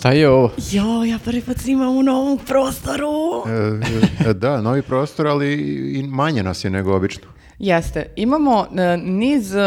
[0.00, 0.50] Šta je ovo?
[0.70, 3.44] Jo, ja prvi put snimam u novom prostoru.
[3.46, 5.54] E, e, da, novi prostor, ali
[5.98, 7.28] i manje nas je nego obično.
[7.58, 8.06] Jeste.
[8.16, 9.60] Imamo e, niz, e,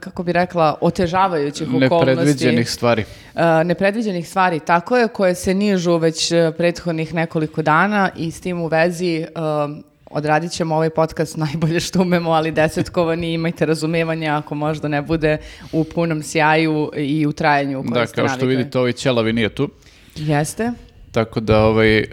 [0.00, 2.06] kako bi rekla, otežavajućih okolnosti.
[2.06, 3.04] Nepredviđenih stvari.
[3.34, 8.60] E, nepredviđenih stvari, tako je, koje se nižu već prethodnih nekoliko dana i s tim
[8.60, 9.26] u vezi
[10.12, 15.38] odradit ćemo ovaj podcast najbolje što umemo, ali desetkovani imajte razumevanje ako možda ne bude
[15.72, 19.70] u punom sjaju i u trajanju u Da, kao što vidite, ovaj ćelavi nije tu.
[20.16, 20.72] Jeste.
[21.12, 22.06] Tako da ovaj, e,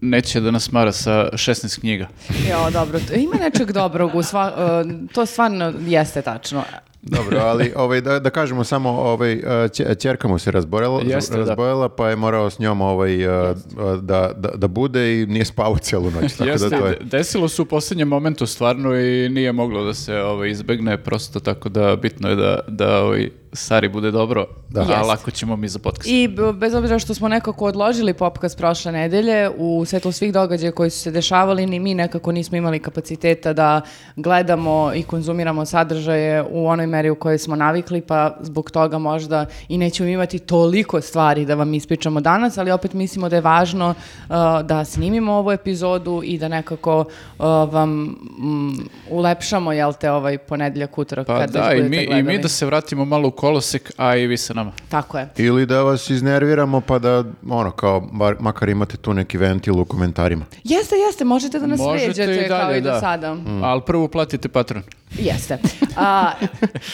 [0.00, 2.08] neće da nas mara sa 16 knjiga.
[2.50, 3.00] Jo, dobro.
[3.14, 4.52] Ima nečeg dobrog, u sva,
[4.84, 6.64] e, to stvarno jeste tačno.
[7.06, 11.32] Dobro, ali ovaj, da, da kažemo samo, ovaj, e, će- ćerka mu se razbojala, Jeste,
[11.34, 11.38] da.
[11.38, 13.54] razbojala pa je morao s njom ovaj, e,
[14.02, 16.32] da, da, da bude i nije spavao cijelu noć.
[16.32, 16.92] Tako Jeste, da to je...
[16.92, 21.40] de- desilo se u posljednjem momentu stvarno i nije moglo da se ovaj, izbegne prosto,
[21.40, 24.82] tako da bitno je da, da ovaj, Sari bude dobro, Da.
[24.96, 26.08] a lako ćemo mi za podcast.
[26.08, 30.90] I bez obzira što smo nekako odložili popkast prošle nedelje, u svetlu svih događaja koji
[30.90, 33.80] su se dešavali, ni mi nekako nismo imali kapaciteta da
[34.16, 39.46] gledamo i konzumiramo sadržaje u onoj meri u kojoj smo navikli, pa zbog toga možda
[39.68, 43.88] i nećemo imati toliko stvari da vam ispričamo danas, ali opet mislimo da je važno
[43.88, 47.90] uh, da snimimo ovu epizodu i da nekako uh, vam
[48.38, 48.72] mm,
[49.10, 52.38] ulepšamo, jel te, ovaj ponedeljak, utorak, Pa kad da, i mi, i mi gledali.
[52.38, 54.72] da se vratimo malo u kolosek, a i vi sa nama.
[54.88, 55.28] Tako je.
[55.36, 59.84] Ili da vas iznerviramo pa da, ono, kao, bar, makar imate tu neki ventil u
[59.84, 60.44] komentarima.
[60.64, 63.00] Jeste, jeste, možete da nas Možete vređate i kao i do da.
[63.00, 63.36] sada.
[63.62, 64.82] Ali prvo platite patron.
[65.18, 65.58] Jeste.
[65.96, 66.32] A,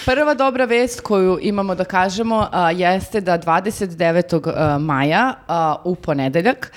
[0.06, 4.52] prva dobra vest koju imamo da kažemo a, jeste da 29.
[4.54, 6.72] a, maja a, u ponedeljak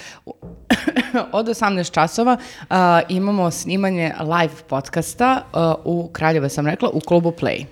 [1.31, 2.38] od 18 časova
[2.69, 7.66] a, imamo snimanje live podcasta a, u Kraljeva sam rekla u klubu Play.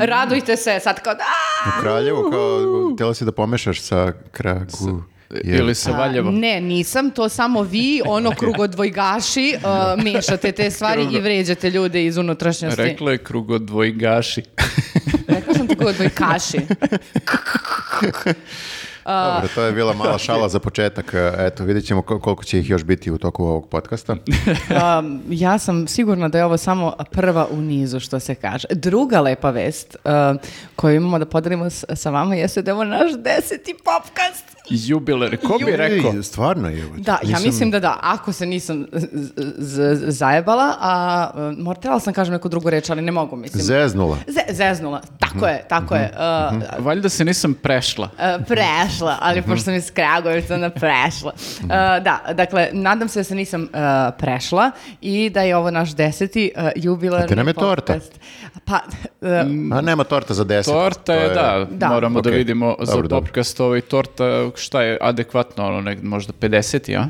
[0.00, 1.24] Radujte se sad kao da
[1.68, 2.60] U Kraljevu, kao,
[2.94, 5.02] htjela si da pomešaš sa kragu.
[5.34, 6.34] je- Ili sa Valjevom.
[6.34, 12.16] Ne, nisam, to samo vi, ono krugodvojgaši, a, mešate te stvari i vređate ljude iz
[12.16, 12.82] unutrašnjosti.
[12.82, 14.42] Rekla je krugodvojgaši.
[15.28, 16.58] Rekla sam krugodvojkaši.
[19.06, 21.06] Dobro, to je bila mala šala za početak.
[21.38, 24.16] Eto, vidjet ćemo ko- koliko će ih još biti u toku ovog podcasta.
[24.98, 28.66] Um, ja sam sigurna da je ovo samo prva u nizu, što se kaže.
[28.70, 30.40] Druga lepa vest uh,
[30.76, 34.55] koju imamo da podelimo sa vama jeste da je ovo naš deseti popkast.
[34.68, 36.22] Jubiler, ko bi rekao?
[36.22, 36.84] Stvarno je.
[36.96, 38.86] Da, ja mislim da da, ako se nisam
[40.08, 43.62] zajebala, a uh, morala sam kažem neku drugu reč, ali ne mogu, mislim.
[43.62, 44.16] Zeznula.
[44.26, 46.12] Ze- zeznula, tako je, tako je.
[46.78, 48.08] Uh, Valjda se nisam prešla.
[48.08, 51.32] Uh, prešla, ali pošto sam iz Kragujevca, onda prešla.
[51.60, 53.68] Uh, da, dakle, nadam se da se nisam uh,
[54.18, 57.92] prešla i da je ovo naš deseti uh, jubilarni A ti nam je torta.
[57.92, 58.20] podcast.
[58.64, 58.80] Pa,
[59.20, 59.28] uh,
[59.72, 60.72] A nema torta za deset.
[60.74, 61.88] Torta To je, da, Da.
[61.88, 67.08] moramo da vidimo za podcast ovaj torta, šta je adekvatno, ono, nek, možda 50, ja?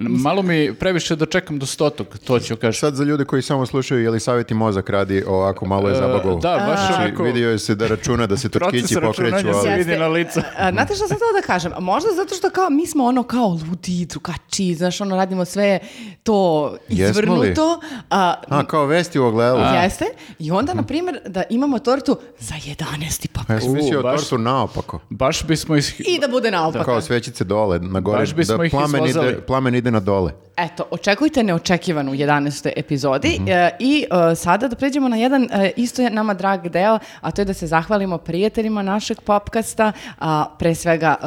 [0.00, 2.78] Malo mi previše da čekam do stotog, to ću kažem.
[2.80, 6.40] Sad za ljude koji samo slušaju, je li savjeti mozak radi ovako malo je zabagovo?
[6.40, 9.78] da, baš Znači, vidio je se da računa, da se tutkići pokreću, računanja se ali...
[9.78, 10.40] vidi na licu.
[10.58, 11.72] A, znate što sam htjela da kažem?
[11.78, 15.78] Možda zato što kao mi smo ono kao ludi, drugačiji, znaš, ono radimo sve
[16.22, 17.80] to izvrnuto.
[18.10, 19.60] A, A, kao vesti u ogledalu.
[19.82, 20.04] Jeste.
[20.38, 23.26] I onda, na primjer, da imamo tortu za 11.
[23.32, 23.50] Pa popkast.
[23.50, 25.00] ja sam mislio tortu naopako.
[25.10, 26.00] Baš bismo ih...
[26.06, 26.84] I da bude naopako.
[26.84, 30.32] Kao svećice dole, na gore, Baš bismo da ih plamen ide, plamen ide na dole.
[30.56, 32.72] Eto, očekujte neočekivanu 11.
[32.76, 36.98] epizodi e, i e, sada da pređemo na jedan e, isto je nama drag deo,
[37.20, 41.24] a to je da se zahvalimo prijateljima našeg popkasta, a, pre svega e,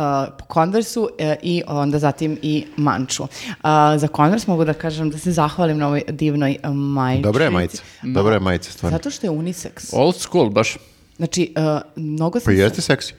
[0.54, 3.28] Conversu e, i onda zatim i Manču.
[3.62, 7.24] A, za Converse mogu da kažem da se zahvalim na ovoj divnoj e, majici.
[7.24, 7.84] Dobra je majica.
[8.04, 8.98] Dobra je majica, stvarno.
[8.98, 9.90] Zato što je unisex.
[9.94, 10.78] Old school, baš.
[11.18, 11.62] Znači, e,
[11.96, 13.14] mnogo Pa sam se- jeste seksi.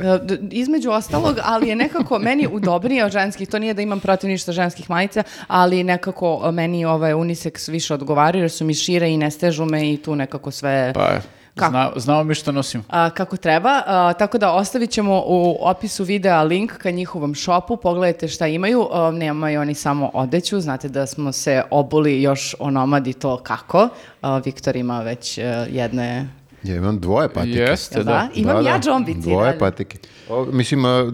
[0.00, 0.18] E,
[0.50, 3.48] Između ostalog, ali je nekako meni udobnije od ženskih.
[3.48, 7.94] To nije da imam protiv ništa ženskih majica, ali nekako e, meni ovaj unisex više
[7.94, 11.10] odgovaraju jer su mi šire i ne stežu me i tu nekako sve Pa,
[11.54, 11.70] Kako?
[11.70, 12.84] zna, znamo mi što nosimo.
[12.88, 13.82] a, kako treba.
[13.86, 17.76] A, tako da ostavit ćemo u opisu videa link ka njihovom shopu.
[17.76, 18.88] Pogledajte šta imaju.
[18.92, 20.60] A, nemaju oni samo odeću.
[20.60, 23.88] Znate da smo se obuli još onomadi to kako.
[24.22, 26.28] A, Viktor ima već e, jedne...
[26.62, 27.58] Ja imam dvoje patike.
[27.58, 28.04] Jeste, da.
[28.04, 28.28] da?
[28.34, 29.20] Imam Da, ja da, džombici.
[29.20, 29.58] Dvoje dalje.
[29.58, 29.98] patike.
[30.28, 31.10] O, mislim, a, a,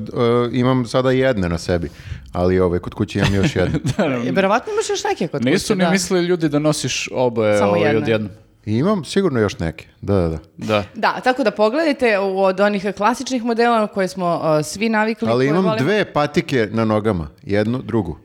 [0.53, 1.91] imam sada jedne na sebi,
[2.33, 3.79] ali ove, kod kuće imam još jedne.
[4.27, 5.91] E, Verovatno imaš još neke kod Nisu kuće, ni da.
[5.91, 7.99] mislili ljudi da nosiš oboje Samo ovaj, jedne.
[7.99, 8.31] odjednom.
[8.67, 9.87] I imam sigurno još neke.
[10.01, 10.39] Da, da, da.
[10.59, 10.85] Da.
[10.95, 15.29] Da, tako da pogledajte u- od onih klasičnih modela koje smo uh, svi navikli.
[15.29, 15.77] Ali imam volimo.
[15.79, 17.29] dve patike na nogama.
[17.43, 18.19] Jednu, drugu.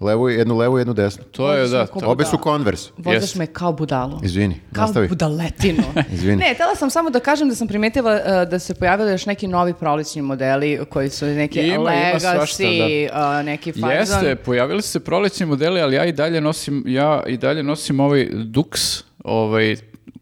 [0.00, 1.24] Levu, jednu levu, jednu desnu.
[1.24, 1.86] To je, da.
[1.86, 2.38] to- Obe su.
[2.44, 2.90] Converse.
[2.98, 3.34] Vozaš Jest.
[3.34, 4.20] me kao budalu.
[4.22, 5.08] Izvini, Kao nastavi.
[5.08, 5.82] budaletinu.
[6.14, 6.36] Izvini.
[6.36, 9.46] Ne, htjela sam samo da kažem da sam primetila uh, da se pojavili još neki
[9.48, 13.08] novi prolećni modeli koji su neki Ima, ima svašta, Legacy,
[13.40, 13.90] uh, neki fazon.
[13.90, 18.00] Jeste, pojavili su se prolećni modeli, ali ja i dalje nosim, ja i dalje nosim
[18.00, 19.76] ovaj Dux, ovaj,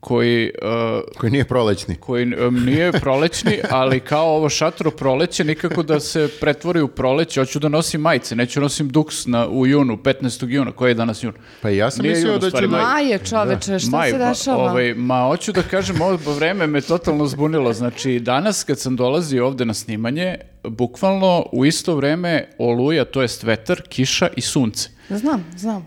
[0.05, 1.95] koji, uh, Koji nije prolećni.
[1.95, 7.41] koji um, nije prolećni, ali kao ovo šatro proleće, nikako da se pretvori u proleće,
[7.41, 10.49] hoću da nosim majice, neću nosim Dux na, u junu, 15.
[10.49, 11.33] juna, koji je danas jun.
[11.61, 12.83] Pa ja sam Nije mislio jun, da maj.
[12.83, 14.63] Maje, čoveče, šta Maj, se ma- dešava?
[14.63, 17.73] Ovaj, ma, hoću da kažem, ovo vreme me totalno zbunilo.
[17.73, 23.43] Znači, danas kad sam dolazio ovde na snimanje, bukvalno u isto vreme oluja, to jest
[23.43, 24.89] vetar, kiša i sunce.
[25.11, 25.87] Znam, znam.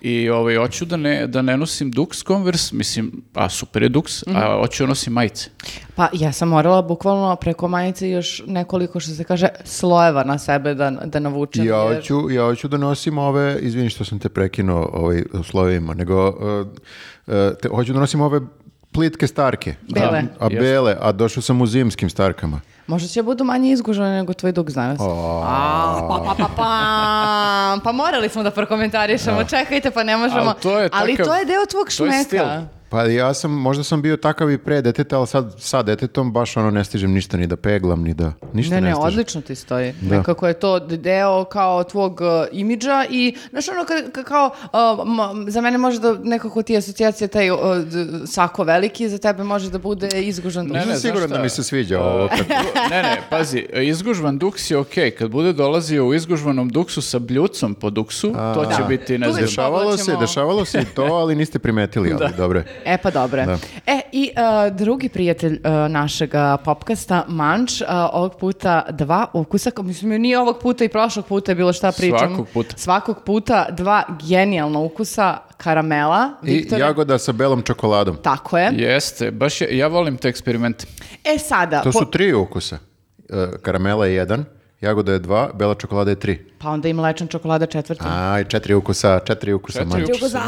[0.00, 4.22] I ovaj, hoću da ne, da ne nosim Dux Converse, mislim, a super je Dux,
[4.28, 4.36] Mhm.
[4.36, 5.50] a hoću da nosim majice.
[5.94, 10.74] Pa ja sam morala bukvalno preko majice još nekoliko, što se kaže, slojeva na sebe
[10.74, 11.66] da, da navučem.
[11.66, 15.42] Ja jer- hoću, ja hoću da nosim ove, izvini što sam te prekinuo ovaj, u
[15.42, 16.66] slovima, nego uh,
[17.26, 18.40] uh, te, hoću da nosim ove
[18.92, 19.74] plitke starke.
[19.88, 20.22] Bele.
[20.40, 22.60] A, a bele, a došao sam u zimskim starkama.
[22.86, 24.98] Možda će budu manje izgužene nego tvoj dug, znaš.
[25.00, 26.70] A, pa, pa, pa, pa,
[27.80, 30.40] pa morali smo da prokomentarišemo, čekajte, pa ne možemo.
[30.42, 32.24] Ali to je Ali takav- to je deo tvog to je šmeka.
[32.24, 32.44] stil.
[32.88, 36.56] Pa ja sam, možda sam bio takav i pre deteta, ali sad sa detetom baš
[36.56, 39.06] ono ne stižem ništa ni da peglam, ni da, ništa Ne, ne, ne, stižem.
[39.06, 39.92] odlično ti stoji.
[40.02, 44.50] Nekako je to deo kao tvog uh, imidža i, znaš ono, ka- ka- kao,
[44.96, 47.58] uh, m- za mene može da nekako ti asocijacija taj uh,
[48.26, 50.66] sako veliki, za tebe može da bude izgužan.
[50.66, 52.28] Ne, Nisam ne, siguran znaš da mi se sviđa ovo.
[52.28, 52.46] kad-
[52.90, 55.10] ne, ne, pazi, izgužvan duks je okej.
[55.10, 58.84] Kad bude dolazio u izgužvanom duksu sa bljucom po duksu, to će Da.
[58.84, 62.62] biti, ne znam, Dešavalo se, dešavalo se i to, ali niste primetili, ali dobro.
[62.84, 63.46] E pa dobre.
[63.46, 63.58] Da.
[63.86, 69.70] E i uh, drugi prijatelj uh, našeg uh, popkasta, Manč, uh, ovog puta dva ukusa,
[69.78, 72.18] mislim nije ovog puta i prošlog puta je bilo šta pričam.
[72.28, 72.76] Svakog puta.
[72.76, 76.30] Svakog puta dva genijalna ukusa karamela.
[76.42, 76.80] I Viktore.
[76.80, 78.16] jagoda sa belom čokoladom.
[78.22, 78.70] Tako je.
[78.76, 80.86] Jeste, baš je, ja volim te eksperimente.
[81.24, 82.78] E sada, To po- su tri ukusa.
[83.28, 84.44] E, karamela je jedan,
[84.80, 86.46] jagoda je dva, bela čokolada je tri.
[86.58, 88.04] pa onda i mlečna čokolada četvrta.
[88.08, 90.12] A, i četiri ukusa, četiri ukusa Četiri manje.
[90.16, 90.40] Ukusa.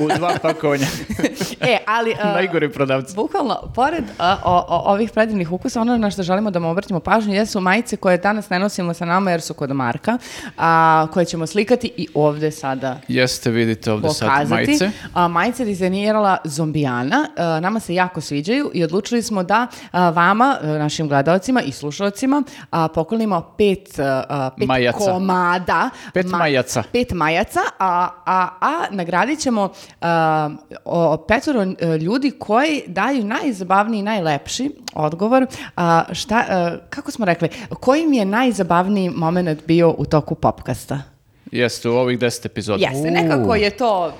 [0.00, 0.86] U, u dva pakovanja.
[1.60, 2.10] e, ali...
[2.14, 3.14] uh, Najgori prodavci.
[3.14, 7.00] Bukvalno, pored a, o- o- ovih predivnih ukusa, ono na što želimo da mu obratimo
[7.00, 10.18] pažnju jesu majice koje danas ne nosimo sa nama jer su kod Marka,
[10.58, 14.50] a, koje ćemo slikati i ovde sada Jeste, vidite ovde sad pokazati.
[14.66, 14.90] majice.
[15.14, 17.28] A, majice je dizajnirala Zombijana.
[17.36, 22.42] A, nama se jako sviđaju i odlučili smo da a, vama, našim gledalcima i slušalcima,
[22.76, 24.98] a, poklonimo pet, a, pet Majaca.
[24.98, 25.90] komada.
[26.14, 26.82] Pet majaca.
[26.92, 29.68] Pet majaca, a, a, a nagradit ćemo
[30.00, 30.50] a,
[30.84, 35.46] o, petoro e, ljudi koji daju najzabavniji i najlepši odgovor.
[35.76, 37.48] A, šta, a, kako smo rekli,
[37.80, 41.15] koji mi je najzabavniji moment bio u toku popkasta?
[41.52, 42.84] Jeste, u ovih deset epizoda.
[42.84, 44.12] Jeste, nekako je to uh,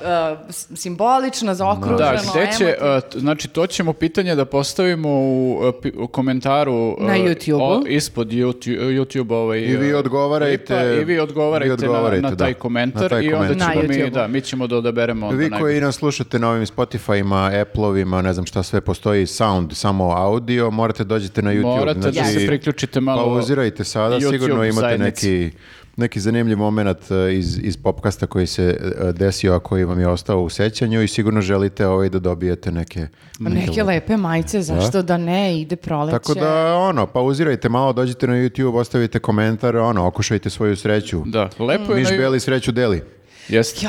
[0.77, 2.77] simbolično, zaokruženo, Da, gde će,
[3.15, 7.83] uh, znači to ćemo pitanje da postavimo u, pi- u komentaru uh, Na YouTubeu.
[7.83, 12.31] o- ispod YouTube, YouTube ovaj, I vi odgovarajte- klipa I vi odgovarajte, vi odgovarajte, na,
[12.31, 15.27] na taj da, komentar na taj i onda ćemo mi, da, mi ćemo da odaberemo
[15.27, 19.73] onda Vi koji nas slušate na ovim Spotify-ima, Apple-ovima, ne znam šta sve postoji, sound,
[19.73, 21.63] samo audio, morate dođete na YouTube.
[21.77, 25.31] Morate da Znači, se priključite malo Pauzirajte sada, YouTube sigurno imate zajednici.
[25.31, 25.57] neki,
[25.97, 30.09] neki zanimljiv moment e, iz, iz popkasta koji se e, desio, a koji vam je
[30.09, 33.07] ostao u sećanju i sigurno želite ovaj da dobijete neke...
[33.39, 36.19] Neke lepe majice, zašto da ne, ide proleće.
[36.19, 41.23] Tako da, ono, pauzirajte malo, dođite na YouTube, ostavite komentar, ono, okušajte svoju sreću.
[41.27, 43.16] Da, lepo je Miš na- beli sreću deli.
[43.49, 43.87] Jeste.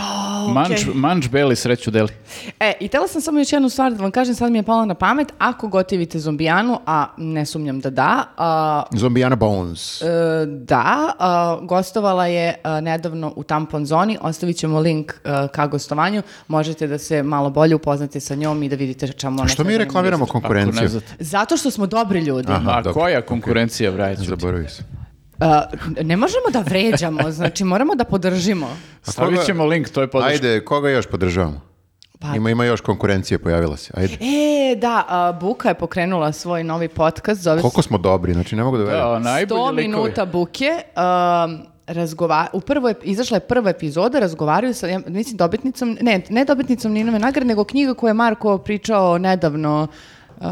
[0.53, 0.93] Manč, okej.
[0.93, 2.09] manč beli sreću deli.
[2.59, 4.85] E, i tela sam samo još jednu stvar da vam kažem, sad mi je pala
[4.85, 10.01] na pamet, ako gotivite zombijanu, a ne sumnjam da da, a, Zombijana Bones.
[10.01, 10.05] e,
[10.45, 16.21] da, a, gostovala je a, nedavno u Tampon Zoni, ostavit ćemo link a, ka gostovanju,
[16.47, 19.77] možete da se malo bolje upoznate sa njom i da vidite čemu ona Što mi
[19.77, 21.01] reklamiramo konkurenciju?
[21.19, 22.51] Zato što smo dobri ljudi.
[22.51, 22.93] Aha, A dobro.
[22.93, 24.23] koja konkurencija, Brajeću?
[24.23, 25.06] Zaboravio sam.
[25.39, 25.63] A,
[26.01, 28.67] ne možemo da vređamo, znači moramo da podržimo.
[29.01, 30.33] Stavit ćemo link, to je podrška.
[30.33, 31.61] Ajde, koga još podržavamo?
[32.19, 33.93] Pa- Ima, ima još konkurencije, pojavila se.
[33.97, 34.13] Ajde.
[34.13, 38.63] E, da, a, Buka je pokrenula svoj novi podcast, zove Koliko smo dobri, znači ne
[38.63, 39.03] mogu da verujem.
[39.03, 39.87] Da, najbolji 100 likovi.
[39.87, 40.71] minuta buke.
[41.45, 46.21] Um, razgova, u prvo je, izašla je prva epizoda, razgovaraju sa, ja mislim, dobitnicom, ne,
[46.29, 49.87] ne dobitnicom Ninove nagrade, nego knjiga koju je Marko pričao nedavno.
[50.37, 50.47] Um,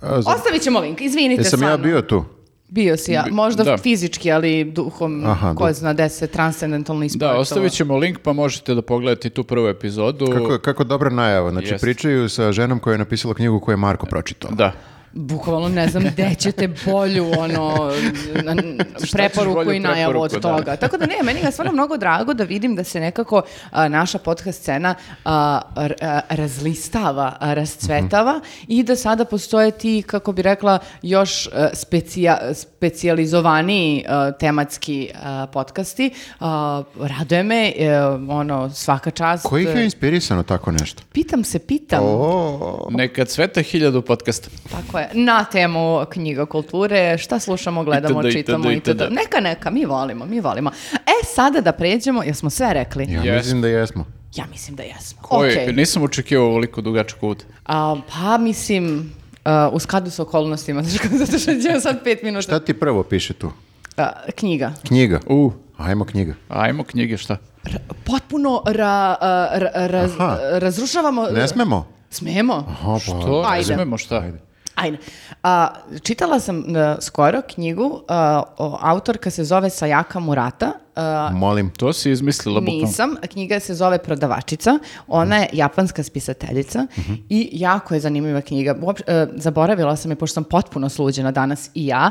[0.00, 2.24] A, za- ostavit ćemo link, izvinite Jesam ja bio tu?
[2.74, 3.76] Bio si ja, možda da.
[3.76, 5.72] fizički, ali duhom, Aha, ko da.
[5.72, 7.34] zna gde se transcendentalno ispovetovao.
[7.34, 10.26] Da, ostavit ćemo link pa možete da pogledate tu prvu epizodu.
[10.26, 11.50] Kako, kako dobra najava.
[11.50, 11.86] Znači, Jeste.
[11.86, 14.50] pričaju sa ženom koja je napisala knjigu koju je Marko pročitao.
[14.50, 14.72] Da.
[15.14, 17.92] Bukvalno ne znam gde ćete bolju ono,
[18.34, 18.78] n- n-
[19.12, 20.40] preporuku i najavu od da.
[20.40, 20.76] toga.
[20.76, 24.18] Tako da ne, meni je stvarno mnogo drago da vidim da se nekako a, naša
[24.18, 24.94] podcast scena
[25.24, 31.46] a, r- a, razlistava, a, rascvetava i da sada postoje ti, kako bi rekla, još
[31.46, 36.10] a, specija, specijalizovaniji a, tematski a, podcasti.
[36.40, 39.46] A, raduje me, e, ono, svaka čast.
[39.46, 41.02] Koji ih je inspirisano tako nešto?
[41.12, 42.00] Pitam se, pitam.
[42.04, 44.48] O, Neka cveta hiljadu podcasta.
[44.70, 45.03] Tako je.
[45.12, 49.02] Na temu knjiga kulture, šta slušamo, gledamo, Itd., čitamo itd., itd.
[49.10, 50.70] Neka, neka, mi volimo, mi volimo.
[50.94, 53.04] E, sada da pređemo, jer smo sve rekli.
[53.04, 53.34] ja Jesmo.
[53.34, 54.06] mislim da jesmo.
[54.34, 55.22] Ja mislim da jesmo.
[55.22, 55.72] Koji, Okej.
[55.72, 57.44] Nisam očekivao ovoliko dugačak uvod.
[57.66, 59.12] A, pa mislim,
[59.44, 60.82] a, u skladu s okolnostima,
[61.20, 62.42] zato što ćemo sad pet minuta.
[62.42, 63.50] Šta ti prvo piše tu?
[63.96, 64.72] A, knjiga.
[64.86, 65.20] Knjiga.
[65.26, 66.34] U, Ajmo knjiga.
[66.48, 67.36] ajmo knjige, šta?
[67.64, 71.26] R- potpuno ra, a, ra- raz- razrušavamo...
[71.26, 71.88] Ne smemo?
[72.10, 72.64] Smemo?
[72.68, 73.44] Aha, pa, Što?
[73.48, 73.68] Ajde.
[73.68, 74.18] Ne smemo šta?
[74.18, 74.38] Ajde.
[75.42, 80.72] A, čitala sam a, skoro knjigu, a, o, autorka se zove Sayaka Murata.
[80.96, 81.70] A, Molim.
[81.70, 82.86] To si izmislila bukvalno.
[82.86, 86.86] Nisam, knjiga se zove Prodavačica, ona je japanska spisateljica
[87.28, 88.74] i jako je zanimljiva knjiga.
[88.74, 92.10] Uopš- e, zaboravila sam je, pošto sam potpuno sluđena danas i ja,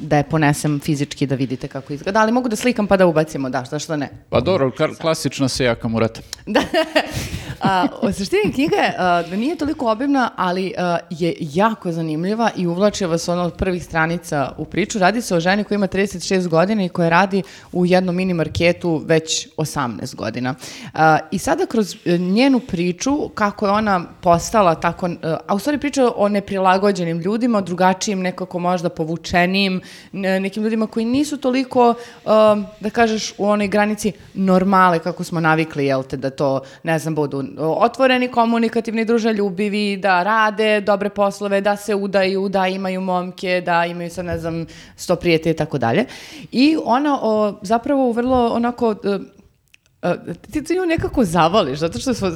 [0.00, 3.50] da je ponesem fizički da vidite kako izgleda, ali mogu da slikam pa da ubacimo,
[3.50, 4.08] da, zašto ne.
[4.30, 6.20] Pa dobro, klasična se jaka murata.
[6.46, 6.60] Da.
[7.60, 10.74] A, u suštini knjiga je, da nije toliko obimna, ali
[11.10, 14.98] je jako zanimljiva i uvlači vas ono od prvih stranica u priču.
[14.98, 17.42] Radi se o ženi koja ima 36 godina i koja radi
[17.72, 20.54] u jednom mini marketu već 18 godina.
[21.30, 25.16] I sada kroz e, njenu priču, kako je ona postala tako, e,
[25.46, 29.80] a u stvari priča o neprilagođenim ljudima, drugačijim nekako možda povučenijim,
[30.12, 31.88] ne- nekim ljudima koji nisu toliko,
[32.24, 36.98] um, da kažeš, u onoj granici normale kako smo navikli, jel te, da to, ne
[36.98, 43.62] znam, budu otvoreni, komunikativni, druželjubivi, da rade dobre poslove, da se udaju, da imaju momke,
[43.66, 44.66] da imaju sad, ne znam,
[44.96, 46.04] sto prijatelja i tako dalje.
[46.52, 47.79] I ona o, zapravo
[48.12, 48.88] vrlo onako...
[48.88, 49.20] Uh,
[50.50, 52.30] ti to nju nekako zavoliš, zato što smo,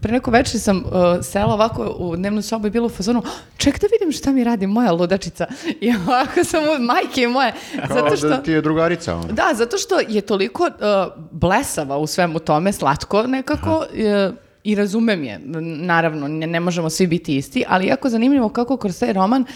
[0.00, 3.30] pre neko večer sam uh, sela ovako u dnevnu sobu i bila u fazonu, "Oh,
[3.56, 5.46] ček da vidim šta mi radi moja ludačica.
[5.80, 7.54] I ovako sam u majke moje.
[7.88, 8.28] Zato što...
[8.28, 9.14] da ti je drugarica.
[9.14, 9.32] ono.
[9.32, 13.84] Da, zato što je toliko uh, blesava u svemu tome, slatko nekako
[14.64, 15.40] i razumem je.
[15.62, 19.48] Naravno, ne, ne možemo svi biti isti, ali jako zanimljivo kako kroz taj roman uh,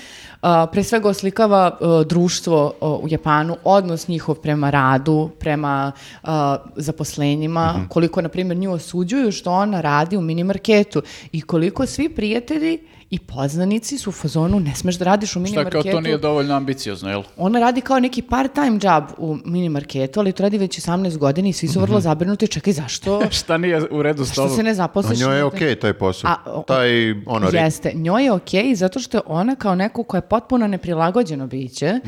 [0.72, 6.28] pre svega oslikava uh, društvo uh, u Japanu, odnos njihov prema radu, prema uh,
[6.76, 12.78] zaposlenjima, koliko, na primjer, nju osuđuju što ona radi u minimarketu i koliko svi prijatelji
[13.10, 15.82] i poznanici su u fazonu ne smeš da radiš u Šta minimarketu.
[15.82, 17.22] kao to nije dovoljno ambiciozno, jel?
[17.36, 21.48] Ona radi kao neki part-time job u mini marketu, ali to radi već 18 godina
[21.48, 22.48] i svi su vrlo zabrinuti.
[22.48, 23.20] Čekaj, zašto?
[23.30, 24.56] Šta nije u redu s Što tobom?
[24.56, 25.20] se ne A zaposliš?
[25.20, 26.30] njoj je okej taj posao.
[26.30, 26.90] A, o- taj,
[27.26, 31.46] ono, Jeste, njoj je okej zato što je ona kao neko koja je potpuno neprilagođeno
[31.46, 32.00] biće,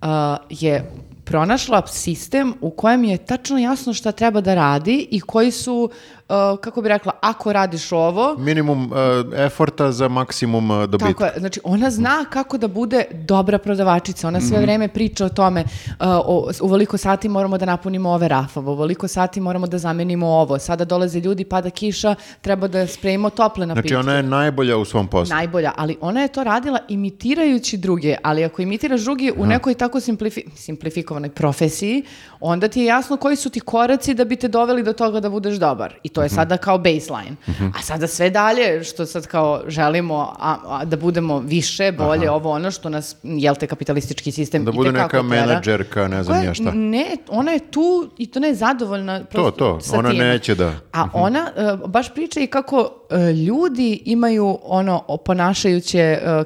[0.00, 0.90] a, je
[1.24, 5.90] pronašla sistem u kojem je tačno jasno šta treba da radi i koji su,
[6.28, 8.98] a, kako bi rekla, ako radiš ovo, minimum uh,
[9.34, 11.12] eforta za maksimum uh, dobitka.
[11.12, 15.28] Tako je, znači ona zna kako da bude dobra prodavačica, ona sve vreme priča o
[15.28, 19.66] tome, uh, o, u veliko sati moramo da napunimo ove rafove, u veliko sati moramo
[19.66, 23.88] da zamenimo ovo, sada dolaze ljudi, pada kiša, treba da spremimo tople napitke.
[23.88, 25.34] Znači ona je najbolja u svom poslu.
[25.34, 30.00] Najbolja, ali ona je to radila imitirajući druge, ali ako imitiraš druge u nekoj tako
[30.00, 32.02] simplifi simplifikovanoj profesiji,
[32.40, 35.30] onda ti je jasno koji su ti koraci da bi te doveli do toga da
[35.30, 35.94] budeš dobar.
[36.02, 37.36] I to je sada kao baseline.
[37.70, 42.50] A sada sve dalje što sad kao želimo a, a, da budemo više, bolje, ovo
[42.50, 45.22] ono što nas, jel te kapitalistički sistem Da bude neka tera.
[45.22, 46.70] menadžerka, ne znam Koja- ja šta.
[46.72, 47.86] Ne, ona je tu
[48.18, 50.24] i to ne je zadovoljna prosto to, sa ona time.
[50.24, 56.44] neće da- A ona e, baš priča i kako e, ljudi imaju ono ponašajuće em,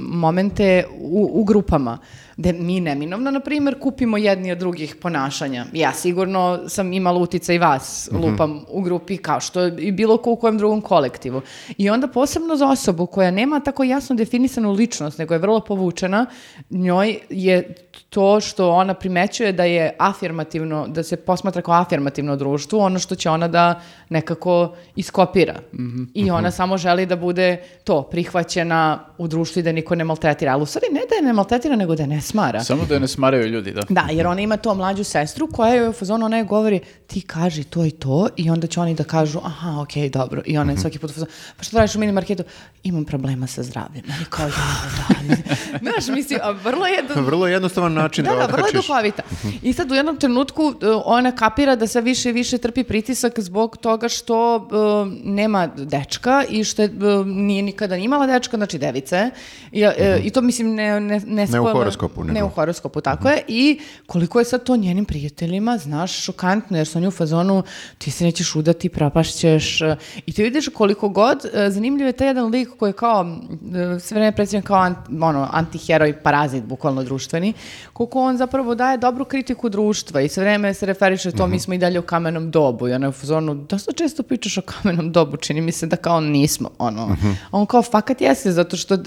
[0.00, 1.98] momente u, u grupama.
[2.40, 5.66] Da mi neminovno, na primjer, kupimo jedni od drugih ponašanja.
[5.72, 10.30] Ja sigurno sam imala utica i vas, lupam u grupi, kao što i bilo ko
[10.30, 11.42] u kojem drugom kolektivu.
[11.78, 16.26] I onda posebno za osobu koja nema tako jasno definisanu ličnost, nego je vrlo povučena,
[16.70, 17.74] njoj je
[18.08, 23.14] to što ona primećuje da je afirmativno, da se posmatra kao afirmativno društvo, ono što
[23.14, 25.54] će ona da nekako iskopira.
[26.14, 30.52] I ona samo želi da bude to, prihvaćena u društvu i da niko ne maltretira.
[30.52, 32.64] Ali u stvari ne da je ne maltretira, nego da je ne smara.
[32.64, 33.82] Samo da je ne smaraju ljudi, da.
[33.88, 37.20] Da, jer ona ima to mlađu sestru koja je u fazonu, ona je govori ti
[37.20, 40.42] kaži to i to i onda će oni da kažu aha, okej, dobro.
[40.46, 42.42] I ona je svaki put u fazonu, pa što radiš u mini marketu?
[42.82, 44.04] Imam problema sa zdravljem.
[44.22, 44.52] I kao, ja,
[44.98, 45.34] da.
[45.82, 47.02] Znaš, mislim, a vrlo je...
[47.16, 49.22] Vrlo jednostavan način da, Da, da, vrlo je duhovita.
[49.62, 53.40] I sad u jednom trenutku uh, ona kapira da sve više i više trpi pritisak
[53.40, 54.62] zbog toga što uh,
[55.24, 59.30] nema dečka i što je, uh, nije nikada imala dečka, znači device.
[59.72, 59.92] I, uh,
[60.24, 61.72] I to mislim ne, ne, ne, u spoiler-
[62.20, 62.38] horoskopu, nego.
[62.38, 63.42] Ne u horoskopu, tako je.
[63.48, 67.62] I koliko je sad to njenim prijateljima, znaš, šokantno, jer su oni u fazonu,
[67.98, 69.80] ti se nećeš udati, propašćeš.
[69.80, 69.96] uh,
[70.26, 74.02] I ti vidiš koliko god, uh, zanimljiv je taj jedan lik koji je kao, uh,
[74.02, 77.52] sve vreme predstavljen kao an, ono, antiheroj, parazit, bukvalno društveni,
[77.92, 81.74] koliko on zapravo daje dobru kritiku društva i sve vreme se referiše to, mi smo
[81.74, 82.88] i dalje u kamenom dobu.
[82.88, 85.96] I ona je u fazonu, dosta često pričaš o kamenom dobu, čini mi se da
[85.96, 87.16] kao nismo, ono.
[87.50, 88.98] A on kao, fakat jeste, zato što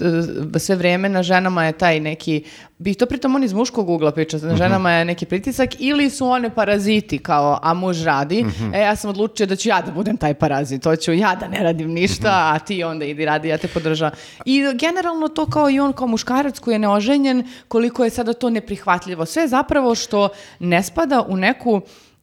[0.58, 2.44] sve vreme na ženama je taj neki,
[2.78, 6.26] bi to pritom on iz muškog ugla priča, na ženama je neki pritisak ili su
[6.26, 10.16] one paraziti kao, a muž radi, e ja sam odlučio da ću ja da budem
[10.16, 13.58] taj parazit, to ću ja da ne radim ništa, a ti onda idi radi, ja
[13.58, 14.18] te podržavam.
[14.44, 18.50] I generalno to kao i on kao muškarac koji je neoženjen, koliko je sada to
[18.50, 19.26] neprihvatljivo.
[19.26, 20.28] Sve zapravo što
[20.58, 21.80] ne spada u neku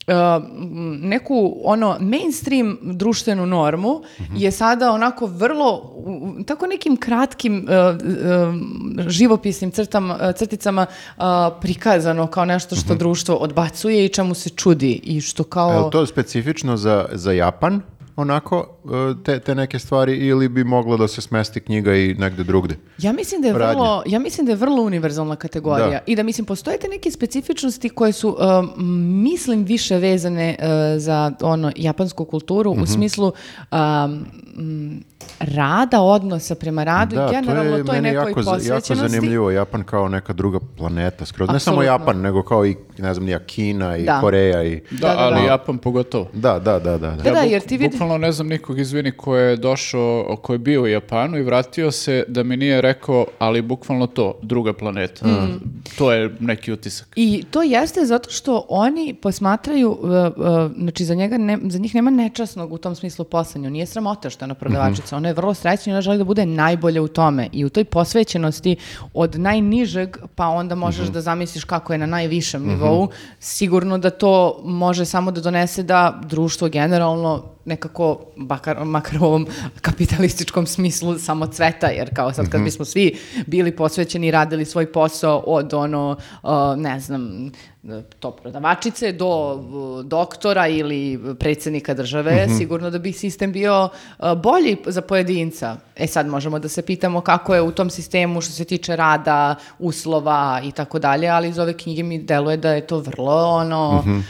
[0.08, 0.14] uh,
[1.02, 4.02] neku ono mainstream društvenu normu
[4.36, 5.96] je sada onako vrlo
[6.46, 7.96] tako nekim kratkim uh,
[8.98, 10.86] uh, živopisnim crtama, crticama
[11.18, 11.24] uh,
[11.62, 16.06] prikazano kao nešto što društvo odbacuje i čemu se čudi i što kao Je to
[16.06, 17.82] specifično za, za Japan,
[18.22, 22.44] onako, e, te, te neke stvari, ili bi moglo da se smesti knjiga i negde
[22.44, 22.76] drugde?
[22.98, 23.74] Ja mislim da je radnje.
[23.74, 26.00] vrlo, ja mislim da je vrlo univerzalna kategorija Da.
[26.06, 28.72] i da mislim postoje te neke specifičnosti koje su um,
[29.24, 30.66] mislim više vezane uh,
[30.98, 32.84] za ono japansku kulturu Mhm.
[32.84, 33.32] u smislu
[33.72, 34.26] um,
[34.58, 35.04] m,
[35.40, 38.58] rada, odnosa prema radu Da, i generalno to je toj meni nekoj jako, za- jako
[38.58, 39.10] posvećenosti.
[39.10, 39.52] zanimljivo.
[39.52, 41.50] Japan kao neka druga planeta skroz.
[41.50, 41.84] Ne samo.
[41.84, 44.22] Japan, nego kao i, ne znam, Kina i Da.
[44.22, 44.76] Koreja i...
[44.92, 45.42] Da, Da, da, ali da.
[45.44, 46.28] Japan pogotovo.
[46.34, 47.10] Da, da, da, da.
[47.10, 47.24] da.
[47.24, 50.60] Da, da, jer ti vidi- Bukvalno ne znam nikog, izvini, ko je došao, ko je
[50.60, 55.28] bio u Japanu i vratio se da mi nije rekao, ali bukvalno to, druga planeta.
[55.28, 55.62] Mm.
[55.98, 57.08] To je neki utisak.
[57.16, 61.96] I to jeste zato što oni posmatraju, uh, uh, znači za, njega ne- za njih
[61.96, 63.70] nema nečasnog u tom smislu poslanju.
[63.70, 65.18] Nije sramota što je ona prodavačica.
[65.18, 67.50] Ona je vrlo srećna i ona želi da bude najbolja u tome.
[67.52, 68.76] I u toj posvećenosti
[69.14, 74.62] od najnižeg, pa onda možeš da zamisliš kako je na najvišem nivou, sigurno da to
[74.64, 79.48] može samo da donese da društvo generalno nekako, bakar, makar u ovom
[79.82, 84.92] kapitalističkom smislu samo cveta, jer kao sad kad bismo svi bili posvećeni i radili svoj
[84.92, 86.18] posao od ono,
[86.78, 87.52] ne znam,
[88.20, 89.64] to prodavačice do
[90.06, 93.90] doktora ili predsjednika države, sigurno da bi sistem bio
[94.38, 95.78] bolji za pojedinca.
[95.96, 99.56] E sad možemo da se pitamo kako je u tom sistemu što se tiče rada,
[99.80, 104.04] uslova i tako dalje, ali iz ove knjige mi deluje da je to vrlo ono,
[104.06, 104.26] mm,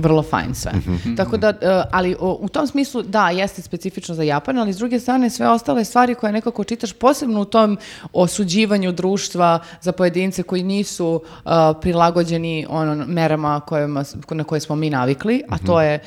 [0.00, 0.72] vrlo fajn sve.
[1.16, 5.00] Tako da, e, ali u tom smislu, da, jeste specifično za Japan, ali s druge
[5.00, 7.78] strane sve ostale stvari koje nekako čitaš, posebno u tom
[8.12, 14.90] osuđivanju društva za pojedince koji nisu e, prilagođeni ono, merama kojima, na koje smo mi
[14.90, 16.00] navikli, a to je e,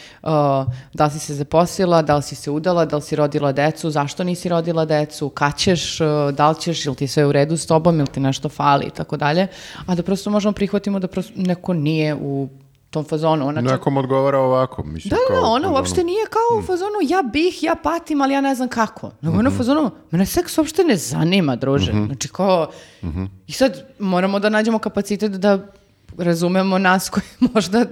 [0.93, 3.89] da li si se zaposlila, da li si se udala, da li si rodila decu,
[3.89, 5.97] zašto nisi rodila decu, kad ćeš,
[6.33, 8.85] da li ćeš, ili ti je sve u redu s tobom, ili ti nešto fali
[8.85, 9.47] i tako dalje,
[9.85, 12.49] a da prosto možemo prihvatimo da prosto neko nije u
[12.93, 13.47] tom fazonu.
[13.47, 14.83] Ona čak- Nekom odgovara ovako.
[14.83, 17.75] Mislim, da, da, da, kao- ona kao uopšte nije kao u fazonu ja bih, ja
[17.75, 19.11] patim, ali ja ne znam kako.
[19.21, 21.91] Nego ona u fazonu, mene seks uopšte ne zanima, druže.
[22.05, 22.67] Znači kao,
[23.47, 25.59] i sad moramo da nađemo kapacitet da
[26.17, 27.23] razumemo nas koji
[27.53, 27.85] možda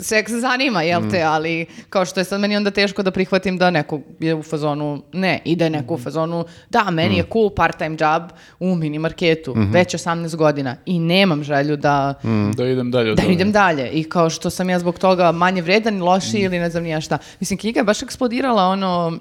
[0.00, 3.70] seks zanima, jel te, ali kao što je sad meni onda teško da prihvatim da
[3.70, 7.50] neko je u fazonu, ne, i da je neko u fazonu, da, meni je cool
[7.50, 8.22] part-time job
[8.60, 12.14] u mini marketu, već 18 godina i nemam želju da,
[12.56, 13.90] Da idem dalje od da idem dalje.
[13.90, 17.00] I kao što sam ja zbog toga manje vredan, lošiji ili ne znam ni ja
[17.00, 17.18] šta.
[17.40, 19.18] Mislim, knjiga je baš eksplodirala ono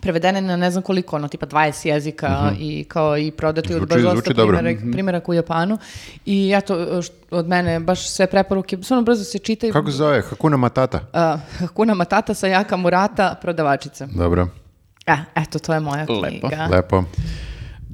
[0.00, 3.80] prevedena je na ne znam koliko, ono, tipa 20 jezika i kao i prodati od
[3.80, 4.58] baš dosta zvuči dobro.
[4.58, 5.78] primjera, primjeraka u Japanu.
[6.26, 9.72] I ja to, št- od mene baš sve preporuke, stvarno brzo se čitaju.
[9.72, 10.22] Kako se zove?
[10.22, 11.00] Hakuna Matata?
[11.34, 14.06] Uh, Hakuna Matata sa Jaka Murata, prodavačica.
[14.08, 14.48] Dobro,
[15.06, 16.26] E, eto, to je moja Lepo.
[16.48, 16.66] knjiga.
[16.66, 17.04] lepo.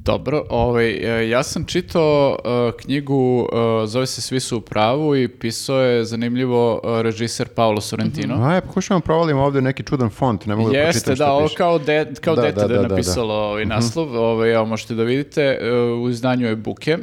[0.07, 3.47] Dobro, ovaj, e, ja sam čitao e, knjigu,
[3.83, 8.43] e, zove se Svi su u pravu i pisao je zanimljivo e, režiser Paolo Sorrentino.
[8.43, 11.79] Aj, pokušavam provalim ovdje neki čudan font, ne mogu da Jeste, pročitam da, ovo kao,
[11.79, 12.95] de, kao Da, dete da, da, je da, da, da.
[12.95, 15.59] napisalo ovaj naslov, ovaj, evo možete da vidite,
[16.03, 16.97] u izdanju je Buke,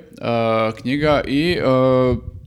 [0.81, 1.59] knjiga i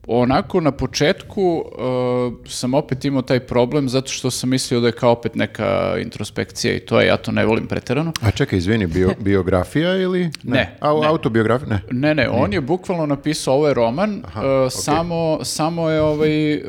[0.07, 4.91] onako na početku uh, sam opet imao taj problem zato što sam mislio da je
[4.91, 8.13] kao opet neka introspekcija i to je, ja to ne volim preterano.
[8.21, 10.31] A čekaj, izvini, bio, biografija ili?
[10.43, 11.07] Ne, A, ne.
[11.07, 11.69] Autobiografija?
[11.69, 11.81] Ne.
[11.91, 16.63] Ne, ne, on je bukvalno napisao, ovo je roman, uh, samo, samo je ovaj, uh,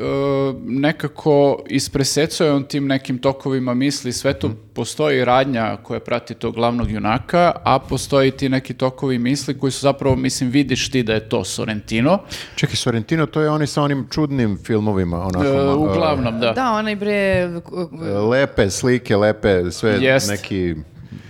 [0.65, 6.55] nekako ispresecao je on tim nekim tokovima misli, sve to postoji radnja koja prati tog
[6.55, 11.13] glavnog junaka, a postoji ti neki tokovi misli koji su zapravo, mislim, vidiš ti da
[11.13, 12.19] je to Sorrentino,
[12.55, 15.43] Čekaj, Sorrentino, to je oni sa onim čudnim filmovima, onako...
[15.45, 16.51] Ma- uglavnom, da.
[16.51, 20.29] Da, onaj bre, uh, lepe slike, lepe, sve Jest.
[20.29, 20.75] neki...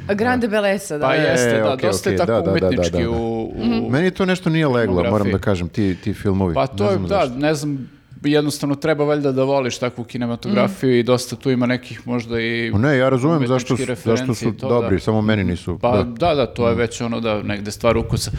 [0.09, 1.05] Grande Belesa, da.
[1.07, 3.09] Pa jeste, E, da, okej, dosta je okej, tako da, da, da, umetnički da, da.
[3.09, 3.43] u...
[3.45, 6.53] u- Meni to nešto nije leglo, moram da kažem, ti, ti filmovi.
[6.53, 7.35] Pa to je, da, zašto.
[7.35, 7.89] ne znam,
[8.23, 12.71] jednostavno treba valjda da voliš takvu kinematografiju i dosta tu ima nekih možda i...
[12.75, 14.99] Ne, ja razumem zašto, zašto su to, dobri, da.
[14.99, 15.79] samo meni nisu.
[15.81, 16.03] Pa da.
[16.03, 18.31] da, da, to je već ono da negde stvar ukusa.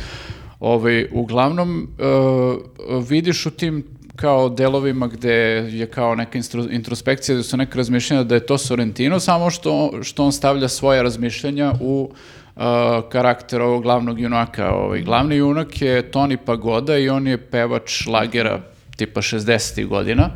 [0.60, 3.84] Ovaj, uglavnom, uh, vidiš u tim
[4.16, 5.32] kao delovima gde
[5.70, 6.38] je kao neka
[6.70, 11.02] introspekcija, gde su neka razmišljanja da je to Sorrentino, samo što, što on stavlja svoja
[11.02, 12.10] razmišljanja u
[12.56, 12.62] uh,
[13.12, 14.70] karakter ovog glavnog junaka.
[14.74, 18.60] Ovaj, glavni junak je Toni Pagoda i on je pevač lagera
[19.00, 19.86] tipa 60.
[19.86, 20.30] godina.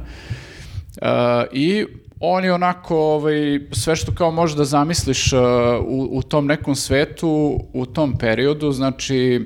[1.03, 1.09] Uh,
[1.53, 1.87] I
[2.20, 5.40] on je onako, ovaj, sve što kao možeš da zamisliš uh,
[5.87, 9.40] u, u tom nekom svetu, u tom periodu, znači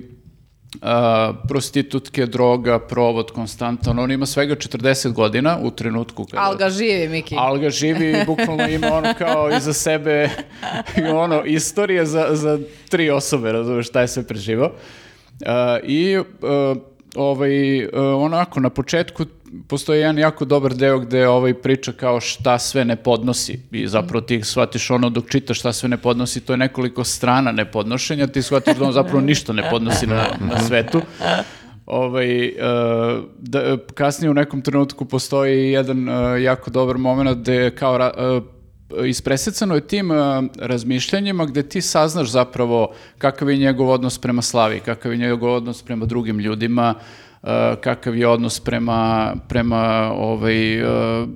[0.74, 6.42] uh, prostitutke, droga, provod konstantan, on ima svega 40 godina u trenutku kada...
[6.42, 7.34] Al ga živi, Miki.
[7.38, 10.30] Alga živi i bukvalno ima ono kao iza sebe
[10.96, 14.70] i ono istorije za, za tri osobe, razumeš šta je sve preživao.
[14.70, 16.24] Uh, I uh,
[17.18, 19.24] ovaj, uh, onako na početku
[19.68, 24.20] postoji jedan jako dobar deo gde ovaj priča kao šta sve ne podnosi i zapravo
[24.20, 28.42] ti shvatiš ono dok čitaš šta sve ne podnosi, to je nekoliko strana nepodnošenja, ti
[28.42, 31.00] shvatiš da on zapravo ništa ne podnosi na, na svetu.
[31.86, 32.52] Ovaj, e,
[33.38, 38.40] da, kasnije u nekom trenutku postoji jedan e, jako dobar moment gde kao e,
[39.06, 40.14] ispresecano je tim e,
[40.58, 45.82] razmišljanjima gde ti saznaš zapravo kakav je njegov odnos prema slavi, kakav je njegov odnos
[45.82, 46.94] prema drugim ljudima,
[47.42, 50.84] e, kakav je odnos prema, prema ovaj, e,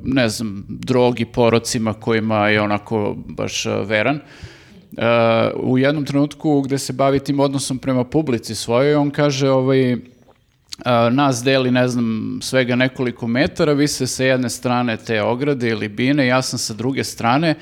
[0.05, 4.21] ne znam, drogi, porocima kojima je onako baš veran.
[5.57, 9.97] U jednom trenutku gde se bavi tim odnosom prema publici svojoj, on kaže ovaj,
[11.11, 15.89] nas deli, ne znam, svega nekoliko metara, vi ste sa jedne strane te ograde ili
[15.89, 17.55] bine, ja sam sa druge strane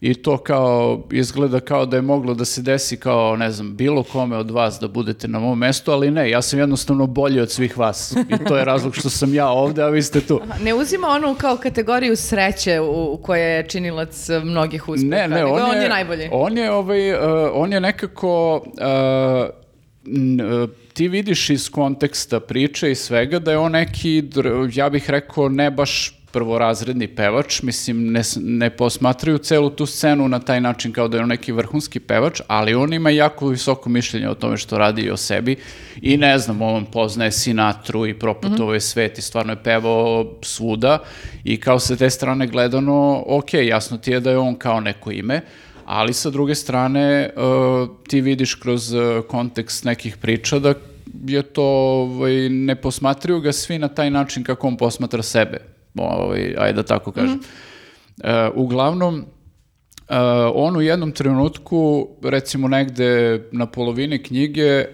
[0.00, 4.02] i to kao izgleda kao da je moglo da se desi kao, ne znam, bilo
[4.02, 7.50] kome od vas da budete na mom mestu, ali ne, ja sam jednostavno bolji od
[7.50, 10.40] svih vas i to je razlog što sam ja ovde, a vi ste tu.
[10.62, 15.10] Ne uzima onu kao kategoriju sreće u, kojoj je činilac mnogih uspeha.
[15.10, 16.28] Ne, ne, on, on je, je najbolji.
[16.32, 17.20] On je, ovaj, uh,
[17.52, 18.56] on je nekako...
[18.56, 19.48] uh,
[20.06, 24.22] n- uh, ti vidiš iz konteksta priče i svega da je on neki,
[24.72, 30.38] ja bih rekao, ne baš prvorazredni pevač, mislim, ne, ne posmatraju celu tu scenu na
[30.38, 34.28] taj način kao da je on neki vrhunski pevač, ali on ima jako visoko mišljenje
[34.28, 35.56] o tome što radi i o sebi
[36.02, 40.98] i ne znam, on poznaje Sinatru i proputovo je svet i stvarno je pevao svuda
[41.44, 45.10] i kao sa te strane gledano, ok, jasno ti je da je on kao neko
[45.10, 45.40] ime,
[45.86, 50.74] ali sa druge strane uh, ti vidiš kroz uh, kontekst nekih priča da
[51.26, 55.58] je to, ovaj, ne posmatraju ga svi na taj način kako on posmatra sebe,
[55.94, 57.38] ovaj, ajde da tako kažem.
[57.38, 59.24] Uh, uglavnom,
[60.08, 60.16] Uh,
[60.54, 64.84] on u jednom trenutku, recimo negde na polovini knjige,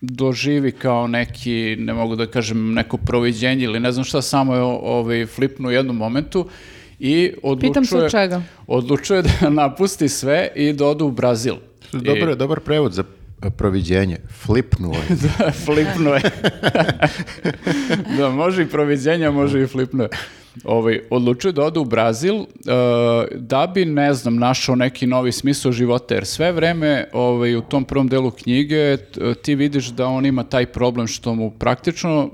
[0.00, 4.60] doživi kao neki, ne mogu da kažem, neko proviđenje ili ne znam šta, samo je
[4.62, 6.48] ovaj, flipnu u jednom momentu
[6.98, 8.42] i odlučuje, Pitam se čega.
[8.66, 11.54] odlučuje da napusti sve i da ode u Brazil.
[11.92, 13.04] Dobar, dobar prevod za
[13.42, 14.16] e, proviđenje.
[14.44, 15.16] Flipnuo je.
[15.38, 16.22] Da, flipnuo je.
[18.18, 20.10] da, može i proviđenja, može i flipnuo je.
[20.64, 22.46] Ovaj, odlučuje da ode u Brazil uh,
[23.34, 27.84] da bi, ne znam, našao neki novi smisao života, jer sve vreme ovaj, u tom
[27.84, 28.96] prvom delu knjige
[29.42, 32.30] ti vidiš da on ima taj problem što mu praktično, uh,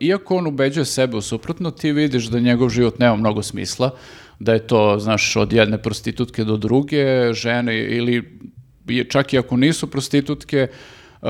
[0.00, 3.90] iako on ubeđuje sebe u suprotno, ti vidiš da njegov život nema mnogo smisla,
[4.38, 8.38] da je to, znaš, od jedne prostitutke do druge, žene ili
[9.08, 10.68] čak i ako nisu prostitutke,
[11.22, 11.28] uh,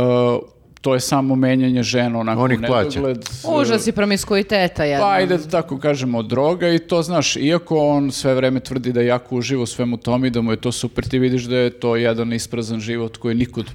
[0.81, 2.89] to je samo menjanje žena onako On ih u plaća.
[2.89, 3.25] nedogled.
[3.61, 5.07] Užas i promiskuiteta jedna.
[5.07, 9.01] Pa ajde da tako kažemo droga i to znaš, iako on sve vreme tvrdi da
[9.01, 11.71] jako uživa u svemu tome i da mu je to super, ti vidiš da je
[11.71, 13.71] to jedan isprazan život koji nikud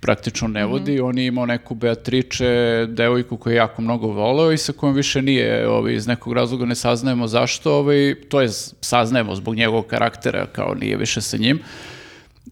[0.00, 1.00] praktično ne vodi.
[1.00, 5.22] On je imao neku Beatriče, devojku koju je jako mnogo voleo i sa kojom više
[5.22, 8.48] nije, ovaj, iz nekog razloga ne saznajemo zašto, ovaj, to je
[8.80, 11.60] saznajemo zbog njegovog karaktera, kao nije više sa njim.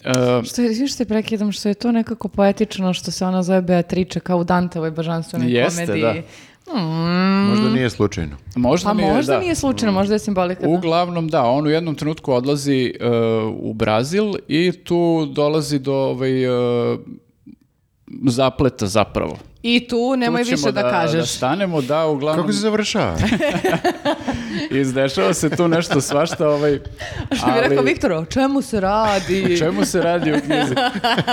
[0.06, 0.12] E,
[0.44, 4.20] Što je, viš se prekidam, što je to nekako poetično, što se ona zove Beatrice,
[4.20, 6.02] kao u Danteovoj božanstvenoj Jeste, komediji.
[6.02, 6.76] da.
[7.44, 8.36] Možda nije slučajno.
[8.56, 9.40] Možda Pa nije, možda da.
[9.40, 10.62] nije slučajno, možda je simbolika.
[10.62, 10.68] da.
[10.68, 13.08] Uglavnom, da, on u jednom trenutku odlazi e,
[13.52, 16.96] u Brazil i tu dolazi do ovaj, e,
[18.24, 19.38] zapleta zapravo.
[19.62, 21.30] I tu nemoj tu više da, Da kažeš.
[21.30, 23.16] stanemo, da, uglavnom, Kako se završava?
[24.70, 26.78] izdešava se tu nešto svašta, ovaj,
[27.36, 29.54] Što bi rekao Viktor, o čemu se radi?
[29.54, 30.74] O čemu se radi u knjizi?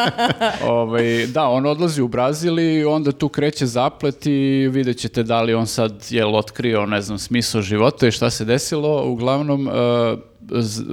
[0.68, 4.32] ovaj, da, on odlazi u Brazil i onda tu kreće zaplet i
[4.72, 8.46] vidjet ćete da li on sad je otkrio, ne znam, smisao života i šta se
[8.46, 9.04] desilo.
[9.06, 9.74] Uglavnom, uh,
[10.62, 10.84] z-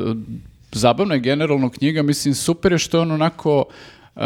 [0.72, 3.64] zabavna je generalno knjiga, mislim, super je što je on onako,
[4.16, 4.22] uh,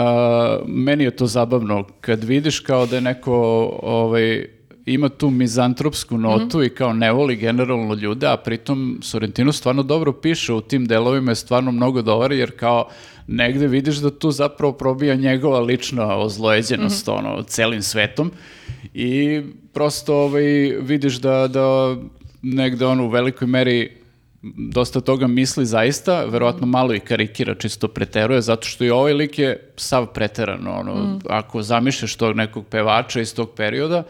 [0.66, 3.34] meni je to zabavno, kad vidiš kao da je neko
[3.82, 4.46] ovaj,
[4.86, 10.12] ima tu mizantropsku notu i kao ne voli generalno ljude, a pritom Sorrentino stvarno dobro
[10.12, 12.88] piše u tim delovima je stvarno mnogo dobar, jer kao
[13.26, 18.32] negde vidiš da tu zapravo probija njegova lična ozlojeđenost ono, celim svetom.
[18.94, 19.42] I
[19.72, 20.42] prosto ovaj,
[20.80, 21.96] vidiš da, da
[22.42, 24.04] negde on u velikoj meri
[24.56, 29.38] dosta toga misli zaista, verovatno malo i karikira, čisto preteruje, zato što i ovaj lik
[29.38, 30.66] je sav preteran.
[30.66, 34.02] Ono, Ako zamišljaš tog nekog pevača iz tog perioda,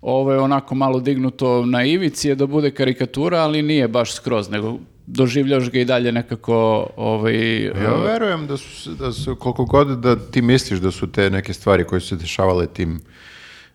[0.00, 4.50] ovo je onako malo dignuto na ivici je da bude karikatura, ali nije baš skroz,
[4.50, 9.98] nego doživljaš ga i dalje nekako ovaj, Ja verujem da su, da su, koliko god
[9.98, 13.00] da ti misliš da su te neke stvari koje su se dešavale tim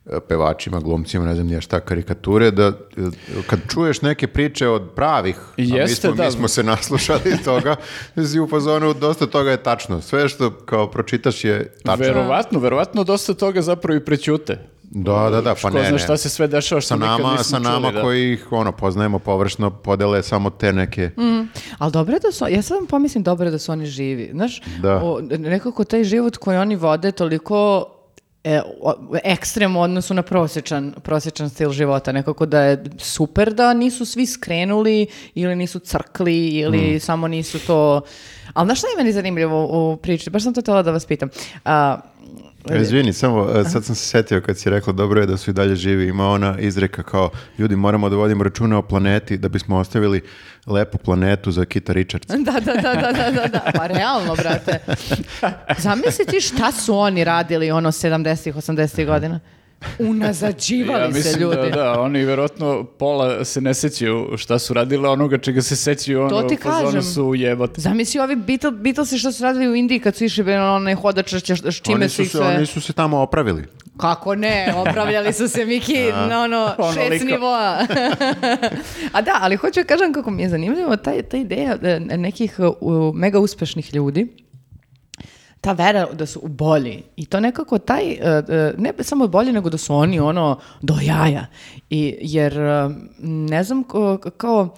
[0.05, 2.71] e, pevačima, glumcima, ne znam nije šta, karikature, da e,
[3.47, 6.25] kad čuješ neke priče od pravih, a mi Jeste, smo, da.
[6.25, 7.75] mi smo se naslušali toga,
[8.31, 10.01] si u fazonu, dosta toga je tačno.
[10.01, 12.05] Sve što kao pročitaš je tačno.
[12.05, 14.70] Verovatno, verovatno dosta toga zapravo i prećute.
[14.93, 15.99] Da, da, da, pa ne, zna ne.
[15.99, 18.01] šta se sve dešava što Sa nikad nama, nismo sa čuli, nama da.
[18.01, 21.09] koji ih ono, poznajemo površno, podele samo te neke...
[21.77, 24.29] Ali dobro je da su, ja sad pomislim dobro je da su oni živi.
[24.33, 24.95] Znaš, Da.
[24.95, 27.85] o, nekako taj život koji oni vode toliko
[28.43, 32.11] e, o- ekstrem u odnosu na prosječan, prosječan stil života.
[32.11, 38.01] Nekako da je super da nisu svi skrenuli ili nisu crkli ili samo nisu to...
[38.53, 40.29] Ali znaš šta je meni zanimljivo u priči?
[40.29, 41.29] Baš sam to htjela da vas pitam.
[41.65, 41.97] A,
[42.81, 45.53] Izvini, samo e, sad sam se setio kad si rekla dobro je da su i
[45.53, 46.07] dalje živi.
[46.07, 50.21] Ima ona izreka kao ljudi moramo da vodimo računa o planeti da bismo ostavili
[50.67, 52.27] lepu planetu za Kita Richards.
[52.27, 53.71] Da, da, da, da, da, da, da.
[53.75, 54.79] Pa realno, brate.
[55.83, 59.39] Zamisli ti šta su oni radili ono 70-ih, 80-ih godina?
[59.99, 61.55] Unazađivali Ja se mislim ljudi.
[61.55, 65.75] da, da, oni verovatno pola se ne sećaju šta su radili, a onoga čega se
[65.75, 67.01] sećaju, ono, ti u fazonu kažem.
[67.01, 67.81] su jebote.
[67.81, 71.33] Zamisli ovi Beatle, Beatlesi što su radili u Indiji kad su išli na onaj hodač
[71.33, 72.47] s s čime Oni su su, ih se, sve...
[72.47, 73.63] oni su se tamo opravili.
[73.97, 77.25] Kako ne, opravljali su se Miki na ono šest Onoliko.
[77.25, 77.77] nivoa.
[79.15, 82.55] A da, ali hoću da kažem kako mi je zanimljivo taj, ta ideja e, nekih
[82.59, 84.27] uh, mega uspešnih ljudi,
[85.61, 89.69] ta vera da su bolji i to nekako taj, e, e, ne samo bolji nego
[89.69, 91.45] da su oni ono do jaja.
[91.89, 93.83] I, jer e, ne znam
[94.37, 94.75] kao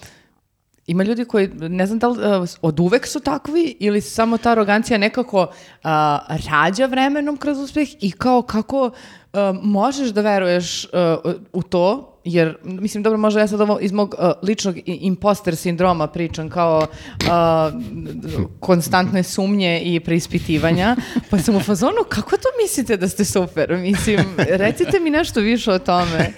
[0.88, 4.98] ima ljudi koji, ne znam da li od uvek su takvi ili samo ta arogancija
[4.98, 5.48] nekako
[5.84, 6.19] a,
[6.50, 8.91] rađa vremenom kroz uspjeh i kao kako
[9.34, 10.89] e, možeš da veruješ e,
[11.54, 16.07] u to, jer mislim dobro možda ja sad ovo iz mog e, ličnog imposter sindroma
[16.07, 16.88] pričam kao
[17.29, 17.71] a,
[18.59, 20.95] konstantne sumnje i preispitivanja,
[21.29, 23.77] pa sam u fazonu kako to mislite da ste super?
[23.77, 26.33] Mislim, recite mi nešto više o tome.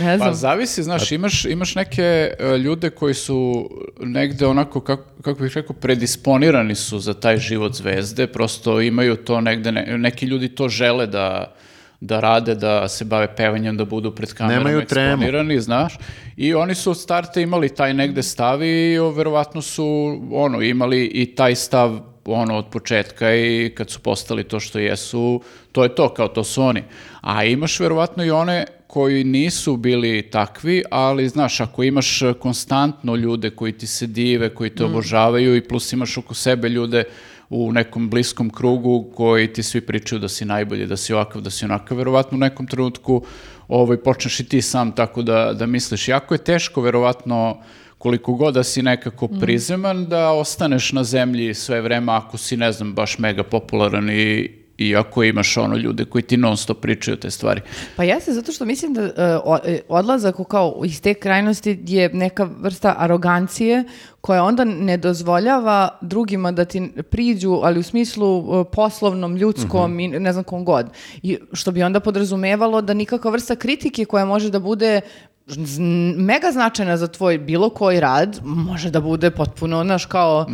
[0.00, 0.28] Ne znam.
[0.28, 5.52] Pa zavisi, znaš, imaš, imaš neke e, ljude koji su negde onako, kako, kako bih
[5.54, 10.68] rekao, predisponirani su za taj život zvezde, prosto imaju to negde, ne- neki ljudi to
[10.68, 11.54] žele da
[12.00, 15.12] da rade, da se bave pevanjem, da budu pred kamerom Nemaju tremu.
[15.12, 15.98] eksponirani, znaš.
[16.36, 21.04] I oni su od starta imali taj negde stav i o, verovatno su ono, imali
[21.04, 25.94] i taj stav ono od početka i kad su postali to što jesu, to je
[25.94, 26.82] to, kao to su oni.
[27.20, 33.50] A imaš verovatno i one koji nisu bili takvi, ali znaš, ako imaš konstantno ljude
[33.50, 37.04] koji ti se dive, koji te obožavaju i plus imaš oko sebe ljude
[37.50, 41.50] u nekom bliskom krugu koji ti svi pričaju da si najbolji, da si ovakav, da
[41.50, 43.22] si onakav, verovatno u nekom trenutku
[43.68, 46.08] ovaj, počneš i ti sam tako da, da misliš.
[46.08, 47.60] Jako je teško, verovatno,
[47.98, 52.72] koliko god da si nekako prizeman, da ostaneš na zemlji sve vreme ako si, ne
[52.72, 57.16] znam, baš mega popularan i, i ako imaš ono ljude koji ti non stop pričaju
[57.16, 57.60] te stvari.
[57.96, 62.94] Pa jeste, zato što mislim da e, odlazak kao iz te krajnosti je neka vrsta
[62.98, 63.84] arogancije
[64.20, 70.08] koja onda ne dozvoljava drugima da ti priđu, ali u smislu e, poslovnom, ljudskom i
[70.08, 70.86] ne znam kom god.
[71.22, 75.00] I što bi onda podrazumevalo da nikakva vrsta kritike koja može da bude
[76.16, 80.46] mega značajna za tvoj bilo koji rad, može da bude potpuno, znaš, kao...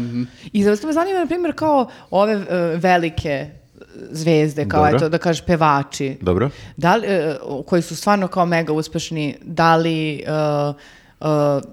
[0.53, 3.62] I zato me zanima, na primjer, kao ove e, velike
[4.11, 4.97] zvezde, kao Dobro.
[4.97, 6.51] eto da kažeš pevači, Dobro.
[6.77, 7.37] da li, e,
[7.67, 10.25] koji su stvarno kao mega uspešni, da li
[11.23, 11.25] e,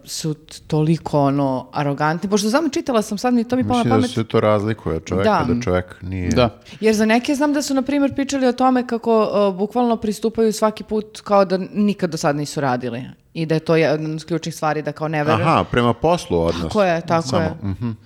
[0.05, 0.33] su
[0.67, 3.95] toliko ono arogantni, pošto znam, čitala sam sad mi to mi palo na Mislim da
[3.95, 4.12] pamet.
[4.12, 5.53] se to razlikuje od čoveka Da.
[5.53, 6.29] da, čovek nije...
[6.29, 6.59] Da.
[6.79, 10.53] Jer za neke znam da su, na primjer, pričali o tome kako uh, bukvalno pristupaju
[10.53, 13.03] svaki put kao da nikad do sad nisu radili.
[13.33, 15.45] I da je to jedna od ključnih stvari da kao ne veruju.
[15.45, 16.63] Aha, prema poslu odnos.
[16.63, 17.55] Tako je, tako Samo, je.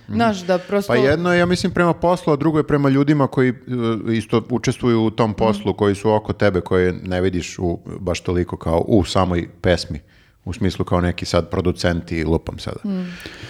[0.08, 0.92] Znaš, da prosto...
[0.92, 3.54] Pa jedno je, ja mislim, prema poslu, a drugo je prema ljudima koji e,
[4.12, 8.56] isto učestvuju u tom poslu, koji su oko tebe, koje ne vidiš u, baš toliko
[8.56, 10.00] kao u samoj pesmi.
[10.44, 12.80] U smislu kao neki sad producenti, lupam sada.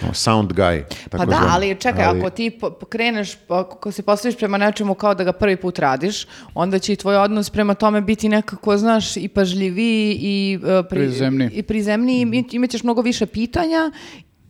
[0.01, 0.83] O, Sound guy.
[1.03, 1.51] Pa tako da, zvani.
[1.51, 5.55] ali čekaj, Ali- ako ti kreneš, ako se postaviš prema nečemu kao da ga prvi
[5.57, 10.57] put radiš, onda će i tvoj odnos prema tome biti nekako, znaš, i pažljiviji i,
[10.57, 11.49] uh, pri- Prizemniji.
[11.49, 13.91] i prizemniji, i imat ćeš mnogo više pitanja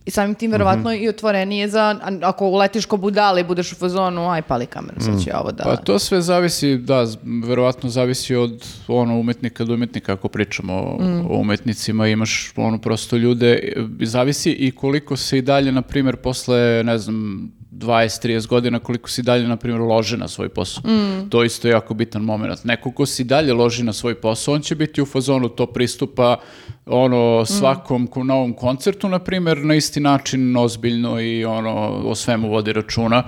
[0.05, 1.03] i samim tim verovatno Mhm.
[1.03, 5.23] i otvorenije za, ako uletiš ko budale i budeš u fazonu, aj pali kameru, sad
[5.23, 5.63] ću ja ovo da...
[5.63, 7.05] Pa to sve zavisi, da,
[7.45, 8.51] verovatno zavisi od
[8.87, 10.97] ono umetnika do umetnika ako pričamo o,
[11.29, 16.57] o umetnicima, imaš ono prosto ljude, zavisi i koliko se i dalje, na primjer, posle,
[16.83, 20.83] ne znam, 20-30 godina, koliko si dalje, na primjer, lože na svoj posao.
[21.29, 22.63] To isto je jako bitan moment.
[22.63, 26.37] Neko ko si dalje loži na svoj posao, on će biti u fazonu to pristupa
[26.85, 31.71] ono svakom ko- novom koncertu, na primjer, na isti način, ozbiljno i ono
[32.05, 33.23] o svemu vodi računa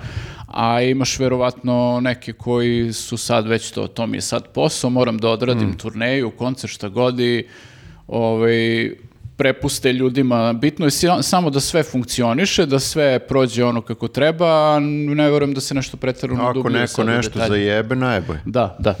[0.48, 5.18] a imaš verovatno neke koji su sad već to, to mi je sad posao, moram
[5.18, 7.46] da odradim turneju, koncert šta godi,
[8.06, 8.90] ovaj,
[9.38, 10.90] prepuste ljudima, bitno je
[11.22, 15.74] samo da sve funkcioniše, da sve prođe ono kako treba, a ne verujem da se
[15.74, 17.48] nešto pretarano Ako dublje neko sad u nešto detalje.
[17.48, 18.40] zajebe, najbolje.
[18.44, 18.94] Da, da.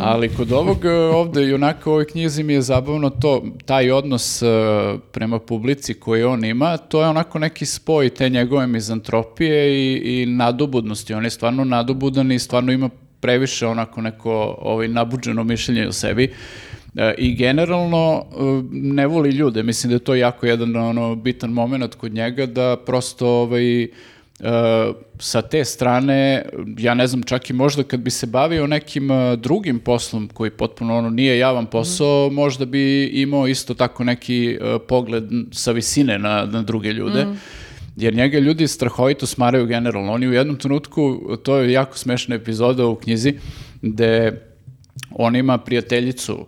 [0.00, 3.90] Ali kod ovog e, ovde i onako u ovoj knjizi mi je zabavno to, taj
[3.90, 4.46] odnos e,
[5.12, 10.26] prema publici koji on ima, to je onako neki spoj te njegove mizantropije i, i
[10.26, 11.14] nadobudnosti.
[11.14, 16.34] On je stvarno nadobudan i stvarno ima previše onako neko ovaj, nabuđeno mišljenje o sebi.
[16.98, 19.62] E, I generalno e, ne voli ljude.
[19.62, 23.88] Mislim da je to jako jedan ono, bitan moment kod njega da prosto ovaj, e,
[25.18, 26.44] sa te strane,
[26.78, 30.98] ja ne znam, čak i možda kad bi se bavio nekim drugim poslom koji potpuno
[30.98, 34.58] ono nije javan posao, možda bi imao isto tako neki
[34.88, 37.26] pogled sa visine na, na druge ljude.
[37.96, 40.12] Jer njega ljudi strahovito smaraju generalno.
[40.12, 43.34] Oni u jednom trenutku, to je jako smešna epizoda u knjizi,
[43.82, 44.40] gde
[45.10, 46.46] on ima prijateljicu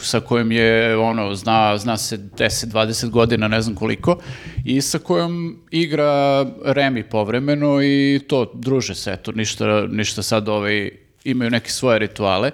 [0.00, 4.18] sa kojom je, ono, zna, zna se 10-20 godina, ne znam koliko,
[4.64, 10.90] i sa kojom igra Remi povremeno i to, druže se, eto, ništa, ništa sad ovaj,
[11.24, 12.50] imaju neke svoje rituale.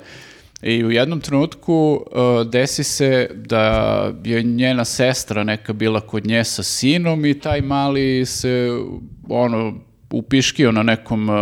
[0.63, 6.45] I u jednom trenutku uh, desi se da je njena sestra neka bila kod nje
[6.45, 8.71] sa sinom i taj mali se
[9.29, 9.75] ono
[10.11, 11.37] upiškio na nekom uh,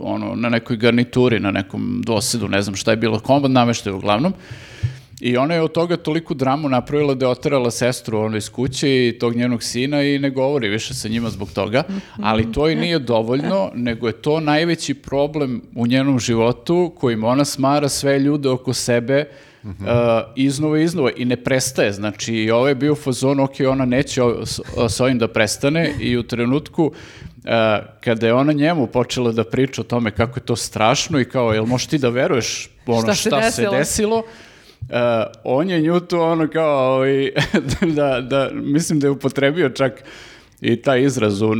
[0.00, 4.34] ono, na nekoj garnituri, na nekom dosedu, ne znam šta je bilo, komad nameštaju uglavnom.
[5.20, 9.08] I ona je od toga toliku dramu napravila da je oterala sestru ono iz kuće
[9.08, 11.82] i tog njenog sina i ne govori više sa njima zbog toga.
[12.22, 17.44] Ali to i nije dovoljno, nego je to najveći problem u njenom životu kojim ona
[17.44, 19.24] smara sve ljude oko sebe
[19.62, 19.70] uh,
[20.36, 21.92] iznova i iznova i ne prestaje.
[21.92, 26.16] Znači, i ovo je bio fazon, ok, ona neće s, s ovim da prestane i
[26.16, 26.92] u trenutku
[28.00, 31.52] kada je ona njemu počela da priča o tome kako je to strašno i kao,
[31.52, 33.78] jel možeš ti da veruješ ono, Šta šta, se se desilo?
[33.78, 34.22] desilo?
[34.84, 34.88] Uh,
[35.44, 37.30] on je nju tu ono kao, ovaj,
[37.96, 40.04] da, da, mislim da je upotrebio čak
[40.60, 41.56] i taj izraz, uh,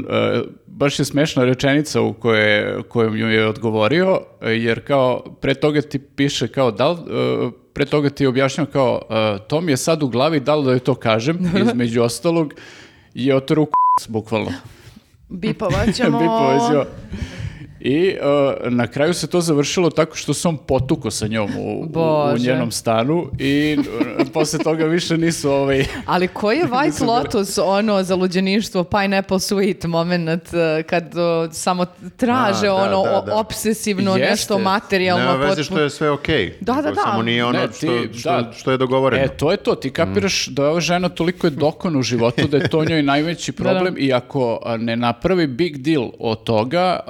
[0.67, 5.99] baš je smešna rečenica u koje, kojom ju je odgovorio, jer kao, pre toga ti
[5.99, 10.03] piše kao, da li, uh, pre toga ti objašnjava kao, uh, to mi je sad
[10.03, 12.55] u glavi, da li da joj to kažem, između ostalog,
[13.15, 14.51] je otero u k***c, bukvalno.
[15.35, 16.19] Bipovat ćemo...
[16.21, 16.85] Bipovat ćemo.
[17.85, 18.17] I
[18.63, 21.83] uh, na kraju se to završilo tako što on potuko sa njom u,
[22.35, 23.85] u, njenom stanu i uh,
[24.33, 25.85] posle toga više nisu ovaj...
[26.07, 32.67] Ali koji je White Lotus, ono, zaluđeništvo, pineapple sweet moment, eh, kad o, samo traže,
[32.67, 33.37] A, da, ono, da, o- da.
[33.37, 34.31] obsesivno Jeste.
[34.31, 35.25] nešto materijalno.
[35.25, 36.57] Nema veze što je sve okej.
[36.61, 37.01] Da, da, nego da.
[37.03, 38.53] Samo nije ono Ne, ti- što, što, da.
[38.53, 39.25] što je dogovoreno.
[39.25, 42.47] E, to je to, ti kapiraš da je ova žena toliko je dokon u životu
[42.49, 47.01] da je to njoj najveći problem i ako ne napravi big deal od toga,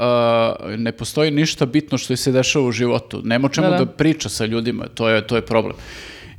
[0.77, 3.21] ne postoji ništa bitno što se dešava u životu.
[3.25, 3.91] Nema čemu Da, da, da.
[3.91, 5.77] priča sa ljudima, to je, to je problem.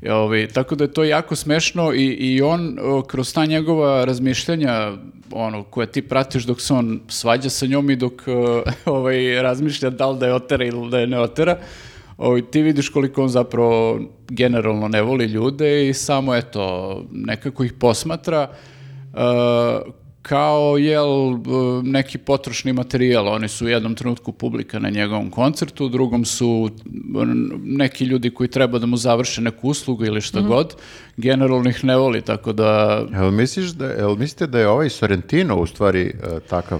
[0.01, 4.05] I, ovaj, tako da je to jako smešno i, i on o, kroz ta njegova
[4.05, 4.91] razmišljanja
[5.31, 8.63] ono, koje ti pratiš dok se on svađa sa njom i dok o,
[8.97, 11.57] ovaj, razmišlja da li da je otera ili da je ne otera,
[12.17, 17.73] ovaj, ti vidiš koliko on zapravo generalno ne voli ljude i samo eto, nekako ih
[17.73, 18.49] posmatra
[19.13, 19.93] uh,
[20.27, 21.37] kao jel e,
[21.83, 23.27] neki potrošni materijal.
[23.27, 26.69] Oni su u jednom trenutku publika na njegovom koncertu, u drugom su
[27.63, 30.75] neki ljudi koji treba da mu završe neku uslugu ili šta god.
[31.17, 35.59] Generalno ih ne voli, tako da Jel, misliš da, jel mislite da je ovaj Sorrentino
[35.59, 36.79] u stvari e, takav?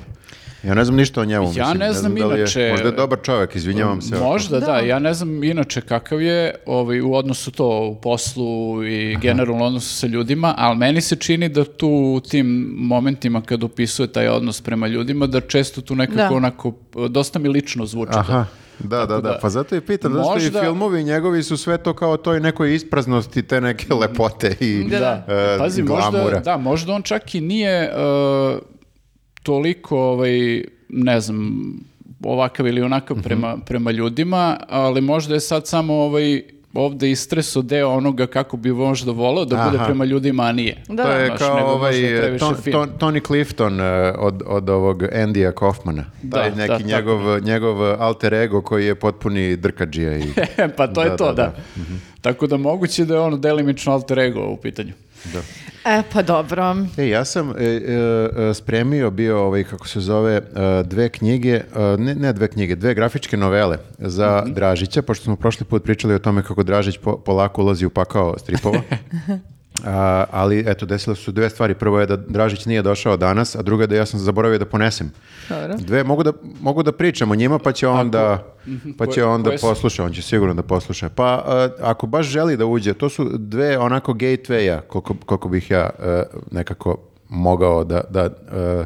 [0.65, 1.45] Ja ne znam ništa o njemu.
[1.45, 4.15] Ja mislim, ne znam da li je- inače- možda je dobar čovjek, izvinjavam se.
[4.17, 4.65] Možda da.
[4.65, 4.79] Da.
[4.79, 6.35] ja ne znam inače kakav je
[6.65, 8.45] ovaj, u odnosu to u poslu
[8.85, 13.63] i generalno odnosu sa ljudima, ali meni se čini da tu u tim momentima kad
[13.63, 16.29] opisuje taj odnos prema ljudima, da često tu nekako Da.
[16.31, 16.73] onako,
[17.09, 18.11] dosta mi lično zvuči.
[18.11, 18.19] to.
[18.19, 18.45] Aha.
[18.79, 21.77] Da, da, da, da- Pa zato i pitam, zato Možda- i filmovi njegovi su sve
[21.77, 25.25] to kao toj nekoj ispraznosti, te neke lepote i Da, da.
[25.29, 26.39] e, Pazi, možda, glamura.
[26.39, 28.59] da, možda on čak i nije uh,
[29.45, 31.65] toliko, ovaj, ne znam,
[32.23, 36.41] ovakav ili onakav prema, prema ljudima, ali možda je sad samo ovaj,
[36.73, 39.85] ovde istreso deo onoga kako bi možda voleo da bude Aha.
[39.85, 40.83] prema ljudima, a nije.
[40.87, 41.03] Da.
[41.03, 41.93] To je Baš, kao ovaj
[42.39, 42.55] Ton-.
[42.71, 46.05] Ton- Tony Clifton e, od, od ovog Andija Kaufmana.
[46.23, 50.17] Da, Taj da, neki tako njegov, njegov alter ego koji je potpuni drkađija.
[50.17, 50.23] I...
[50.77, 51.53] pa to je Da, to, da, da.
[51.75, 51.83] da.
[52.21, 54.93] Tako da moguće da je ono delimično alter ego u pitanju.
[55.85, 56.75] E, pa dobro.
[56.97, 60.41] E, ja sam e, e, spremio bio, ovaj, kako se zove, e,
[60.83, 61.63] dve knjige, e,
[61.97, 66.19] ne, ne dve knjige, dve grafičke novele za Dražića, pošto smo prošli put pričali o
[66.19, 68.81] tome kako Dražić po- polako ulazi u pakao stripova.
[69.85, 71.73] A, ali eto, desile su dve stvari.
[71.73, 74.65] Prvo je da Dražić nije došao danas, a druga je da ja sam zaboravio da
[74.65, 75.11] ponesem.
[75.49, 75.75] Dobro.
[75.77, 78.43] Dve, mogu da, mogu da pričam o njima, pa će on da,
[78.97, 79.67] pa će Koje- on da koje su?
[79.67, 81.09] posluša, on će sigurno da posluša.
[81.09, 85.71] Pa a, ako baš želi da uđe, to su dve onako gateway-a, koliko, koliko bih
[85.71, 86.97] ja e, nekako
[87.29, 88.85] mogao da, da e,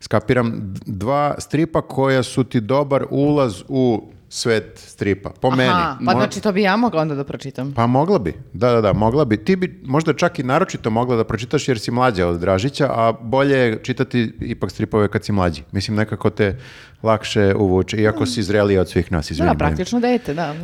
[0.00, 0.74] skapiram.
[0.86, 5.70] Dva stripa koja su ti dobar ulaz u svet stripa, po meni.
[5.70, 7.72] Aha, pa Mo- znači to bi ja mogla onda da pročitam.
[7.72, 9.36] pa mogla bi, da, da, da, mogla bi.
[9.36, 13.12] Ti bi možda čak i naročito mogla da pročitaš jer si mlađa od Dražića, a
[13.14, 15.62] bolje je čitati ipak stripove kad si mlađi.
[15.72, 16.56] Mislim, nekako te
[17.02, 19.50] lakše uvuče, iako si zrelija od svih nas, Da, izvini.
[19.50, 20.54] da, praktično dete, da.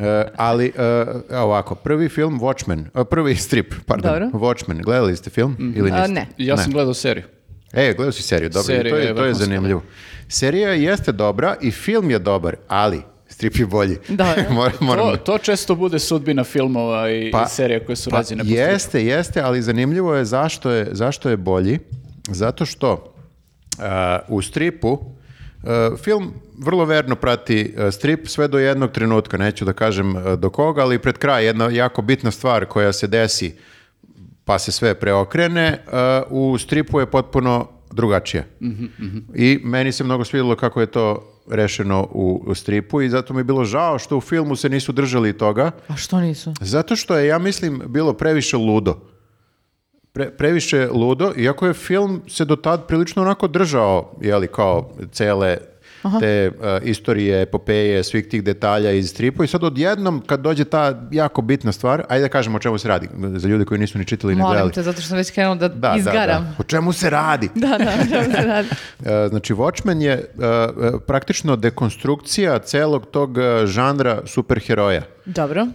[0.00, 0.72] E, ali,
[1.30, 4.38] e, ovako, prvi film Watchmen, e, prvi strip, pardon, Dobro.
[4.40, 6.12] Watchmen, gledali ste film ili A, niste?
[6.12, 6.26] ne.
[6.38, 7.24] Ja sam gledao seriju.
[7.72, 9.82] E, gledao si seriju, dobro, Serija to je, je to je vrhunska, zanimljivo.
[10.30, 13.98] Serija jeste dobra i film je dobar, ali strip je bolji.
[14.08, 14.42] Dobro.
[14.50, 18.42] Mor- moram To, to često bude sudbina filmova i, i serija koje su pa rađene
[18.42, 18.60] po stripu.
[18.60, 21.78] Jeste, jeste, ali zanimljivo je zašto je, zašto je bolji.
[22.28, 23.84] Zato što uh,
[24.28, 29.72] u stripu uh, film vrlo verno prati uh, strip sve do jednog trenutka, neću da
[29.72, 33.54] kažem uh, do koga, ali pred kraj jedna jako bitna stvar koja se desi
[34.44, 35.78] pa se sve preokrene,
[36.28, 38.46] uh, u stripu je potpuno drugačije.
[39.34, 43.40] I meni se mnogo svidjelo kako je to rešeno u, u stripu i zato mi
[43.40, 46.52] je bilo žao što u filmu se nisu držali toga, A što nisu?
[46.60, 49.00] zato što je, ja mislim, bilo previše ludo.
[50.14, 55.56] Pre- previše ludo, iako je film se do tad prilično onako držao, jeli, kao cele
[56.20, 61.08] te uh, istorije, epopeje, svih tih detalja iz stripa i sad odjednom kad dođe ta
[61.10, 64.04] jako bitna stvar, ajde da kažemo o čemu se radi, za ljude koji nisu ni
[64.04, 64.72] čitali ni Molim gledali.
[64.72, 66.42] te, zato što sam već krenula da, Da, da, izgaram.
[66.44, 66.54] da.
[66.58, 67.48] O čemu se radi?
[67.60, 68.68] Da, da, o čemu se radi.
[69.30, 70.24] Znači, Watchmen je e,
[71.06, 75.02] praktično dekonstrukcija celog tog žanra superheroja.
[75.24, 75.66] Dobro.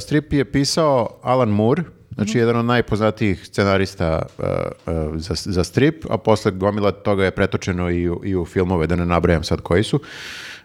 [0.00, 1.82] Strip je pisao Alan Moore,
[2.14, 7.30] znači jedan od najpoznatijih scenarista e, e, za, za strip, a posle gomila toga je
[7.30, 10.00] pretočeno i u, i u filmove, da ne nabrajam sad koji su.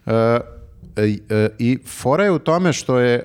[0.06, 0.40] E,
[1.60, 3.24] I fora je u tome što je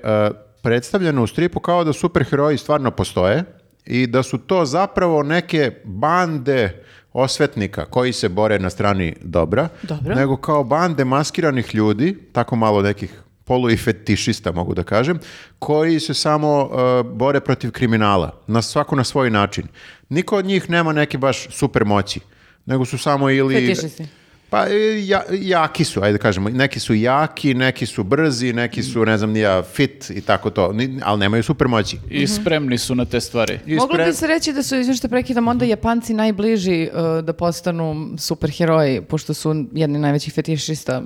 [0.61, 3.43] predstavljeno u stripu kao da superheroji stvarno postoje
[3.85, 10.15] i da su to zapravo neke bande osvetnika koji se bore na strani dobra, Dobro.
[10.15, 15.19] nego kao bande maskiranih ljudi, tako malo nekih polu i fetišista, mogu da kažem,
[15.59, 19.67] koji se samo uh, bore protiv kriminala, na svako na svoj način.
[20.09, 22.19] Niko od njih nema neke baš super moći,
[22.65, 23.55] nego su samo ili...
[23.55, 24.07] Fetišisti.
[24.49, 26.49] Pa e, ja- jaki su, ajde da kažemo.
[26.49, 30.71] Neki su jaki, neki su brzi, neki su, ne znam, nija fit i tako to,
[30.73, 31.97] Ni- ali nemaju super moći.
[32.09, 33.59] I spremni su na te stvari.
[33.65, 37.25] I Moglo spre- bi se reći da su, izvim što prekidam, onda Japanci najbliži uh,
[37.25, 41.01] da postanu superheroji, pošto su jedni najvećih fetišista.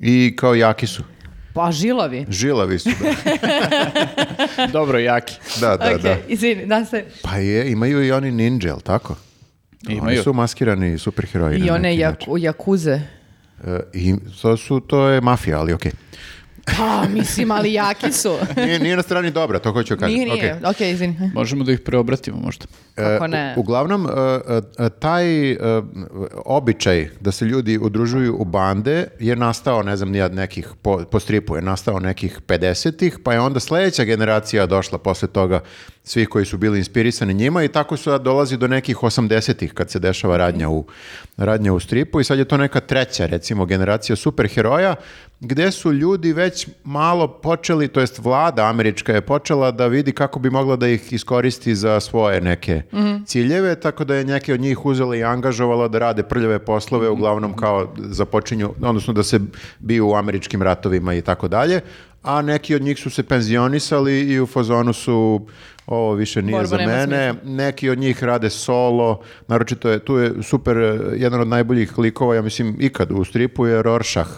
[0.00, 1.02] I kao jaki su.
[1.58, 2.26] Pa žilavi.
[2.28, 4.66] Žilavi su, da.
[4.78, 5.34] Dobro, jaki.
[5.60, 6.16] Da, da, Ok, da.
[6.28, 7.04] izvini, da se...
[7.22, 9.16] Pa je, imaju i oni ninja, jel tako?
[9.86, 10.22] Oni Imaju.
[10.22, 11.58] su maskirani superheroji.
[11.58, 13.00] I one jak, jakuze.
[13.66, 15.92] E, I to, su, to je mafija, ali okej.
[16.76, 18.32] Pa, mislim, ali jaki su.
[18.56, 20.14] Nije, nije na strani dobra, to hoću kažem.
[20.14, 20.60] Nije, nije.
[20.64, 21.30] Ok, izvini.
[21.34, 22.66] Možemo da ih preobratimo možda.
[22.94, 23.54] Kako E, ne?
[23.56, 24.10] u- Uglavnom, e,
[24.78, 25.56] e, taj
[26.36, 31.20] običaj da se ljudi udružuju u bande je nastao, ne znam, nijad nekih, po, po
[31.20, 35.60] stripu je nastao nekih 50-ih, pa je onda sledeća generacija došla posle toga
[36.08, 39.98] svih koji su bili inspirisani njima i tako su dolazi do nekih 80-ih kad se
[39.98, 40.84] dešava radnja u,
[41.36, 44.94] radnja u stripu i sad je to neka treća recimo generacija superheroja
[45.40, 50.38] gde su ljudi već malo počeli, to jest vlada američka je počela da vidi kako
[50.38, 52.82] bi mogla da ih iskoristi za svoje neke
[53.26, 57.56] ciljeve, tako da je neke od njih uzela i angažovala da rade prljave poslove, uglavnom
[57.56, 59.40] kao započinju, odnosno da se
[59.78, 61.80] biju u američkim ratovima i tako dalje,
[62.22, 65.46] a neki od njih su se penzionisali i u fazonu su
[65.88, 70.32] ovo više nije Borba za mene, neki od njih rade solo, naročito je, tu je
[70.42, 74.30] super, eh, jedan od najboljih likova, ja mislim, ikad u stripu je Rorschach,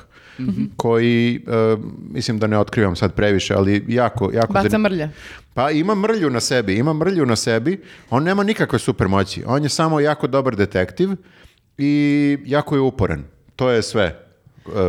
[0.76, 1.76] koji, eh,
[2.11, 4.53] mislim da ne otkrivam sad previše, ali jako, jako...
[4.53, 5.09] Baca zanim- mrlja.
[5.55, 7.80] Pa ima mrlju na sebi, ima mrlju na sebi,
[8.11, 11.11] on nema nikakve supermoći, on je samo jako dobar detektiv
[11.78, 13.24] i jako je uporan,
[13.57, 14.30] to je sve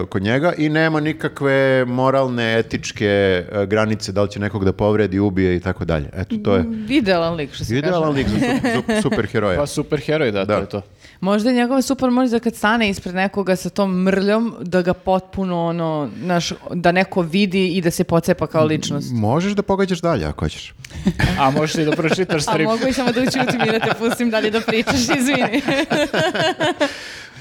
[0.06, 1.52] kod njega i nema nikakve
[1.86, 6.10] moralne, etičke eh, granice da li će nekog da povredi, ubije i tako dalje.
[6.14, 8.18] Eto, to je Idealan lik, što se idealan kaže.
[8.20, 9.58] lik za su- su- superheroja.
[9.58, 10.56] Pa superheroj, da, Da.
[10.56, 10.82] to je to.
[11.20, 14.94] Možda je njegova super moć da kad stane ispred nekoga sa tom mrljom, da ga
[14.96, 19.08] potpuno, ono, naš, da neko vidi i da se pocepa kao ličnost.
[19.12, 20.74] Možeš da pogađaš dalje ako hoćeš.
[21.40, 22.66] A možeš i da pročitaš A strip.
[22.66, 25.62] mogu i samo da učutim i da te pustim dalje da pričaš, izvini.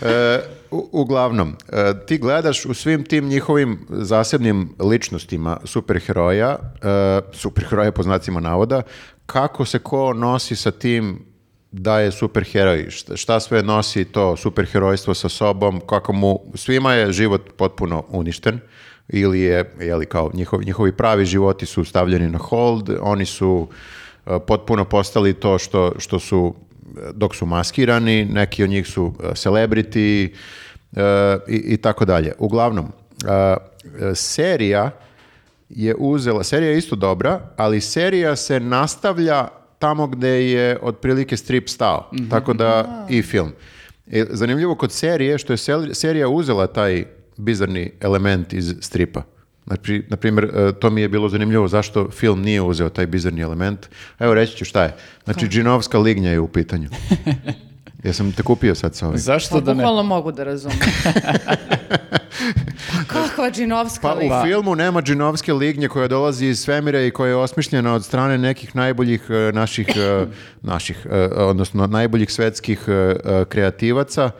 [0.03, 0.41] E,
[0.71, 8.03] u- uglavnom, e, ti gledaš u svim tim njihovim zasebnim ličnostima superheroja, e, superheroja po
[8.03, 8.83] znacima navoda,
[9.27, 11.25] kako se ko nosi sa tim
[11.73, 17.51] da je superheroj, šta, sve nosi to superherojstvo sa sobom, kako mu, svima je život
[17.57, 18.61] potpuno uništen,
[19.09, 23.69] ili je, jeli, kao njihovi, njihovi pravi životi su stavljeni na hold, oni su
[24.27, 26.55] e, potpuno postali to što, što su
[27.15, 30.29] dok su maskirani, neki od njih su e, celebrity
[30.97, 32.33] e, i, i tako dalje.
[32.39, 33.57] Uglavnom, e,
[34.15, 34.91] serija
[35.69, 41.69] je uzela, serija je isto dobra, ali serija se nastavlja tamo gde je otprilike strip
[41.69, 43.53] stao, tako da i film.
[44.31, 47.05] Zanimljivo kod serije što je serija uzela taj
[47.37, 49.23] bizarni element iz stripa.
[49.71, 53.41] Znači, na primjer, e, to mi je bilo zanimljivo zašto film nije uzeo taj bizarni
[53.41, 53.87] element.
[54.19, 54.97] Evo reći ću šta je.
[55.25, 56.89] Znači, džinovska lignja je u pitanju.
[58.05, 59.19] Jesam te kupio sad sa ovim.
[59.19, 59.75] Zašto Pa da ne?
[59.75, 60.79] bukvalno mogu da razumem.
[62.93, 64.41] pa kakva džinovska Pa lika.
[64.41, 68.39] u filmu nema džinovske lignje koja dolazi iz svemira i koja je osmišljena od strane
[68.39, 70.27] nekih najboljih e, naših, e,
[70.63, 71.07] naših
[71.37, 72.81] odnosno najboljih svetskih
[73.49, 74.31] kreativaca,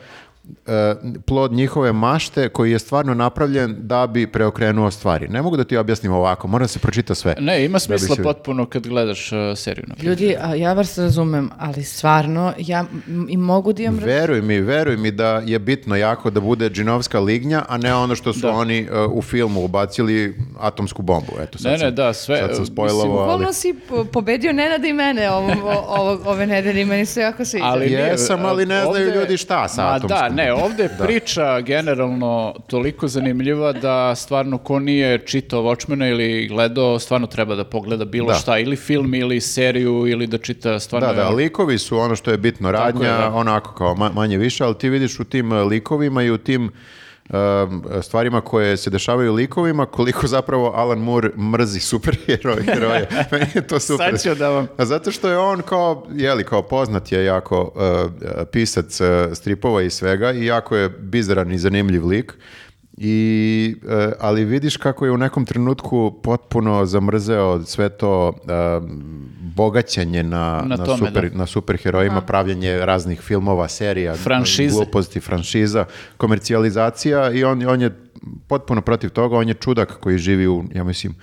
[1.21, 5.29] plod njihove mašte koji je stvarno napravljen da bi preokrenuo stvari.
[5.29, 7.35] Ne mogu da ti objasnim ovako, mora da se pročita sve.
[7.41, 9.85] Ne, ima Da smisla se- potpuno kad gledaš uh, seriju.
[9.89, 10.11] Na primjer.
[10.13, 12.85] Ljudi, a ja vas razumem, ali stvarno, ja
[13.29, 13.99] i mogu da imam...
[14.01, 18.15] Veruj mi, veruj mi da je bitno jako da bude džinovska lignja, a ne ono
[18.15, 18.51] što su Da.
[18.51, 20.11] oni e, u filmu ubacili
[20.59, 21.33] atomsku bombu.
[21.41, 23.55] Eto, sad Ne, ne, sam- da, sve, Sad sam e, spojlovao, mislim, ali...
[23.55, 25.53] Si po- pobedio Nenada i mene ovo,
[25.89, 27.65] ovo- ove nedelje meni se jako sviđa.
[27.67, 30.09] Ali Jesam, ali ne znaju ovde- ljudi šta sa atomskom.
[30.21, 36.49] Da, ne, ovde je priča generalno toliko zanimljiva da stvarno ko nije čitao Watchmena ili
[36.49, 38.35] gledao, stvarno treba da pogleda bilo Da.
[38.35, 41.09] šta, ili film, ili seriju, ili da čita stvarno...
[41.09, 43.35] Da, da, likovi su ono što je bitno, radnja, je, da.
[43.35, 46.71] onako kao ma- manje više, ali ti vidiš u tim uh, likovima i u tim
[48.03, 52.63] stvarima koje se dešavaju likovima, koliko zapravo Alan Moore mrzi superheroje.
[52.75, 53.09] heroje.
[53.33, 54.11] Meni je to super.
[54.11, 57.73] Sad ću da vam- A zato što je on kao, jeli, kao poznat je jako
[57.75, 58.11] uh,
[58.45, 62.35] pisac uh, stripova i svega i jako je bizaran i zanimljiv lik.
[63.03, 68.53] I, e, ali vidiš kako je u nekom trenutku potpuno zamrzeo sve to e,
[69.57, 71.39] bogaćenje na, Na na, tome, super, da.
[71.39, 74.75] na superherojima, pravljenje raznih filmova, serija, Franšize.
[74.75, 75.85] gluposti, franšiza,
[76.17, 77.91] komercijalizacija i on, on je
[78.47, 81.15] potpuno protiv toga, on je čudak koji živi u, ja mislim,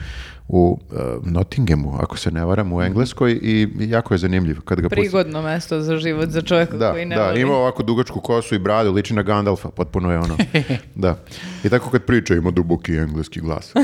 [0.50, 4.60] u e, Nottinghamu, ako se ne varam, u Engleskoj i jako je zanimljiv.
[4.62, 7.42] Kad ga pusti- Prigodno mesto za život za čovjeka da, koji ne da, voli.
[7.42, 10.38] ima ovako dugačku kosu i bradu, liči na Gandalfa, potpuno je ono.
[10.96, 11.18] da.
[11.64, 13.74] I tako kad priča ima duboki engleski glas.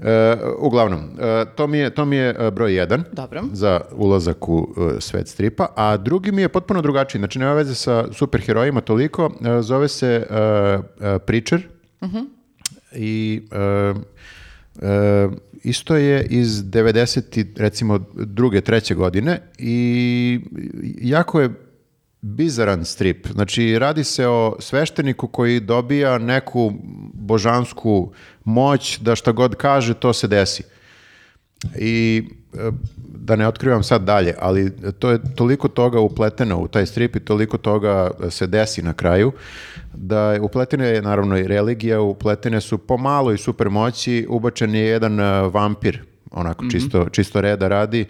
[0.00, 0.10] Da.
[0.10, 3.42] E, uglavnom, e, to mi je, to mi je broj jedan Dobro.
[3.52, 7.74] za ulazak u e, svet stripa, a drugi mi je potpuno drugačiji, znači nema veze
[7.74, 10.34] sa superherojima toliko, zove se e,
[11.06, 11.62] e, Preacher
[12.94, 13.42] i
[14.82, 15.28] e,
[15.62, 20.40] isto je iz 90 i, recimo druge, treće godine i
[21.00, 21.50] jako je
[22.20, 23.26] bizaran strip.
[23.26, 26.72] Znači, radi se o svešteniku koji dobija neku
[27.14, 28.12] božansku
[28.44, 30.62] moć da šta god kaže, to se desi.
[31.78, 32.70] I e,
[33.08, 37.20] da ne otkrivam sad dalje, ali to je toliko toga upleteno u taj strip i
[37.20, 39.32] toliko toga se desi na kraju,
[39.94, 45.20] da je upletena je naravno i religija, upletene su pomalo i supermoći, ubačen je jedan
[45.20, 48.06] e, vampir onako čisto, čisto reda radi.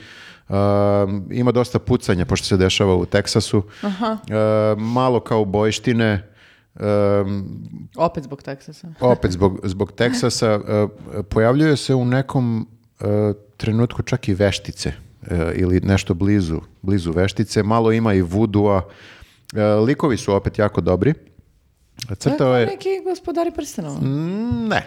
[0.49, 3.63] Um, ima dosta pucanja, pošto se dešava u Teksasu.
[3.83, 6.29] Um, malo kao bojštine,
[6.75, 7.49] um,
[7.97, 8.93] Opet zbog Teksasa.
[9.01, 10.57] opet zbog, zbog Teksasa.
[10.57, 10.91] uh,
[11.29, 12.82] pojavljuje se u nekom uh,
[13.57, 14.93] trenutku čak i veštice
[15.23, 17.63] uh, ili nešto blizu, blizu veštice.
[17.63, 18.77] Malo ima i vudua.
[18.77, 21.15] Uh, likovi su opet jako dobri.
[22.19, 22.67] Crtao je...
[22.67, 24.01] neki gospodari prstenova.
[24.03, 24.83] Mm, Ne.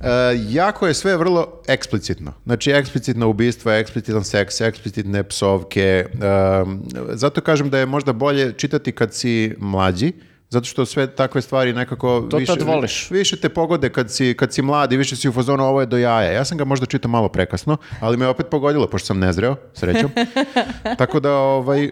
[0.00, 2.32] E, jako je sve vrlo eksplicitno.
[2.44, 6.06] Znači, eksplicitno ubistva, eksplicitan seks, eksplicitne psovke.
[6.62, 10.12] Um, zato kažem da je možda bolje čitati kad si mlađi,
[10.48, 13.10] zato što sve takve stvari nekako To više, tad voliš.
[13.10, 15.98] više te pogode kad si, kad si mladi, više si u fazonu ovo je do
[15.98, 16.32] jaja.
[16.32, 19.56] Ja sam ga možda čitao malo prekasno, ali me je opet pogodilo, pošto sam nezreo,
[19.74, 20.10] srećom.
[20.98, 21.90] Tako da ovaj, e,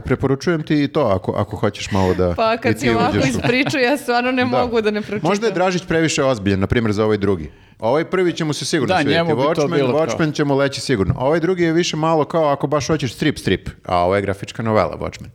[0.00, 3.10] preporučujem ti i to ako, ako hoćeš malo da Pa i kad ti si ovako
[3.10, 4.48] uđeš u- ispričao, ja stvarno ne Da.
[4.50, 5.28] mogu da ne pročitam.
[5.28, 7.50] Možda je Dražić previše ozbiljan, na primjer, za ovaj drugi.
[7.80, 9.18] Ovaj prvi će mu se sigurno Da, svidjeti.
[9.18, 11.14] njemu bi to Watchmen, bilo kao- Watchmen će mu leći sigurno.
[11.18, 13.68] Ovaj drugi je više malo kao ako baš hoćeš strip, strip.
[13.84, 15.26] A ovo je grafička novela, Watchmen.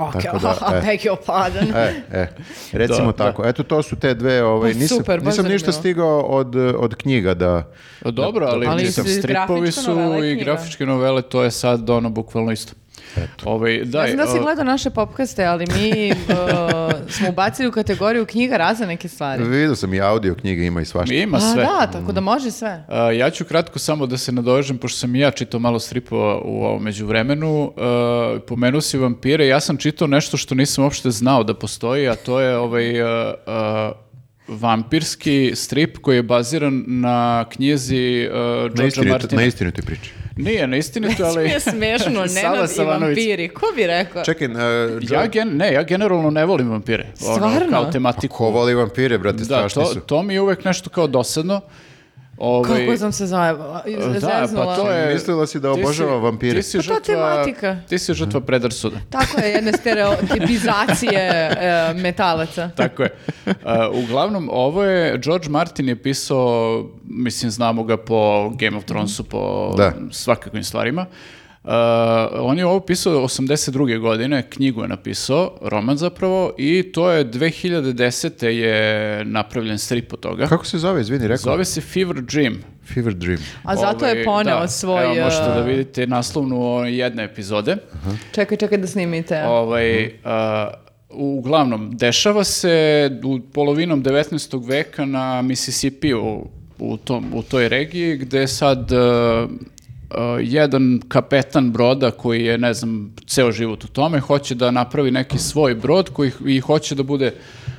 [0.00, 0.80] Ok, Tako da, e.
[0.80, 1.76] beg your pardon.
[1.76, 2.26] E, e,
[2.72, 3.44] recimo Da, tako.
[3.44, 7.34] Eto, to su te dve, ovaj, Pa nisam, super, nisam ništa stigao od, od knjiga
[7.34, 7.62] da...
[8.02, 12.10] Dobro, ali, Ali mislim, s- stripovi grafička su i grafičke novele, to je sad ono
[12.10, 12.72] bukvalno isto.
[13.44, 17.72] Ovaj, Ne daj, znam da si gledao naše popkaste, ali mi uh, smo ubacili u
[17.72, 19.44] kategoriju knjiga razne neke stvari.
[19.44, 21.14] Vidio sam i audio knjige, ima i svašta.
[21.14, 21.62] ima A sve.
[21.62, 22.84] da, tako da može sve.
[22.88, 26.40] A, ja ću kratko samo da se nadovežem, pošto sam i ja čitao malo stripova
[26.44, 27.64] u ovom međuvremenu.
[27.64, 27.72] Uh,
[28.46, 32.40] pomenuo si vampire, ja sam čitao nešto što nisam uopšte znao da postoji, a to
[32.40, 33.02] je ovaj...
[33.02, 33.08] uh,
[33.46, 34.10] uh,
[34.50, 39.40] vampirski strip koji je baziran na knjizi uh, Na Martina.
[39.40, 40.12] na istinitoj priči.
[40.44, 41.44] Nije na istinito, ali...
[41.44, 43.48] Nije smešno, Sava Nenad i vampiri.
[43.48, 44.24] Ko bi rekao?
[44.24, 44.52] Čekaj, uh,
[45.10, 47.06] Ja, gen, ne, ja generalno ne volim vampire.
[47.26, 47.70] Ono, Stvarno?
[47.70, 48.36] kao tematiku.
[48.36, 50.00] ko voli vampire, brate, Da, strašni to, su.
[50.00, 51.60] to mi je uvek nešto kao dosadno.
[52.40, 53.82] Ovaj, Kako sam se zajebala,
[54.20, 55.14] Da, pa to je...
[55.14, 56.62] Mislila si da obožava vampire.
[56.62, 57.76] Ti si Pa to je žrtva, tematika.
[57.88, 58.96] Ti si žrtva predrasuda.
[59.10, 62.70] Tako je, jedne stereotipizacije e, metalaca.
[62.76, 63.10] Tako je.
[63.46, 63.54] Uh,
[64.04, 69.74] uglavnom, ovo je, George Martin je pisao, mislim, znamo ga po Game of Thronesu, po
[69.76, 69.92] Da.
[70.10, 71.06] svakakvim stvarima.
[71.64, 71.70] Uh,
[72.40, 73.98] on je ovo pisao 82.
[73.98, 78.46] godine, knjigu je napisao, roman zapravo, i to je 2010.
[78.46, 80.46] je napravljen strip od toga.
[80.46, 81.52] Kako se zove, izvini, rekao?
[81.52, 82.62] Zove se Fever Dream.
[82.94, 83.38] Fever Dream.
[83.62, 84.68] A zato je Ovaj, poneo da.
[84.68, 85.04] svoj...
[85.04, 87.76] Evo, možete e, da vidite naslovnu jedne epizode.
[88.34, 89.42] Čekaj, čekaj da snimite.
[89.42, 90.70] Ovaj, a,
[91.10, 94.68] uglavnom, dešava se u polovinom 19.
[94.68, 96.46] veka na Mississippiju
[96.78, 99.46] u, tom, u toj regiji gde sad a,
[100.10, 105.10] a, jedan kapetan broda koji je, ne znam, ceo život u tome, hoće da napravi
[105.10, 107.34] neki svoj brod koji i hoće da bude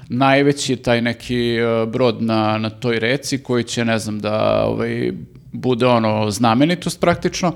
[0.10, 5.14] najveći taj neki a, brod na, na toj reci koji će, ne znam, da ovaj,
[5.52, 7.56] bude ono znamenitost praktično.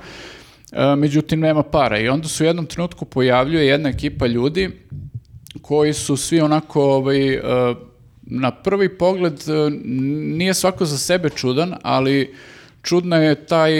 [0.71, 4.71] E, međutim nema para i onda se u jednom trenutku pojavljuje jedna ekipa ljudi
[5.61, 7.39] koji su svi onako ovaj,
[8.21, 9.33] na prvi pogled
[10.37, 12.33] nije svako za sebe čudan, ali
[12.81, 13.71] čudna je taj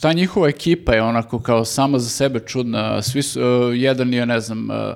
[0.00, 3.02] ta njihova ekipa je onako kao sama za sebe čudna.
[3.02, 4.94] Svi su, e, jedan je, ne znam, e,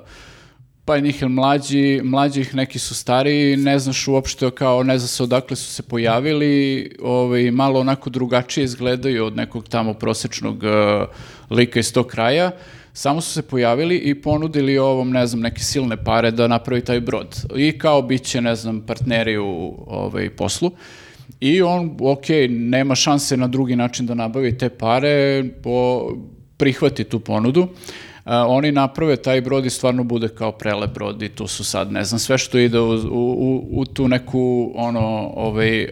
[0.85, 5.23] pa njih je mlađi, mlađih, neki su stariji, ne znaš uopšte kao, ne zna se
[5.23, 11.05] odakle su se pojavili, ovaj, malo onako drugačije izgledaju od nekog tamo prosečnog eh,
[11.49, 12.51] lika iz tog kraja.
[12.93, 16.99] Samo su se pojavili i ponudili ovom, ne znam, neke silne pare da napravi taj
[16.99, 17.35] brod.
[17.55, 20.71] I kao bit će, ne znam, partneri u ovaj, poslu.
[21.39, 26.07] I on, ok, nema šanse na drugi način da nabavi te pare, po,
[26.57, 27.67] prihvati tu ponudu.
[28.25, 31.91] A, oni naprave taj brod i stvarno bude kao prelep brod i tu su sad,
[31.91, 35.89] ne znam, sve što ide u, u, u tu neku ono, ovaj, e,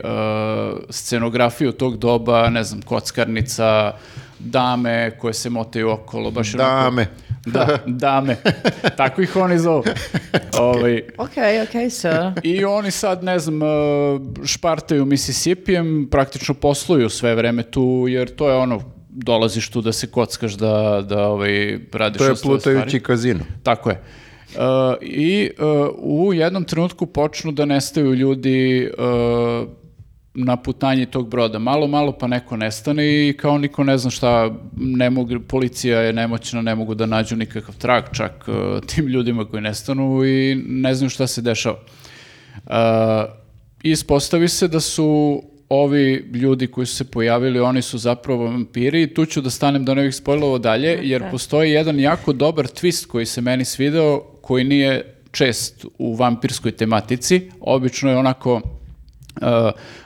[0.90, 3.94] scenografiju tog doba, ne znam, kockarnica,
[4.40, 7.08] dame koje se motaju okolo, baš onako- Dame.
[7.46, 8.36] Da, dame.
[8.98, 9.84] Tako ih oni zovu.
[10.60, 11.32] Ovaj, Ok,
[11.64, 12.12] ok, sir.
[12.44, 13.66] i oni sad, ne znam, e,
[14.46, 20.08] špartaju Mississippijem, praktično posluju sve vreme tu, jer to je ono, dolaziš tu da se
[20.08, 23.40] kockaš, da, da ovaj, radiš To je plutajući kazino.
[23.64, 23.96] Tako je.
[23.96, 24.60] E,
[25.02, 25.64] I e,
[25.96, 28.90] u jednom trenutku počnu da nestaju ljudi e,
[30.38, 31.60] na putanji tog broda.
[31.60, 36.14] Malo, malo pa neko nestane i kao niko ne zna šta, ne mogu, policija je
[36.14, 40.96] nemoćna, ne mogu da nađu nikakav trag čak e, tim ljudima koji nestanu i ne
[40.96, 41.78] znaju šta se dešava.
[42.68, 42.72] E,
[43.84, 49.14] ispostavi se da su ovi ljudi koji su se pojavili, oni su zapravo vampiri i
[49.14, 53.08] tu ću da stanem da ne bih spojlovo dalje, jer postoji jedan jako dobar twist
[53.08, 57.50] koji se meni svideo, koji nije čest u vampirskoj tematici.
[57.60, 58.62] Obično je onako uh,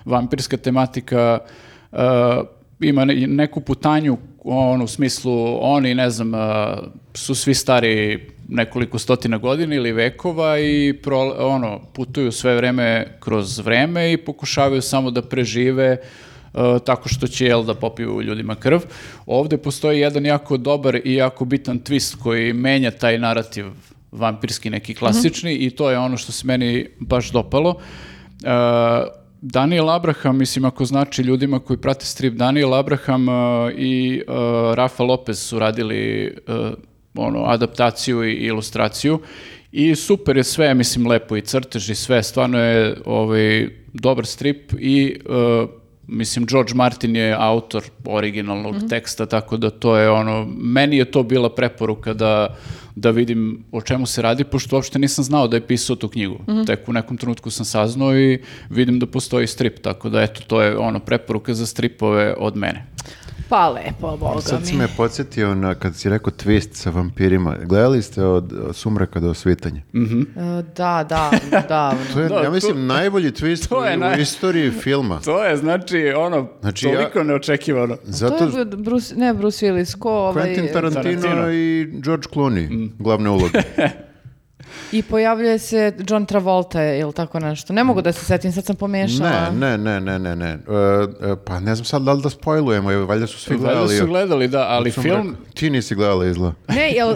[0.05, 1.39] vampirska tematika
[1.91, 1.99] uh,
[2.79, 6.39] ima ne- neku putanju on, u smislu oni, ne znam, uh,
[7.13, 13.59] su svi stari nekoliko stotina godina ili vekova i pro- ono, putuju sve vreme kroz
[13.59, 15.97] vreme i pokušavaju samo da prežive
[16.53, 18.79] uh, tako što će jel da popiju ljudima krv.
[19.25, 23.65] Ovde postoji jedan jako dobar i jako bitan twist koji menja taj narativ
[24.11, 27.69] vampirski neki klasični i to je ono što se meni baš dopalo.
[27.69, 34.33] Uh, Daniel Abraham, mislim ako znači ljudima koji prate strip, Daniel Abraham uh, i uh,
[34.73, 36.55] Rafa Lopez su radili uh,
[37.15, 39.19] ono, adaptaciju i ilustraciju.
[39.71, 44.73] I super je sve, mislim, lepo i crtež i sve, stvarno je ovaj, dobar strip
[44.79, 45.69] i uh,
[46.07, 51.23] mislim, George Martin je autor originalnog teksta, tako da to je ono, meni je to
[51.23, 52.55] bila preporuka da,
[52.95, 56.39] da vidim o čemu se radi, pošto uopšte nisam znao da je pisao tu knjigu.
[56.65, 58.39] Tek u nekom trenutku sam saznao i
[58.69, 62.85] vidim da postoji strip, tako da eto, to je ono, preporuka za stripove od mene.
[63.51, 64.79] Pa lepo, boga Sad si mi.
[64.79, 67.55] me podsjetio na, kad si rekao twist sa vampirima.
[67.57, 69.81] Gledali ste od, od sumraka do svitanja?
[69.93, 70.01] E,
[70.75, 71.31] Da, da,
[71.61, 71.93] da.
[72.13, 75.19] To je, Da, ja to- mislim, najbolji twist to je u, naj- istoriji filma.
[75.19, 77.97] To je, znači, ono, Znači, ja- toliko neočekivano.
[78.03, 80.43] Zato To je Bruce, ne Bruce Willis, ko ovaj...
[80.45, 81.51] Quentin Tarantino, Tarantino.
[81.51, 83.59] i George Clooney, glavne uloge.
[84.91, 87.73] I pojavljuje se John Travolta ili tako nešto.
[87.73, 89.49] Ne mogu da se setim, sad sam pomešala.
[89.49, 90.49] ne, ne, ne, ne, ne, ne.
[90.49, 90.53] E,
[91.31, 93.97] e, pa ne znam sad da li da spojlujemo, valjda su svi Valjda gledali.
[93.97, 95.05] su gledali, da, ali film...
[95.05, 96.53] rekao, ti nisi gledala izgleda.
[96.67, 97.15] Ne, jel,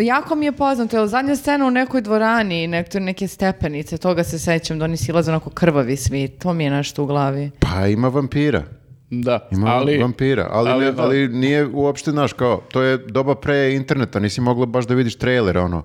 [0.00, 4.38] jako mi je poznato, jel zadnja scena u nekoj dvorani, nekto, neke stepenice, toga se
[4.38, 7.50] sećam da oni silaze onako krvavi svi, to mi je nešto u glavi.
[7.58, 8.62] Pa ima vampira.
[9.10, 9.98] Da, Ima ali...
[9.98, 11.02] vampira, ali, ali ne- da.
[11.02, 15.16] ali nije uopšte, znaš, kao, to je doba pre interneta, nisi mogla baš da vidiš
[15.16, 15.82] trailer, ono,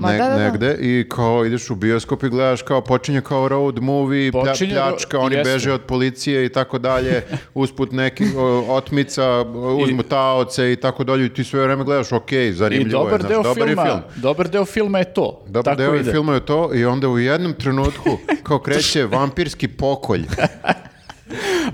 [0.00, 0.36] ne- da, da, da.
[0.38, 5.18] negde i kao ideš u bioskop i gledaš kao počinje kao road movie, Počinje pljačka,
[5.18, 5.52] oni jeste.
[5.52, 7.22] beže od policije i tako dalje,
[7.54, 9.40] usput neki o, otmica,
[9.76, 13.20] uzmu taoce i tako dalje i ti sve vreme gledaš, ok, I zanimljivo je, dobar
[13.20, 14.00] znaš, deo dobar je filma, film.
[14.16, 15.44] dobar deo filma je to.
[15.46, 16.10] Dobar Tako deo ide.
[16.10, 18.10] filma je to i onda u jednom trenutku
[18.42, 20.22] kao kreće vampirski pokolj.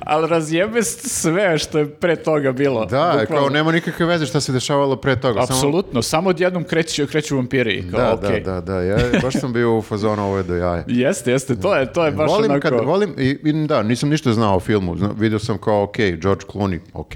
[0.00, 2.80] Ali razjebe sve što je pre toga bilo.
[2.80, 3.26] Da, Bukvalno.
[3.40, 5.34] kao nema nikakve veze šta se dešavalo pre toga.
[5.36, 7.84] samo- Apsolutno, samo odjednom kreću, kreću vampiri.
[7.90, 8.40] Kao, Da, okej.
[8.40, 10.84] da, da, da, ja baš sam bio u fazonu ovo je do jaja.
[11.04, 12.68] Jeste, jeste, to je, to je baš volim onako...
[12.68, 15.96] kad, volim, i, i da, nisam ništa znao o filmu, Zna, vidio sam kao, ok,
[15.96, 17.12] George Clooney, ok,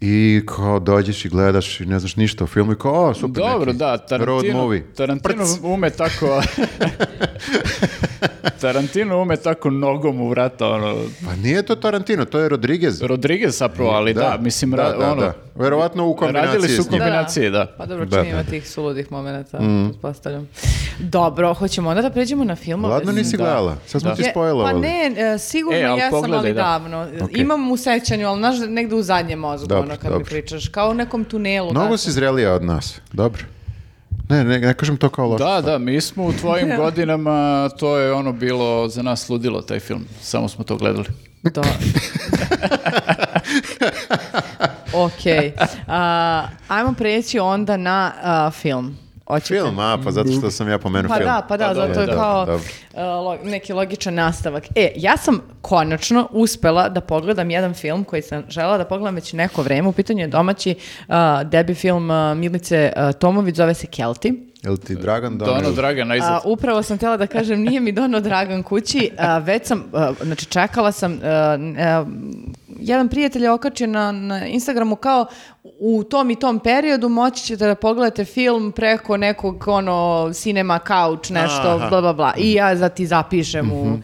[0.00, 3.42] i kao dođeš i gledaš i ne znaš ništa o filmu i kao, o, super,
[3.42, 4.82] Dobro, neki da, road Tarantino, movie.
[4.86, 6.42] Tarantino ume tako...
[8.60, 10.96] Tarantino ume tako nogom u vrata, ono...
[11.26, 13.02] Pa nije to Tarantino, to je Rodriguez.
[13.02, 15.20] Rodriguez zapravo, ali da, mislim, ra- da, da, ono...
[15.20, 15.32] da.
[15.54, 16.90] Verovatno u kombinaciji Radili su njim.
[16.90, 17.66] kombinaciji, da.
[17.68, 18.50] Pa dobro, Da, čini da, ima da.
[18.50, 20.48] tih suludih momenta, pretpostavljam.
[20.98, 22.94] Dobro, hoćemo onda da pređemo na filmove.
[22.94, 23.42] Ladno nisi Da.
[23.42, 24.16] gledala, sad smo Da.
[24.16, 24.72] ti Je- spojlovali.
[24.72, 26.62] Pa ne, e, sigurno E, ali jesam, pogledaj, ali da.
[26.62, 27.06] davno.
[27.22, 27.30] Ok.
[27.32, 30.30] Imam u sećanju, ali znaš, negde u zadnjem mozgu, Dobro, ono kad mi dobro.
[30.30, 31.70] pričaš, kao u nekom tunelu.
[31.70, 31.96] Mnogo tako.
[31.96, 33.44] si zrelija od nas, dobro.
[34.28, 35.44] Ne, ne, ne kažem to kao loše.
[35.44, 39.80] Da, da, mi smo u tvojim godinama, to je ono bilo za nas ludilo, taj
[39.80, 40.04] film.
[40.20, 41.06] Samo smo to gledali.
[41.42, 41.62] Da.
[45.04, 45.54] ok.
[45.86, 49.03] A, ajmo preći onda na a, film.
[49.26, 49.54] Hoćete?
[49.54, 51.26] Film, a, pa zato što sam ja pomenuo Pa film.
[51.26, 52.54] da, pa da, Pa zato je da, kao dobro.
[52.92, 54.64] uh, lo- neki logičan nastavak.
[54.74, 59.32] E, ja sam konačno uspela da pogledam jedan film koji sam žela da pogledam već
[59.32, 59.88] neko vreme.
[59.88, 60.74] U pitanju je domaći
[61.08, 61.14] uh,
[61.44, 64.53] debi film uh, Milice uh, Tomović, zove se Kelti.
[64.64, 65.72] Jel ti Dragan Dono donio?
[65.72, 66.40] Draga, A, najzad.
[66.44, 70.46] upravo sam htjela da kažem, nije mi dono Dragan kući, a, već sam, a, znači
[70.46, 72.04] čekala sam, a,
[72.80, 75.26] jedan prijatelj je okačio na, na Instagramu kao
[75.78, 81.30] u tom i tom periodu moći ćete da pogledate film preko nekog ono cinema couch
[81.30, 81.88] nešto Aha.
[81.88, 83.98] bla bla bla i ja za ti zapišem u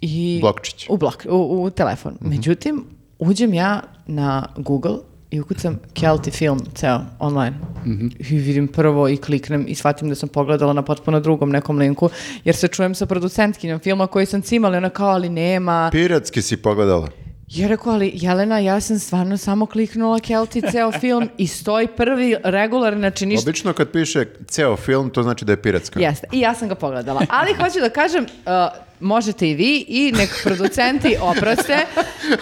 [0.00, 0.86] i Blokčić.
[0.90, 2.16] u blok u, u telefon.
[2.20, 2.84] Međutim
[3.18, 4.96] uđem ja na Google
[5.30, 7.56] i ukucam Kelti film ceo online.
[8.18, 12.10] I vidim prvo i kliknem i shvatim da sam pogledala na potpuno drugom nekom linku
[12.44, 15.88] jer se čujem sa producentkinjom filma koji sam cimala i ona kao ali nema.
[15.92, 17.08] Piratski si pogledala.
[17.48, 22.36] Ja rekao, ali Jelena, ja sam stvarno samo kliknula Kelti ceo film i stoji prvi
[22.44, 23.50] regular, znači ništa.
[23.50, 26.00] Obično kad piše ceo film, to znači da je piratska.
[26.00, 27.26] Jeste, i ja sam ga pogledala.
[27.28, 31.86] Ali hoću da kažem, uh, možete i vi i nek producenti oproste,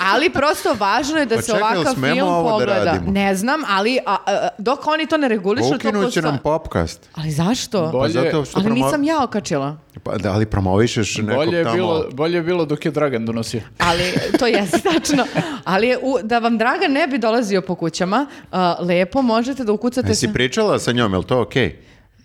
[0.03, 2.85] ali prosto važno je da Pa se čekaj, ovakav film da pogleda.
[2.85, 3.13] radimo?
[3.13, 7.09] ne znam, ali a, a, dok oni to ne regulišu, to Ukinut će nam popcast.
[7.15, 7.83] Ali zašto?
[7.85, 9.77] Bolje- Pa zato što Ali promo- nisam ja okačila.
[10.01, 11.77] Pa da, ali promovišeš nekog Bolje je, tamo...
[11.77, 13.61] bilo, bolje je bilo dok je Dragan donosio.
[13.79, 14.03] Ali
[14.39, 15.25] to jeste tačno.
[15.65, 19.73] Ali je u- da vam Dragan ne bi dolazio po kućama, a, lepo možete da
[19.73, 20.33] ukucate Jesi se.
[20.33, 21.77] pričala sa njom, je li to okej?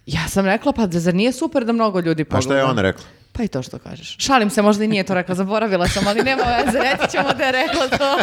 [0.05, 2.41] Ja sam rekla, pa da zar nije super da mnogo ljudi A pogleda?
[2.43, 3.03] šta je ona rekla?
[3.35, 4.15] Pa i to što kažeš.
[4.19, 7.43] Šalim se, možda i nije to rekla, zaboravila sam, ali nema veze, reći ćemo da
[7.43, 8.17] je rekla to.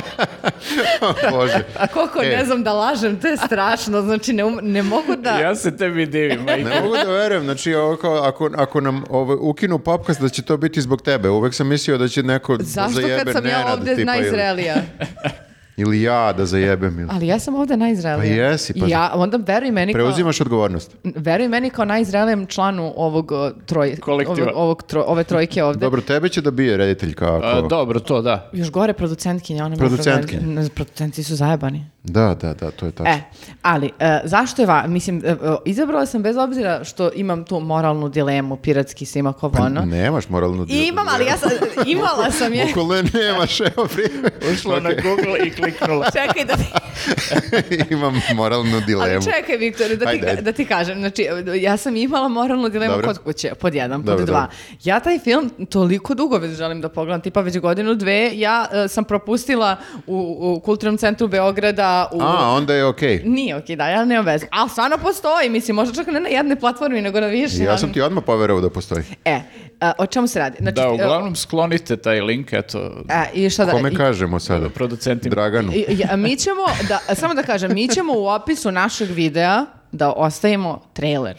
[1.37, 1.65] Bože.
[1.79, 2.37] A koliko E.
[2.37, 5.31] ne znam da lažem, to je strašno, znači ne, um- ne mogu da...
[5.31, 6.45] Ja se tebi divim.
[6.45, 10.43] Ne mogu da verujem, znači ovo kao, ako, ako nam ovo, ukinu popkast da će
[10.43, 11.29] to biti zbog tebe.
[11.29, 14.75] Uvek sam mislio da će neko da Zašto zajebe kad sam ja ovde najzrelija?
[15.81, 16.99] Ili ja da zajebem.
[16.99, 17.09] Ili...
[17.12, 18.18] Ali ja sam ovde najzrelija.
[18.18, 19.99] Pa jesi, pa- Ja, onda veruj meni kao...
[19.99, 20.97] Preuzimaš odgovornost.
[21.05, 23.33] Veruj meni kao najzrelijem članu ovog
[23.66, 24.37] troj, Kolektiva.
[24.43, 25.81] ovog, ovog tro- ove trojke ovde.
[25.81, 27.47] Dobro, tebe će da bije reditelj kao ako...
[27.47, 28.51] A, dobro, to da.
[28.53, 30.68] Još gore producentkinja, ona mi Producentkinja.
[30.74, 31.85] Producenti su zajebani.
[32.03, 33.12] Da, da, da, to je tačno.
[33.12, 33.20] E,
[33.62, 37.61] ali, e, zašto je va, mislim, e, e, izabrala sam bez obzira što imam tu
[37.61, 39.80] moralnu dilemu, piratski sima kao ono.
[39.80, 40.66] Nemaš moralnu...
[40.68, 41.51] I imam, ali ja sam,
[41.86, 42.64] imala sam je.
[42.66, 44.32] Bukvalno nemaš, evo primjer.
[44.53, 46.07] Ušla na Google i kliknula.
[46.18, 46.64] Čekaj da ti,
[47.94, 49.14] Imam moralnu dilemu.
[49.14, 50.42] ali čekaj Viktore, da ti, Ajde, ajde.
[50.42, 51.26] da ti kažem, znači
[51.61, 53.09] ja sam imala moralnu dilemu Dobro.
[53.09, 54.40] kod kuće, pod jedan, pod Dobro, dva.
[54.40, 54.57] dobro.
[54.84, 58.88] Ja taj film toliko dugo već želim da pogledam, tipa već godinu, dve, ja e,
[58.88, 59.76] sam propustila
[60.07, 62.18] u, u kulturnom centru Beograda, u...
[62.20, 63.22] A, onda je okej.
[63.24, 64.47] Nije okej, da, ja nemam veze.
[64.51, 67.57] Ali stvarno postoji, mislim, možda čak ne na jednoj platformi, nego na više.
[67.59, 69.03] Ja sam ti odmah poverovao da postoji.
[69.24, 69.41] E,
[69.80, 70.57] a, o čemu se radi?
[70.61, 72.78] Znači, Da, e, uglavnom sklonite taj link, eto,
[73.09, 73.72] e, i šta da...
[73.72, 74.68] Kome i- kažemo sada?
[74.68, 75.30] producentima.
[75.30, 75.72] Draganu.
[75.72, 79.64] i- i- a mi ćemo, da, samo da kažem, mi ćemo u opisu našeg videa
[79.93, 81.36] da ostavimo trailer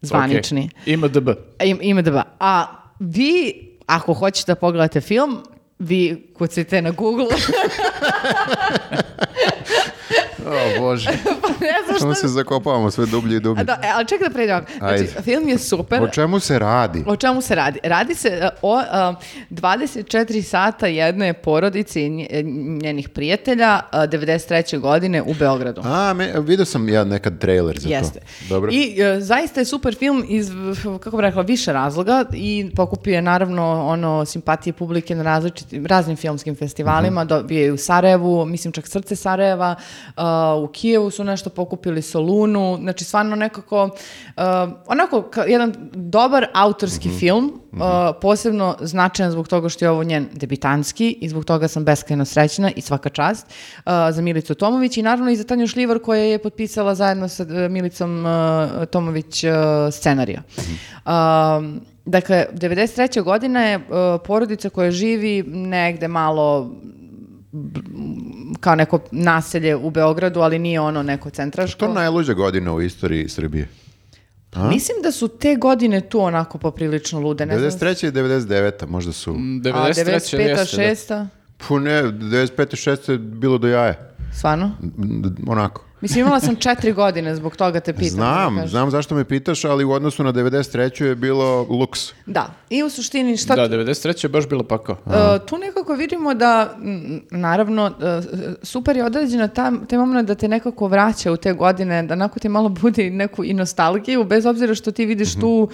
[0.00, 0.70] zvanični.
[0.74, 0.86] Ok.
[0.86, 1.28] IMDb.
[1.60, 2.14] Im, IMDb.
[2.40, 2.66] A
[3.00, 3.52] vi,
[3.86, 5.38] ako hoćete da pogledate film,
[5.78, 7.26] vi kucite na Google.
[10.46, 11.10] O, Bože.
[11.42, 12.14] pa ne znam šta...
[12.14, 13.64] se zakopavamo sve dublje i A dublje.
[13.64, 14.64] Da, e, ali čekaj da pređem.
[14.78, 15.22] Znači, Ajde.
[15.22, 16.02] film je super.
[16.02, 17.04] O čemu se radi?
[17.06, 17.78] O čemu se radi?
[17.82, 18.84] Radi se e, o e,
[19.50, 22.42] 24 sata jedne porodice i nje-
[22.82, 24.78] njenih prijatelja e, 93.
[24.78, 25.82] godine u Beogradu.
[25.84, 28.20] A, me, vidio sam ja nekad trailer za Jeste.
[28.20, 28.26] to.
[28.48, 28.70] Dobro.
[28.72, 30.50] I e, zaista je super film iz,
[31.00, 36.16] kako bih rekla, više razloga i pokupio je naravno ono simpatije publike na različitim, raznim
[36.26, 37.28] filmskim festivalima, Mhm.
[37.28, 39.74] dobio je u Sarajevu, mislim čak Srce Sarajeva,
[40.08, 40.22] uh,
[40.60, 44.42] u Kijevu su nešto pokupili, Solunu, znači stvarno nekako, uh,
[44.86, 47.18] onako ka- jedan dobar autorski Mhm.
[47.18, 47.78] film, uh,
[48.22, 52.70] posebno značajan zbog toga što je ovo njen debitanski i zbog toga sam beskrajno srećna
[52.70, 56.38] i svaka čast uh, za Milicu Tomović i naravno i za Tanju Šljivar koja je
[56.38, 58.30] potpisala zajedno sa uh, Milicom uh,
[58.86, 59.50] Tomović uh,
[59.92, 60.42] scenarija.
[61.06, 63.22] Um, dakle, 93.
[63.22, 63.84] godina je uh,
[64.24, 66.76] porodica koja živi negde malo
[68.60, 71.86] kao neko naselje u Beogradu, ali nije ono neko centraško.
[71.86, 73.68] To najluđa godina u istoriji Srbije.
[74.70, 77.46] Mislim da su te godine tu onako poprilično lude.
[77.46, 78.08] Ne znam, 93.
[78.08, 78.86] i 99.
[78.86, 79.30] možda su...
[79.30, 80.36] a 93.
[80.36, 80.78] 95.
[80.78, 81.20] jeste, da.
[81.20, 81.26] 6.
[81.56, 82.90] Pu ne, 95.
[82.90, 83.10] 6.
[83.10, 84.15] je bilo do jaja.
[84.36, 84.70] Stvarno?
[84.98, 85.82] M, Onako.
[86.00, 88.06] Mislim, imala sam četiri godine, zbog toga te pitam.
[88.08, 88.68] da Znam, kažem.
[88.68, 91.04] znam zašto me pitaš, ali u odnosu na 93.
[91.04, 92.00] je bilo luks.
[92.26, 94.24] Da, i u suštini šta Da, 93.
[94.24, 94.96] je baš bilo pakao.
[95.06, 95.10] E,
[95.46, 98.22] tu nekako vidimo da, m, naravno, e,
[98.62, 102.40] super je određena ta, taj moment da te nekako vraća u te godine, da onako
[102.40, 105.68] ti malo bude i neku i nostalgiju, bez obzira što ti vidiš tu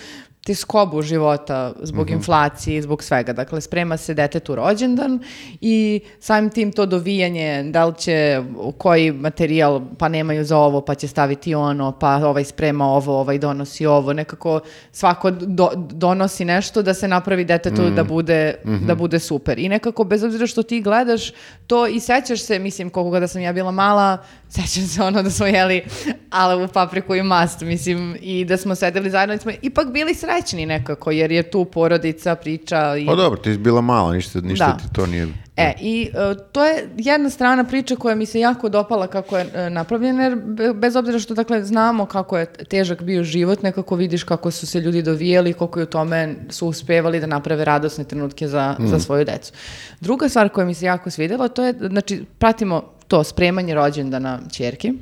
[0.47, 3.33] te skobu života zbog inflacije, zbog svega.
[3.33, 5.19] Dakle, sprema se detetu rođendan
[5.61, 8.43] i samim tim to dovijanje, da li će
[8.79, 13.39] koji materijal, pa nemaju za ovo, pa će staviti ono, pa ovaj sprema ovo, ovaj
[13.39, 14.61] donosi ovo, nekako
[14.93, 18.55] svako do- donosi nešto da se napravi detetu da, bude,
[18.87, 19.59] da bude super.
[19.59, 21.33] I nekako, bez obzira što ti gledaš
[21.67, 24.19] to i sećaš se, mislim, koliko god da sam ja bila mala,
[24.53, 25.83] sećam se ono da smo jeli
[26.31, 30.67] alavu papriku i mast, mislim, i da smo sedeli zajedno i smo ipak bili srećni
[30.67, 33.07] nekako, jer je tu porodica, priča i...
[33.07, 34.77] Pa dobro, ti si bila mala, ništa, ništa Da.
[34.77, 35.29] ti to nije...
[35.57, 39.47] E, i e, to je jedna strana priče koja mi se jako dopala kako je
[39.55, 43.97] e, napravljena, jer be- bez obzira što dakle znamo kako je težak bio život, nekako
[43.97, 48.05] vidiš kako su se ljudi dovijeli, koliko je u tome su uspevali da naprave radosne
[48.05, 49.53] trenutke za, za svoju decu.
[50.01, 52.83] Druga stvar koja mi se jako svidjela, to je, znači, pratimo
[53.13, 54.93] to spremanje rođendana ćerki,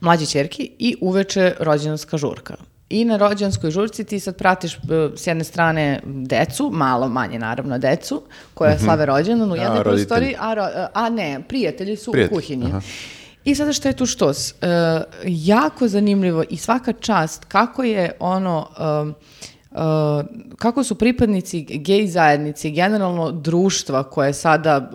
[0.00, 2.54] mlađe ćerki i uveče rođendanska žurka.
[2.90, 4.78] I na rođendanskoj žurci ti sad pratiš e,
[5.16, 8.22] s jedne strane decu, malo manje naravno decu,
[8.54, 12.66] koja slave rođendan u jednoj prostoriji, a, ro- a ne, prijatelji su Prijatelji, u kuhinji.
[12.66, 12.80] aha.
[13.44, 14.50] I sada što je tu štos?
[14.52, 14.54] E,
[15.24, 18.68] jako zanimljivo i svaka čast kako je ono...
[19.08, 19.14] uh,
[20.58, 24.90] kako su pripadnici gej zajednici, generalno društva koje je sada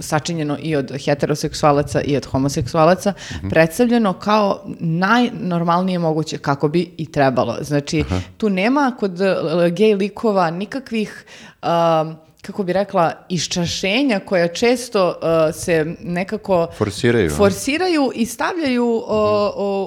[0.00, 3.12] sačinjeno i od heteroseksualaca i od homoseksualaca,
[3.50, 7.56] predstavljeno kao najnormalnije moguće, kako bi i trebalo.
[7.60, 8.04] Znači,
[8.36, 9.26] tu nema kod uh,
[9.72, 11.24] gej likova nikakvih
[11.62, 19.02] um, kako bi rekla, iščašenja koja često uh, se nekako Forsiraju, forsiraju i stavljaju uh,
[19.02, 19.08] uh,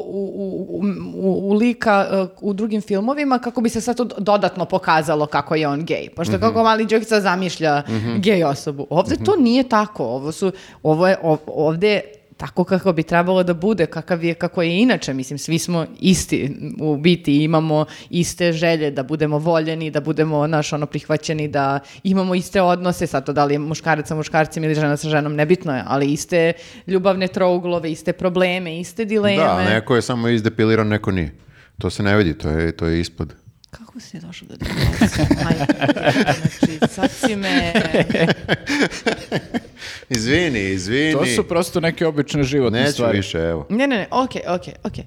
[0.01, 0.31] u,
[0.67, 0.81] u,
[1.15, 5.55] u, u lika uh, u drugim filmovima kako bi se sad to dodatno pokazalo kako
[5.55, 6.09] je on gej.
[6.09, 7.83] Pošto kako mali Đokica zamišlja
[8.17, 8.87] gej osobu.
[8.89, 10.03] Ovde to nije tako.
[10.05, 10.51] Ovo su,
[10.83, 12.01] ovo je, ov- ovde
[12.37, 16.55] tako kako bi trebalo da bude, kakav je, kako je inače, mislim, svi smo isti
[16.79, 22.35] u biti, imamo iste želje da budemo voljeni, da budemo, naš, ono, prihvaćeni, da imamo
[22.35, 25.75] iste odnose, sad to da li je muškarac sa muškarcem ili žena sa ženom, nebitno
[25.75, 26.53] je, ali iste
[26.87, 29.43] ljubavne trouglove, iste probleme, iste dileme.
[29.43, 31.35] Da, neko je samo izdepiliran, neko nije.
[31.77, 33.46] To se ne vidi, to je, to je ispod.
[33.69, 34.55] Kako si došao do?
[35.43, 35.73] Majke,
[36.39, 37.73] znači, sad si me...
[40.09, 41.13] Izvini, izvini.
[41.13, 43.17] To su prosto neke obične životne Neću stvari.
[43.17, 43.65] više, evo.
[43.69, 45.03] Ne, ne, ne, okej, okej, okej.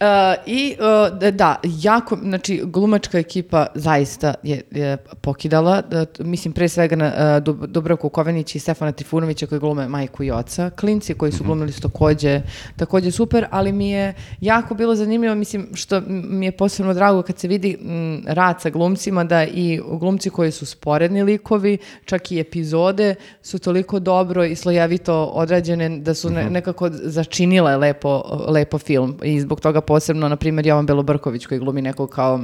[0.00, 0.04] Uh,
[0.46, 6.68] I uh, da, da, jako, znači glumačka ekipa zaista je, je pokidala, da, mislim pre
[6.68, 7.12] svega na uh,
[7.44, 11.72] Dub- Dubravku Kovenić i Stefana Trifunovića koji glume majku i oca, klinci koji su glumili
[11.72, 12.40] su takođe,
[12.76, 17.38] takođe super, ali mi je jako bilo zanimljivo, mislim što mi je posebno drago kad
[17.38, 22.40] se vidi m, rad sa glumcima da i glumci koji su sporedni likovi, čak i
[22.40, 29.18] epizode su toliko dobro i slojevito odrađene da su ne- nekako začinile lepo, lepo film
[29.22, 32.40] i zbog toga posebno, na primjer, Jovan Belobrković koji glumi nekog kao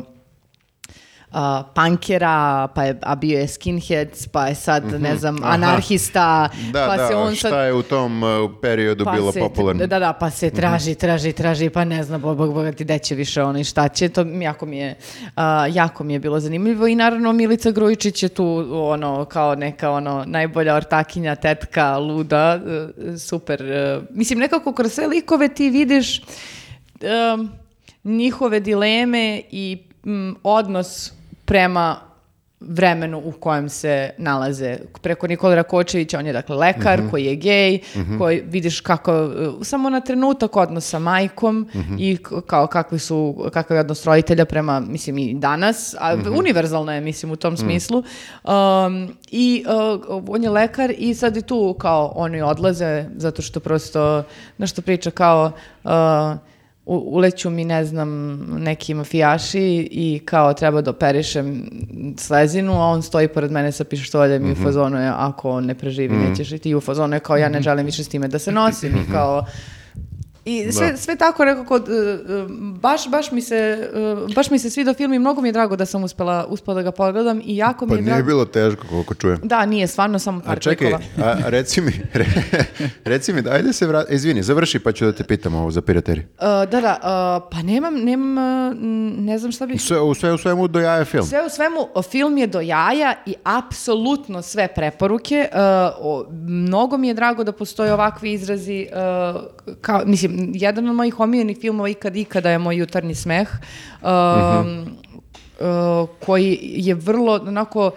[1.35, 6.87] a, pankera, pa je, a bio je skinheads, pa je sad, ne znam, anarhista, Da,
[6.87, 7.67] pa da, se on šta sad...
[7.67, 9.87] je u tom uh, periodu bilo se, popularno?
[9.87, 13.15] Da, da, pa se traži, traži, traži, pa ne znam, bog, bog, ti gde će
[13.15, 14.97] više ono i šta će, to jako mi je,
[15.37, 19.91] a, jako mi je bilo zanimljivo i naravno Milica Grujičić je tu ono, kao neka
[19.91, 22.61] ono, najbolja ortakinja, tetka, luda,
[23.15, 23.63] e, super.
[23.63, 26.23] e, mislim, nekako kroz sve likove ti vidiš
[27.05, 27.49] em,
[28.05, 31.13] njihove dileme i mm, odnos
[31.45, 31.97] prema
[32.61, 34.77] vremenu u kojem se nalaze.
[35.03, 37.79] Preko Nikola Rakočevića, on je dakle lekar koji je gej,
[38.19, 39.27] koji vidiš kako, e,
[39.63, 44.45] samo na trenutak odnos sa majkom i k- kao kakvi su, kakav je odnos roditelja
[44.45, 48.03] prema, mislim i danas, a univerzalno je, mislim, u tom smislu.
[48.45, 49.65] Um, I
[50.09, 54.23] uh, on je lekar i sad i tu kao oni odlaze zato što prosto
[54.59, 55.53] nešto priča kao
[55.85, 55.91] uh,
[56.87, 61.71] uleću mi, ne znam, neki mafijaši i kao treba da operišem
[62.19, 65.75] slezinu, a on stoji pored mene sa pištoljem i u fazonu je, ako on ne
[65.75, 68.39] preživi, nećeš i ti u fazonu je kao, ja ne želim više s time da
[68.39, 69.45] se nosim i kao,
[70.47, 73.57] i sve, sve tako nekako, e, e, baš, baš, mi se,
[74.29, 76.75] e, baš mi se svidio film i mnogo mi je drago da sam uspela, uspela
[76.75, 78.27] da ga pogledam i jako mi Pa je nije drago.
[78.27, 79.41] bilo teško, koliko čujem.
[79.43, 81.27] Da, nije, stvarno samo par A čekaj, klikova.
[81.27, 82.27] a, reci mi, re-
[83.05, 86.21] reci mi, ajde se vrati, izvini, završi pa ću da te pitam ovo za pirateri.
[86.21, 86.99] E, da, da,
[87.43, 88.35] e, pa nemam, nemam,
[89.19, 89.83] ne znam šta bih...
[89.83, 91.27] Sve, u sve u svemu do jaja film.
[91.27, 95.49] Sve u svemu, film je do jaja i apsolutno sve preporuke.
[96.01, 98.87] O, mnogo mi je drago da postoje ovakvi izrazi.
[99.81, 103.49] kao, mislim, jedan od mojih omiljenih filmova ikad ikada je moj jutarnji smeh.
[104.03, 105.05] e,
[105.61, 107.91] e, koji je vrlo onako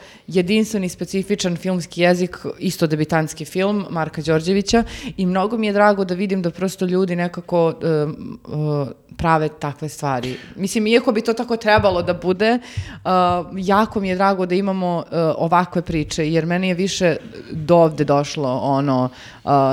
[0.84, 4.84] i specifičan filmski jezik, isto debitanski film Marka Đorđevića
[5.18, 9.90] i mnogo mi je drago da vidim da prosto ljudi nekako e, e, prave takve
[9.90, 10.38] stvari.
[10.56, 12.60] Mislim, iako bi to tako trebalo da bude, e,
[13.56, 17.16] jako mi je drago da imamo e, ovakve priče, jer meni je više
[17.52, 19.10] do ovde došlo ono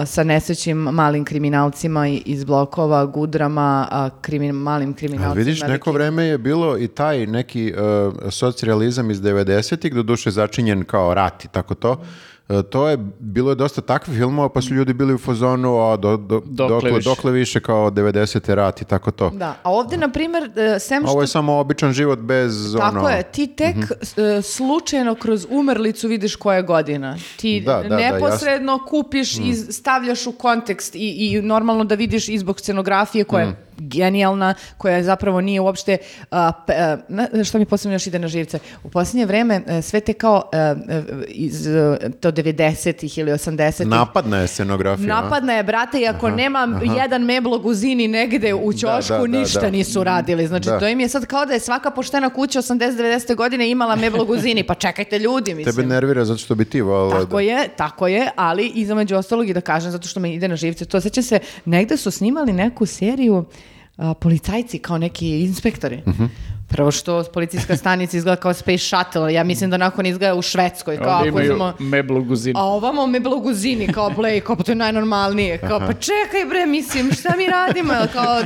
[0.07, 5.35] sa nesrećim malim kriminalcima iz blokova, gudrama, a, krimin, malim Ali kriminalcima.
[5.35, 11.15] vidiš, neko vreme je bilo i taj neki uh, socrealizam iz 90-ih, doduše začinjen kao
[11.15, 12.05] rat i tako to.
[12.49, 15.97] Uh, to je, bilo je dosta takvih filmova, pa su ljudi bili u fazonu, a
[15.97, 17.09] do, do- Dokle dokle, više.
[17.09, 18.55] dokle više kao 90.
[18.55, 19.31] rat i tako to.
[19.31, 22.99] Da, a ovde, na primjer, e, sem što Ovo je samo običan život bez Tako
[22.99, 23.09] ono...
[23.09, 27.17] je, ti tek e, slučajno kroz umrlicu vidiš koja je godina.
[27.37, 32.29] Ti Da, da, da, neposredno kupiš i stavljaš u kontekst i, i normalno da vidiš
[32.29, 35.97] i zbog scenografije koja je genijalna, koja zapravo nije uopšte,
[36.31, 40.01] a, pe- a, što mi posebno još ide na živce, u posljednje vreme e, sve
[40.01, 40.75] te kao e, e,
[41.29, 41.69] iz
[42.21, 45.17] to 90-ih ili 80-ih Napadna je scenografija.
[45.17, 45.23] a?
[45.23, 49.27] Napadna je, brate, i ako nema jedan meblog u zini negde u ćošku, da, da,
[49.27, 49.71] ništa da.
[49.71, 50.47] nisu radili.
[50.47, 50.79] Znači, Da.
[50.79, 53.35] to im je sad kao da je svaka poštena kuća 80-90.
[53.35, 54.63] godine imala meblog u zini.
[54.63, 55.75] Pa čekajte ljudi, mislim.
[55.77, 57.41] Tebe nervira zato što bi ti volila Tako da...
[57.41, 60.85] je, tako je, ali između ostalog i da kažem, zato što me ide na živce,
[60.85, 63.45] to seća se, negde su snimali neku seriju
[63.97, 66.03] a, policajci kao neki inspektori.
[66.07, 66.25] Mhm.
[66.75, 70.97] Prvo što policijska stanica izgleda kao Space Shuttle, ja mislim da nakon izgleda u Švedskoj.
[70.97, 72.59] Kao Ovdje ako imaju uzmemo- meblu guzinu.
[72.59, 75.59] a ovamo me blaguzini kao Blake, kao pa to je najnormalnije.
[75.59, 77.93] Kao pa čekaj bre, mislim, šta mi radimo?
[78.13, 78.41] Kao,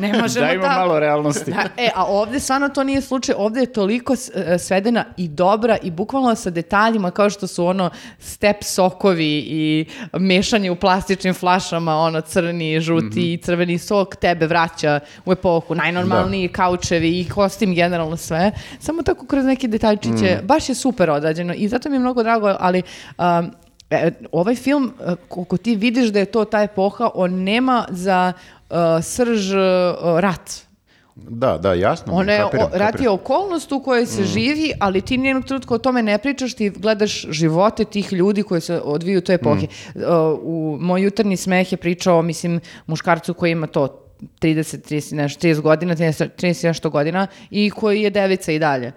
[0.00, 0.78] ne možemo Da ima tako.
[0.78, 1.50] malo realnosti.
[1.50, 5.76] Da, e, a ovdje stvarno to nije slučaj, ovdje je toliko e, svedena i dobra
[5.78, 11.96] i bukvalno sa detaljima kao što su ono step sokovi i mešanje u plastičnim flašama,
[11.96, 17.24] ono crni, žuti i crveni sok tebe vraća u epohu, najnormalniji kaučevi i
[17.66, 21.96] kostim generalno sve, samo tako kroz neke detaljčiće, baš je super odrađeno i zato mi
[21.96, 22.82] je mnogo drago, ali
[23.18, 23.50] um,
[23.90, 28.32] e, ovaj film, e, koliko ti vidiš da je to ta epoha, on nema za
[28.70, 30.66] uh, srž uh, rat.
[31.14, 32.12] Da, da, jasno.
[32.12, 35.74] Ona je, kapiram, o, rat je okolnost u kojoj se živi, ali ti nijednog trenutka
[35.74, 39.68] o tome ne pričaš, ti gledaš živote tih ljudi koji se odviju u toj epohi.
[39.94, 40.02] Uh,
[40.42, 44.05] u moj jutarnji smeh je pričao, mislim, muškarcu koji ima to
[44.40, 44.48] 30,
[44.84, 48.92] 30, nešto, 30 godina, 30, 30 nešto godina i koji je devica i dalje.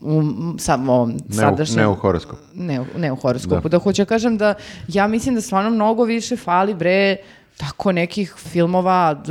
[0.00, 2.38] U m, samo ovom Ne u, sadašnjem- ne u horoskop.
[2.54, 3.68] ne, u- ne u horoskopu.
[3.68, 3.78] Da.
[3.78, 4.54] hoću da kažem da
[4.88, 7.16] ja mislim da stvarno mnogo više fali bre
[7.56, 9.22] tako nekih filmova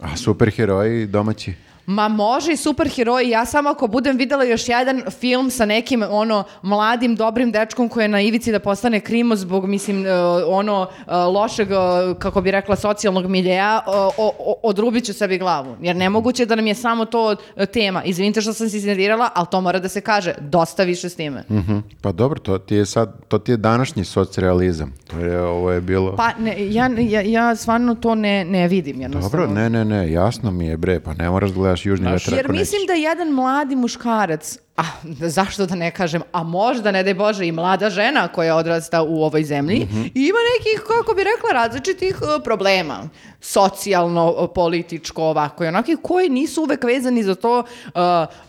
[0.00, 1.54] A superheroji domaći?
[1.86, 6.44] Ma može i superheroji, ja samo ako budem videla još jedan film sa nekim ono
[6.62, 10.12] mladim dobrim dečkom koji je na ivici da postane krimo zbog mislim e,
[10.46, 11.74] ono e, lošeg e,
[12.18, 15.76] kako bi rekla socijalnog miljeja, e, o, o, odrubit ću sebi glavu.
[15.80, 17.36] Jer nemoguće da nam je samo to
[17.72, 18.02] tema.
[18.04, 20.34] Izvinite što sam se iznervirala, ali to mora da se kaže.
[20.40, 21.44] Dosta više s time.
[21.50, 21.78] Mhm.
[22.00, 24.94] Pa dobro, to ti je sad, to ti je današnji socrealizam.
[25.10, 26.16] To je, ovo je bilo...
[26.16, 29.46] Pa ne, ja, ja, ja stvarno to ne, ne vidim jednostavno.
[29.46, 32.34] Dobro, ne, ne, ne, jasno mi je bre, pa ne moraš da gledaš južni vetar
[32.34, 32.86] Jer mislim nećeš.
[32.86, 34.82] da jedan mladi muškarac, a
[35.20, 39.22] zašto da ne kažem, a možda, ne daj Bože, i mlada žena koja odrasta u
[39.22, 40.00] ovoj zemlji, Mhm.
[40.14, 43.08] ima nekih, kako bi rekla, različitih e, problema.
[43.40, 47.90] Socijalno, e, političko, ovako i onaki, koji nisu uvek vezani za to e,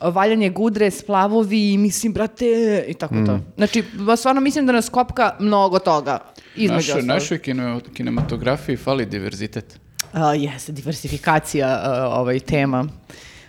[0.04, 2.46] valjanje gudre, splavovi, mislim, brate,
[2.88, 3.34] i tako to.
[3.34, 3.44] Mhm.
[3.58, 3.84] Znači,
[4.18, 6.20] stvarno mislim da nas kopka mnogo toga.
[6.56, 7.08] Između Našoj, ostalog.
[7.08, 9.80] našoj kino- kinematografiji fali diverzitet.
[10.14, 12.86] A, jeste, diversifikacija a, ovaj tema.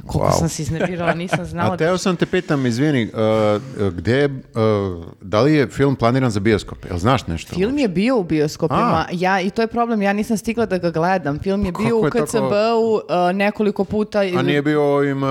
[0.07, 0.39] Koliko Wow.
[0.39, 1.75] sam se iznervirala, nisam znala.
[1.75, 3.11] A teo sam te pitam, izvini,
[3.79, 4.33] uh, gde, uh,
[5.21, 6.79] da li je film planiran za bioskop?
[6.85, 7.55] Jel znaš nešto?
[7.55, 8.79] Film je bio u bioskopima,
[9.13, 11.39] ja, i to je problem, ja nisam stigla da ga gledam.
[11.39, 13.01] Film je Pa bio u KCB-u uh,
[13.35, 14.19] nekoliko puta.
[14.19, 15.29] A nije bio u ovim uh,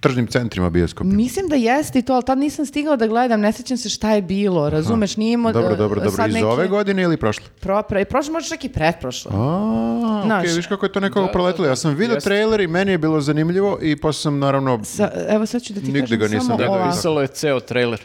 [0.00, 1.06] tržnim centrima bioskop?
[1.06, 4.10] Mislim da jeste i to, ali tad nisam stigla da gledam, ne sjećam se šta
[4.10, 5.52] je bilo, razumeš, nije imao...
[5.52, 6.10] Dobro, uh, dobro, dobro.
[6.12, 7.44] sad Iz neke- ove godine ili prošle?
[7.60, 9.30] Pro, pre, prošlo, možda čak i pretprošlo.
[9.34, 11.64] A, okej, viš kako je to nekako Da, proletilo.
[11.64, 15.10] da, Ja sam vidio trailer i meni je bilo zanimljivo i posle sam naravno Sa,
[15.28, 16.90] evo sad ću da ti Nigde kažem ga nisam samo gledao, ovako.
[16.90, 18.00] Pisalo je ceo trailer.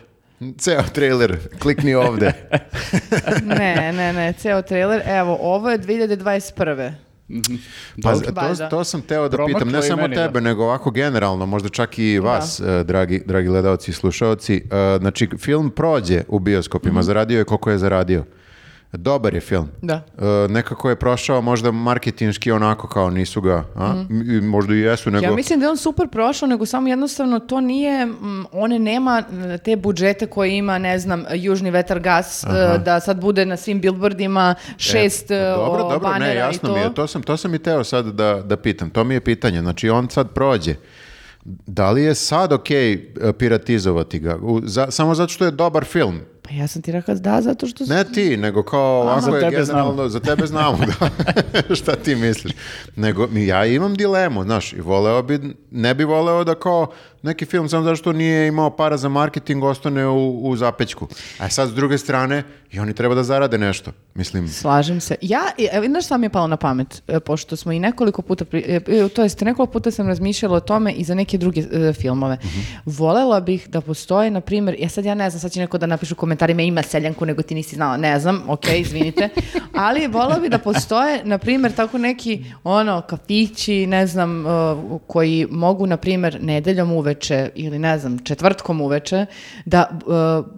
[0.57, 2.33] ceo trailer, klikni ovde.
[3.43, 5.01] Ne, ne, ne, ceo trailer.
[5.05, 6.91] Evo, ovo je 2021.
[8.03, 8.31] Pa Dobro.
[8.31, 8.69] to, Valjda.
[8.69, 10.27] to sam teo da Promaklo pitam, ne samo meni, da.
[10.27, 14.55] tebe, nego ovako generalno, možda čak i vas, eh, dragi, dragi gledalci i slušalci.
[14.55, 18.23] Eh, znači, film prođe u bioskopima, zaradio je koliko je zaradio.
[18.91, 19.69] Dobar je film.
[19.81, 19.93] Da.
[20.17, 24.03] Eh, nekako je prošao možda marketinški onako kao nisu ga, a?
[24.09, 25.25] I Možda i jesu, nego...
[25.25, 28.17] Ja mislim da je on super prošao, nego samo jednostavno to nije, mm,
[28.51, 33.19] one nema mm, te budžete koje ima, ne znam, Južni vetar gas, e, da sad
[33.19, 36.73] bude na svim billboardima šest E, e, dobro, o, dobro, banera ne, jasno i to.
[36.73, 39.21] mi je, to sam, to sam i teo sad da, da pitam, to mi je
[39.21, 40.75] pitanje, znači on sad prođe,
[41.45, 42.99] da li je sad okej e,
[43.33, 47.15] piratizovati ga, U- za- samo zato što je dobar film, Pa ja sam ti rekao
[47.15, 47.85] da, zato što...
[47.85, 51.09] ne ti, nego kao ovako za je tebe generalno, za tebe znamo, da.
[51.75, 52.53] šta ti misliš.
[52.95, 55.39] Nego, ja imam dilemu, znaš, i voleo bi,
[55.71, 56.87] ne bi voleo da kao
[57.27, 61.07] neki film samo zato što nije imao para za marketing ostane u, u zapećku.
[61.39, 64.47] A sad s druge strane, i oni treba da zarade nešto, mislim.
[64.47, 65.15] Slažem se.
[65.21, 65.41] Ja,
[65.87, 67.03] znaš šta mi je palo na pamet?
[67.07, 70.59] E, Pošto smo i nekoliko puta, e, e, to jest nekoliko puta sam razmišljala o
[70.59, 72.37] tome i za neke druge e, filmove.
[72.85, 75.85] Volela bih da postoje, na primjer, ja sad ja ne znam, sad će neko da
[75.85, 79.29] napiše u komentarima ima seljanku nego ti nisi znala, ne znam, ok, izvinite,
[79.73, 84.45] ali volela bih da postoje, na primjer, tako neki, ono, kafići, ne znam,
[85.07, 89.25] koji mogu, na primjer, nedeljom uveče ili, ne znam, četvrtkom uveče,
[89.65, 89.97] da e,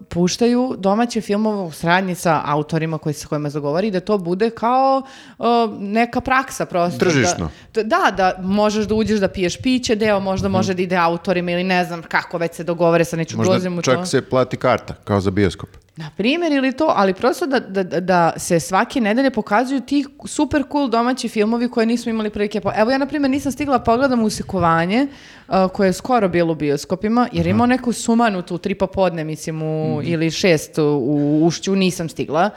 [0.10, 5.02] puštaju domaće filmove u sradnji sa autorima koji se kojima zagovori, da to bude kao
[5.40, 5.44] e,
[5.80, 7.00] neka praksa prosto.
[7.00, 7.50] Tržišno.
[7.74, 11.52] Da, da, da možeš da uđeš da piješ piće, deo možda može da ide autorima
[11.52, 14.02] ili ne znam kako već se dogovore sa neću ulazim Možda u to.
[14.02, 15.70] čak se plati karta, kao za bioskop.
[16.00, 20.06] Na primjer ili to, ali prosto da, da, da- da se svake nedelje pokazuju ti
[20.26, 22.62] super cool domaći filmovi koje nismo imali prilike.
[22.76, 25.08] Evo ja, na primjer, nisam stigla pogledam Usikovanje,
[25.48, 29.62] uh, koje je skoro bilo u bioskopima, jer imao neku sumanutu u tri popodne, mislim,
[29.62, 32.50] u, ili šest u, u Ušću, nisam stigla.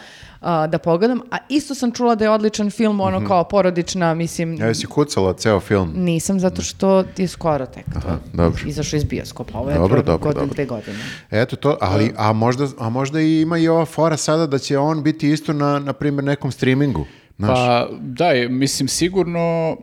[0.43, 1.21] A, da pogledam.
[1.31, 3.27] A isto sam čula da je odličan film, ono Mhm.
[3.27, 5.93] kao porodična, mislim, Ja si kucala ceo film.
[5.95, 8.19] nisam zato što je skoro tek to.
[8.33, 8.61] dobro.
[8.67, 10.55] Izašao iz bioskopa, ovo je Dobro, dobro, godinu, dobro.
[10.55, 10.99] dve godine.
[11.33, 14.79] Eto to, ali, a možda, a možda i ima i ova fora sada da će
[14.79, 17.05] on biti isto na, na primjer, nekom streamingu.
[17.39, 19.77] Znaš, Pa da, mislim sigurno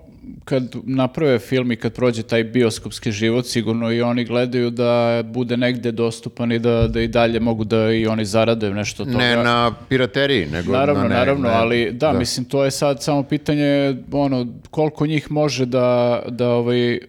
[0.46, 5.58] kad naprave film i kad prođe taj bioskopski život, sigurno i oni gledaju da bude
[5.58, 9.24] negde dostupan i da, da i dalje mogu da i oni zarade nešto od toga.
[9.24, 13.04] ne na pirateriji, nego Naravno, na ne, naravno, ne- ali da, mislim, to je sad
[13.04, 17.00] samo pitanje, ono, koliko njih može da, da ovaj,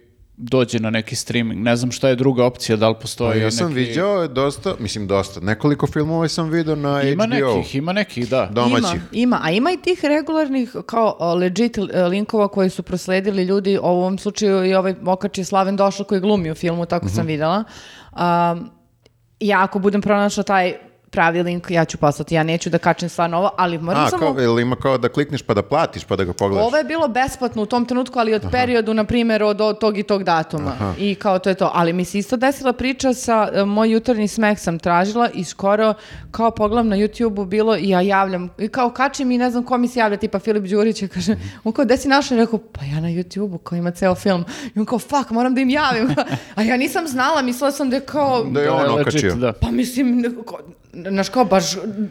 [0.43, 1.63] dođe na neki streaming.
[1.63, 3.81] Ne znam šta je druga opcija, da li Pa postoji ja sam neki...
[3.81, 7.35] viđao dosta, mislim dosta, nekoliko filmova sam vidio na Ima HBO.
[7.55, 8.47] nekih, ima nekih, da.
[8.47, 8.85] Domaćih.
[8.93, 13.45] Ima, ima, a ima i tih regularnih kao o, legit e, linkova koji su prosledili
[13.45, 17.07] ljudi, u ovom slučaju i ovaj mokač je Slaven Došla koji glumi u filmu, tako
[17.07, 17.15] Mhm.
[17.15, 17.65] sam videla.
[18.13, 18.71] Um,
[19.41, 20.75] ja ako budem pronašla taj
[21.11, 24.33] pravi link, ja ću poslati, ja neću da kačem stvarno ovo, ali moram A, samo...
[24.33, 26.67] kao, jel ima kao da klikneš pa da platiš pa da ga pogledaš?
[26.67, 29.99] Ovo je bilo besplatno u tom trenutku, ali od periodu, na primjer, od, od tog
[29.99, 30.95] i tog datuma.
[30.99, 31.71] I kao to je to.
[31.75, 35.95] Ali mi se isto desila priča sa e, moj jutarnji smeh sam tražila i skoro
[36.31, 38.51] kao pogledam na YouTube-u bilo i ja javljam.
[38.59, 41.37] I kao kačim i ne znam ko mi se javlja, tipa Filip Đurić je kaže,
[41.65, 42.37] on kao, gde si našao?
[42.37, 44.45] I rekao, pa ja na YouTube-u koji ima ceo film.
[44.75, 46.09] I on kao, fuck, moram da im javim.
[46.57, 48.45] A ja nisam znala, mislila sam da je kao...
[48.45, 49.35] Da je on legit, okačio.
[49.35, 49.53] da.
[49.53, 50.25] Pa mislim,
[51.09, 51.65] znaš kao, baš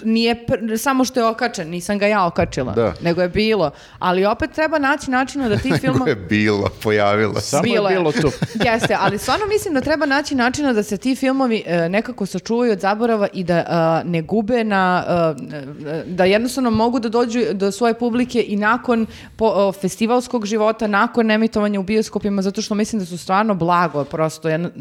[0.04, 2.94] nije pr- samo što je okačen, nisam ga ja okačila, Da.
[3.02, 3.72] nego je bilo.
[4.00, 6.06] Ali opet treba naći načina da ti Nego filma...
[6.08, 7.48] je bilo, pojavila se.
[7.50, 8.32] Samo Bilo je bilo tu.
[8.66, 12.72] Jeste, ali stvarno mislim da treba naći načina da se ti filmovi e, nekako sačuvaju
[12.72, 13.58] od zaborava i da
[14.04, 15.04] e, ne gube na,
[15.52, 15.56] e,
[15.90, 19.06] e, da jednostavno mogu da dođu do svoje publike i nakon
[19.36, 24.04] po- o, festivalskog života, nakon emitovanja u bioskopima, zato što mislim da su stvarno blago,
[24.04, 24.50] prosto.
[24.50, 24.72] Ja, m,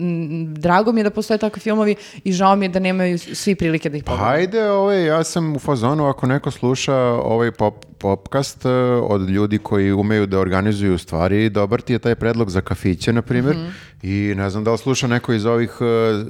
[0.51, 1.95] drago mi je da postoje takvi filmovi
[2.25, 4.31] i žao mi je da nemaju svi prilike da ih Pa pogledaju.
[4.31, 8.71] Hajde, ovaj, ja sam u fazonu, ako neko sluša ovaj pop, popcast eh,
[9.03, 13.23] od ljudi koji umeju da organizuju stvari, dobar ti je taj predlog za kafiće, na
[13.23, 13.69] primjer, Mhm.
[14.03, 15.85] i ne znam da li sluša neko iz ovih eh,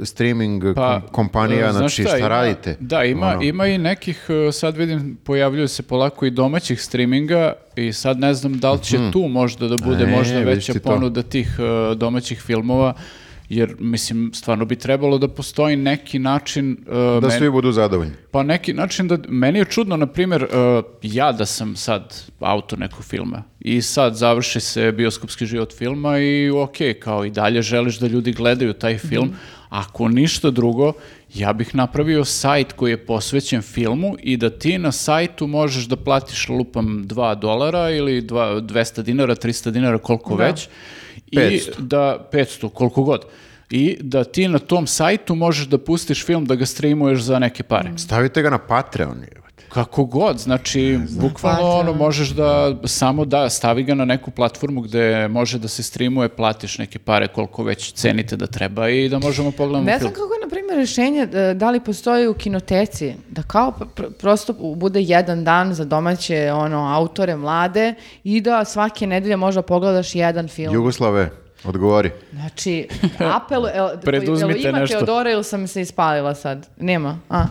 [0.05, 2.77] streaming kom- kompanija, e, znaš znači šta, ima- radite?
[2.81, 4.21] Da, ima, Ono, ima i nekih,
[4.53, 8.99] sad vidim, pojavljuju se polako i domaćih streaminga i sad ne znam da li će
[9.13, 12.95] tu možda da bude E, možda veća ponuda tih e, domaćih filmova,
[13.49, 16.77] jer mislim, stvarno bi trebalo da postoji neki način...
[17.17, 18.13] e, Da svi budu zadovoljni.
[18.31, 22.79] Pa neki način da, meni je čudno, na primjer, uh, ja da sam sad autor
[22.79, 27.99] nekog filma i sad završi se bioskopski život filma i ok, kao i dalje želiš
[27.99, 29.31] da ljudi gledaju taj film,
[29.69, 30.93] ako ništa drugo,
[31.35, 35.97] ja bih napravio sajt koji je posvećen filmu i da ti na sajtu možeš da
[35.97, 40.69] platiš lupam 2 dolara ili dva- 200 dinara, 300 dinara, koliko već.
[41.31, 41.71] I 500.
[41.79, 43.25] da 500, koliko god.
[43.71, 47.63] I da ti na tom sajtu možeš da pustiš film da ga streamuješ za neke
[47.63, 47.91] pare.
[47.97, 49.25] Stavite ga na Patreon.
[49.69, 55.29] Kako god, znači bukvalno ono možeš da samo da stavi ga na neku platformu gde
[55.29, 59.51] može da se streamuje, platiš neke pare koliko već cenite da treba i da možemo
[59.51, 60.01] pogledamo Ne film.
[60.01, 63.87] znam kako je, na primjer, rješenje e, da li postoji u kinoteci, da kao pr-
[63.97, 69.63] pr- prosto bude jedan dan za domaće ono, autore, mlade i da svake nedelje možda
[69.63, 70.75] pogledaš jedan film.
[70.75, 71.31] Jugoslave,
[71.65, 72.11] odgovori.
[72.33, 74.97] Znači, apel, el, Preduzmite jel ima nešto.
[74.97, 76.69] Teodora ili sam se ispalila sad?
[76.77, 77.19] Nema?
[77.29, 77.45] A,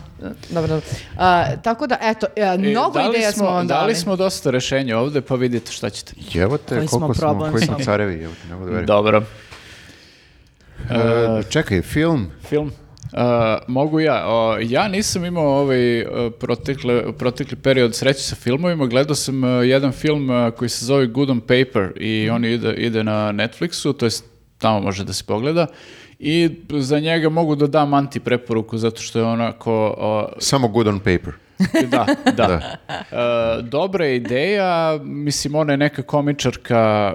[0.49, 0.85] dobro, dobro.
[1.17, 3.81] A, tako da, eto, e, E, mnogo dali ideja smo vam dali.
[3.81, 6.13] Dali smo dosta rešenja ovde, pa vidite šta ćete.
[6.34, 8.85] Jevote, Koji smo koliko smo, problem koji smo carevi, jevote, ne mogu da verujem.
[8.85, 9.23] Dobro.
[10.89, 12.71] E, čekaj, film, Film.
[13.18, 13.23] Uh,
[13.68, 14.27] mogu ja.
[14.27, 16.07] O, ja nisam imao ovaj uh,
[16.39, 18.85] protekle, protekli period sreće sa filmovima.
[18.85, 22.73] Gledao sam uh, jedan film uh, koji se zove Good on Paper i on ide,
[22.73, 24.26] ide na Netflixu, to jest
[24.57, 25.68] tamo može da se pogleda.
[26.19, 29.95] I za njega mogu da dam anti preporuku zato što je onako
[30.39, 31.34] samo good on paper.
[31.91, 32.77] da, da.
[32.89, 37.14] E, dobra je ideja, mislim ona je neka komičarka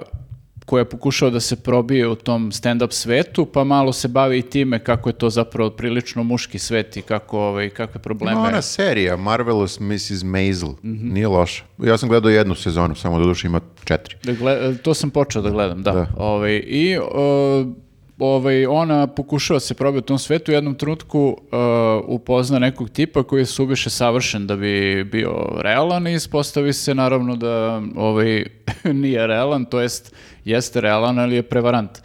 [0.65, 4.43] koja je pokušao da se probije u tom stand-up svetu, pa malo se bavi i
[4.43, 8.31] time kako je to zapravo prilično muški svet i kako, ovaj, kakve probleme...
[8.31, 10.23] Ima ona serija, Marvelous Mrs.
[10.23, 11.13] Maisel, Mhm.
[11.13, 11.63] nije loša.
[11.79, 14.15] Ja sam gledao jednu sezonu, samo do duše ima četiri.
[14.23, 15.91] Da gle- to sam počeo da gledam, da.
[15.91, 16.07] Da.
[16.17, 17.65] Ovaj, I o,
[18.19, 21.57] ovaj, ona pokušava se probati u tom svetu u jednom trenutku uh,
[22.05, 27.35] upozna nekog tipa koji je suviše savršen da bi bio realan i ispostavi se naravno
[27.35, 28.45] da ovaj,
[28.93, 30.15] nije realan, to jest
[30.45, 32.01] jeste realan, ali je prevarant.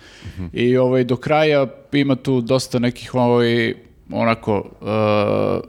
[0.53, 3.75] I ovaj, do kraja ima tu dosta nekih ovaj,
[4.13, 5.69] onako uh,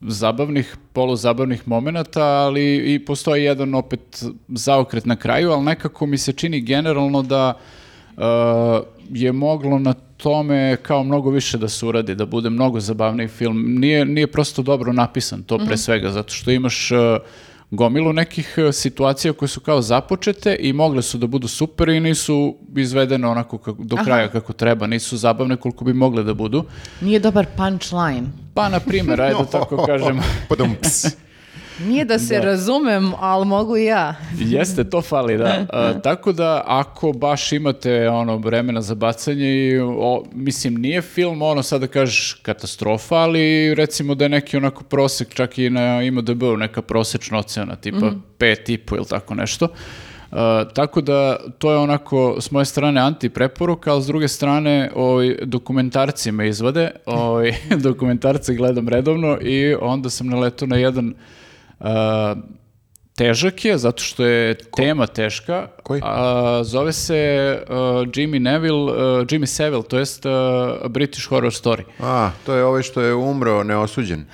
[0.00, 6.32] zabavnih, poluzabavnih momenata, ali i postoji jedan opet zaokret na kraju, ali nekako mi se
[6.32, 7.54] čini generalno da
[8.16, 8.22] uh,
[9.10, 13.64] je moglo na tome kao mnogo više da se uradi, da bude mnogo zabavniji film.
[13.78, 16.98] Nije, nije prosto dobro napisan to pre svega, zato što imaš uh,
[17.72, 22.00] gomilu nekih uh, situacija koje su kao započete i mogle su da budu super i
[22.00, 26.64] nisu izvedene onako kako, do kraja kako treba, nisu zabavne koliko bi mogle da budu.
[27.00, 28.22] Nije dobar punchline.
[28.54, 31.06] Pa, na primjer, ajde da tako kažem, Padum, ps.
[31.86, 34.14] Nije da se razumem, ali mogu i ja.
[34.38, 35.66] Jeste, to fali, da.
[35.72, 41.42] A, tako da, ako baš imate ono vremena za bacanje, i, o, mislim, nije film
[41.42, 46.02] ono sad da kažeš katastrofa, ali recimo da je neki onako prosek, čak i na
[46.02, 49.68] IMDb-u neka prosečna ocena, tipa pet i po ili tako nešto.
[50.32, 55.36] A, tako da, to je onako s moje strane anti-preporuka, ali s druge strane ovaj,
[55.42, 57.54] dokumentarci me izvade, ovaj,
[57.88, 61.14] dokumentarce gledam redovno i onda sam naletao na jedan
[63.16, 65.68] težak je, zato što je tema teška.
[65.82, 66.00] Koji?
[66.04, 67.76] A, zove se uh,
[68.14, 70.32] Jimmy Neville, uh, Jimmy Savile, to jest uh,
[70.88, 71.82] British Horror Story.
[72.00, 74.24] A, to je ovaj što je umro neosuđen.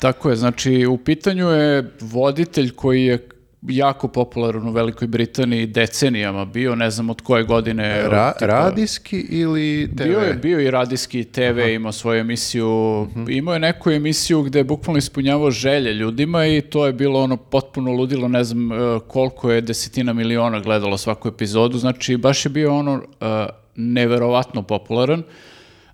[0.00, 3.28] Tako je, znači u pitanju je voditelj koji je
[3.62, 8.02] jako popularan u Velikoj Britaniji decenijama bio, ne znam od koje godine.
[8.08, 10.02] Ra- tipa- radijski ili TV?
[10.02, 14.64] Bio je, bio i radijski TV, imao svoju emisiju, imao je neku emisiju gde je
[14.64, 18.76] bukvalno ispunjavao želje ljudima i to je bilo ono potpuno ludilo, ne znam e,
[19.08, 23.46] koliko je desetina miliona gledalo svaku epizodu, znači baš je bio ono e,
[23.76, 25.22] neverovatno popularan.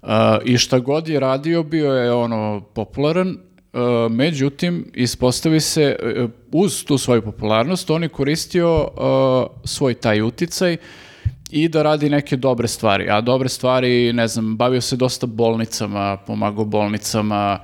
[0.02, 0.09] E,
[0.44, 3.36] i šta god je radio bio je ono popularan,
[4.10, 9.00] međutim ispostavi se e, uz tu svoju popularnost on je koristio e,
[9.64, 10.76] svoj taj uticaj
[11.50, 13.10] i da radi neke dobre stvari.
[13.10, 17.58] A dobre stvari, ne znam, bavio se dosta bolnicama, pomagao bolnicama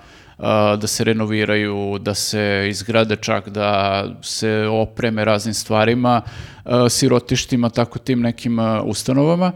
[0.78, 6.22] da se renoviraju, da se izgrade čak, da se opreme raznim stvarima,
[6.90, 9.52] sirotištima, tako tim nekim ustanovama.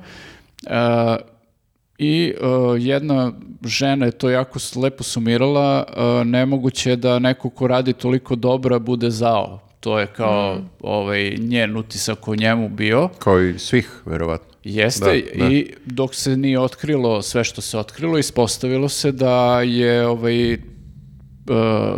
[1.98, 3.32] I uh, jedna
[3.64, 8.78] žena je to jako lepo sumirala, uh, nemoguće je da neko ko radi toliko dobra
[8.78, 9.60] bude zao.
[9.80, 13.08] To je kao ovaj, njen utisak o njemu bio.
[13.18, 14.56] Kao i svih, verovatno.
[14.64, 15.52] Jeste, Da, da.
[15.52, 20.58] i dok se nije otkrilo sve što se otkrilo, ispostavilo se da je ovaj, uh,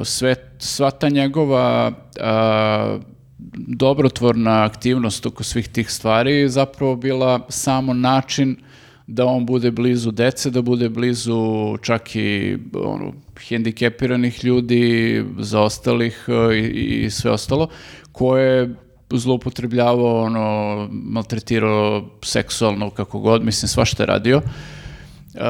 [0.05, 3.03] sve, sva ta njegova uh,
[3.57, 8.57] dobrotvorna aktivnost oko svih tih stvari zapravo bila samo način
[9.09, 13.13] da on bude blizu dece, da bude blizu čak i ono,
[13.49, 17.69] hendikepiranih ljudi, zaostalih uh, i, i sve ostalo,
[18.13, 18.75] koje je
[19.11, 24.37] zloupotrebljavao, ono, maltretirao seksualno, kako god, mislim, svašta je radio.
[25.35, 25.43] Uh,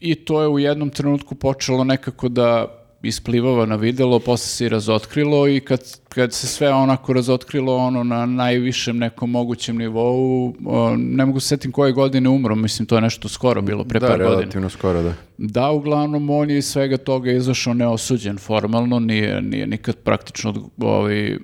[0.00, 4.68] I to je u jednom trenutku počelo nekako da isplivava na videlo, posle se i
[4.68, 10.54] razotkrilo i kad, kad se sve onako razotkrilo ono na najvišem nekom mogućem nivou,
[10.96, 14.06] ne mogu se setim koje godine umro, mislim to je nešto skoro bilo, pre da,
[14.06, 14.40] par godina.
[14.40, 15.12] relativno skoro, da.
[15.38, 21.34] Da, uglavnom on je iz svega toga izašao neosuđen formalno, nije, nije nikad praktično ovaj,
[21.34, 21.38] uh,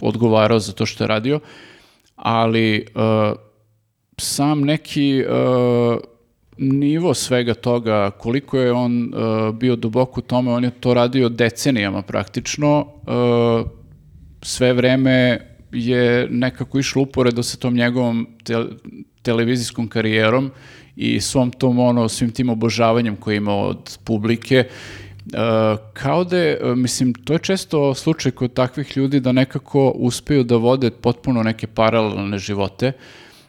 [0.00, 1.40] odgovarao za to što je radio,
[2.16, 3.38] ali uh,
[4.16, 5.98] sam neki uh,
[6.58, 11.28] nivo svega toga, koliko je on uh, bio duboko u tome, on je to radio
[11.28, 13.70] decenijama praktično, uh,
[14.42, 15.40] sve vreme
[15.72, 18.66] je nekako išlo uporedo sa tom njegovom te-
[19.22, 20.50] televizijskom karijerom
[20.96, 24.56] i svom tom ono, svim tim obožavanjem koje ima od publike.
[24.56, 24.66] E,
[25.92, 30.44] kao da je, e, mislim, to je često slučaj kod takvih ljudi da nekako uspeju
[30.44, 32.92] da vode potpuno neke paralelne živote,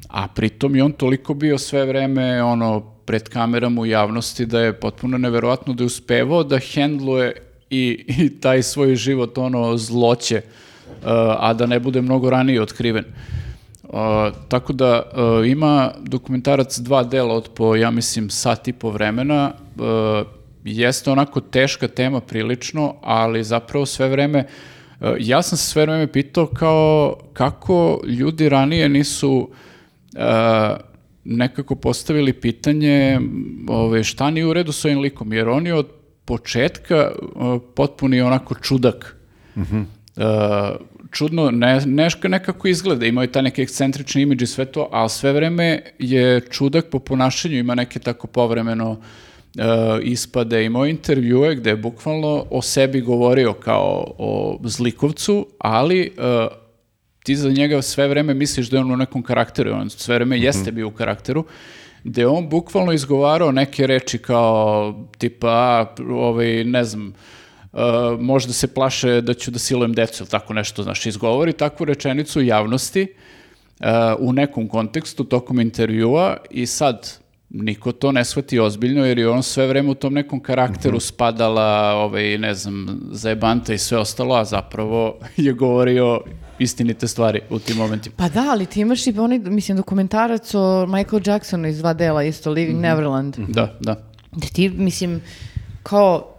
[0.09, 4.73] a pritom je on toliko bio sve vreme ono, pred kamerama u javnosti da je
[4.73, 7.33] potpuno neverovatno da je uspevao da hendluje
[7.69, 10.43] i, i taj svoj život ono zloće, e,
[11.39, 13.05] a da ne bude mnogo ranije otkriven.
[13.83, 13.95] Uh,
[14.47, 19.51] tako da uh, ima dokumentarac dva dela od po, ja mislim, sat i po vremena.
[19.75, 20.27] Uh,
[20.63, 24.45] jeste onako teška tema prilično, ali zapravo sve vreme,
[24.99, 29.49] uh, ja sam se sve vreme pitao kao kako ljudi ranije nisu
[30.13, 30.88] uh,
[31.29, 33.19] nekako postavili pitanje
[33.67, 35.87] ove, šta nije u redu s ovim likom, jer on je od
[36.25, 39.17] početka uh, potpuni onako čudak.
[39.55, 40.23] Uh,
[41.11, 45.09] čudno, ne, neška nekako izgleda, imao je taj neki ekscentrični imidž i sve to, ali
[45.09, 48.97] sve vreme je čudak po ponašanju, ima neke tako povremeno uh,
[50.03, 56.68] ispade, imao je intervjue gde je bukvalno o sebi govorio kao o zlikovcu, ali uh,
[57.23, 60.39] ti za njega sve vreme misliš da je on u nekom karakteru, on sve vreme
[60.39, 61.45] jeste bio u karakteru,
[62.03, 67.13] gde on bukvalno izgovarao neke reči kao tipa, ovaj, ne znam,
[67.71, 71.85] Uh, možda se plaše da ću da silujem decu ili tako nešto, znaš, izgovori takvu
[71.85, 73.07] rečenicu u javnosti,
[73.79, 73.85] uh,
[74.19, 77.19] u nekom kontekstu tokom intervjua i sad
[77.49, 81.93] niko to ne shvati ozbiljno jer je on sve vreme u tom nekom karakteru spadala,
[81.93, 86.21] ovaj, ne znam, zajebanta i sve ostalo, a zapravo je govorio
[86.59, 88.15] istinite stvari u tim momentima.
[88.17, 92.23] Pa da, ali ti imaš i onaj, mislim, dokumentarac o Michael Jacksonu iz dva dela
[92.23, 93.35] isto, Living Neverland.
[93.47, 93.95] Da, da.
[94.31, 95.21] Da ti, mislim,
[95.83, 96.35] kao,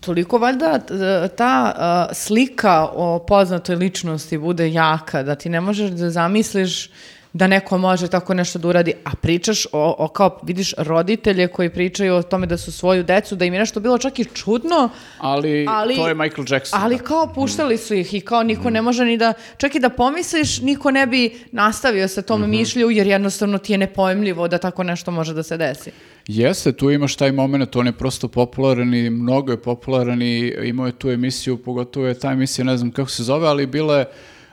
[0.00, 5.90] toliko valjda t- ta a, slika o poznatoj ličnosti bude jaka, da ti ne možeš
[5.90, 6.90] da zamisliš
[7.32, 11.70] da neko može tako nešto da uradi, a pričaš o, o kao, vidiš roditelje koji
[11.70, 14.90] pričaju o tome da su svoju decu, da im je nešto bilo čak i čudno,
[15.18, 16.80] Ali, Ali- to je Michael Jackson.
[16.82, 17.02] ali da.
[17.02, 20.60] kao puštali su ih i kao niko ne može ni da, čak i da pomisliš,
[20.60, 25.10] niko ne bi nastavio sa tom mišlju, jer jednostavno ti je nepojmljivo da tako nešto
[25.10, 25.90] može da se desi.
[26.26, 30.86] Jeste, tu imaš taj moment, on je prosto popularan i mnogo je popularan i imao
[30.86, 34.04] je tu emisiju, pogotovo je ta emisija, ne znam kako se zove, ali bila je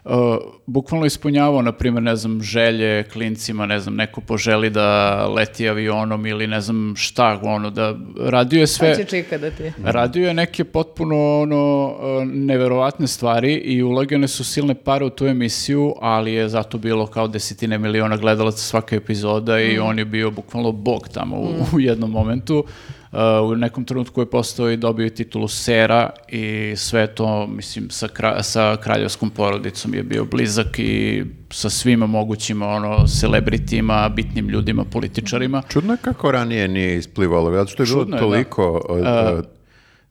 [0.06, 5.69] uh, bukvalno ispunjavao, na primjer, ne znam, želje klincima, ne znam, neko poželi da leti
[5.69, 8.95] avionom ili ne znam šta, ono, da radio je sve...
[8.95, 9.06] Sve...
[9.06, 9.72] će da ti...
[9.84, 15.26] Radio je neke potpuno ono, e, neverovatne stvari i ulagane su silne pare u tu
[15.26, 20.32] emisiju, ali je zato bilo kao desetine miliona gledalaca svaka epizoda i on je bio
[20.32, 22.65] bukvalno bog tamo u, u jednom momentu.
[23.11, 23.19] Uh,
[23.52, 28.41] u nekom trenutku je postao i dobio titulu Sera i sve to, mislim, sa, kra-
[28.44, 35.61] sa kraljevskom porodicom je bio blizak i sa svima mogućima, ono, celebritima, bitnim ljudima, političarima.
[35.69, 38.26] Čudno je kako ranije nije isplivalo, zato što je bilo Čudno je, da.
[38.26, 39.48] toliko od, od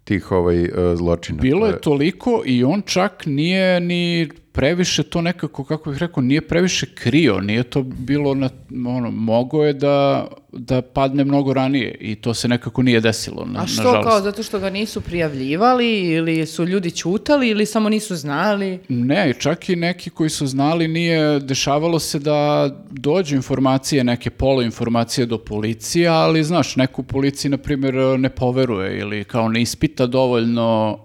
[0.05, 1.43] tih ovaj, uh, zločina.
[1.43, 6.41] Bilo je toliko i on čak nije ni previše to nekako, kako bih rekao, nije
[6.41, 12.15] previše krio, nije to bilo, na, ono, mogo je da, da padne mnogo ranije i
[12.15, 14.09] to se nekako nije desilo, na, A što nažalost.
[14.09, 18.79] kao, zato što ga nisu prijavljivali ili su ljudi ćutali ili samo nisu znali?
[18.89, 25.27] Ne, čak i neki koji su znali nije, dešavalo se da dođu informacije, neke poluinformacije
[25.27, 30.07] do policije, ali znaš, neko u policiji, na primjer, ne poveruje ili kao ne ispita
[30.07, 30.99] dovoljno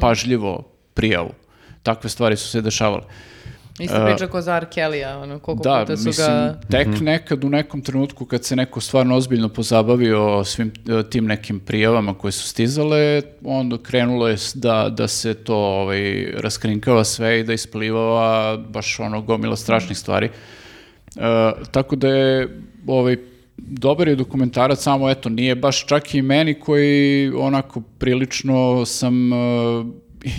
[0.00, 0.64] pažljivo
[0.94, 1.30] prijavu.
[1.82, 3.02] Takve stvari su se dešavale.
[3.78, 4.66] Isto priča ko za R.
[4.74, 6.60] Kelly-a, ono, koliko Da, puta su mislim, ga...
[6.70, 11.60] tek nekad u nekom trenutku kad se neko stvarno ozbiljno pozabavio svim e, tim nekim
[11.60, 17.44] prijavama koje su stizale, onda krenulo je da, da se to ovaj, raskrinkava sve i
[17.44, 20.26] da isplivava baš ono gomila strašnih stvari.
[20.26, 20.30] E,
[21.70, 23.16] tako da je ovaj,
[23.56, 29.36] dobar je dokumentarac, samo eto, nije baš čak i meni koji onako prilično sam e,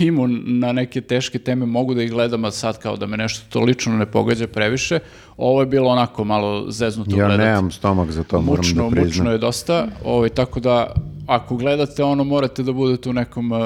[0.00, 3.40] imao na neke teške teme, mogu da ih gledam, a sad kao da me nešto
[3.48, 4.98] to lično ne pogađa previše.
[5.36, 7.38] Ovo je bilo onako malo zeznuto Ja gledati.
[7.40, 9.06] nemam stomak za to, moram mučno, da priznam.
[9.08, 10.94] mučno je dosta, ovaj, tako da
[11.26, 13.58] ako gledate ono morate da budete u nekom uh,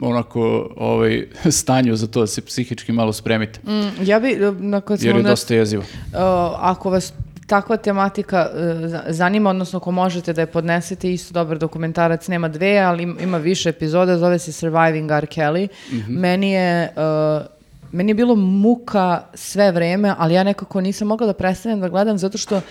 [0.00, 0.40] onako
[0.76, 4.28] ovaj, stanju za to da se psihički malo spremite, Mm, ja bi,
[4.58, 5.82] na kad jer smo je na- dosta jezivo.
[5.82, 6.18] Uh,
[6.56, 7.12] ako vas
[7.50, 8.48] takva tematika
[8.84, 13.16] za- zanima, odnosno ako možete da je podnesete, isto dobar dokumentarac, nema dve, ali im-
[13.20, 15.26] ima više epizoda, zove se Surviving R.
[15.26, 15.68] Kelly.
[16.08, 16.92] Meni je...
[16.96, 17.46] uh,
[17.92, 22.18] meni je bilo muka sve vreme, ali ja nekako nisam mogla da prestanem da gledam
[22.18, 22.62] zato što uh,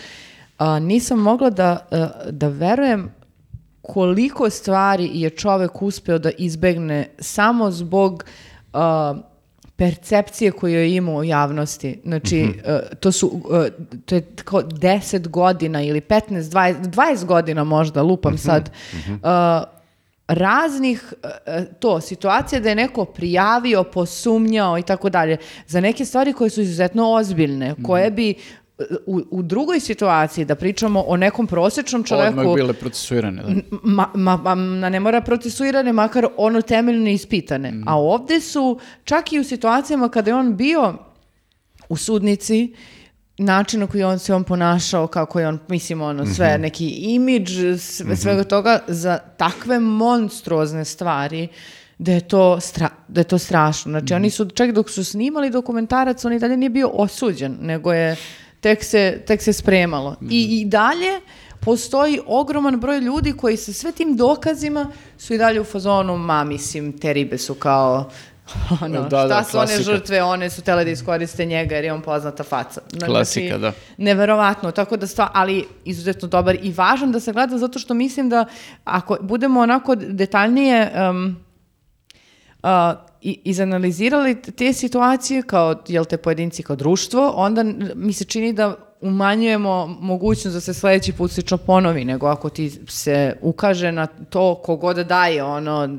[0.82, 1.98] nisam mogla da, uh,
[2.32, 3.10] da verujem
[3.84, 8.24] koliko stvari je čovek uspeo da izbegne samo zbog
[8.74, 8.80] uh,
[9.80, 12.00] percepcije koju je imao u javnosti.
[12.04, 13.66] Znači, uh, to su, uh,
[14.06, 18.70] to je kao 10 godina ili 15, 20, 20 godina možda, lupam sad,
[19.08, 19.20] uh,
[20.28, 21.30] raznih uh,
[21.80, 25.38] to, situacija da je neko prijavio, posumnjao i tako dalje,
[25.68, 28.59] za neke stvari koje su izuzetno ozbiljne, koje bi uh,
[29.06, 33.44] u, u drugoj situaciji, da pričamo o nekom prosječnom čoveku, Odmah bile procesuirane.
[33.44, 33.78] Da.
[33.84, 37.74] ma, ma, ma, ne mora procesuirane, makar ono temeljno ispitane.
[37.86, 40.94] A ovdje su, čak i u situacijama kada je on bio
[41.90, 42.74] u sudnici,
[43.38, 47.80] način na koji on se on ponašao, kako je on, mislim, ono, sve, neki imidž,
[47.80, 51.48] sve, svega toga, za takve monstruozne stvari,
[51.98, 53.92] da je to, stra- da je to strašno.
[53.92, 57.94] Znači, oni su, čak dok su snimali dokumentarac, on i dalje nije bio osuđen, nego
[57.94, 58.16] je
[58.62, 60.16] tek se, tek se spremalo.
[60.30, 61.22] I, I dalje
[61.60, 66.44] postoji ogroman broj ljudi koji sa sve tim dokazima su i dalje u fazonu, ma
[66.44, 68.10] mislim, te ribe su kao,
[68.82, 69.92] ono, Da, da, šta su one klasika.
[69.92, 72.82] žrtve, one su tele da iskoriste njega jer je on poznata faca.
[72.90, 73.72] Znači, Klasika, da.
[73.98, 78.30] Neverovatno, tako da stva, ali izuzetno dobar i važan da se gleda zato što mislim
[78.30, 78.46] da
[78.84, 81.38] ako budemo onako detaljnije um,
[82.64, 87.64] a, i, izanalizirali te situacije kao, jel te pojedinci kao društvo, onda
[87.96, 92.70] mi se čini da umanjujemo mogućnost da se sledeći put slično ponovi, nego ako ti
[92.88, 95.90] se ukaže na to kogod daje, ono,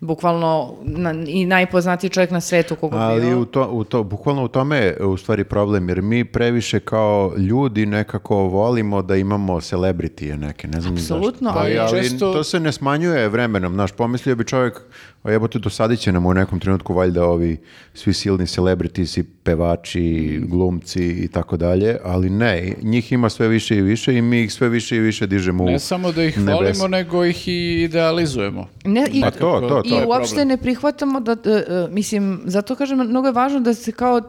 [0.00, 3.40] bukvalno na- i najpoznatiji čovjek na svetu kogod Ali bio.
[3.40, 7.32] u to, u to, bukvalno u tome je u stvari problem, jer mi previše kao
[7.38, 11.14] ljudi nekako volimo da imamo celebrity neke, ne znam ni zašto.
[11.14, 14.80] Apsolutno, Pa, ali ali često- to se ne smanjuje vremenom, znaš, pomislio bi čovjek,
[15.22, 17.56] a jebote, dosadit će nam u nekom trenutku valjda ovi
[17.94, 23.76] svi silni celebrities i pevači, glumci i tako dalje, ali ne, njih ima sve više
[23.76, 26.38] i više i mi ih sve više i više dižemo u Ne samo da ih
[26.38, 26.54] nebesa.
[26.54, 28.66] volimo, nego ih i idealizujemo.
[28.84, 30.02] Ne, i, Pa to, to, to.
[30.02, 33.92] I uopšte ne prihvatamo da, e, e, mislim, zato kažem, mnogo je važno da se
[33.92, 34.20] kao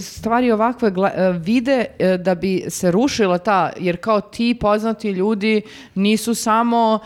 [0.00, 1.84] stvari ovakve gla- e, vide
[2.18, 5.62] da bi se rušila ta, jer kao ti poznati ljudi
[5.94, 6.98] nisu samo,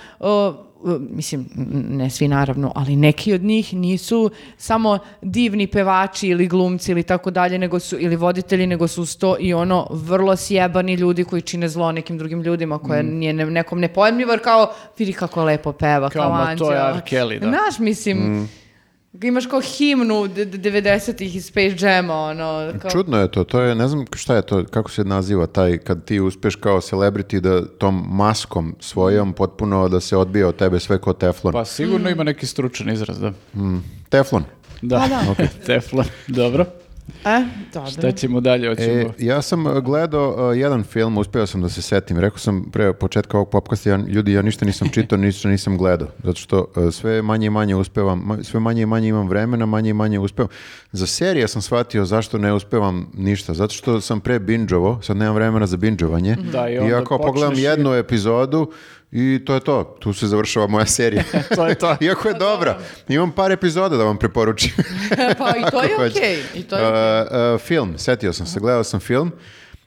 [1.01, 1.47] mislim,
[1.90, 7.31] ne svi naravno, ali neki od njih nisu samo divni pevači ili glumci ili tako
[7.31, 11.43] dalje, nego su, ili voditelji, nego su uz to i ono vrlo sjebani ljudi koji
[11.43, 13.06] čine zlo nekim drugim ljudima, koje Mm.
[13.09, 14.66] nije ne- nekom nepojemljivo, jer kao,
[14.98, 16.78] vidi kako lepo peva, Kao, kao, ma, to je.
[16.81, 17.01] R.
[17.02, 17.47] Kelly, da.
[17.48, 18.48] Znaš, mislim, Mm.
[19.22, 22.90] Imaš kao himnu d- d- 90-ih iz Space Jama, ono, kao...
[22.90, 26.04] Čudno je to, to je, ne znam šta je to, kako se naziva taj, kad
[26.04, 30.98] ti uspeš kao celebrity da tom maskom svojom potpuno da se odbije od tebe sve
[30.98, 31.52] ko teflon.
[31.52, 33.32] Pa sigurno ima neki stručan izraz, da.
[34.08, 34.44] Teflon.
[34.82, 35.48] Da, Pa da.
[35.66, 36.66] teflon, dobro.
[37.24, 37.44] E,
[37.74, 37.90] dobro.
[37.90, 38.89] Šta ćemo dalje, hoćemo...
[38.90, 42.18] E, ja sam uh, gledao uh, jedan film, uspeo sam da se setim.
[42.18, 46.09] Rekao sam pre početka ovog popkasta, ja, ljudi, ja ništa nisam čitao, ništa nisam gledao.
[46.18, 49.66] Zato što uh, sve manje i manje uspevam, ma- sve manje i manje imam vremena,
[49.66, 50.48] manje i manje uspevam.
[50.93, 53.55] Za serije sam shvatio zašto ne uspevam ništa.
[53.55, 56.36] Zato što sam pre binđovo, sad nemam vremena za binđovanje.
[56.52, 58.70] Da, i I onda ja kao pogledam i- jednu epizodu
[59.14, 59.96] i to je to.
[60.00, 61.22] Tu se završava moja serija.
[61.56, 61.96] To je to.
[62.00, 62.78] Iako je dobra.
[63.08, 64.72] Imam par epizoda da vam preporučim.
[65.38, 66.38] pa i to je okej.
[66.54, 67.20] I to je okej.
[67.20, 69.32] Uh, uh, film, setio sam se, gledao sam film.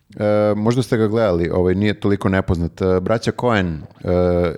[0.09, 0.21] Uh,
[0.57, 2.81] možda ste ga gledali, ovaj nije toliko nepoznat.
[2.81, 4.09] Uh, braća Coen uh,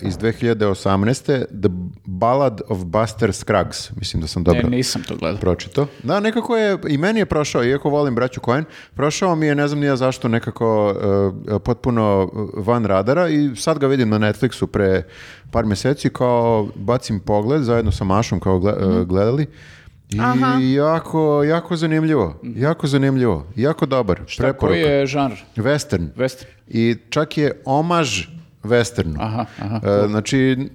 [0.01, 1.23] iz 2018.
[1.45, 1.69] The
[2.05, 3.91] Ballad of Buster Scruggs.
[3.91, 5.39] Mislim da sam dobro Ne, nisam to gledao.
[5.39, 5.87] pročito.
[6.03, 9.67] Da, nekako je, i meni je prošao, iako volim braću Coen, prošao mi je, ne
[9.67, 10.93] znam ni ja zašto, nekako
[11.47, 15.03] uh, potpuno van radara i sad ga vidim na Netflixu pre
[15.51, 19.47] par mjeseci, kao bacim pogled, zajedno sa Mašom kao gle- uh, gledali.
[20.09, 20.57] I Aha.
[20.61, 24.67] jako, jako zanimljivo, jako zanimljivo, jako dobar, Šta, preporuka.
[24.67, 25.33] koji je žanr?
[25.55, 26.07] Western.
[26.17, 26.45] Western?
[26.67, 28.27] I čak je omaž
[28.63, 29.15] westernu.
[29.19, 30.69] Aha, aha, E, znači,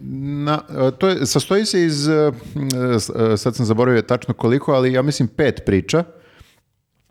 [0.45, 2.33] na, e, to je, sastoji se iz, e,
[3.33, 6.05] e, sad sam zaboravio tačno koliko, ali ja mislim pet priča.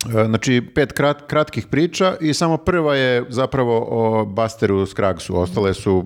[0.10, 5.40] E, Znači, pet krat, kratkih priča i samo prva je zapravo o Busteru Scruggsu.
[5.40, 6.06] Ostale su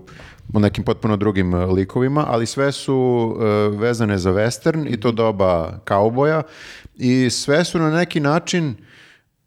[0.53, 3.45] u nekim potpuno drugim e, likovima, ali sve su e,
[3.78, 6.41] vezane za western i to doba kauboja
[6.95, 8.76] i sve su na neki način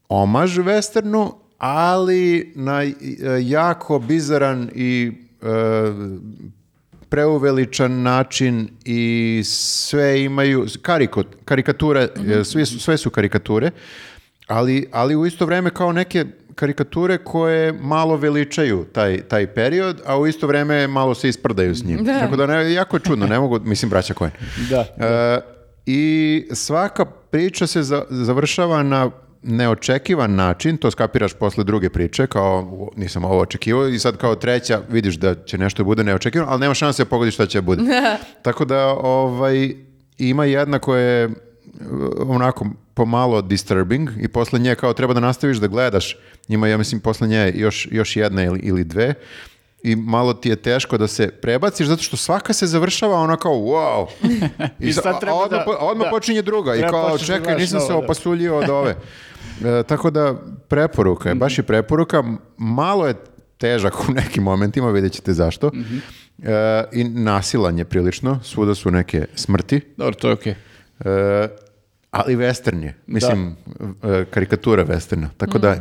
[0.09, 2.83] omaž westernu, ali na
[3.43, 5.13] jako bizaran i
[5.43, 5.47] e,
[7.09, 12.09] preuveličan način i sve imaju kariko, karikature,
[12.41, 13.71] e, svi su, sve su karikature,
[14.51, 16.25] ali, ali u isto vrijeme kao neke
[16.55, 21.85] karikature koje malo veličaju taj, taj period, a u isto vrijeme malo se isprdaju s
[21.85, 22.05] njim.
[22.05, 22.19] Da.
[22.19, 24.31] Tako da ne, jako je čudno, ne mogu, mislim braća Coen.
[24.71, 24.81] Da.
[24.99, 25.41] E,
[25.87, 26.03] I
[26.53, 29.11] svaka priča se za- završava na
[29.43, 34.35] neočekivan način, to skapiraš posle druge priče, kao "O, nisam ovo očekivao i sad kao
[34.35, 37.83] treća vidiš da će nešto bude neočekivano, ali nema šanse da pogodiš šta će bude.
[38.43, 39.75] Tako da ovaj,
[40.19, 41.33] ima jedna koja je uh,
[42.19, 46.17] onako pomalo disturbing i posle nje kao treba da nastaviš da gledaš,
[46.49, 49.15] ima ja mislim posle nje još, još jedna ili, ili dve.
[49.83, 53.53] I malo ti je teško da se prebaciš zato što svaka se završava ona kao
[53.53, 54.07] wow.
[54.79, 56.11] I sad a- a treba odmah, da- odmah da.
[56.11, 56.75] počinje druga.
[56.75, 57.97] I Treba kao čekaj nisam se da.
[57.97, 58.97] opasuljio od ove.
[59.61, 60.35] E, tako da
[60.69, 62.25] preporuka je, baš je preporuka.
[62.57, 63.15] Malo je
[63.59, 65.69] težak u nekim momentima, vidjet ćete zašto.
[65.69, 65.97] Mhm.
[66.43, 69.81] E, i nasilan je prilično, svuda su neke smrti.
[69.97, 70.55] Dobro, to je okej.
[71.05, 71.49] E,
[72.11, 73.57] ali western je, mislim
[74.03, 75.77] e, karikatura westerna, tako da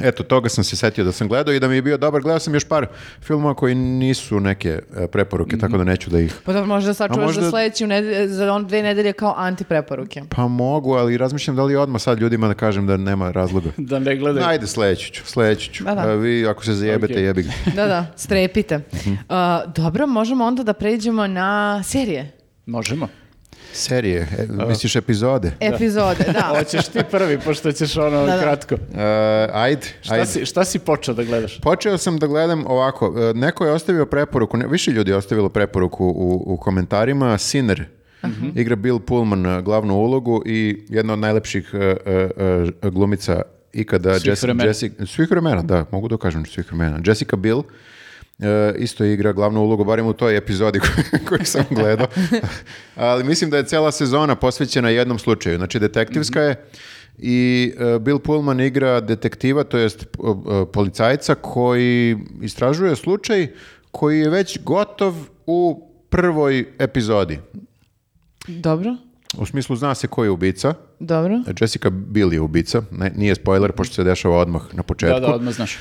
[0.00, 2.22] Eto, toga sam se setio da sam gledao i da mi je bio dobar.
[2.22, 2.86] Gledao sam još par
[3.22, 6.34] filmova koji nisu neke e, preporuke, tako da neću da ih...
[6.44, 10.22] Pa da možda sačuvaš možda- za sledeću nedelju, za on dve nedelje kao antipreporuke.
[10.28, 13.70] Pa mogu, ali razmišljam da li odmah sad ljudima da kažem da nema razloga.
[13.94, 14.46] Da ne gledaju.
[14.46, 15.84] Ajde, sledeću ću, sledeću ću.
[15.84, 16.00] Da, da.
[16.00, 17.20] A vi ako se zajebete, Ok.
[17.20, 17.50] jebi ga.
[17.76, 18.80] Da, da, strepite.
[18.94, 19.12] Mhm.
[19.12, 19.16] Uh,
[19.74, 22.32] dobro, možemo onda da pređemo na serije.
[22.66, 23.08] Možemo.
[23.74, 24.20] Serije,
[24.60, 25.52] e, misliš epizode?
[25.60, 26.40] Epizode, da.
[26.58, 28.40] Hoćeš ti prvi, pošto ćeš ono Da, da.
[28.40, 28.74] kratko.
[28.74, 28.78] E,
[29.52, 30.26] ajde, Šta, ajde.
[30.26, 31.60] si, šta si počeo da gledaš?
[31.60, 35.48] Počeo sam da gledam ovako, e, neko je ostavio preporuku, ne, više ljudi je ostavilo
[35.48, 37.84] preporuku u, u komentarima, Sinner,
[38.54, 41.96] igra Bill Pullman e, glavnu ulogu i jedna od najlepših e,
[42.82, 43.42] e, glumica
[43.72, 44.14] ikada.
[44.14, 44.70] Svih Jessica, vremena.
[44.70, 47.00] Jessica- svih vremena, da, mogu da kažem svih vremena.
[47.06, 47.62] Jessica Biel e,
[48.78, 50.80] isto igra glavnu ulogu, barem u toj epizodi
[51.28, 52.06] koju, sam gledao.
[52.96, 55.56] Ali mislim da je cela sezona posvećena jednom slučaju.
[55.56, 56.64] Znači, detektivska je
[57.18, 63.48] i e, Bill Pullman igra detektiva, to jest e, e, policajca koji istražuje slučaj
[63.90, 65.14] koji je već gotov
[65.46, 67.38] u prvoj epizodi.
[68.48, 68.96] Dobro,
[69.38, 70.74] U smislu zna se ko je ubica.
[71.00, 71.40] dobro.
[71.60, 75.20] Jessica Biel je ubica, ne, nije spoiler pošto se dešava odmah na početku.
[75.20, 75.74] Da, da, odmah znaš.
[75.74, 75.78] E,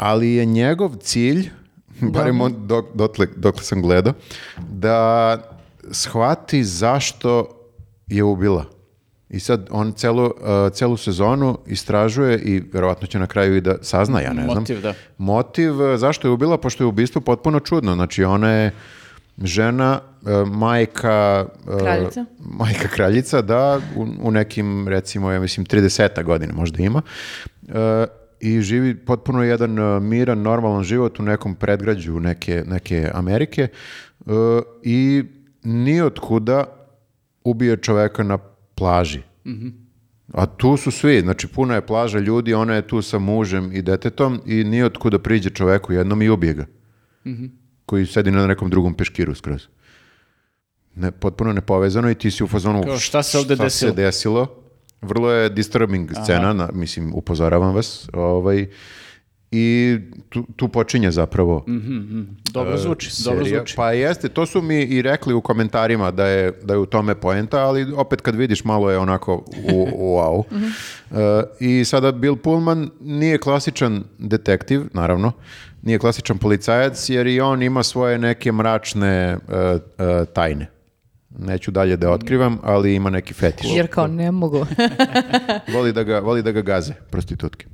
[0.00, 1.50] ali je njegov cilj,
[2.00, 4.12] barem on dok, dotle, dokle sam gledao,
[4.68, 5.36] da
[5.90, 7.48] shvati zašto
[8.06, 8.64] je ubila.
[9.28, 13.76] I sad on celu, e, celu sezonu istražuje i verovatno će na kraju i da
[13.82, 14.56] sazna, ja ne znam.
[14.56, 14.94] Motiv, da.
[15.18, 17.94] Motiv e, zašto je ubila, pošto je ubistvo potpuno čudno.
[17.94, 18.72] Znači ona je
[19.42, 21.46] žena, e, majka...
[21.74, 22.24] e, Kraljica.
[22.38, 27.02] Majka kraljica, da, u, u nekim, recimo, ja mislim, 30 godina možda ima.
[28.40, 33.62] I živi potpuno jedan e, miran, normalan život u nekom predgrađu neke, neke Amerike.
[33.62, 33.70] E,
[34.82, 35.24] I
[35.62, 36.64] ni od kuda
[37.44, 38.38] ubije čoveka na
[38.74, 39.22] plaži.
[40.32, 43.82] A tu su svi, znači puna je plaža ljudi, ona je tu sa mužem i
[43.82, 46.66] detetom i nije od kuda priđe čoveku jednom i ubije ga.
[47.86, 49.66] Koji sedi na nekom drugom peškiru skroz.
[50.94, 53.90] Ne, potpuno nepovezano i ti si u fazonu Kao, šta se ovde šta desilo?
[53.90, 54.62] se desilo.
[55.02, 58.08] Vrlo je disturbing scena, na, mislim, upozoravam vas.
[58.12, 58.66] Ovaj,
[59.52, 59.98] I
[60.28, 61.64] tu, tu počinje zapravo
[62.52, 63.58] Dobro zvuči, dobro E, serija.
[63.58, 63.76] zvuči.
[63.76, 67.14] Pa jeste, to su mi i rekli u komentarima da je, da je u tome
[67.14, 69.34] poenta, ali opet kad vidiš malo je onako
[69.72, 70.42] u, wow.
[71.10, 75.32] E, I sada Bill Pullman nije klasičan detektiv, naravno,
[75.82, 79.36] nije klasičan policajac, jer i on ima svoje neke mračne e,
[79.98, 80.66] e, tajne.
[81.30, 83.70] Neću dalje da otkrivam, ali ima neki fetiš.
[83.70, 84.66] Jer kao ne mogu.
[85.74, 87.66] Voli da ga, voli da ga gaze, prostitutke.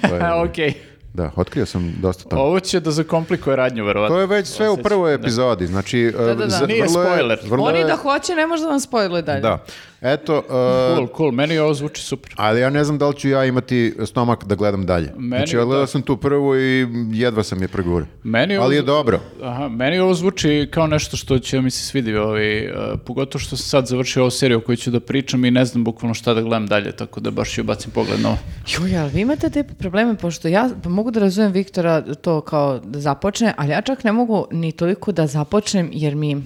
[0.00, 0.72] To je- A, okej.
[1.14, 2.42] Da, otkrio sam dosta toga.
[2.42, 4.16] Ovo će da zakomplikuje radnju, verovatno.
[4.16, 5.14] To je već sve u prvoj da.
[5.14, 6.12] epizodi, znači...
[6.18, 6.48] da, da.
[6.48, 7.38] z- Nije vrlo je- spoiler.
[7.44, 9.40] vrlo Oni je- da hoće, ne može da vam spojluje dalje.
[9.40, 9.64] Da.
[10.00, 11.32] Eto, uh, Cool, cool.
[11.32, 12.34] Meni ovo zvuči super.
[12.36, 15.12] ali ja ne znam da li ću ja imati stomak da gledam dalje.
[15.16, 15.86] Meni znači, odgledao da.
[15.86, 18.06] sam tu prvu i jedva sam je pregurao.
[18.22, 19.20] Meni ovo Ali je dobro.
[19.42, 22.74] Aha, meni ovo zvuči kao nešto što će mi se svidi, ovaj, uh,
[23.06, 25.84] pogotovo što sam sad završio ovu seriju o kojoj ću da pričam i ne znam
[25.84, 28.38] bukvalno šta da gledam dalje, tako da baš ću bacim pogled na ovo.
[28.68, 32.78] Juj, ali vi imate te probleme, pošto ja pa mogu da razumem Viktora to kao
[32.78, 36.42] da započne, ali ja čak ne mogu ni toliko da započnem, jer mi...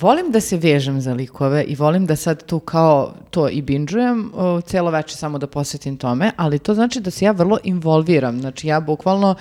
[0.00, 4.30] Volim da se vežem za likove i volim da sad tu kao to i binđujem,
[4.34, 8.40] o, celo večer samo da posvetim tome, ali to znači da se ja vrlo involviram.
[8.40, 9.34] Znači ja bukvalno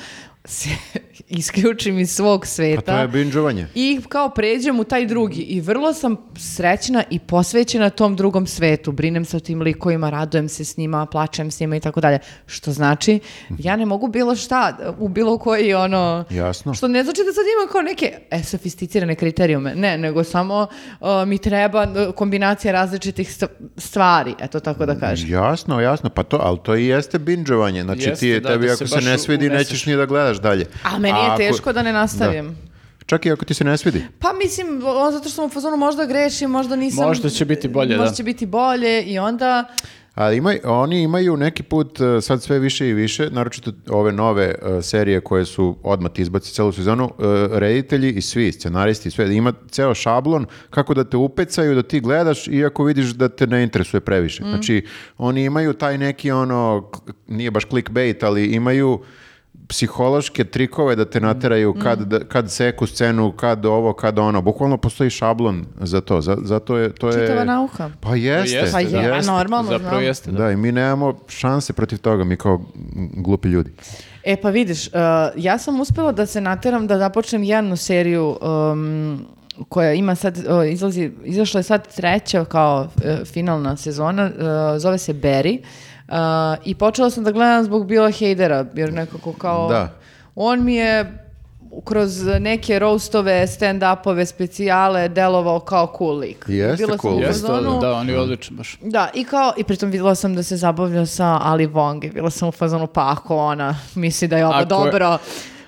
[0.47, 0.69] se
[1.29, 2.81] isključim iz svog Pa sveta.
[2.95, 3.67] to je binđovanje.
[3.75, 8.91] I kao pređem u taj drugi i vrlo sam srećna i posvećena tom drugom svetu.
[8.91, 12.19] Brinem se o tim likovima, radujem se s njima, plačem s njima i tako dalje.
[12.45, 13.19] Što znači,
[13.59, 16.23] ja ne mogu bilo šta u bilo koji ono...
[16.29, 16.73] Jasno.
[16.73, 19.75] Što ne znači da sad imam kao neke e, sofisticirane kriterijume.
[19.75, 20.67] Ne, nego samo
[20.99, 23.47] uh, mi treba uh, kombinacija različitih st-
[23.77, 24.33] stvari.
[24.41, 25.29] Eto tako da kažem.
[25.29, 27.83] Jasno, jasno, pa to, ali to i jeste binđovanje.
[27.83, 29.67] Znači, Jeste, ti, da, tebi da ako se se, ne svidi, uneseš.
[29.69, 30.65] nećeš ni da gledaš dalje.
[30.83, 32.57] A meni je ako- teško da ne nastavim.
[33.05, 34.03] Čak i ako ti se ne svidi.
[34.19, 37.07] Pa mislim, o, zato što sam u fazonu možda grešim, možda nisam...
[37.07, 38.15] Možda će biti bolje, Možda da.
[38.15, 39.65] će biti bolje i onda...
[40.13, 44.55] Ali ima, oni imaju neki put uh, sad sve više i više, naročito ove nove
[44.61, 49.11] uh, serije koje su odmah ti izbaci celu sezonu, uh, reditelji i svi, scenaristi i
[49.11, 53.47] sve, ima ceo šablon kako da te upecaju, da ti gledaš iako vidiš da te
[53.47, 54.43] ne interesuje previše.
[54.43, 54.85] Znači,
[55.17, 56.91] oni imaju taj neki ono,
[57.27, 58.99] nije baš clickbait, ali imaju
[59.67, 64.41] psihološke trikove da te nateraju kad, da- kad seku scenu, kad ovo, kad ono.
[64.41, 66.21] Bukvalno postoji šablon za to.
[66.21, 67.13] Za- zato je, to je...
[67.21, 67.89] Čitava nauka.
[68.01, 68.57] Pa jeste.
[68.57, 68.97] jeste, Pa je, da.
[68.99, 69.31] a jeste.
[69.31, 70.03] normalno Zapravo znam.
[70.03, 70.37] jeste, da.
[70.37, 72.61] Da, i mi nemamo šanse protiv toga, mi kao
[73.13, 73.71] glupi ljudi.
[74.23, 74.93] E pa vidiš, uh,
[75.35, 78.37] ja sam uspela da se nateram da započnem jednu seriju
[78.71, 79.25] um,
[79.69, 84.41] koja ima sad, uh, izlazi, izašla je sad treća kao uh, finalna sezona, uh,
[84.79, 85.59] zove se Barry.
[86.09, 86.13] Uh,
[86.65, 89.67] I počela sam da gledam zbog Bila Heidera, jer nekako kao...
[89.69, 89.93] Da.
[90.35, 91.23] On mi je
[91.83, 92.09] kroz
[92.39, 96.45] neke roastove, stand-upove, specijale delovao kao cool lik.
[96.47, 97.21] Jeste Bila cool.
[97.21, 98.77] Jeste, fazonu- da, on je odličan baš.
[98.81, 102.29] Da, i kao, i pritom vidjela sam da se zabavlja sa Ali Wong i bila
[102.29, 105.17] sam u fazonu, pa ako ona misli da je ovo Ako je- dobro,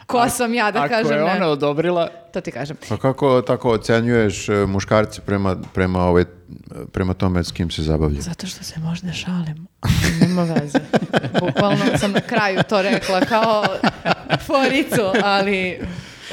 [0.06, 1.32] ko sam ja da Ako kažem je ne?
[1.32, 2.78] ona odobrila, To ti kažem.
[2.90, 6.26] Pa kako tako ocenjuješ e, muškarce prema, prema, ove,
[6.88, 8.22] prema tome s kim se zabavlja?
[8.22, 9.68] Zato što se možda šalim.
[10.22, 10.80] Nema veze.
[11.42, 13.64] Bukvalno sam na kraju to rekla kao
[14.40, 15.80] foricu, ali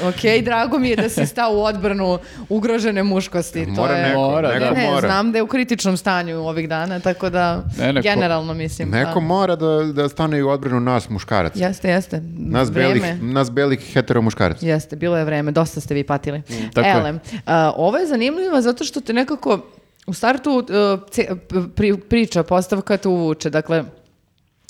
[0.01, 2.19] Ok, drago mi je da si stao u odbranu
[2.49, 3.65] ugrožene muškosti.
[3.65, 4.07] To Mora je...
[4.07, 4.71] neko, Mora, neko da.
[4.71, 4.99] Ne, mora.
[5.01, 8.89] znam da je u kritičnom stanju ovih dana, tako da Ne, neko- generalno mislim.
[8.89, 9.19] Neko da.
[9.19, 11.59] mora da, da stane u odbranu nas muškaraca.
[11.59, 12.21] Jeste, jeste.
[12.29, 12.89] Nas Vreme.
[12.89, 14.65] belih, nas belih hetero muškaraca.
[14.65, 16.41] Jeste, bilo je vreme, dosta ste vi patili.
[16.73, 16.93] tako je.
[16.93, 19.59] Elem, a, ovo je zanimljivo zato što te nekako
[20.07, 20.65] u startu uh,
[21.09, 21.35] ce-
[21.75, 23.49] pri- priča, postavka te uvuče.
[23.49, 23.83] Dakle,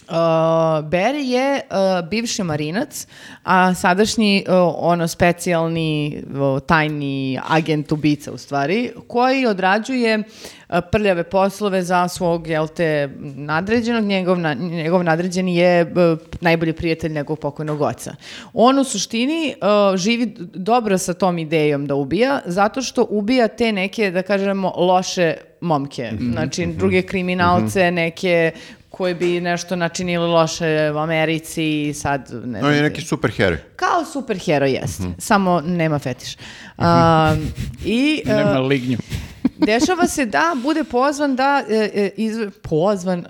[0.09, 0.13] Uh,
[0.89, 3.07] Barry je uh, bivši marinac,
[3.43, 11.23] a sadašnji uh, ono specijalni uh, tajni agent ubica u stvari, koji odrađuje uh, prljave
[11.23, 14.03] poslove za svog, jel te, nadređenog.
[14.03, 18.15] Njegov, na- njegov nadređeni je uh, najbolji prijatelj njegovog pokojnog oca.
[18.53, 23.71] On u suštini uh, živi dobro sa tom idejom da ubija, zato što ubija te
[23.71, 26.11] neke, da kažemo, loše momke.
[26.31, 28.51] Znači, druge kriminalce, neke
[28.97, 32.73] koji bi nešto načinili loše u Americi i sad ne znam.
[32.73, 33.57] je neki super heroj.
[33.75, 36.37] Kao superhero jest, samo nema fetiš.
[36.77, 37.35] A,
[37.85, 38.97] I e, Nema lignju.
[39.67, 43.25] dešava se da bude pozvan da e, e, izve- pozvan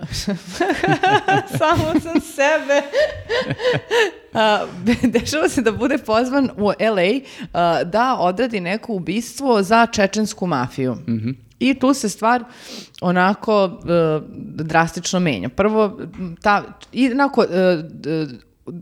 [1.58, 2.82] samo sam sebe
[4.34, 4.66] A,
[5.02, 7.20] dešava se da bude pozvan u LA
[7.52, 10.96] a, da odradi neko ubistvo za čečensku mafiju.
[11.60, 12.44] I tu se stvar
[13.00, 14.20] onako e,
[14.64, 15.48] drastično menja.
[15.48, 15.98] Prvo,
[16.42, 16.62] ta,
[16.92, 17.82] i onako, e,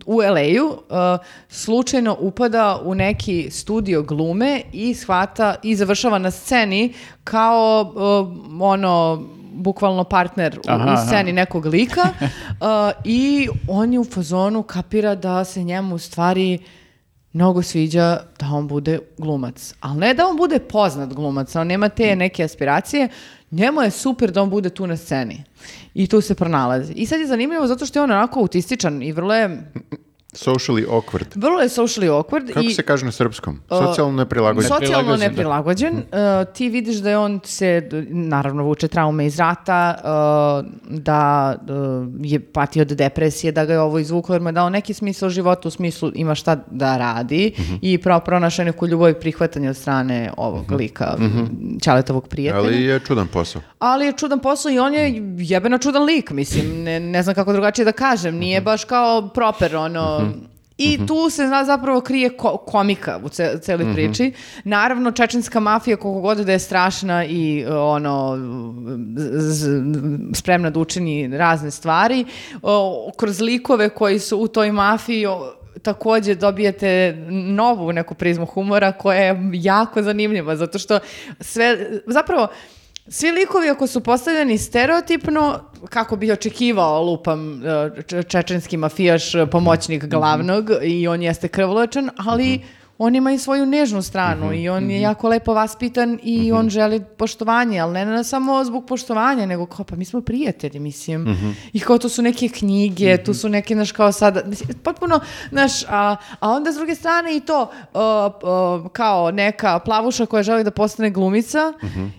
[0.06, 6.92] u LA-u e, slučajno upada u neki studio glume i shvata i završava na sceni
[7.24, 7.92] kao
[8.60, 9.26] ono
[9.56, 11.06] bukvalno partner u, Aha, u aha.
[11.06, 12.26] sceni nekog lika uh,
[13.04, 16.58] i on je u fazonu kapira da se njemu u stvari
[17.36, 19.74] mnogo sviđa da on bude glumac.
[19.80, 23.08] Ali ne da on bude poznat glumac, on nema te neke aspiracije,
[23.50, 25.44] njemu je super da on bude tu na sceni.
[25.94, 26.92] I tu se pronalazi.
[26.92, 29.72] I sad je zanimljivo zato što je on onako autističan i vrlo je,
[30.36, 31.26] Socially awkward.
[31.34, 32.52] vrlo je socially awkward.
[32.52, 33.60] Kako i, se kaže na srpskom?
[33.68, 34.68] Socijalno neprilagođen.
[34.68, 36.40] Socijalno Neprilagođen, da.
[36.40, 42.08] Uh, ti vidiš da je on se, naravno, vuče traume iz rata, uh, da uh,
[42.22, 45.28] je patio od depresije, da ga je ovo izvuklo, jer mu je dao neki smisao
[45.28, 47.52] života, u smislu ima šta da radi
[47.82, 51.16] i pravo pronašao neku ljubav i prihvatanje od strane ovog lika,
[51.82, 52.64] Ćaletovog prijatelja.
[52.64, 53.62] Ali je čudan posao.
[53.78, 57.52] Ali je čudan posao i on je jebeno čudan lik, mislim, ne, ne znam kako
[57.52, 60.25] drugačije da kažem, nije baš kao proper, ono...
[60.78, 64.32] I tu se zna zapravo krije ko- komika u ce, celoj priči.
[64.64, 68.38] Naravno, čečenska mafija, koliko god da je strašna i ono,
[70.34, 72.24] spremna da učini razne stvari,
[72.62, 78.92] o, kroz likove koji su u toj mafiji o, takođe dobijete novu neku prizmu humora
[78.92, 80.98] koja je jako zanimljiva, zato što
[81.40, 82.48] sve, zapravo,
[83.08, 90.04] svi likovi ako su postavljeni stereotipno, kako bi očekivao lupam e, čečenski mafijaš, e, pomoćnik
[90.04, 92.60] glavnog i on jeste krvoločan, ali
[92.98, 97.04] on ima i svoju nežnu stranu i on je jako lepo vaspitan i on želi
[97.16, 101.36] poštovanje, ali ne na samo zbog poštovanja, nego kao pa mi smo prijatelji, mislim.
[101.72, 105.20] I kao to su neke knjige, tu su neke, znaš, kao sada, mislim, potpuno,
[105.50, 110.42] znaš, a, a onda s druge strane i to, a, a, kao neka plavuša koja
[110.42, 111.72] želi da postane glumica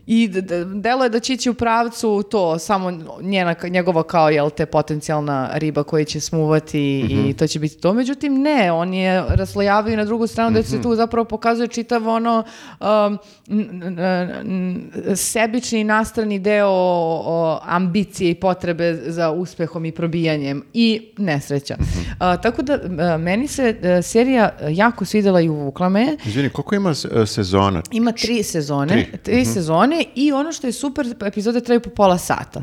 [0.08, 0.30] i
[0.76, 2.91] delo je da će ići u pravcu to, samo
[3.22, 7.94] njena, njegova kao, jel te, potencijalna riba koja će smuvati i to će biti to.
[7.94, 12.44] Međutim, ne, on je raslojavio na drugu stranu da se tu zapravo pokazuje čitav ono
[12.80, 13.18] um,
[15.15, 21.77] sebični nastrani deo o, ambicije i potrebe za uspehom i probijanjem i nesreća.
[22.19, 26.18] A, tako da a, meni se a, serija jako svidela i uvukla me.
[26.26, 27.81] Izvini, koliko ima e, sezona?
[27.91, 29.18] Ima tri sezone, Tri.
[29.23, 32.61] tri, sezone i ono što je super, epizode traju po pola sata.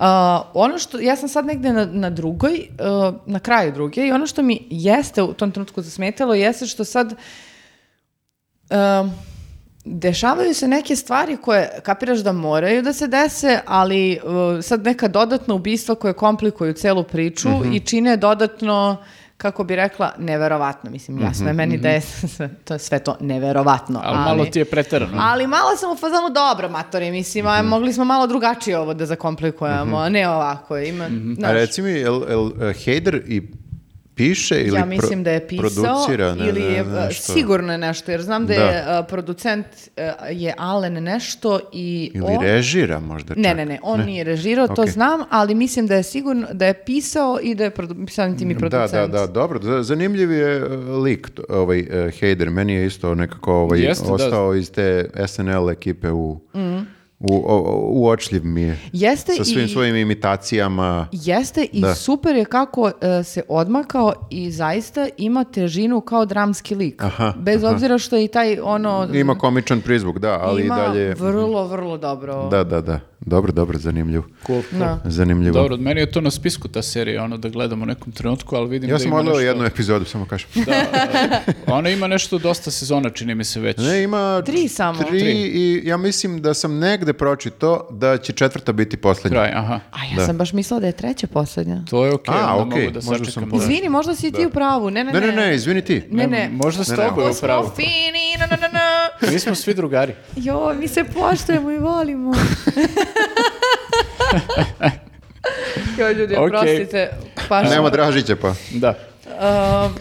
[0.00, 4.12] A, ono što, ja sam sad negde na, na drugoj, a, na kraju druge i
[4.12, 7.14] ono što mi jeste u tom trenutku zasmetalo jeste što sad
[8.70, 9.12] um,
[9.84, 15.08] dešavaju se neke stvari koje kapiraš da moraju da se dese, ali uh, sad neka
[15.08, 18.96] dodatna ubistva koje komplikuju celu priču i čine dodatno
[19.36, 20.90] kako bi rekla, neverovatno.
[20.90, 22.02] Mislim, jasno je meni da je
[22.64, 24.00] to je sve to neverovatno.
[24.04, 25.18] Ali malo ti je preterano.
[25.20, 29.06] Ali malo sam u fazonu dobro, matori, mislim, a mogli smo malo drugačije ovo da
[29.06, 30.78] zakomplikujemo, a ne ovako.
[30.78, 33.42] Ima, A znaš, reci mi, jel, jel e, Hader i
[34.16, 37.32] piše ili ja mislim da je pisao producira ne, ili je ne, uh, nešto?
[37.32, 38.60] sigurno je nešto, jer znam da, Da.
[38.62, 40.02] je uh, producent uh,
[40.32, 42.42] je Alen nešto i Ili on...
[42.42, 43.36] režira možda čak.
[43.36, 44.88] Ne, ne, ne, on nije režirao, to Ok.
[44.88, 48.50] znam, ali mislim da je sigurno da je pisao i da je produ, samim tim
[48.50, 49.12] i Da, producent.
[49.12, 49.60] da, da, dobro.
[49.60, 50.64] Z- Zanimljiv je e,
[50.96, 52.50] lik, ovaj e, Hader.
[52.50, 54.12] Meni je isto nekako ovaj, Jeste, da.
[54.14, 56.40] ostao iz te SNL ekipe u,
[57.20, 58.78] U, o- uočljiv mi je.
[58.92, 61.08] Jeste Sa svim i- svojim imitacijama.
[61.12, 61.94] Jeste i Da.
[61.94, 67.02] super je kako e, se odmakao i zaista ima težinu kao dramski lik.
[67.02, 67.72] Aha, Bez aha.
[67.72, 69.08] obzira što je i taj ono...
[69.14, 71.14] Ima komičan prizvuk, da, ali i ima dalje...
[71.14, 72.48] vrlo, vrlo dobro.
[72.48, 73.00] Da, da, da.
[73.20, 74.24] Dobro, dobro, zanimljivo.
[74.46, 74.62] Cool.
[74.72, 75.00] Da.
[75.04, 75.54] Zanimljivo.
[75.54, 78.56] Dobro, od meni je to na spisku ta serija, ono da gledam u nekom trenutku,
[78.56, 79.40] ali vidim Ja da sam ima nešto...
[79.40, 80.48] jednu epizodu, samo kažem.
[80.56, 81.38] Da, e,
[81.68, 83.76] ona ima nešto dosta sezona, čini mi se već.
[83.78, 84.98] Ne, ima Tri samo.
[85.00, 85.30] Tri, Tri.
[85.32, 89.36] i ja mislim da sam negde pročito da će četvrta biti poslednja.
[89.36, 89.80] Kraj, aha.
[89.92, 90.26] A ja Da.
[90.26, 91.82] sam baš mislila da je treća posljednja.
[91.84, 93.50] To je okej, A, onda okej, mogu da možda sam sačekam.
[93.50, 93.64] pogrešio.
[93.66, 94.90] Izvini, možda si i ti u pravu.
[94.90, 96.02] Ne, ne, Ne, ne, ne, izvini ti.
[96.10, 96.48] Ne, ne.
[96.54, 97.30] Možda ste Ne, ne.
[97.30, 97.70] u pravu.
[97.76, 97.90] fini,
[98.38, 99.30] na, na, na, na.
[99.32, 100.12] Mi smo svi drugari.
[100.36, 102.32] Jo, mi se poštujemo i volimo.
[105.98, 106.46] jo, ljudi, Okej.
[106.46, 107.10] oprostite.
[107.48, 108.52] Paš, Nema Dražića pa.
[108.72, 108.94] Da,
[109.26, 109.94] Um,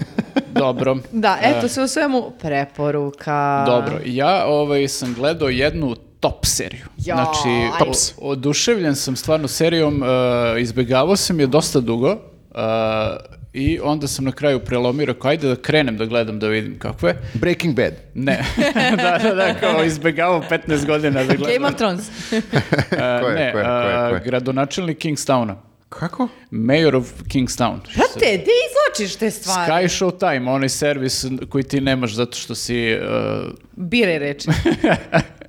[0.50, 0.98] dobro.
[1.12, 3.64] da, eto, sve u svemu preporuka.
[3.66, 6.86] Dobro, ja ovaj, sam gledao jednu top seriju.
[6.98, 7.50] Ja, znači,
[8.18, 10.08] o- oduševljen sam stvarno serijom, uh,
[10.62, 12.18] izbegavao sam je dosta dugo uh,
[13.56, 17.08] i onda sam na kraju prelomio, rekao, ajde da krenem da gledam da vidim kako
[17.08, 17.16] je.
[17.34, 17.94] Breaking Bad.
[18.14, 18.46] Ne,
[19.04, 21.54] da, da, da, kao izbegavao 15 godina da gledam.
[21.54, 22.02] Game of Thrones.
[22.92, 24.16] Uh, Ko je, ne, ko je, ko je, ko je?
[24.16, 25.56] uh, gradonačelnik Kingstowna.
[25.90, 26.28] Kako?
[26.52, 27.80] Mayor of Kingstown.
[27.96, 29.72] Brate, di izločiš te stvari?
[29.72, 32.98] Sky Show Time, onaj servis koji ti nemaš zato što si...
[33.02, 33.54] uh,
[33.90, 34.48] Biraj reči.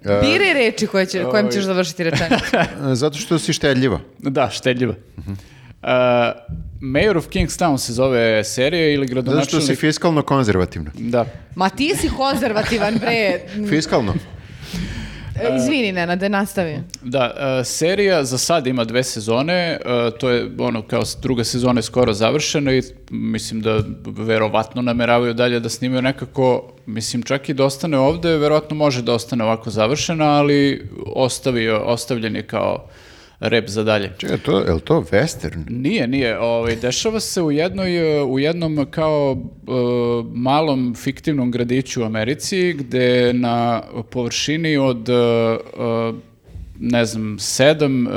[0.03, 2.57] Biraj reči koje će, kojim ćeš završiti rečenicu.
[2.57, 4.01] E, Zato što si štedljiva.
[4.19, 4.95] da, štedljiva.
[5.17, 5.25] Uh,
[6.81, 9.67] Mayor of Kingstown se zove serija ili Zato što gradonačelnik...
[9.67, 10.91] si fiskalno konzervativna.
[10.95, 11.27] Da.
[11.55, 13.41] Ma ti si konzervativan, bre.
[13.71, 14.15] Fiskalno?
[15.41, 15.93] E, Izvini,
[16.29, 16.79] nastavi.
[17.03, 21.79] Da, uh, serija za sad ima dve sezone, uh, to je ono kao druga sezona
[21.79, 27.55] je skoro završena i mislim da verovatno nameravaju dalje da snimaju nekako, mislim čak i
[27.55, 32.89] da ostane ovde, verovatno može da ostane ovako završena, ali ostavio, ostavljen je kao
[33.41, 34.13] rep za dalje.
[34.19, 35.65] Čekaj, to, je li to western?
[35.69, 36.39] Nije, nije.
[36.39, 39.71] Ovaj, dešava se u, jednoj, e, u jednom kao e,
[40.35, 45.57] malom fiktivnom gradiću u Americi gde na površini od e, e,
[46.79, 48.11] ne znam, sedam e,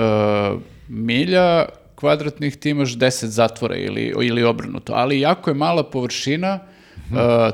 [0.87, 1.65] milja
[1.95, 4.93] kvadratnih ti imaš 10 zatvora ili, ili obrnuto.
[4.93, 7.09] Ali jako je mala površina, e,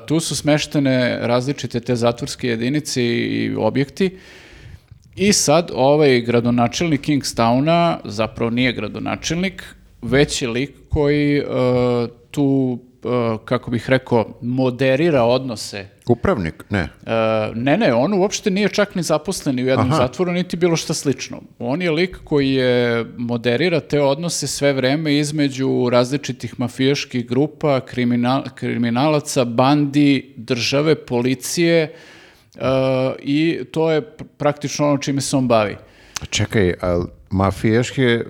[0.08, 4.18] tu su smeštene različite te zatvorske jedinice i objekti
[5.16, 9.64] i sad ovaj gradonačelnik Kingstowna zapravo nije gradonačelnik,
[10.02, 11.44] već je lik koji e,
[12.32, 15.88] tu, e, kako bih rekao, moderira odnose.
[16.08, 16.64] Upravnik?
[16.70, 16.80] Ne.
[16.80, 16.90] E,
[17.56, 19.98] ne, ne, on uopšte nije čak ni zaposlen u jednom Aha.
[19.98, 21.42] zatvoru, niti bilo šta slično.
[21.60, 28.44] On je lik koji je moderira te odnose sve vreme između različitih mafijaških grupa, kriminal,
[28.56, 31.94] kriminalaca, bandi, države, policije
[33.20, 35.76] i to je pr- praktično ono čime se on bavi.
[36.30, 38.24] Čekaj, a mafijaške, e, e,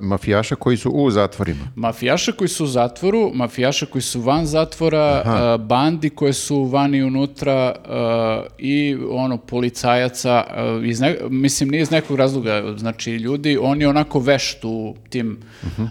[0.00, 1.64] mafijaša koji su u zatvorima?
[1.74, 6.94] Mafijaša koji su u zatvoru, mafijaša koji su van zatvora, uh, bandi koje su van
[6.94, 10.44] i unutra uh, i ono policajaca,
[10.78, 14.94] uh, iz ne- mislim nije iz nekog razloga, znači ljudi, on je onako vešt u
[15.08, 15.82] tim uh,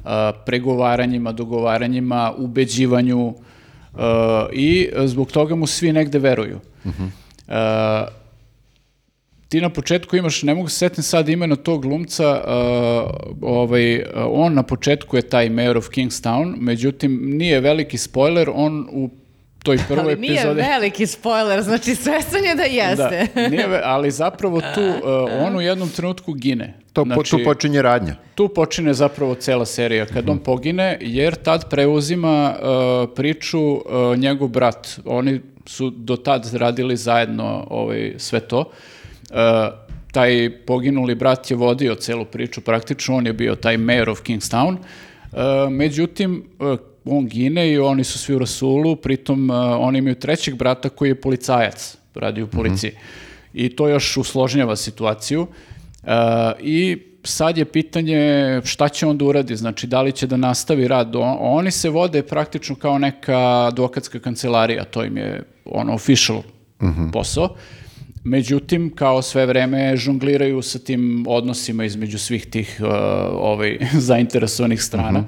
[0.46, 4.00] pregovaranjima, dogovaranjima, ubeđivanju uh,
[4.54, 6.60] i zbog toga mu svi negde veruju.
[7.48, 7.54] Uh,
[9.50, 13.12] ti na početku imaš, ne mogu se setim sad imena tog glumca, uh,
[13.42, 18.88] ovaj, uh, on na početku je taj Mayor of Kingstown, međutim nije veliki spoiler, on
[18.92, 19.10] u
[19.68, 20.62] toj prvoj Ali nije epizodi...
[20.62, 23.28] veliki spoiler, znači svestan je da jeste.
[23.36, 24.98] Da, nije ali zapravo tu uh,
[25.46, 26.74] on u jednom trenutku gine.
[26.94, 28.16] To, Znači, tu počinje radnja.
[28.36, 33.82] tu počine zapravo cela serija kad on pogine, jer tad preuzima uh, priču uh,
[34.18, 35.00] njegov brat.
[35.06, 38.60] Oni su do tad radili zajedno ovaj, sve to.
[38.60, 39.38] Uh,
[40.12, 44.78] taj poginuli brat je vodio celu priču, praktično on je bio taj mayor of Kingstown.
[44.78, 45.40] Uh,
[45.70, 46.80] međutim, uh,
[47.10, 51.10] on gine i oni su svi u rasulu, pritom uh, oni imaju trećeg brata koji
[51.10, 52.92] je policajac, radi u policiji.
[53.54, 55.42] I to još usložnjava situaciju.
[55.42, 56.10] Uh,
[56.60, 60.88] I sad je pitanje šta će on da uradi, znači da li će da nastavi
[60.88, 61.16] rad.
[61.40, 66.42] Oni se vode praktično kao neka advokatska kancelarija, to im je ono official
[67.14, 67.56] posao.
[68.24, 72.88] Međutim, kao sve vreme žongliraju sa tim odnosima između svih tih uh,
[73.32, 73.78] ovaj,
[74.10, 75.24] zainteresovanih strana.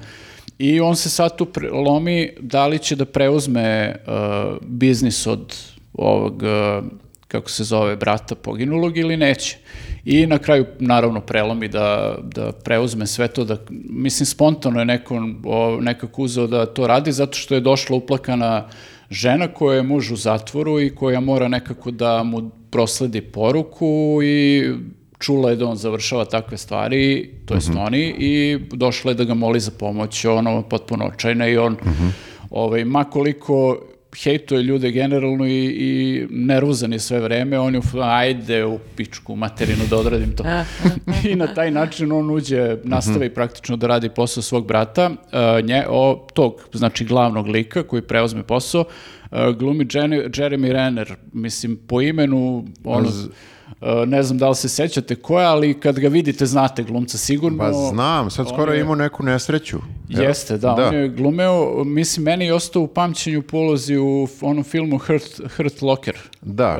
[0.60, 5.56] I on se sad tu lomi da li će da preuzme uh, biznis od
[5.92, 6.84] ovog, uh,
[7.28, 9.56] kako se zove, brata poginulog ili neće.
[10.04, 13.56] I na kraju, naravno, prelomi da, da preuzme sve to, da,
[13.88, 15.14] mislim, spontano je neko,
[15.44, 18.68] o, nekako uzeo da to radi, zato što je došla uplakana
[19.10, 24.68] žena koja je muž u zatvoru i koja mora nekako da mu prosledi poruku i
[25.20, 29.34] čula je da on završava takve stvari, to jest oni, i došla je da ga
[29.34, 31.76] moli za pomoć, ono, potpuno očajna i on,
[32.50, 33.78] ovaj, makoliko
[34.22, 39.84] hejtuje ljude generalno i, i nervozan je sve vreme, on je ajde u pičku materinu
[39.90, 40.44] da odradim to.
[41.30, 45.84] I na taj način on uđe, nastavi praktično da radi posao svog brata, uh, nje,
[45.88, 48.84] o, tog, znači glavnog lika koji preuzme posao,
[49.30, 53.08] uh, glumi Jenny- Jeremy Renner, mislim, po imenu, ono,
[54.06, 57.58] ne znam da li se sećate ko je, ali kad ga vidite znate glumca sigurno.
[57.58, 59.78] Pa znam, sad skoro je- imao neku nesreću.
[60.08, 64.98] Jeste, da, on je glumeo, mislim, meni je ostao u pamćenju polozi u onom filmu
[64.98, 66.16] Hurt, Hurt Locker.
[66.42, 66.76] Da.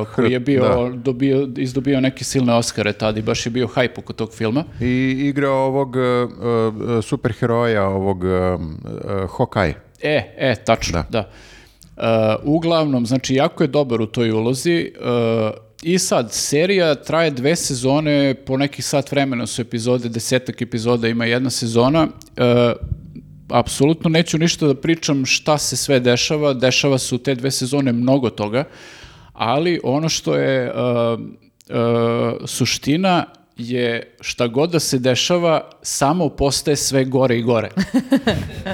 [0.00, 0.96] uh, koji je bio, da.
[0.96, 4.64] dobio, izdobio neke silne Oscare tada i baš je bio hype oko tog filma.
[4.80, 4.86] I
[5.20, 6.02] igrao ovog uh,
[6.32, 8.60] uh, superheroja, ovog uh, uh,
[9.30, 9.74] Hawkeye.
[10.02, 11.20] E, e, tačno, Da.
[11.20, 11.28] da.
[11.96, 14.92] Uh, uglavnom, znači, jako je dobar u toj ulozi.
[15.82, 21.24] I sad, serija traje dve sezone, po nekih sat vremena su epizode, desetak epizoda ima
[21.24, 22.02] jedna sezona.
[22.02, 22.72] Uh,
[23.50, 27.92] apsolutno neću ništa da pričam šta se sve dešava, dešava se u te dve sezone
[27.92, 28.64] mnogo toga,
[29.32, 33.24] ali ono što je uh, uh, suština
[33.56, 37.68] je šta god da se dešava, samo postaje sve gore i gore.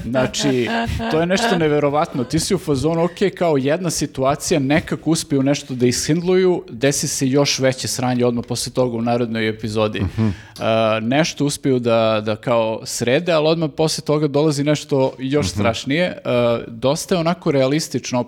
[0.04, 0.68] Znači,
[1.10, 2.24] to je nešto neverovatno.
[2.24, 7.28] Ti si u fazonu, ok, kao jedna situacija, nekako uspiju nešto da ishindluju, desi se
[7.28, 10.00] još veće sranje odmah posle toga u narodnoj epizodi.
[10.00, 10.64] Uh,
[11.02, 16.18] nešto uspiju da, da kao srede, ali odmah posle toga dolazi nešto još strašnije.
[16.24, 18.26] Uh, dosta je onako realistično, uh,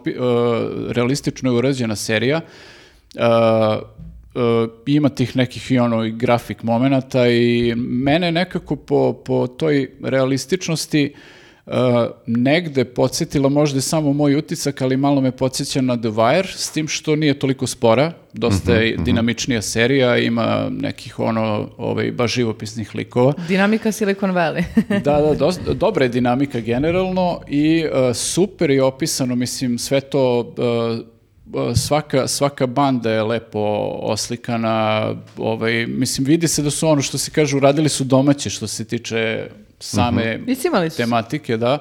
[0.90, 2.40] realistično je urađena serija.
[3.14, 3.20] Uh,
[4.34, 4.42] uh,
[4.86, 11.14] ima tih nekih i ono i grafik momenata i mene nekako po, po toj realističnosti
[11.66, 11.72] uh,
[12.26, 16.70] negde podsjetila možda je samo moj utisak, ali malo me podsjeća na The Wire, s
[16.70, 22.94] tim što nije toliko spora, dosta je dinamičnija serija, ima nekih ono, ovaj, baš živopisnih
[22.94, 23.32] likova.
[23.48, 24.62] Dinamika Silicon Valley.
[25.04, 30.38] Da, da, dosta- dobra je dinamika generalno i uh, super je opisano, mislim, sve to,
[30.58, 31.06] uh, uh,
[31.76, 33.58] svaka, svaka banda je lepo
[34.02, 35.06] oslikana,
[35.36, 38.84] ovaj, mislim, vidi se da su ono što se kaže, uradili su domaće što se
[38.84, 39.48] tiče
[39.78, 41.02] same Iscimali su se.
[41.02, 41.78] tematike, da.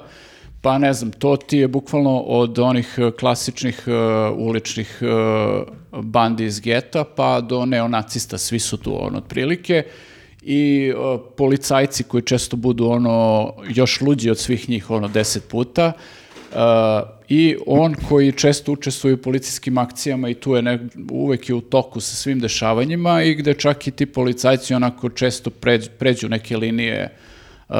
[0.62, 6.44] Pa ne znam, to ti je bukvalno od onih uh, klasičnih uh, uličnih uh, bandi
[6.44, 9.84] iz geta pa do neonacista, svi su tu ono otprilike
[10.42, 15.86] i uh, policajci koji često budu ono još luđi od svih njih ono deset puta
[15.86, 16.19] uh,
[17.28, 20.78] i on koji često učestvuje u policijskim akcijama i tu je ne,
[21.10, 25.50] uvek je u toku sa svim dešavanjima i gde čak i ti policajci onako često
[25.50, 27.08] pređu, pređu neke linije
[27.68, 27.76] uh,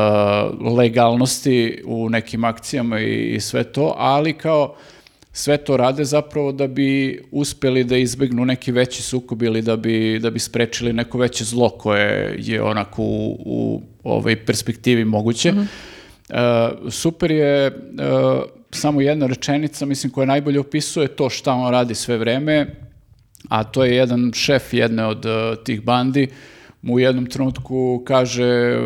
[0.76, 4.74] legalnosti u nekim akcijama i, i sve to, ali kao
[5.32, 10.18] sve to rade zapravo da bi uspeli da izbegnu neki veći sukob ili da bi,
[10.22, 15.52] da bi sprečili neko veće zlo koje je onako u, u ovoj perspektivi moguće.
[15.52, 21.94] Uh, super je uh, samo jedna rečenica, mislim, koja najbolje opisuje to šta on radi
[21.94, 22.66] sve vreme,
[23.48, 26.28] a to je jedan šef jedne od uh, tih bandi,
[26.82, 28.78] mu u jednom trenutku kaže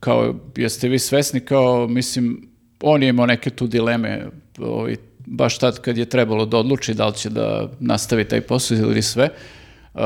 [0.00, 2.48] kao, jeste vi svesni, kao, mislim,
[2.82, 4.26] on je imao neke tu dileme,
[4.58, 4.96] ovaj,
[5.26, 9.02] baš tad kad je trebalo da odluči da li će da nastavi taj posao ili
[9.02, 9.28] sve,
[9.94, 10.00] uh,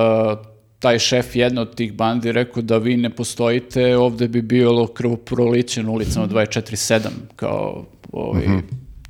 [0.79, 5.83] taj šef jedne od tih bandi rekao da vi ne postojite, ovde bi bilo krvoproliće
[5.83, 8.47] na ulicama 24-7, kao, ovaj,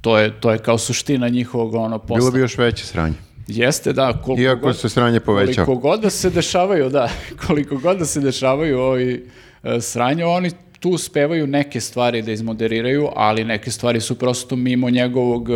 [0.01, 2.17] to, je, to je kao suština njihovog ono posla.
[2.17, 3.15] Bilo bi još veće sranje.
[3.47, 4.13] Jeste, da.
[4.13, 5.67] Koliko Iako god, se sranje povećava.
[5.67, 7.11] Koliko god da se dešavaju, da,
[7.47, 9.29] koliko god da se dešavaju ovi
[9.63, 10.51] e, sranje, oni
[10.81, 15.55] tu uspevaju neke stvari da izmoderiraju, ali neke stvari su prosto mimo njegovog, e,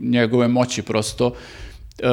[0.00, 1.34] njegove moći prosto.
[1.98, 2.04] E,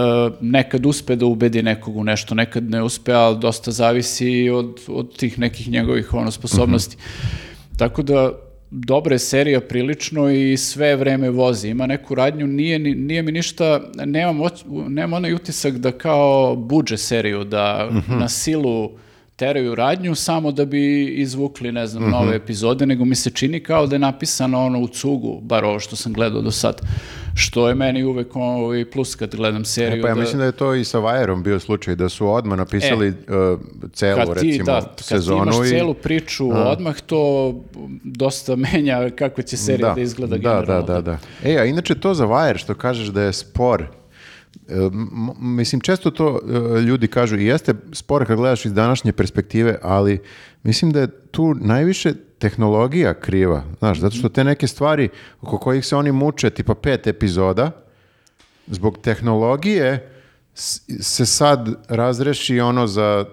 [0.42, 5.18] nekad uspe da ubedi nekog u nešto, nekad ne uspe, ali dosta zavisi od, od
[5.18, 6.98] tih nekih njegovih ono, sposobnosti.
[7.78, 8.32] Tako da,
[8.72, 11.70] dobra je serija prilično i sve vreme vozi.
[11.70, 16.56] Ima neku radnju, nije, ni- nije mi ništa, nemam, oć- nemam onaj utisak da kao
[16.58, 18.92] buđe seriju, da na silu
[19.36, 23.88] teraju radnju samo da bi izvukli, ne znam, nove epizode, nego mi se čini kao
[23.88, 26.82] da je napisano ono u cugu, bar ovo što sam gledao do sad.
[27.40, 30.00] Što je meni uvek ovaj plus kad gledam seriju.
[30.00, 32.28] E, pa ja da- mislim da je to i sa Vajerom bio slučaj, da su
[32.28, 33.16] odmah napisali uh,
[33.94, 35.52] celu, kad ti, recimo, da, kad sezonu.
[35.52, 37.54] ti imaš i- celu priču odmah, to
[38.04, 40.88] dosta menja kako će serija da, izgleda da, da, generalno.
[40.88, 41.18] da, da.
[41.44, 44.74] E, a inače to za Wire što kažeš da je spor, e,
[45.40, 46.40] mislim često to
[46.78, 50.20] e, ljudi kažu i jeste spor kad gledaš iz današnje perspektive, ali
[50.64, 55.10] mislim da je tu najviše tehnologija kriva, znaš, zato što te neke stvari
[55.42, 57.72] oko kojih se oni muče, tipa pet epizoda,
[58.68, 60.12] zbog tehnologije
[61.00, 63.26] se sad razreši ono za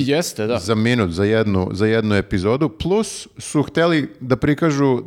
[0.00, 0.58] Jeste, da.
[0.58, 5.02] za minut, za jednu, za jednu epizodu, plus su hteli da prikažu uh, uh,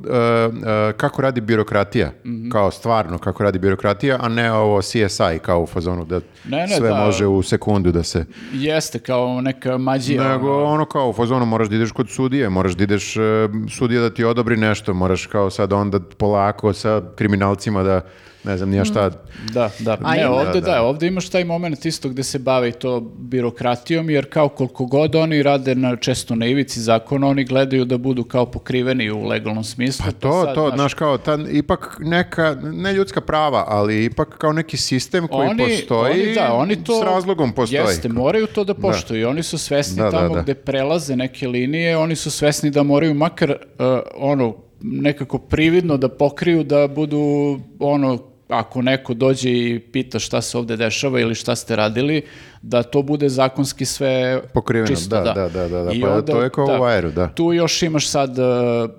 [0.98, 2.50] kako radi birokratija, Mhm.
[2.50, 6.16] kao stvarno kako radi birokratija, a ne ovo CSI kao u fazonu da
[6.46, 6.96] Ne, ne, sve da.
[6.96, 8.26] može u sekundu da se...
[8.54, 10.32] Jeste, kao neka mađija.
[10.32, 10.66] Nego ono.
[10.66, 13.24] ono kao u fazonu moraš da ideš kod sudije, moraš da ideš uh,
[13.72, 18.02] sudija da ti odobri nešto, moraš kao sad onda polako sa kriminalcima da
[18.44, 19.10] ne znam nija šta.
[19.54, 19.98] Da, da.
[20.04, 20.82] A ne, ovde Da, da, da.
[20.82, 25.16] ovde imaš taj moment isto gde se bave i to birokratijom, jer kao koliko god
[25.16, 29.64] oni rade na, često na ivici zakona, oni gledaju da budu kao pokriveni u legalnom
[29.64, 30.06] smislu.
[30.06, 34.38] Pa to, sad, to, znaš, znaš kao, ta, ipak neka, ne ljudska prava, ali ipak
[34.38, 37.80] kao neki sistem koji oni, postoji, oni, da, oni to, s razlogom postoji.
[37.80, 39.22] Jeste, moraju to da poštuju.
[39.22, 40.42] i Oni su svesni Da, da, tamo da.
[40.42, 43.86] gde prelaze neke linije, oni su svesni da moraju makar uh,
[44.16, 50.58] ono, nekako prividno da pokriju da budu ono, ako neko dođe i pita šta se
[50.58, 52.22] ovde dešava ili šta ste radili,
[52.62, 55.16] da to bude zakonski sve Pokriveno, čisto.
[55.16, 55.92] da, da, da, da, da.
[55.92, 57.28] I Pa onda, to je kao u Wire-u, da.
[57.28, 58.46] Tu još imaš sad uh,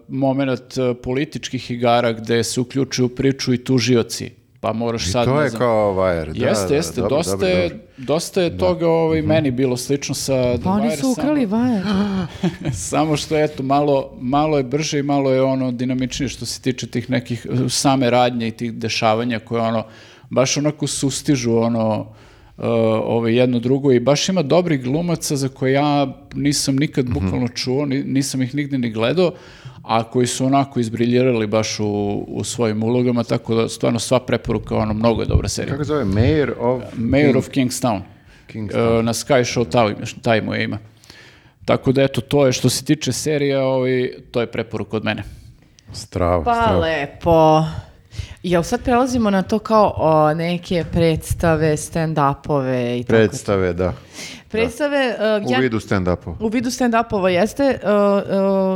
[0.08, 4.41] moment uh, političkih igara gde se uključuju priču i tužioci.
[4.62, 7.32] Pa moraš I sad, to je znam, kao Wire, da, jeste, da, jeste, dobro, dosta,
[7.32, 7.84] dobro, je, dobro.
[7.98, 11.82] dosta je toga ovaj, meni bilo slično sa Pa oni Wire, su ukrali vajer.
[11.82, 12.26] Samo,
[12.90, 16.86] samo što eto, malo, malo je brže i malo je ono dinamičnije što se tiče
[16.86, 19.84] tih nekih uh, same radnje i tih dešavanja koje ono,
[20.30, 22.64] baš onako sustižu ono, uh,
[23.04, 27.14] ove jedno drugo i baš ima dobrih glumaca za koje ja nisam nikad Mhm.
[27.14, 29.32] bukvalno čuo, ni- nisam ih nigde ni gledao,
[29.82, 34.76] a koji su onako izbriljirali baš u, u svojim ulogama, tako da stvarno sva preporuka,
[34.76, 35.72] ono, mnogo je dobra serija.
[35.72, 36.04] Kako se zove?
[36.04, 36.82] Mayor of...
[36.96, 38.00] Mayor of Kingstown.
[38.52, 39.00] Kingstown.
[39.00, 40.78] E, na Sky Show taj, taj mu je ima.
[41.64, 45.22] Tako da eto, to je što se tiče serije, ovaj, to je preporuka od mene.
[45.92, 46.78] Strava, Pa strava.
[46.80, 47.64] lepo.
[48.42, 53.16] Jel sad prelazimo na to kao o, neke predstave, stand-upove i tako?
[53.16, 53.92] Predstave, da.
[54.52, 56.34] Predstave, uh, U ja- vidu stand-upa.
[56.40, 57.78] U vidu stand-upova jeste.
[57.82, 57.90] Uh,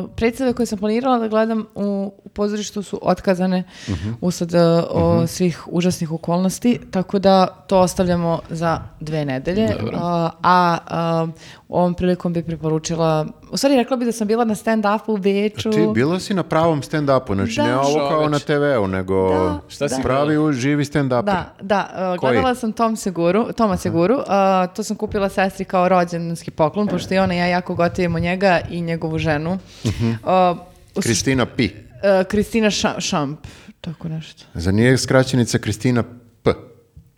[0.05, 1.85] uh, predstave koje sam planirala da gledam u,
[2.19, 4.11] u pozorištu su otkazane Mhm.
[4.20, 6.57] usled uh, o, svih užasnih okolnosti,
[6.90, 9.65] tako da to ostavljamo za dve nedelje.
[9.66, 10.01] Uh,
[10.43, 10.78] a
[11.24, 11.35] uh,
[11.70, 15.70] ovom prilikom bi preporučila, u stvari rekla bi da sam bila na stand-upu u Beču.
[15.70, 17.64] Ti bila si na pravom stand-upu, znači Da.
[17.64, 21.22] ne ovo kao na TV-u, nego Da, Šta si pravi u živi stand-up.
[21.22, 24.24] Da, da, uh, gledala sam Tom Seguru, Toma Seguru, uh,
[24.68, 28.60] to sam kupila sestri kao rođendanski poklon, pošto i ona i ja jako gotivimo njega
[28.70, 29.58] i njegovu ženu.
[29.84, 30.08] Mhm.
[30.08, 30.18] Uh, u
[30.94, 31.64] sušt- Kristina P.
[31.64, 31.70] uh,
[32.26, 33.38] Kristina Ša- Šamp,
[33.80, 34.44] tako nešto.
[34.54, 36.02] Za nije skraćenica Kristina
[36.42, 36.50] P.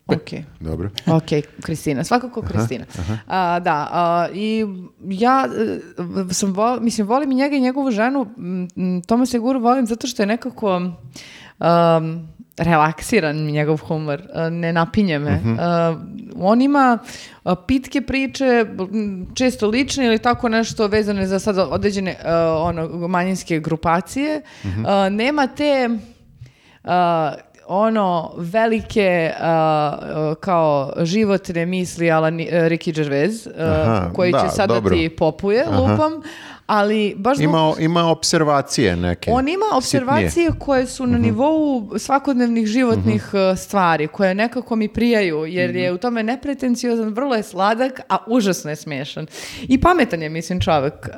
[0.08, 0.30] Ok.
[0.60, 0.90] Dobro.
[1.06, 1.28] Ok,
[1.62, 2.84] Kristina, svakako Kristina.
[3.26, 4.64] A, da, a, i
[5.00, 5.78] ja e,
[6.30, 8.26] sam, vo- mislim, volim i njega i njegovu ženu,
[9.06, 12.28] Toma Seguru volim zato što je nekako um,
[12.58, 15.30] relaksiran njegov humor, e, ne napinje me.
[15.30, 15.40] E,
[16.36, 16.98] on ima
[17.44, 18.66] e, pitke priče,
[19.34, 24.42] često lične ili tako nešto vezane za sad određene e, ono, manjinske grupacije.
[25.06, 25.88] E, nema te
[26.84, 26.90] uh,
[27.68, 29.44] ono velike uh,
[30.40, 34.94] kao životne misli ala ni- uh, Ricky Gervais uh, Aha, koji da, će sada dobro.
[34.96, 36.12] ti popuje lupam
[36.68, 39.30] ali baš zbog Ima, ima observacije neke.
[39.30, 40.48] on ima observacije sitnije.
[40.48, 40.58] Mhm.
[40.58, 41.58] koje su na nivou
[41.98, 45.78] svakodnevnih životnih uh, stvari, koje nekako mi prijaju, jer Mhm.
[45.78, 47.78] je u tome nepretenciozan, vrlo je sladak,
[48.08, 49.26] a užasno je smiješan.
[49.62, 50.94] I pametan je, mislim, čovjek.
[50.94, 51.10] Uh,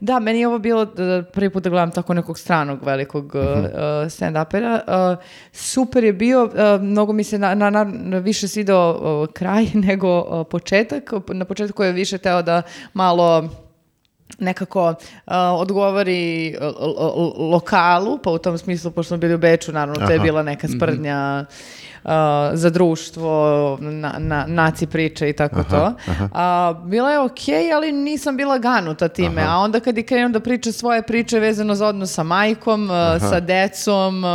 [0.00, 3.40] da, meni je ovo bilo da, prvi put da gledam tako nekog stranog velikog uh,
[3.44, 3.66] Mhm.
[4.06, 4.80] stand-upera.
[5.12, 5.18] Uh,
[5.52, 7.84] super je bio, mnogo mi se na, na, na-
[8.18, 8.94] više svidao
[9.28, 10.84] kraj nego početak.
[11.28, 12.62] Na početku je više teo da
[12.94, 13.48] malo
[14.38, 19.38] nekako uh, odgovori uh, lo- lo- lokalu, pa u tom smislu, pošto smo bili u
[19.38, 20.22] Beču, naravno, to je Aha.
[20.24, 21.44] bila neka sprdnja
[22.04, 22.10] uh,
[22.52, 25.92] za društvo, na, na, naci priče i tako to.
[26.32, 29.42] A, bila je okej, ali nisam bila ganuta time.
[29.42, 33.20] A onda kad je krenuo da priča svoje priče vezano za odnos sa majkom, uh,
[33.20, 34.30] sa decom, uh,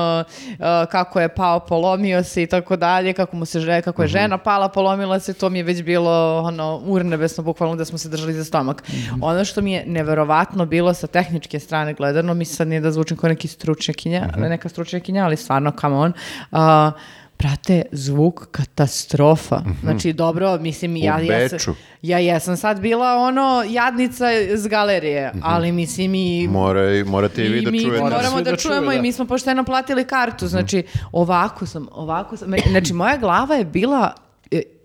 [0.52, 4.08] uh, kako je pao, polomio se i tako dalje, kako mu se žene, kako je
[4.08, 8.10] žena pala, polomila se, to mi je već bilo ono urnebesno, bukvalno da smo se
[8.10, 8.84] držali za stomak.
[9.22, 13.18] Ono što mi je neverovatno bilo sa tehničke strane gledano, mi sad nije da zvučim
[13.18, 16.14] kao neki stručnjakinja, neka stručnjakinja, ali stvarno, come on,
[16.52, 16.60] uh,
[17.40, 19.62] Prate, zvuk katastrofa.
[19.82, 25.72] Znači, dobro, mislim, ja, ja, sam, ja jesam sad bila ono jadnica iz galerije, ali
[25.72, 28.00] mislim i More, morate i vi da čujete.
[28.00, 29.02] Moramo da, da čujemo i da.
[29.02, 30.48] mi smo pošteno platili kartu.
[30.48, 32.54] Znači, ovako sam, ovako sam.
[32.72, 34.14] Znači, moja glava je bila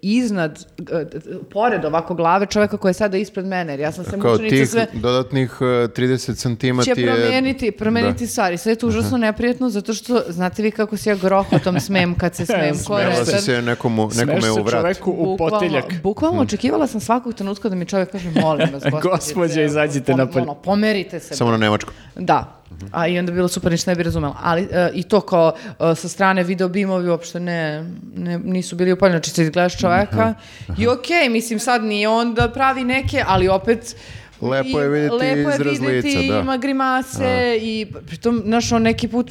[0.05, 1.05] iznad, e,
[1.51, 4.57] pored ovako glave čoveka koji je sada ispred mene, jer ja sam se Kao mučenica
[4.57, 7.15] tih sve dodatnih uh, 30 centima će ti je...
[7.15, 8.59] promeniti, promeniti stvari.
[8.59, 12.35] Sve je to užasno neprijatno, zato što, znate vi kako se ja grohotom smem kad
[12.35, 12.75] se smem?
[12.75, 14.81] Smela si se nekomu, nekome Smeš se u vrat.
[14.81, 15.85] čoveku u potiljak.
[16.03, 20.43] Bukvalno očekivala sam svakog trenutka da mi čovjek kaže molim vas, Gospođo, izađite napolje.
[20.43, 21.35] ono, pomerite se.
[21.35, 21.93] Samo na nemačku.
[22.17, 22.64] Da.
[22.93, 24.36] A i onda bilo super, ništa ne bi razumela.
[24.43, 28.93] Ali e, i to kao e, sa strane video bimovi uopšte ne, ne- nisu bili
[28.93, 29.16] upaljeni.
[29.19, 30.35] Znači ti gledaš čoveka
[30.78, 33.97] i okej, mislim sad nije on da pravi neke, ali opet
[34.45, 36.41] Lepo je vidjeti lepo je izraz vidjeti, lica, da.
[36.41, 37.25] ima grimase
[37.57, 39.31] i pritom, znaš, on neki put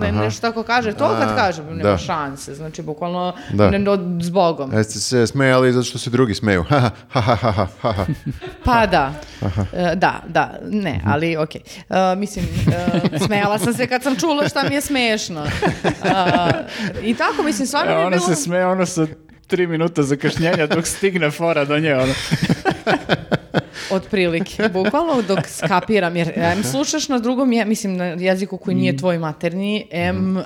[0.00, 1.98] ne, nešto tako kaže, to kad kaže, nema da.
[1.98, 3.70] šanse, znači bukvalno Da.
[3.70, 4.72] ne, od- s Bogom.
[4.72, 6.64] Jeste se smejali zato što se drugi smeju.
[6.70, 6.80] Ha,
[7.10, 8.06] ha, ha, ha, ha, ha, ha.
[8.64, 9.12] Pa da,
[9.72, 11.60] E, da, da, ne, ali okej.
[11.90, 12.44] E, mislim,
[13.14, 15.44] e, smejala sam se kad sam čula šta mi je smešno.
[15.44, 15.48] E,
[17.02, 18.26] I tako, mislim, stvarno mi E, je ona bilo...
[18.26, 19.06] se smeje ono sa
[19.46, 21.94] tri minuta zakašnjenja dok stigne fora do nje.
[21.94, 22.12] Ono.
[23.90, 28.96] Otprilike, bukvalno dok skapiram, jer em slušaš na drugom, je, mislim, na jeziku koji nije
[28.96, 30.36] tvoj maternji, em...
[30.36, 30.42] uh,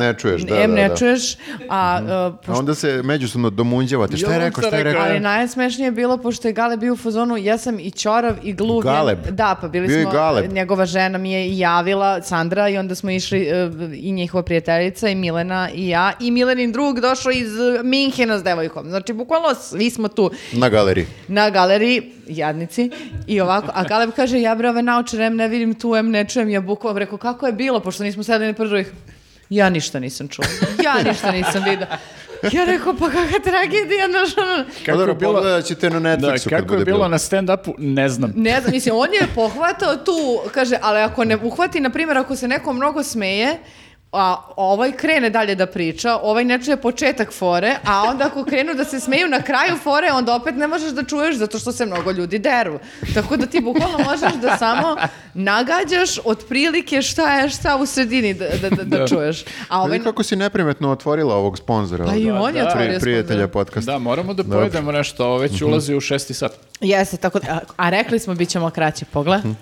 [0.00, 0.96] Ne čuješ, da, em da, ne da.
[0.96, 1.36] čuješ,
[1.68, 2.00] a...
[2.46, 4.16] uh, A onda se međusobno domunđavate.
[4.16, 5.02] Šta je rekao, šta je rekao?
[5.02, 8.52] Ali najsmešnije je bilo, pošto je Gale bio u fazonu, ja sam i Ćorav i
[8.52, 8.82] Gluv.
[8.82, 9.18] Galeb.
[9.30, 10.52] Da, pa bili Bio smo, Galeb.
[10.52, 15.14] njegova žena mi je javila, Sandra, i onda smo išli e, i njihova prijateljica, i
[15.14, 17.48] Milena, i ja, i Milenin drug došao iz
[17.84, 18.88] Minhena s devojkom.
[18.88, 21.06] Znači, bukvalno svi smo tu Na galeriji.
[21.28, 22.79] na galeriji, jadnici,
[23.26, 26.24] i ovako, a Galeb kaže, ja bre ove naučare, em ne vidim tu, em ne
[26.24, 28.92] čujem, ja bukvalno rekao, kako je bilo, pošto nismo sedeli na prvih,
[29.50, 30.48] ja ništa nisam čula,
[30.84, 31.86] ja ništa nisam vidio.
[32.52, 36.48] Ja rekao, pa kakva tragedija, znaš, ono, Kako je bilo- pogledat ćete na Da, Netflixu
[36.48, 37.08] kad kako je bude bilo.
[37.08, 38.32] na stand-upu, ne znam.
[38.36, 40.12] Ne znam, mislim, on je pohvatao tu,
[40.52, 43.58] kaže, ali ako ne uhvati, na primjer, ako se neko mnogo smeje,
[44.12, 48.74] a ovaj krene dalje da priča, ovaj ne čuje početak fore, a onda ako krenu
[48.74, 51.86] da se smeju na kraju fore, onda opet ne možeš da čuješ zato što se
[51.86, 52.78] mnogo ljudi deru.
[53.14, 54.96] Tako da ti bukvalno možeš da samo
[55.34, 59.06] nagađaš otprilike šta je šta u sredini da, da, da, da Da.
[59.06, 59.44] čuješ.
[59.68, 62.04] A ovaj, Vidi kako si neprimetno otvorila ovog sponzora.
[62.04, 62.68] pa i on je da.
[62.68, 63.92] otvorio pri- prijatelja podcasta.
[63.92, 66.52] Da, moramo da pojedemo nešto, ovo već ulazi u šesti sat.
[66.80, 69.52] Jeste, tako da, a, rekli smo bit ćemo kraći, pogledaj.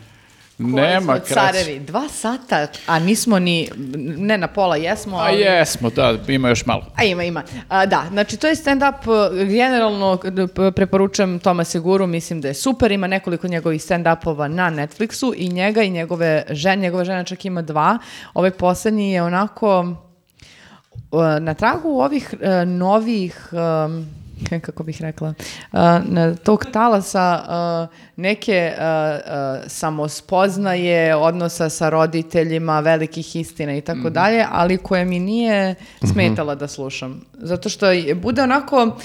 [0.58, 1.34] Nema kraće.
[1.34, 3.68] carevi, dva sata, a nismo ni,
[4.16, 5.40] ne na pola jesmo, A ali...
[5.40, 6.86] jesmo, da, ima još malo.
[6.96, 7.42] A ima, ima.
[7.68, 10.18] A, da, znači to je stand-up, uh, generalno
[10.54, 15.48] p- preporučujem Toma Seguru, mislim da je super, ima nekoliko njegovih stand-upova na Netflixu i
[15.48, 17.98] njega i njegove žene, njegova žena čak ima dva.
[18.34, 22.34] Ovaj poslednji je onako uh, na tragu ovih
[22.66, 24.06] novih um,
[24.62, 25.34] kako bih rekla,
[26.04, 28.72] na tog talasa neke
[29.66, 35.74] samospoznaje, odnosa sa roditeljima, velikih istina i tako dalje, ali koje mi nije
[36.12, 37.24] smetala da slušam.
[37.34, 38.96] Zato što bude onako,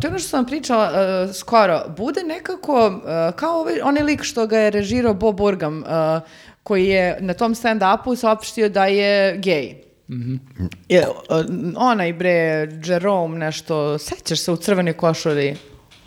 [0.00, 0.92] to je ono što sam pričala
[1.32, 3.00] skoro, bude nekako
[3.36, 5.84] kao ovaj, onaj lik što ga je režirao Bob Burgam,
[6.62, 9.91] koji je na tom stand-upu saopštio da je gej.
[10.88, 11.14] Je, uh,
[11.76, 12.30] onaj bre,
[12.84, 15.56] Jerome nešto, sećaš se u crvenoj košulji?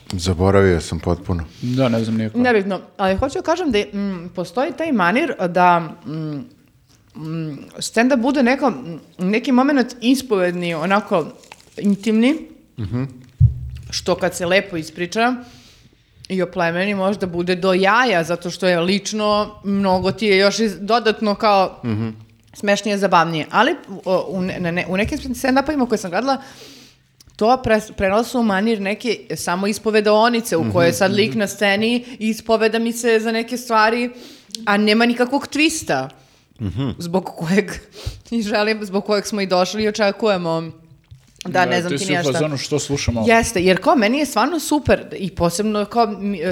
[0.09, 1.43] Zaboravio sam potpuno.
[1.61, 2.37] Da, ne znam nijako.
[2.39, 6.11] Nebitno, ali hoću da kažem da je, mm, postoji taj manir da mm,
[7.15, 11.25] mm, stand-up bude neko, mm, neki moment ispovedni, onako
[11.77, 12.35] intimni,
[13.89, 15.35] što kad se lepo ispriča
[16.29, 20.77] i oplemeni možda bude do jaja, zato što je lično mnogo ti je još iz-
[20.79, 21.81] dodatno kao
[22.55, 23.47] smešnije, zabavnije.
[23.51, 23.75] Ali
[24.27, 26.37] u, ne, u nekim stand-upovima koje sam gledala,
[27.35, 31.47] to pre, prenala su u manir neke samo ispovedaonice u kojoj je sad lik na
[31.47, 34.09] sceni ispoveda mi se za neke stvari,
[34.65, 36.07] a nema nikakvog twista
[36.97, 37.71] zbog kojeg
[38.31, 40.71] i želim, zbog kojeg smo i došli i očekujemo
[41.45, 42.13] da, ne znam ti ti si
[42.53, 43.25] u što slušamo.
[43.27, 46.07] Jeste, jer kao meni je stvarno super i posebno kao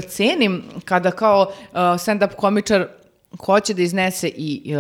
[0.09, 2.87] cenim kada kao uh, stand-up komičar
[3.39, 4.75] hoće da iznese i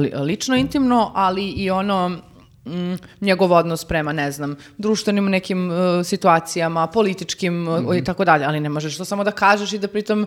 [0.00, 5.76] li- lično intimno, ali i ono mm, njegov odnos prema, ne znam, društvenim nekim uh,
[6.04, 9.88] situacijama, političkim uh, i tako dalje, ali ne možeš to samo da kažeš i da
[9.88, 10.26] pritom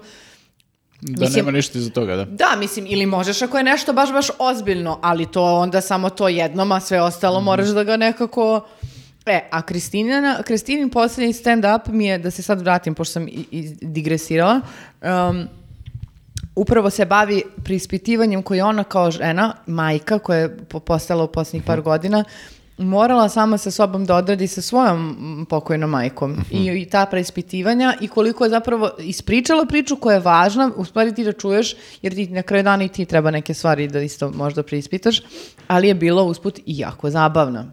[1.02, 2.26] Da Mislim- nema ništa iza toga, da.
[2.26, 6.28] da, mislim, ili možeš ako je nešto baš, baš ozbiljno, ali to onda samo to
[6.28, 8.66] jednom, a sve ostalo moraš da ga nekako...
[9.26, 13.46] E, a Kristina, Kristinin posljednji stand-up mi je, da se sad vratim, pošto sam i,
[13.52, 14.62] i digresirala,
[15.02, 15.48] um,
[16.60, 21.64] upravo se bavi preispitivanjem koje ona kao žena, majka, koja je po- postala u posljednjih
[21.64, 22.24] par godina,
[22.78, 26.38] morala sama sa sobom da odradi sa svojom mm, pokojnom majkom.
[26.52, 31.16] I, I ta preispitivanja i koliko je zapravo ispričala priču koja je važna, u stvari
[31.16, 34.32] ti da čuješ, jer ti na kraju dana i ti treba neke stvari da isto
[34.32, 35.22] možda preispitaš,
[35.68, 37.72] ali je bilo usput i jako zabavna.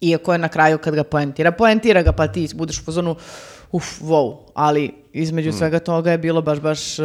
[0.00, 3.16] Iako je na kraju kad ga poentira, poentira ga pa ti budeš u fazonu
[3.74, 7.04] uf, wow, ali između svega toga je bilo baš, baš, uh,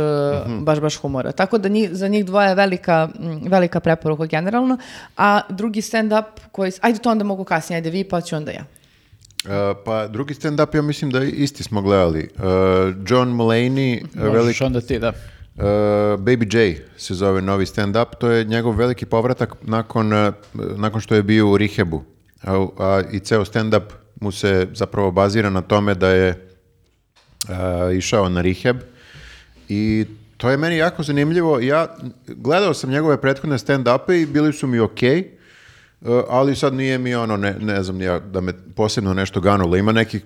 [0.62, 1.32] baš, baš humora.
[1.32, 4.78] Tako da njih, za njih dvoje je velika, mm, velika preporuka generalno,
[5.18, 8.66] a drugi stand-up koji, ajde to onda mogu kasnije, ajde vi pa ću onda ja.
[9.46, 12.30] Uh, pa drugi stand-up, ja mislim da isti smo gledali.
[12.36, 12.44] Uh,
[13.08, 15.10] John Mulaney, uh, Možeš veliki, onda ti, da.
[15.10, 15.64] uh,
[16.20, 20.34] Baby J se zove novi stand-up, to je njegov veliki povratak nakon, uh,
[20.78, 22.04] nakon što je bio u rehabu.
[22.44, 23.84] A, a i ceo stand-up
[24.22, 26.49] mu se zapravo bazira na tome da je
[27.44, 28.78] uh, išao na rehab
[29.70, 30.06] i
[30.38, 31.60] to je meni jako zanimljivo.
[31.60, 31.96] Ja
[32.28, 35.40] gledao sam njegove prethodne stand-upe i bili su mi okej,
[36.02, 39.78] Uh, ali sad nije mi ono, ne, ne znam ja, da me posebno nešto ganulo.
[39.78, 40.24] Ima nekih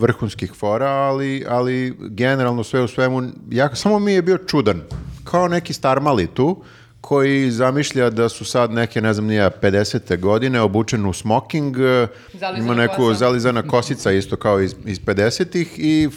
[0.00, 4.82] vrhunskih fora, ali, ali generalno sve u svemu, jako, samo mi je bio čudan.
[5.24, 6.62] Kao neki starmali tu,
[7.00, 10.20] koji zamišlja da su sad neke, ne znam nije, 50.
[10.20, 13.18] godine, obučen u smoking, uh, Zalizana ima neku kosa.
[13.18, 16.08] zalizana kosica isto kao iz, iz 50-ih i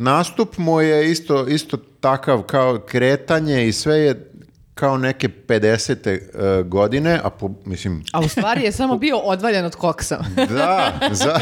[0.00, 4.29] nastup mu je isto, isto takav kao kretanje i sve je
[4.80, 6.18] kao neke 50.
[6.18, 10.24] uh, godine, a po, mislim, A u stvari je samo bio odvaljen od koksa.
[10.58, 11.40] da, za,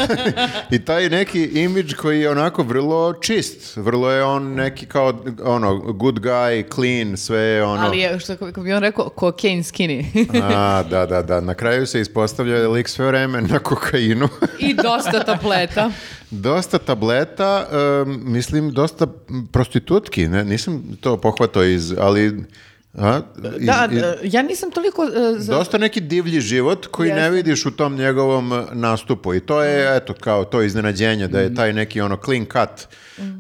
[0.70, 5.77] i taj neki imidž koji je onako vrlo čist, vrlo je on neki kao ono
[5.77, 7.82] good guy, clean, sve je ono.
[7.82, 10.05] Ali je, što kako bi on rekao, cocaine skinny.
[10.43, 11.40] A, da, da, da.
[11.40, 14.28] Na kraju se ispostavlja lik sve vreme na kokainu.
[14.69, 15.90] I dosta tableta.
[16.31, 19.06] dosta tableta, em, mislim, dosta
[19.52, 20.28] prostitutki.
[20.28, 22.44] Ne, nisam to pohvatao iz, ali...
[22.94, 23.20] A,
[23.59, 25.05] iz- Da, iz- e, ja nisam toliko...
[25.05, 25.09] e,
[25.39, 27.31] za- Dosta neki divlji život koji ne Jeste.
[27.31, 31.55] vidiš u tom njegovom uh, nastupu i to je eto kao to iznenađenje da je
[31.55, 32.86] taj neki ono clean cut
[33.19, 33.31] uh, uh,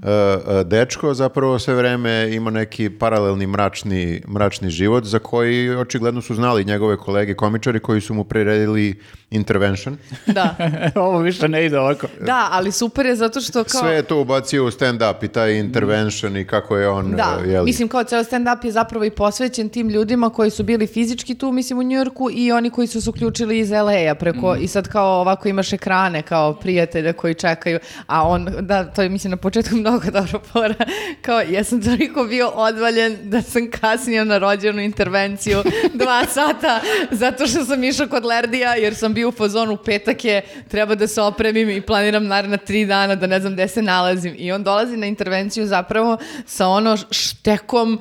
[0.62, 6.64] dečko zapravo sve vreme ima neki paralelni mračni, mračni život za koji očigledno su znali
[6.64, 9.00] njegove kolege komičari koji su mu priredili
[9.30, 9.96] intervention.
[10.28, 10.54] Da.
[10.96, 12.06] Ovo više ne ide ovako.
[12.20, 13.80] Da, ali super je zato što kao...
[13.80, 17.48] Sve je to ubacio u stand-up i taj intervention i kako je on Da, uh,
[17.48, 17.64] jeli.
[17.64, 21.52] mislim kao ceo stand-up je zapravo i posvećen tim ljudima koji su bili fizički tu,
[21.52, 24.62] mislim, u Njujorku i oni koji su se uključili iz LA-a preko, Mm.
[24.62, 29.08] i sad kao ovako imaš ekrane kao prijatelja koji čekaju, a on, da, to je
[29.08, 30.74] mislim na početku mnogo dobro pora,
[31.22, 35.62] kao ja sam toliko bio odvaljen da sam kasnio na rođenu intervenciju
[36.02, 40.42] dva sata zato što sam išao kod Lerdija jer sam bio u fazonu petak je,
[40.68, 44.34] treba da se opremim i planiram naredna tri dana da ne znam gde se nalazim
[44.38, 48.00] i on dolazi na intervenciju zapravo sa ono štekom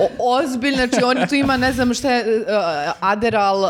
[0.00, 2.44] o, ozbiljno, znači on tu ima ne znam šta je, uh,
[3.00, 3.68] Aderal, uh,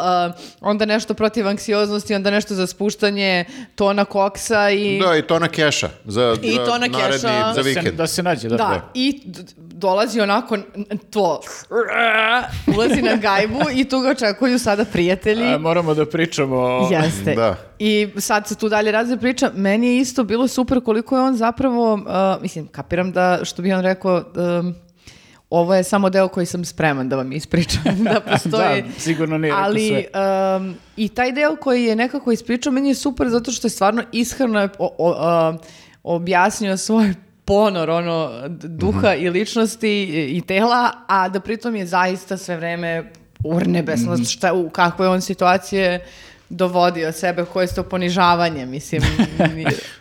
[0.60, 3.44] onda nešto protiv anksioznosti, onda nešto za spuštanje
[3.74, 5.00] tona koksa i...
[5.00, 7.18] Da, i to na keša za, I za to na naredni- keša.
[7.18, 7.94] za Da se, vikend.
[7.94, 8.56] da se nađe, da.
[8.56, 10.58] Da, i d- d- dolazi onako
[11.10, 11.40] to,
[12.68, 13.38] ulazi na gajbu
[13.72, 15.44] i tu ga očekuju sada prijatelji.
[15.44, 16.88] A, moramo da pričamo.
[16.92, 17.34] Jeste.
[17.34, 17.56] Da.
[17.78, 19.50] I sad se tu dalje razve priča.
[19.54, 22.00] Meni je isto bilo super koliko je on zapravo, uh,
[22.42, 24.24] mislim, kapiram da, što bi on rekao,
[24.60, 24.74] um,
[25.50, 28.82] ovo je samo deo koji sam spreman da vam ispričam, da postoji.
[28.82, 30.04] Da, sigurno nije rekao Ali sve.
[30.56, 34.02] um, i taj deo koji je nekako ispričao, meni je super zato što je stvarno
[34.12, 35.60] ishrano je o- o- uh,
[36.04, 37.14] objasnio svoj
[37.44, 39.20] ponor ono duha Mhm.
[39.20, 43.12] i ličnosti i, i tela, a da pritom je zaista sve vreme
[43.44, 44.22] urnebesno Mhm.
[44.22, 46.04] šta, u kakve je on situacije
[46.50, 49.02] dovodio sebe, koje je to ponižavanje, mislim.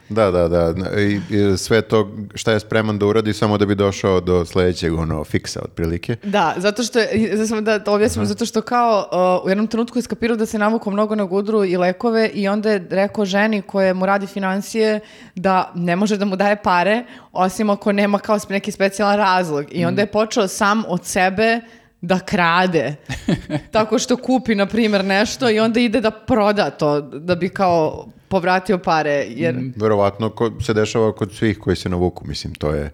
[0.09, 0.99] Da, da, da.
[1.01, 4.93] I, i sve to šta je spreman da uradi samo da bi došao do sledećeg
[4.93, 6.15] ono, fiksa otprilike.
[6.23, 6.99] Da, zato što
[7.47, 9.09] samo da to objasnimo, zato što kao
[9.41, 12.47] uh, u jednom trenutku je skapirao da se navukao mnogo na gudru i lekove i
[12.47, 14.99] onda je rekao ženi koja mu radi financije
[15.35, 19.65] da ne može da mu daje pare osim ako nema kao neki specijalan razlog.
[19.71, 21.61] I onda je počeo sam od sebe
[22.01, 22.95] da krade.
[23.71, 28.07] Tako što kupi, na primjer, nešto i onda ide da proda to, da bi kao
[28.27, 29.25] povratio pare.
[29.29, 32.91] Jer, Verovatno ko, se dešava kod svih koji se navuku, mislim, to je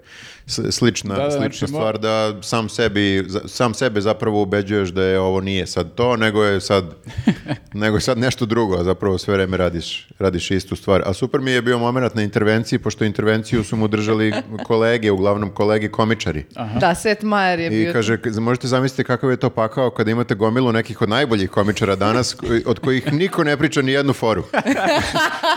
[0.48, 5.20] slična, Da, da, slična znači, stvar da sam, sebi, sam sebe zapravo ubeđuješ da je
[5.20, 6.86] ovo nije sad to, nego je sad,
[7.74, 11.04] nego je sad nešto drugo, a zapravo sve vreme radiš, radiš istu stvar.
[11.06, 14.34] A super mi je bio moment na intervenciji, pošto intervenciju su mu držali
[14.64, 16.46] kolege, uglavnom kolege komičari.
[16.80, 17.94] da, Seth Mayer je I bio...
[17.94, 21.96] kaže, k- možete zamisliti kakav je to pakao kada imate gomilu nekih od najboljih komičara
[21.96, 22.36] danas,
[22.66, 24.44] od kojih niko ne priča ni jednu foru.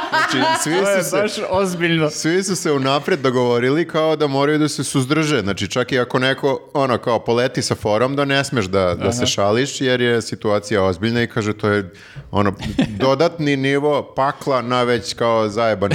[0.09, 1.17] znači, svi To je su se...
[1.17, 2.11] baš ozbiljno.
[2.11, 5.41] Svi su se unapred dogovorili kao da moraju da se suzdrže.
[5.41, 9.13] Znači čak i ako neko ono kao poleti sa forom da ne smeš da, da
[9.13, 11.93] se šališ jer je situacija ozbiljna i kaže to je
[12.31, 12.55] ono
[12.89, 15.95] dodatni nivo pakla na već kao zajebanu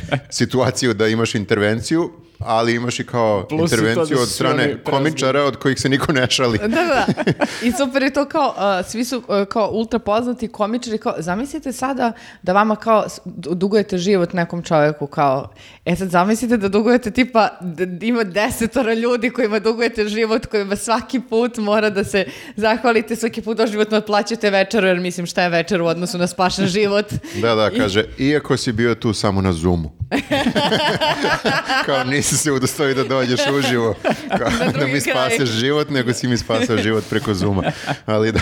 [0.30, 2.10] situaciju da imaš intervenciju.
[2.46, 6.12] Ali imaš i kao Plus to intervenciju da od strane komičara od kojih se niko
[6.12, 6.58] ne šali.
[6.58, 7.06] Da, da.
[7.66, 11.72] I super je to kao, uh, svi su uh, kao ultra poznati komičari, kao, zamislite
[11.72, 12.12] sada
[12.42, 13.04] da vama kao
[13.34, 15.52] dugujete život nekom čovjeku, kao,
[15.84, 21.20] e sad zamislite da dugujete tipa, da ima desetora ljudi kojima dugujete život, kojima svaki
[21.20, 22.24] put mora da se
[22.56, 26.66] zahvalite, svaki put doživotno otplaćate večeru, jer mislim šta je večer u odnosu na spašen
[26.76, 27.06] život.
[27.42, 29.92] Da, da, kaže, iako si bio tu samo na Zoomu.
[31.86, 33.94] kao nisi se udostojio da dođeš uživo,
[34.38, 35.00] kao, da mi kraj.
[35.00, 37.62] spaseš život, nego si mi spasao život preko Zooma.
[38.06, 38.40] Ali da,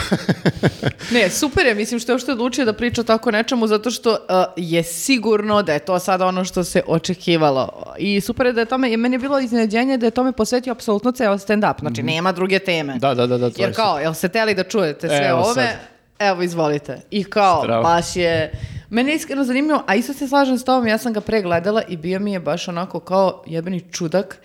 [1.10, 4.16] Ne, super je, mislim što je uopšte odlučio da priča tako nečemu, zato što uh,
[4.56, 7.94] je sigurno da je to sada ono što se očekivalo.
[7.98, 10.72] I super je da je tome, i meni je bilo iznenađenje da je tome posvetio
[10.72, 12.98] apsolutno ceo stand-up, znači nema druge teme.
[12.98, 15.40] Da, da, da, da, to Jer je kao, jel ste teli da čujete sve Evo
[15.40, 15.54] ove?
[15.54, 15.90] sad.
[16.18, 17.00] Evo, izvolite.
[17.10, 17.82] I kao, Strava.
[17.82, 18.52] baš je...
[18.90, 21.96] Meni je iskreno zanimljivo, a isto se slažem s tobom, ja sam ga pregledala i
[21.96, 24.38] bio mi je baš onako kao jebeni čudak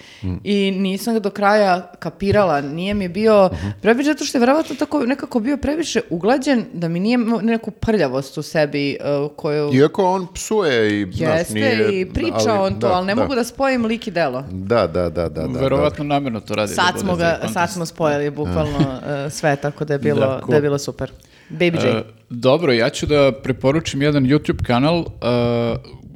[0.43, 3.49] i nisam ga do kraja kapirala, nije mi bio
[3.81, 8.38] previše, zato što je verovatno tako nekako bio previše uglađen da mi nije neku prljavost
[8.38, 9.73] u sebi uh, koju...
[9.73, 11.07] iako on psuje i...
[11.11, 13.22] Jeste nije- i priča ali- on to, da, ali ne da.
[13.22, 14.43] mogu da spojim lik i delo.
[14.51, 15.47] Da, da, da, da.
[15.47, 16.69] da Verovatno namjerno to radi.
[16.69, 20.27] da Sad smo, ga, sad smo spojili bukvalno uh, sve, tako da je bilo, Da,
[20.27, 20.55] da, cool.
[20.55, 21.11] je bilo super.
[21.49, 21.89] Baby J.
[21.89, 25.05] E, dobro, ja ću da preporučim jedan YouTube kanal e,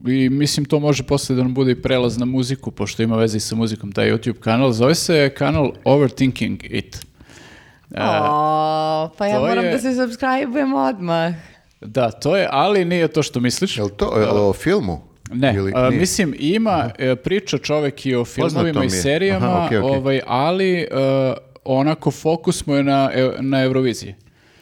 [0.07, 3.37] i mislim to može posle da nam bude i prelaz na muziku, pošto ima veze
[3.37, 4.71] i sa muzikom taj YouTube kanal.
[4.71, 6.95] Zove se kanal Overthinking It.
[7.91, 11.33] E, O, pa ja moram je- da se subscribe-ujem odmah.
[11.81, 13.77] da, to je, ali nije to što misliš.
[13.77, 15.01] Jel to je o filmu?
[15.31, 15.99] Ne, Ili a, nije?
[15.99, 18.89] mislim ima e, priča čovek i o filmovima i je.
[18.89, 19.89] serijama, Aha, okej, okej.
[19.91, 20.87] ovaj, ali e,
[21.65, 24.15] onako fokus mu je na, e, na Euroviziji.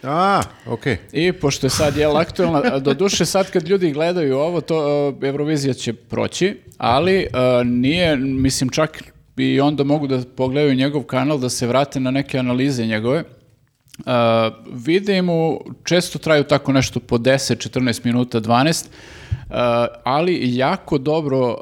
[0.08, 0.98] A, okej.
[1.12, 5.74] I pošto je sad jel aktualna, doduše sad kad ljudi gledaju ovo, to e, Eurovizija
[5.74, 7.28] će proći, ali e,
[7.64, 9.04] nije, mislim čak
[9.38, 13.24] i onda mogu da pogledaju njegov kanal, da se vrate na neke analize njegove.
[13.98, 14.14] Uh,
[14.74, 18.92] videi mu često traju tako nešto po 10, 14 minuta, 12, uh,
[20.03, 21.57] ali jako dobro uh,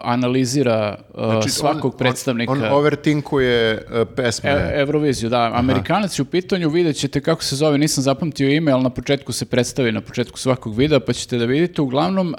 [0.00, 2.52] analizira uh, Znači, svakog on- predstavnika.
[2.52, 4.50] On, on overtinkuje uh, pesme.
[4.50, 5.50] E, Euroviziju, da.
[5.54, 9.32] Amerikanac je u pitanju, vidjet ćete kako se zove, nisam zapamtio ime, ali na početku
[9.32, 11.82] se predstavi, na početku svakog videa, pa ćete da vidite.
[11.82, 12.34] Uglavnom,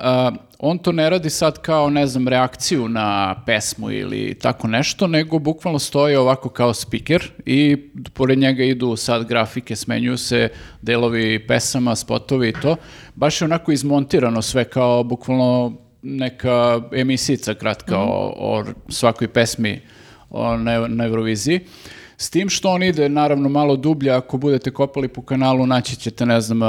[0.60, 5.40] on to ne radi sad kao, ne znam, reakciju na pesmu ili tako nešto, nego
[5.40, 7.78] bukvalno stoji ovako kao speaker i
[8.14, 10.50] pored njega idu sad grafike, smenjuju se
[10.82, 12.76] delovi pesama, spotovi i to.
[13.20, 19.82] Baš je onako izmontirano sve kao bukvalno neka emisica kratka o, o svakoj pesmi
[20.30, 21.60] o, na, na Euroviziji.
[22.18, 26.26] S tim što on ide naravno malo dublje, ako budete kopali po kanalu naći ćete,
[26.26, 26.60] ne znam,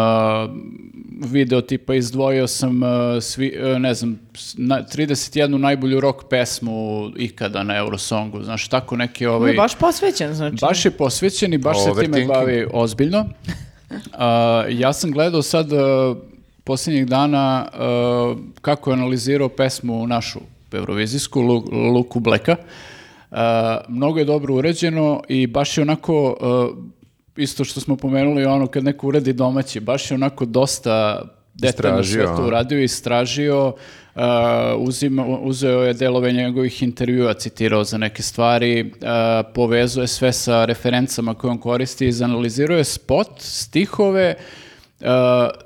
[1.25, 2.81] video tipa izdvojio sam,
[3.21, 9.27] svi, ne znam, s- na, 31 najbolju rock pesmu ikada na Eurosongu, znaš, tako neki
[9.27, 9.51] On ovaj...
[9.51, 10.57] je baš posvećen, znači.
[10.61, 13.25] Baš je posvećen i baš se time bavi ozbiljno.
[14.13, 15.67] A, ja sam gledao sad
[16.65, 20.41] posljednjih dana a, kako je analizirao pesmu našu
[20.73, 22.57] eurovizijsku, Lu- Luku Bleka.
[23.31, 26.69] A, mnogo je dobro uređeno i baš je onako, a,
[27.37, 31.23] isto što smo pomenuli, ono kad neko uredi domaći, baš je onako dosta
[31.55, 33.67] detaljno sve to uradio, istražio,
[34.15, 34.23] uh,
[34.79, 38.91] uzima, uzeo je delove njegovih intervjua, citirao za neke stvari, uh,
[39.55, 44.70] povezuje sve sa referencama koje on koristi, izanalizirao je spot, stihove, uh,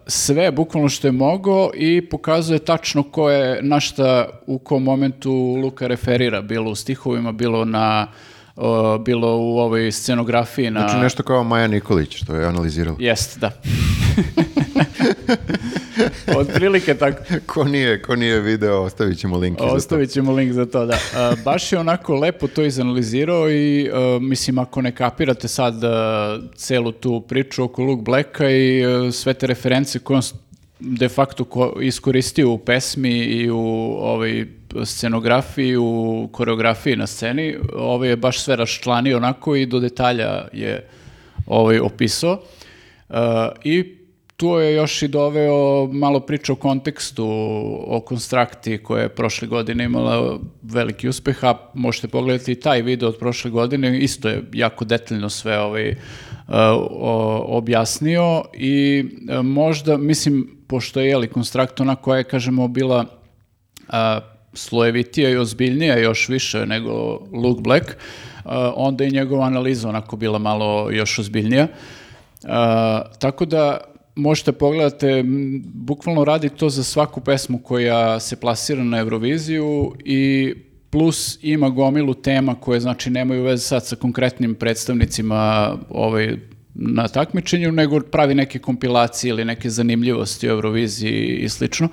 [0.07, 5.33] sve bukvalno što je mogao i pokazuje tačno ko je, na šta u kom momentu
[5.33, 8.07] Luka referira, bilo u stihovima, bilo na
[8.57, 8.65] uh,
[9.05, 10.81] bilo u ovoj scenografiji na...
[10.81, 12.97] Znači nešto kao Maja Nikolić, što je analizirala.
[13.01, 13.51] Jest, da.
[16.41, 17.23] Otprilike tako.
[17.47, 19.75] Ko nije, ko nije video, ostavit ćemo link za to.
[19.75, 20.99] Ostavit ćemo link za to, da.
[21.45, 23.91] Baš je onako lepo to izanalizirao i
[24.21, 25.75] mislim ako ne kapirate sad
[26.57, 30.23] celu tu priču oko Luke Blacka i sve te reference koje on
[30.81, 33.59] de facto ko- iskoristio u pesmi i u
[34.01, 34.47] ovoj
[34.85, 40.87] scenografiji, u koreografiji na sceni, ovaj je baš sve raščlanio onako i do detalja je
[41.47, 42.41] ovaj opisao.
[43.09, 43.17] Uh,
[43.65, 44.04] I
[44.37, 47.27] tu je još i doveo malo priča o kontekstu,
[47.87, 53.09] o konstrakti koja je prošle godine imala veliki uspeh, a možete pogledati i taj video
[53.09, 55.95] od prošle godine, isto je jako detaljno sve ovaj,
[56.49, 63.05] o- objasnio i uh, možda, mislim, pošto je jeli konstrakt ona koja je, kažemo, bila
[63.89, 64.21] a,
[64.53, 66.93] slojevitija i ozbiljnija još više nego
[67.33, 67.87] Luke Black,
[68.45, 71.69] a, onda je njegova analiza onako bila malo još ozbiljnija.
[72.45, 75.25] A, tako da možete pogledate,
[75.75, 80.55] bukvalno radi to za svaku pesmu koja se plasira na Euroviziju i
[80.91, 86.37] plus ima gomilu tema koje znači nemaju veze sad sa konkretnim predstavnicima ovaj,
[86.75, 91.89] na takmičenju, nego pravi neke kompilacije ili neke zanimljivosti o Euroviziji i slično.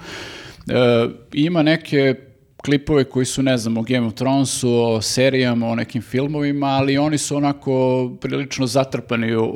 [0.67, 2.15] E, ima neke
[2.61, 6.97] klipove koji su, ne znam, o Game of Thronesu, o serijama, o nekim filmovima, ali
[6.97, 7.71] oni su onako
[8.11, 9.51] prilično zatrpani u, u,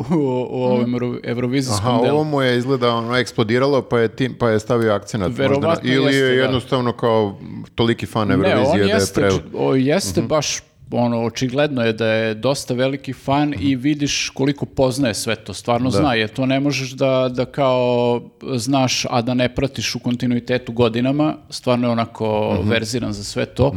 [0.49, 2.14] u ovom euro- evrovizijskom Aha, delu.
[2.14, 5.49] ovo mu je izgleda ono eksplodiralo pa je, tim, pa je stavio akcenat možda na-
[5.49, 6.41] Verovatno ili jeste, je da.
[6.41, 7.38] jednostavno kao
[7.76, 9.32] toliki fan Ne, Eurovizije on da je jeste, pre...
[9.32, 10.27] č- o, jeste Mhm.
[10.27, 10.60] baš
[10.91, 13.60] ono, očigledno je da je dosta veliki fan Mhm.
[13.62, 18.22] i vidiš koliko poznaje sve to, stvarno zna, jer to ne možeš da, da kao
[18.56, 22.70] znaš, a da ne pratiš u kontinuitetu godinama, stvarno je onako Mhm.
[22.70, 23.76] verziran za sve to,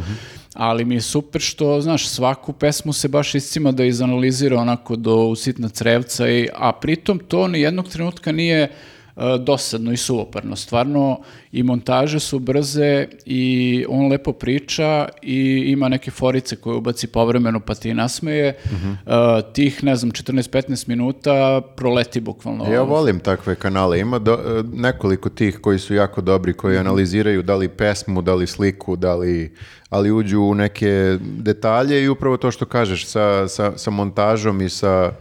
[0.53, 5.15] ali mi je super što, znaš, svaku pesmu se baš iscima da izanalizira onako do
[5.17, 8.71] u sitna crevca, i, a pritom to ni jednog trenutka nije
[9.39, 10.55] dosadno i suvoparno.
[10.55, 11.19] Stvarno
[11.51, 12.89] i montaže su brze
[13.25, 13.45] i
[13.89, 14.89] on lepo priča
[15.21, 15.35] i
[15.67, 18.47] ima neke forice koje ubaci povremeno pa ti nasmeje.
[18.47, 18.55] E,
[19.53, 21.29] tih, ne znam, 14-15 minuta
[21.69, 22.65] proleti bukvalno.
[22.65, 23.99] Ja volim takve kanale.
[23.99, 26.79] Ima do- e, nekoliko tih koji su jako dobri, koji Mhm.
[26.79, 29.53] analiziraju da li pesmu, da li sliku, da li,
[29.89, 30.89] ali uđu u neke
[31.21, 35.11] detalje i upravo to što kažeš sa, sa, sa montažom i sa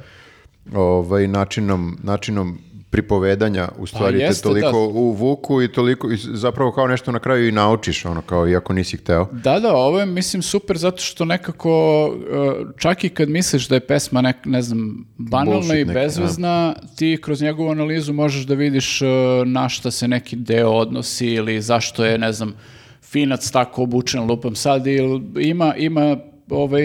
[0.75, 2.59] ovaj, načinom, načinom
[2.91, 4.79] pripovedanja u stvari te jeste, toliko da.
[4.79, 8.97] uvuku i toliko i zapravo kao nešto na kraju i naučiš ono kao iako nisi
[8.97, 9.27] hteo.
[9.33, 13.75] Da, da, ovo je, mislim, super zato što nekako, uh, čak i kad misliš da
[13.75, 18.47] je pesma, nek, ne znam, banalna Bullshit i neki, bezvezna, ti kroz njegovu analizu možeš
[18.47, 19.09] da vidiš uh,
[19.47, 22.55] na šta se neki deo odnosi ili zašto je, ne znam,
[23.03, 26.17] finac tako obučen lupam sad ili ima, ima
[26.51, 26.83] ovaj,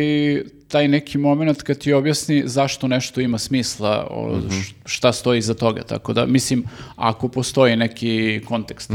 [0.74, 5.54] taj neki moment kad ti objasni zašto nešto ima smisla, o, š- šta stoji iza
[5.54, 6.64] toga, tako da, mislim,
[6.96, 8.92] ako postoji neki kontekst.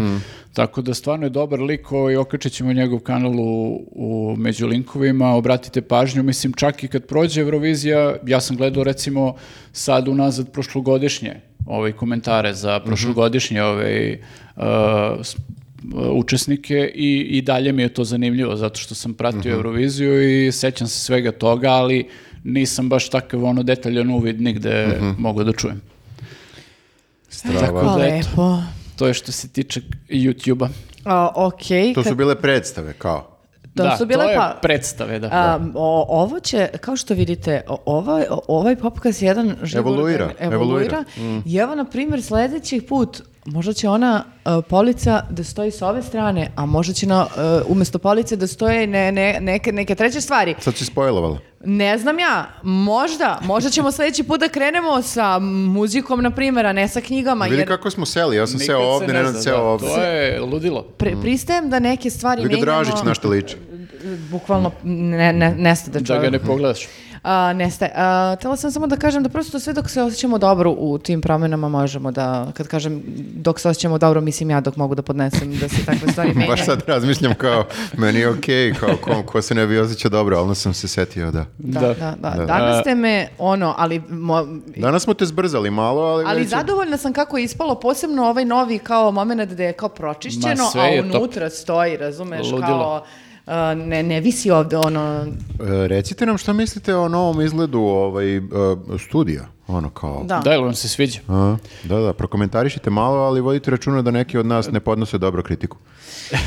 [0.52, 5.34] Tako da stvarno je dobar lik i okačit ćemo njegov kanal u, u među linkovima,
[5.34, 9.34] obratite pažnju, mislim čak i kad prođe Eurovizija, ja sam gledao recimo
[9.72, 14.12] sad unazad prošlogodišnje ovaj komentare za prošlogodišnje ovaj,
[14.56, 14.62] uh,
[16.12, 20.86] učesnike i, i dalje mi je to zanimljivo zato što sam pratio Euroviziju i sećam
[20.88, 22.08] se svega toga, ali
[22.44, 24.88] nisam baš takav ono detaljan uvid nigde
[25.18, 25.80] mogu da čujem.
[27.28, 27.60] Strava.
[27.60, 28.16] Tako da, eto.
[28.30, 28.58] lepo.
[28.96, 30.68] To je što se tiče YouTube-a.
[31.04, 33.28] A, okej, To su bile predstave kao.
[33.76, 34.58] to da, su bile to je pa...
[34.62, 35.28] predstave, da.
[35.28, 40.30] A, o- ovo će, kao što vidite, o- ovaj, o- ovaj popkast je jedan Evoluira,
[40.40, 40.44] evoluira.
[40.46, 41.04] evoluira.
[41.46, 46.02] I evo, na primjer, sljedeći put možda će ona uh, polica da stoji s ove
[46.02, 47.30] strane, a možda će na, uh,
[47.68, 50.54] umjesto police da stoje ne, ne- neke, neke treće stvari.
[50.58, 51.38] Sad si spojlovala.
[51.60, 56.72] Ne znam ja, možda, možda ćemo sljedeći put da krenemo sa muzikom, na primjer, a
[56.72, 59.14] ne sa knjigama, Vidi jer kako smo seli, ja sam Nikad seo se ovdje, ne
[59.14, 59.88] Nenad zna, seo da, ovdje.
[59.88, 60.86] To je ludilo.
[60.98, 62.84] pre- pristajem da neke stvari Vidi ga menjamo.
[62.84, 63.56] Dražić na što liči.
[64.30, 66.24] Bukvalno ne, ne, nestade Da čovjek.
[66.24, 66.86] ga ne pogledaš.
[67.28, 67.92] A, nestaje.
[67.96, 71.20] A, htjela sam samo da kažem da prosto sve dok se osjećamo dobro u tim
[71.20, 73.02] promjenama možemo da, kad kažem
[73.34, 76.48] dok se osjećamo dobro, mislim ja dok mogu da podnesem da se takve stvari menjaju.
[76.48, 80.38] Baš sad razmišljam kao, meni je okej, kao ko, ko se ne bi osjećao dobro,
[80.38, 81.44] ali sam se setio, da.
[81.58, 81.94] Da, Da.
[81.94, 82.44] da, da.
[82.46, 86.24] Danas ste me, ono, ali, mo- Danas smo te zbrzali malo, ali...
[86.26, 89.88] ali već zadovoljna sam kako je ispalo, posebno ovaj novi kao moment gde je kao
[89.88, 91.14] pročišćeno, a je top.
[91.14, 92.60] unutra stoji, razumeš, Ludilo.
[92.60, 93.04] kao
[93.76, 95.26] ne, ne visi ovde ono,
[95.60, 98.40] E, recite nam šta mislite o novom izgledu ovaj, e,
[98.98, 100.22] studija, ono kao...
[100.24, 100.38] da.
[100.38, 101.20] Da, ili vam se sviđa?
[101.28, 105.42] A, da, da, prokomentarišite malo, ali vodite računa da neki od nas ne podnose dobro
[105.42, 105.76] kritiku.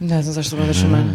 [0.00, 1.06] Ne znam zašto gledaš u mene.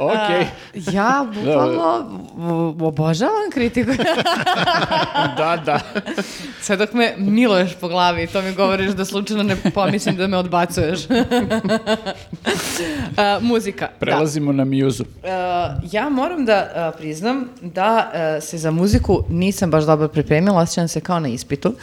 [0.00, 0.46] Ovaj, Okej,
[0.92, 2.04] Ja bukvalno
[2.36, 3.90] v- obožavam kritiku.
[5.38, 5.80] da, da.
[6.60, 10.36] Sve dok me miluješ po glavi, to mi govoriš da slučajno ne pomislim da me
[10.36, 11.00] odbacuješ.
[13.16, 13.86] A, muzika.
[13.86, 13.92] da.
[13.98, 15.06] Prelazimo na Muse-u.
[15.22, 15.30] E,
[15.92, 18.10] ja moram da priznam da
[18.40, 21.74] se za muziku nisam baš dobro pripremila, osjećam se kao na ispitu,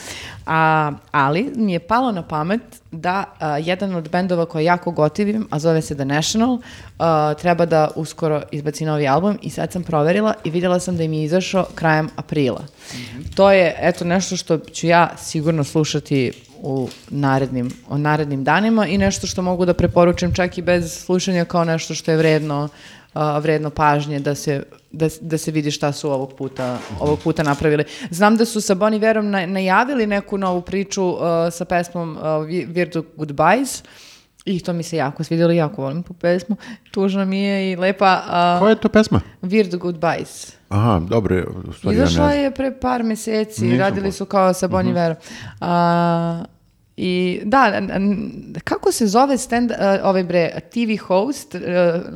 [0.46, 2.62] a, ali mi je palo na pamet
[2.92, 7.66] da e, jedan od bendova koje jako gotivim, a zove se The National, e, treba
[7.66, 11.24] da uskoro izbaci novi album i sad sam proverila i vidjela sam da im je
[11.24, 12.62] izašao krajem aprila.
[13.36, 16.32] To je eto nešto što ću ja sigurno slušati
[16.62, 21.46] u narednim, o narednim danima i nešto što mogu da preporučim čak i bez slušanja
[21.46, 22.70] kao nešto što je vredno,
[23.16, 27.44] a, vredno pažnje da se, da, da se vidi šta su ovog puta, ovog puta
[27.44, 27.84] napravili.
[28.10, 32.38] Znam da su sa Bon Iverom na- najavili neku novu priču a, sa pesmom a,
[32.38, 33.84] Vi- Weird Goodbyes
[34.46, 36.56] i to mi se jako svidjelo, jako volim tu pesmu.
[36.92, 38.22] Tužna mi je i lepa.
[38.26, 39.22] a, Koja je to pesma?
[39.42, 40.54] Weird Goodbyes.
[40.70, 41.44] Aha, dobro, ja
[41.94, 42.36] Izašla ne...
[42.36, 45.18] je pre par mjeseci, Nisam radili po- su kao sa Bon Iverom.
[45.62, 46.44] A,
[46.98, 47.82] I da,
[48.64, 51.62] kako se zove stand, uh, ovaj bre, TV host uh,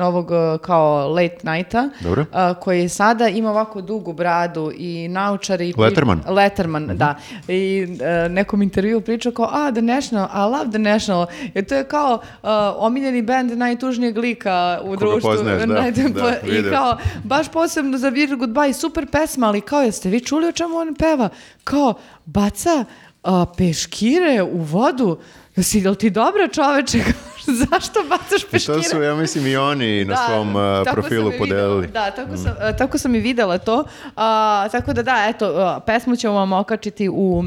[0.05, 2.21] ovog uh, kao late nighta, Dobro.
[2.21, 5.69] uh, koji sada ima ovako dugu bradu i naučari...
[5.69, 6.21] i pri- Letterman.
[6.27, 7.15] Letterman, da.
[7.47, 11.25] I uh, nekom intervju pričao kao, a, The National, I love The National.
[11.53, 15.31] Jer to je kao uh, omiljeni band najtužnijeg lika u društvu.
[15.31, 15.73] poznaješ, da,
[16.21, 20.47] da, I kao, baš posebno za Weird Goodbye, super pesma, ali kao, jeste vi čuli
[20.47, 21.29] o čemu on peva?
[21.63, 21.93] Kao,
[22.25, 22.85] baca
[23.23, 25.17] a, peškire u vodu.
[25.55, 26.97] Jesi, jel ti dobro čoveče?
[27.69, 28.77] Zašto bacaš I peškire?
[28.77, 31.81] to su, ja mislim, i oni na svom uh, tako profilu i podelili.
[31.81, 32.05] videla.
[32.05, 33.83] Da, tako sam, a, tako sam i videla to.
[34.15, 37.43] A, tako da da, eto, a, pesmu ćemo vam okačiti u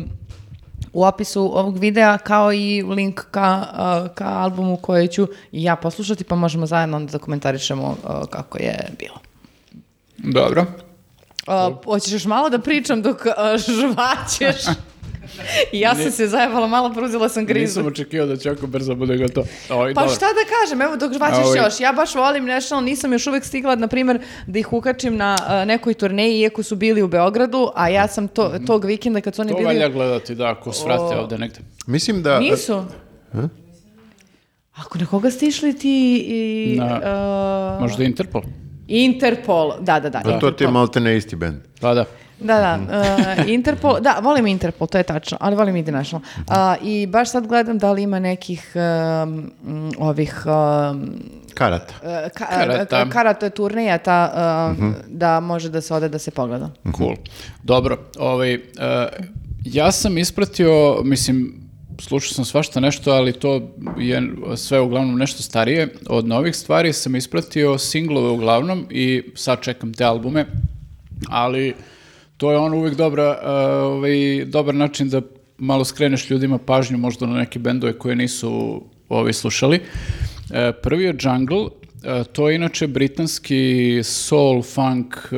[0.92, 5.76] u opisu ovog videa kao i link ka, a, ka albumu koje ću i ja
[5.76, 9.18] poslušati pa možemo zajedno onda da komentarišemo a, kako je bilo.
[10.18, 10.66] Dobro.
[11.46, 14.64] A, hoćeš još malo da pričam dok a, žvaćeš?
[15.72, 17.62] Ja sam se zajevala malo, pruzila sam grizu.
[17.70, 19.46] Nisam očekivao da će ovako brzo bude gotovo.
[19.70, 20.16] Oj, Pa dobro.
[20.16, 21.58] šta da kažem, evo dok žvaćeš Ovaj.
[21.58, 25.38] još, ja baš volim National, nisam još uvek stigla, na primjer, da ih ukačim na
[25.42, 29.34] a, nekoj turneji, iako su bili u Beogradu, a ja sam to, tog vikenda kad
[29.34, 29.66] su oni To bili...
[29.66, 31.20] valja gledati, da, ako svrate O.
[31.20, 31.58] ovde negde.
[31.86, 32.40] Mislim da...
[32.40, 32.84] Nisu.
[34.74, 36.76] Ako na koga ste išli ti i...
[36.78, 38.42] Na- a, Možda Interpol?
[38.88, 40.20] Interpol, da, da, da.
[40.20, 40.72] Pa to ti je Interpol.
[40.72, 41.56] malte ne isti band.
[41.80, 42.04] Pa da.
[42.44, 42.78] Da, da,
[43.39, 46.23] uh, Interpol, da, volim Interpol, to je tačno, ali volim i The National.
[46.48, 49.52] A, I baš sad gledam da li ima nekih um,
[49.98, 51.12] ovih um,
[51.55, 51.94] Karata.
[52.02, 53.02] uh, ka, Karata.
[53.02, 54.32] uh, karate turneja ta,
[54.78, 56.70] uh, da može da se ode da se pogleda.
[56.97, 57.14] Cool.
[57.62, 58.59] Dobro, ovaj,
[59.64, 61.62] ja sam ispratio, mislim,
[62.01, 63.60] slušao sam svašta nešto, ali to
[63.98, 64.23] je
[64.56, 65.94] sve uglavnom nešto starije.
[66.09, 70.47] Od novih stvari sam ispratio singlove uglavnom i sad čekam te albume,
[71.28, 71.74] ali
[72.43, 75.20] to je on uvijek dobra, ovaj, dobar način da
[75.59, 79.81] malo skreneš ljudima pažnju možda na neke bendove koje nisu ovi slušali.
[80.51, 81.69] E, prvi je Jungle,
[82.32, 85.36] to je inače britanski soul, funk, e,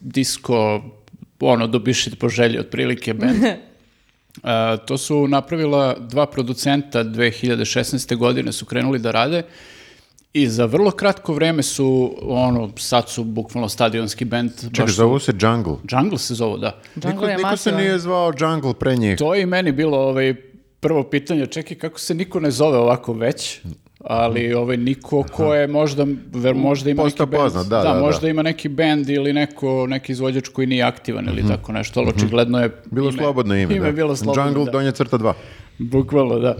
[0.00, 0.82] disco,
[1.40, 3.44] ono, dobišit po želji otprilike band.
[4.44, 8.16] E, to su napravila dva producenta 2016.
[8.16, 9.42] godine su krenuli da rade
[10.34, 11.88] i za vrlo kratko vreme su,
[12.22, 14.50] ono, sad su bukvalno stadionski band.
[14.52, 15.76] Čekaj, baš su- zovu se Jungle.
[15.92, 16.80] Jungle se zovu, da.
[16.96, 19.18] Niko, Jungle je niko se nije zvao Jungle pre njih.
[19.18, 20.34] To je i meni bilo ovaj,
[20.80, 23.60] prvo pitanje, čekaj, kako se niko ne zove ovako već?
[24.00, 27.82] Ali ovaj, niko ko je možda, ver, možda ima Postao neki band, poznat, da, da,
[27.84, 28.00] da.
[28.00, 32.08] možda ima neki band ili neko, neki izvođač koji nije aktivan ili tako nešto, ali
[32.08, 32.76] očigledno je Mhm.
[32.90, 33.92] Bilo ime, slobodno ime, ime da.
[33.92, 34.70] bilo slobodno, Jungle da.
[34.70, 35.32] donje crta 2.
[35.78, 36.56] Bukvalno, da.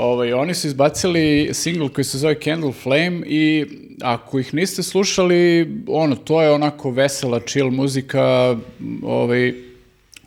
[0.00, 3.66] Ovaj, oni su izbacili single koji se zove Candle Flame i
[4.02, 8.56] ako ih niste slušali, ono, to je onako vesela, chill muzika,
[9.02, 9.54] ovaj,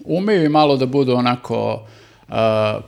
[0.05, 1.87] umeju i malo da budu onako
[2.29, 2.79] a,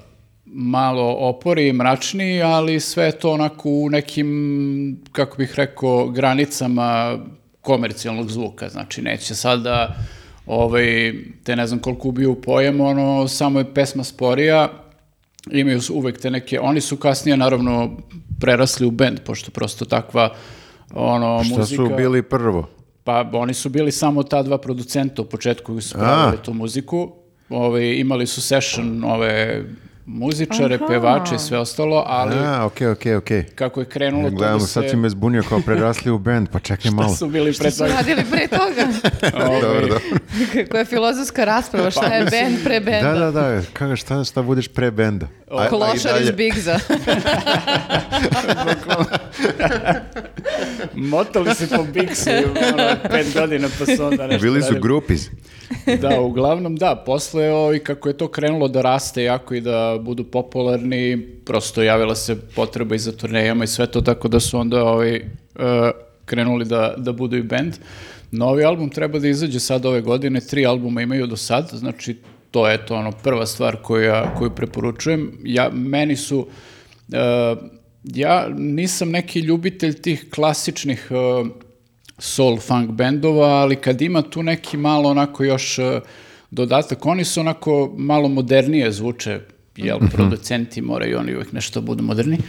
[0.46, 7.18] malo opori i mračni, ali sve to onako u nekim, kako bih rekao, granicama
[7.62, 8.70] komercijalnog zvuka.
[8.70, 9.96] Znači, neće sad da
[10.46, 11.14] ovaj,
[11.44, 14.85] te ne znam koliko ubiju pojem, ono, samo je pesma sporija,
[15.52, 17.98] imaju uvek te neke, oni su kasnije naravno
[18.40, 20.36] prerasli u bend, pošto prosto takva
[20.94, 21.76] ono, Šta muzika...
[21.76, 22.70] su bili prvo?
[23.04, 27.12] Pa oni su bili samo ta dva producenta u početku koji su pravili tu muziku.
[27.50, 29.64] Ove, imali su session ove
[30.06, 30.86] muzičare, Aha.
[30.88, 33.44] pevače i sve ostalo, ali A, okej, okej, okej.
[33.56, 34.90] kako je krenulo to Gledamo, da sad se...
[34.90, 37.16] si me zbunio kao prerasli u band, pa čekaj malo.
[37.16, 37.94] su bili pre Su toga.
[37.94, 38.88] radili pre toga.
[39.48, 40.00] Ovaj, Dobro, dobro.
[40.72, 43.14] Koja je filozofska rasprava, šta je band pre benda?
[43.14, 45.28] Da, da, da, kako, šta, šta budeš pre benda?
[45.70, 46.80] Klošar iz Bigza.
[50.94, 55.30] Motali se po ono, pet godina pa su onda nešto Bili su grupiz.
[56.02, 60.24] Da, uglavnom da, posle ovaj, kako je to krenulo da raste jako i da budu
[60.24, 64.84] popularni, prosto javila se potreba i za turnejama i sve to, tako da su onda
[64.84, 65.22] ovaj, e,
[66.26, 67.74] krenuli da, da budu i band.
[68.32, 72.16] Novi album treba da izađe sad ove godine, tri albuma imaju do sad, znači
[72.52, 75.32] to je to ono prva stvar koja, koju preporučujem.
[75.44, 76.48] Ja, meni su,
[77.14, 77.56] e,
[78.04, 81.16] ja nisam neki ljubitelj tih klasičnih e,
[82.18, 86.00] soul funk bendova, ali kad ima tu neki malo onako još e,
[86.52, 89.40] dodatak, oni su onako malo modernije zvuče,
[89.76, 92.38] jel, producenti moraju oni uvijek nešto budu moderni.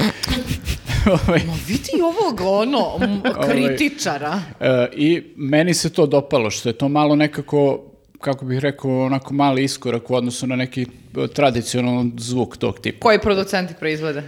[1.07, 4.43] Ovaj, Vidi ovog, ono, m, kritičara.
[4.61, 7.85] e, I meni se to dopalo, što je to malo nekako,
[8.20, 13.01] kako bih rekao, onako mali iskorak u odnosu na neki e, tradicionalan zvuk tog tipa.
[13.01, 14.23] Koji producenti proizvode?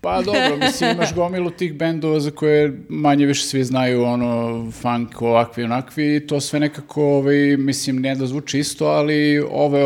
[0.00, 5.22] Pa dobro, mislim, imaš gomilu tih bendova za koje manje više svi znaju, ono, funk,
[5.22, 9.84] ovakvi, onakvi, i to sve nekako, ovaj, mislim, ne da zvuči isto, ali ovo je,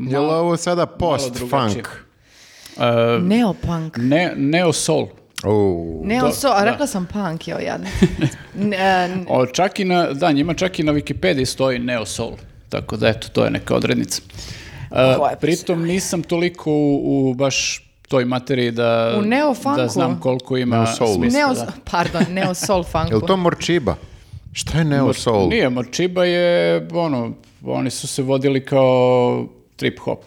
[0.00, 1.88] ono, Je li malo- ovo sada post-funk?
[2.76, 3.96] E, Neopunk.
[3.96, 5.06] ne, neo soul.
[5.44, 6.64] O, Neo to- so, a da.
[6.64, 7.86] rekla sam punk, jo, jadno.
[9.28, 12.32] O, čak i na, da, njima čak i na Wikipediji stoji neo soul.
[12.68, 14.22] Tako da, eto, to je neka odrednica.
[14.92, 19.76] Je pritom nisam toliko u, u baš toj materiji da, U neofunku?
[19.76, 21.14] da znam koliko ima Neo soulu.
[21.14, 21.38] smisla.
[21.38, 21.66] neo, da.
[21.84, 23.26] pardon, neo soul je li funku.
[23.26, 23.96] to Morčiba?
[24.52, 25.48] Šta je Neo Soul?
[25.48, 27.32] Nije, Morčiba je, ono,
[27.64, 29.46] oni su se vodili kao
[29.80, 30.24] trip hop.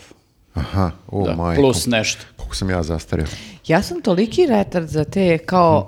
[0.53, 1.61] Aha, o Da, majko.
[1.61, 2.21] plus nešto.
[2.37, 3.25] Koliko sam ja zastario.
[3.67, 5.87] Ja sam toliki retard za te kao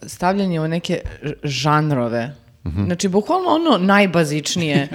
[0.00, 1.00] uh, stavljanje u neke
[1.44, 2.34] žanrove.
[2.66, 2.84] Mhm.
[2.84, 4.88] Znači, bukvalno ono najbazičnije.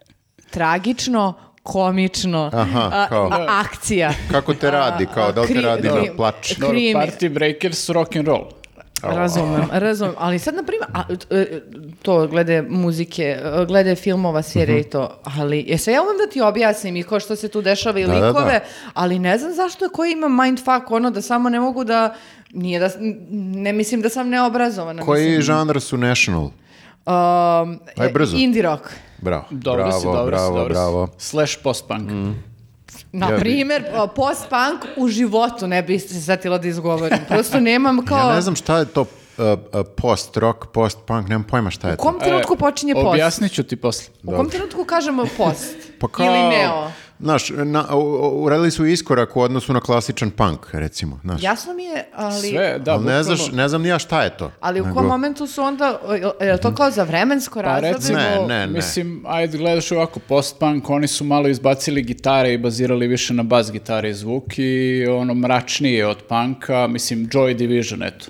[0.50, 1.32] Tragično,
[1.62, 4.12] komično, Aha, a- kao- a- akcija.
[4.30, 6.34] Kako te radi, kao da li te radi na kri- plač?
[6.46, 6.94] kri- Dobro, Krimi.
[6.96, 8.44] Party Breakers, rock and roll.
[9.02, 10.14] Razumem, razumem.
[10.18, 11.60] Ali sad, na primjer, a, e,
[12.02, 13.38] to glede muzike,
[13.68, 17.36] glede filmova, serije i to, ali jesam ja umem da ti objasnim i ko što
[17.36, 18.26] se tu dešava i Da, da, da.
[18.26, 18.60] likove,
[18.94, 22.14] ali ne znam zašto je koji ima mindfuck ono da samo ne mogu da,
[22.52, 22.90] nije da,
[23.54, 25.02] ne mislim da sam neobrazovana.
[25.02, 26.42] Koji mislim, žanr su National?
[26.44, 26.52] um,
[27.96, 28.36] Aj, brzo.
[28.36, 28.82] Indie rock.
[29.18, 30.78] Bravo, Dobro bravo, si, dobro si, bravo, dobro si.
[30.78, 31.08] bravo.
[31.18, 32.10] Slash post-punk.
[33.12, 37.18] Na Ja bi- primjer, o, post-punk u životu ne bi se setila da izgovorim.
[37.28, 38.18] Prosto nemam kao...
[38.20, 39.06] Ja ne znam šta je to uh,
[39.38, 39.56] uh,
[39.96, 42.02] post-rock, post-punk, nemam pojma šta je U to.
[42.02, 43.06] kom trenutku počinje post?
[43.06, 44.14] Objasnit ću ti posle.
[44.24, 45.76] U kom trenutku kažemo post?
[46.00, 46.90] Pa kao, Ili neo?
[47.22, 47.84] Znaš, na,
[48.32, 51.20] uradili su iskorak u odnosu na klasičan punk, recimo.
[51.22, 51.42] Znaš.
[51.42, 52.48] Jasno mi je, ali...
[52.48, 54.50] Sve, da, Ali ne, znaš, ne znam ni ja šta je to.
[54.60, 56.00] Ali u Nego- kom momentu su onda,
[56.40, 57.92] je li to kao za vremensko Pa razdoblje?
[57.92, 58.66] recimo, Ne, ne, ne.
[58.66, 63.72] mislim, ajde gledaš ovako, post-punk, oni su malo izbacili gitare i bazirali više na bas
[63.72, 68.26] gitare i zvuk i ono mračnije od punka, mislim, Joy Division, eto.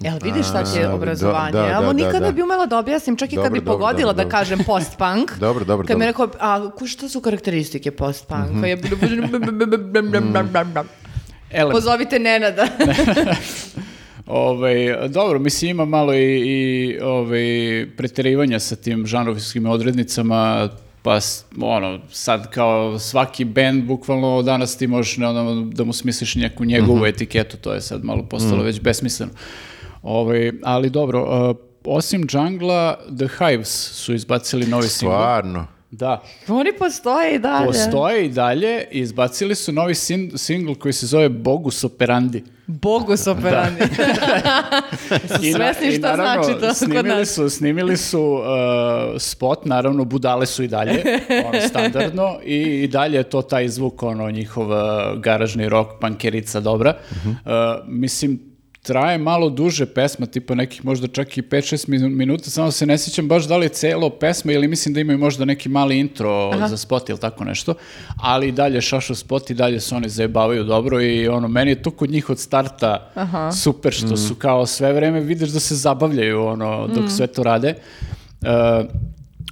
[0.00, 1.52] Jel vidiš šta će obrazovanje?
[1.52, 2.32] da, da, ovo da, nikad da, ne da.
[2.32, 4.38] bi umela da objasnim, čak i kad bi dobro, pogodila dobro, da dobro.
[4.38, 5.30] kažem post-punk.
[5.40, 8.66] Dobro, dobro, Kad mi je rekao, a ku- šta su karakteristike post-punka?
[8.66, 8.90] Ja bi-
[11.72, 12.66] Pozovite Nenada.
[14.26, 17.40] ovaj, dobro, mislim, ima malo i, i ovaj,
[17.96, 20.68] preterivanja sa tim žanrovskim odrednicama,
[21.02, 21.18] pa
[21.60, 26.64] ono, sad kao svaki band, bukvalno danas ti možeš ne, ono, da mu smisliš neku
[26.64, 29.32] njegovu etiketu, to je sad malo postalo već besmisleno.
[30.06, 35.16] Ovaj, ali dobro, uh, osim Džangla, The Hives su izbacili novi single.
[35.16, 35.66] Stvarno.
[35.90, 37.66] Da, Oni postoje i dalje.
[37.66, 42.44] postoje i dalje i izbacili su novi sin, single koji se zove Bogus Operandi.
[42.66, 43.82] Bogus operandi.
[45.28, 47.28] Su I na- svesni i šta naravno, znači to kod snimili nas.
[47.28, 48.40] Su, snimili su uh,
[49.18, 51.02] spot, naravno budale su i dalje,
[51.48, 54.76] ono standardno, i, i dalje je to taj zvuk, ono njihov uh,
[55.16, 56.96] garažni rock, pankerica dobra.
[57.16, 57.30] Mhm.
[57.30, 57.36] Uh,
[57.86, 58.55] mislim,
[58.86, 61.52] traje malo duže pesma, tipa nekih možda čak i 5-6
[61.88, 65.00] minu- minuta, samo se ne sjećam baš da li je celo pesma ili mislim da
[65.00, 67.74] imaju možda neki mali intro za spot ili tako nešto,
[68.16, 71.90] ali dalje šašo spot i dalje se oni zajebavaju dobro i ono, meni je to
[71.90, 73.10] kod njih od starta
[73.54, 74.16] super što Mhm.
[74.16, 77.68] su kao sve vreme vidiš da se zabavljaju ono, dok sve to rade.
[77.68, 77.74] E,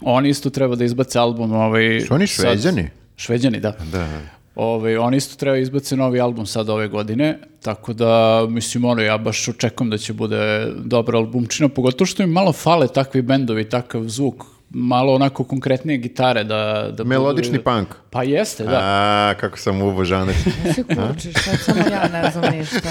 [0.02, 2.88] oni isto treba da izbace album ovaj, Su oni sad- Šveđani?
[3.16, 3.70] Šveđani, da.
[3.92, 4.08] Da.
[4.54, 9.18] Ovaj, oni isto treba izbace novi album sad ove godine, tako da, mislim, ono, ja
[9.18, 14.02] baš očekujem da će bude dobra albumčina, pogotovo što im malo fale takvi bendovi, takav
[14.08, 16.90] zvuk, malo onako konkretnije gitare da...
[16.92, 17.88] da Melodični budu- punk.
[18.10, 18.78] Pa jeste, da.
[18.82, 20.34] A, kako sam uvo žaner.
[20.74, 22.90] Se kučiš, sad samo ja ne znam ništa.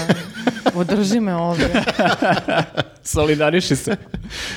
[0.74, 1.68] Održi me ovdje.
[3.02, 3.96] Solidariši se.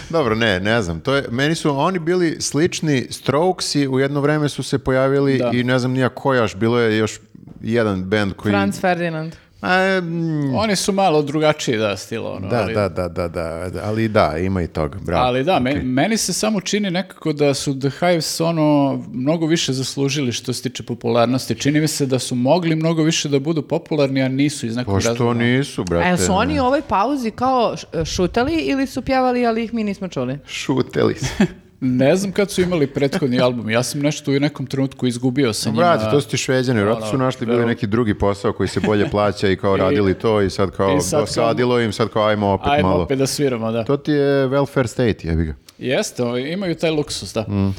[0.10, 1.00] Dobro, ne, ne znam.
[1.00, 5.52] To je, meni su oni bili slični Strokesi, u jedno vreme su se pojavili Da.
[5.54, 7.20] i ne znam nija ko još, bilo je još
[7.62, 8.52] jedan band koji...
[8.52, 9.36] Franz Ferdinand.
[9.62, 12.32] A, mm, Oni su malo drugačiji, da, stilo.
[12.32, 15.26] Ono, da, ali, da, da, da, da, ali da, ima i toga, bravo.
[15.26, 15.84] Ali da, me- okej.
[15.84, 20.62] meni se samo čini nekako da su The Hives ono mnogo više zaslužili što se
[20.62, 21.56] tiče popularnosti.
[21.56, 25.00] Čini mi se da su mogli mnogo više da budu popularni, a nisu iz nekog
[25.00, 25.40] Pa razloga.
[25.40, 26.10] nisu, brate?
[26.10, 30.08] A su oni u ovoj pauzi kao šutali ili su pjevali, ali ih mi nismo
[30.08, 30.40] čuli?
[30.48, 31.26] Šuteli su.
[31.80, 33.70] Ne znam kad su imali prethodni album.
[33.70, 35.82] Ja sam nešto u nekom trenutku izgubio sa njima.
[35.82, 39.10] Brate, to su ti šveđani, vjerojatno su našli bili neki drugi posao koji se bolje
[39.10, 42.26] plaća i kao radili to i sad kao i sad kao- dosadilo im, sad kao
[42.26, 43.04] ajmo opet Ajmo malo.
[43.04, 43.84] opet da sviramo, da.
[43.84, 45.56] To ti je welfare state, jebi ga.
[45.78, 47.42] Jeste, ovaj, imaju taj luksus, da.
[47.42, 47.76] Mm.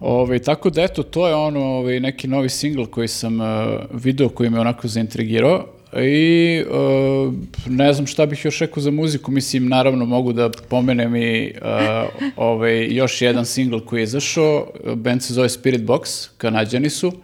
[0.00, 3.46] Ovaj, tako da eto, to je ono ovaj, neki novi singl koji sam uh,
[3.92, 7.34] video koji me onako zaintrigirao i uh,
[7.66, 12.28] ne znam šta bih još rekao za muziku, mislim naravno mogu da pomenem i uh,
[12.36, 17.08] ovaj, još jedan singl koji je izašao, band se zove Spirit Box, kanadjani su.
[17.08, 17.14] Uh,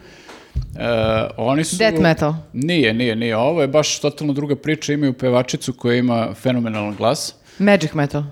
[1.37, 1.77] oni su...
[1.77, 2.35] Death metal.
[2.53, 3.37] Nije, nije, nije.
[3.37, 4.93] Ovo je baš totalno druga priča.
[4.93, 7.35] Imaju pevačicu koja ima fenomenalan glas.
[7.59, 8.23] Magic metal.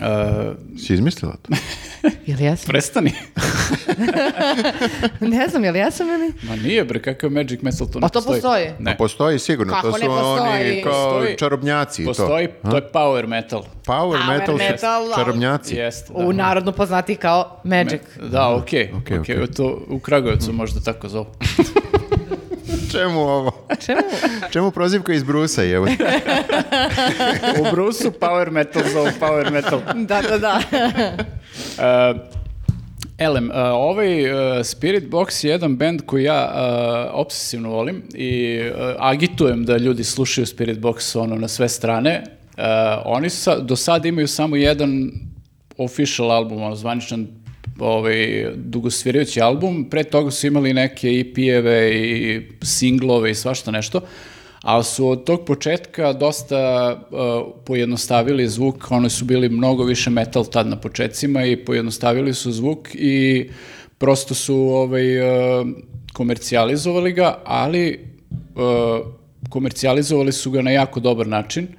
[0.00, 0.06] Uh,
[0.78, 1.52] Si izmislila to?
[2.26, 2.66] Jel jesam?
[2.68, 3.12] Prestani.
[5.20, 6.32] ne znam, jel jesam ili?
[6.42, 8.66] Ma nije bre, kakav Magic Metal to ne Pa to postoji?
[8.78, 8.96] Ne.
[8.96, 10.70] Postoji sigurno, Kako to su ne postoji?
[10.70, 11.36] oni kao Postoji.
[11.36, 12.02] čarobnjaci.
[12.02, 12.10] i to.
[12.10, 13.62] Postoji, to je power metal.
[13.62, 15.74] Power, Power metal, su metal, ali- čarobnjaci.
[15.76, 16.18] Jeste, da.
[16.18, 18.00] U narodno poznati kao Magic.
[18.22, 18.90] Da, okej.
[18.94, 19.46] Okej, okej, okej.
[19.46, 21.26] To u Kragujevcu možda tako zovu.
[22.90, 23.66] Čemu ovo?
[23.86, 24.00] Čemu?
[24.50, 25.80] Čemu prozivka iz Brusa je?
[25.80, 25.84] U
[27.72, 29.80] Brusu power metal zovu power metal.
[29.94, 30.60] da, da, da.
[31.78, 32.38] Uh,
[33.18, 38.60] Elem, uh, ovaj uh, Spirit Box je jedan band koji ja uh, obsesivno volim i
[38.60, 42.22] uh, agitujem da ljudi slušaju Spirit Box ono na sve strane.
[42.56, 42.64] Uh,
[43.04, 45.10] oni sa, do sada imaju samo jedan
[45.78, 47.26] official album, ono zvaničan
[47.78, 49.84] ovaj, dugosvirajući album.
[49.90, 54.00] Pre toga su imali neke EP-eve i singlove i svašta nešto.
[54.62, 57.18] Ali su od tog početka dosta uh,
[57.64, 62.88] pojednostavili zvuk, oni su bili mnogo više metal tad na početcima i pojednostavili su zvuk
[62.94, 63.48] i
[63.98, 65.66] prosto su ovaj, uh,
[66.12, 68.00] komercijalizovali ga, ali
[68.30, 69.06] uh,
[69.48, 71.64] komercijalizovali su ga na jako dobar način.
[71.64, 71.74] Uh,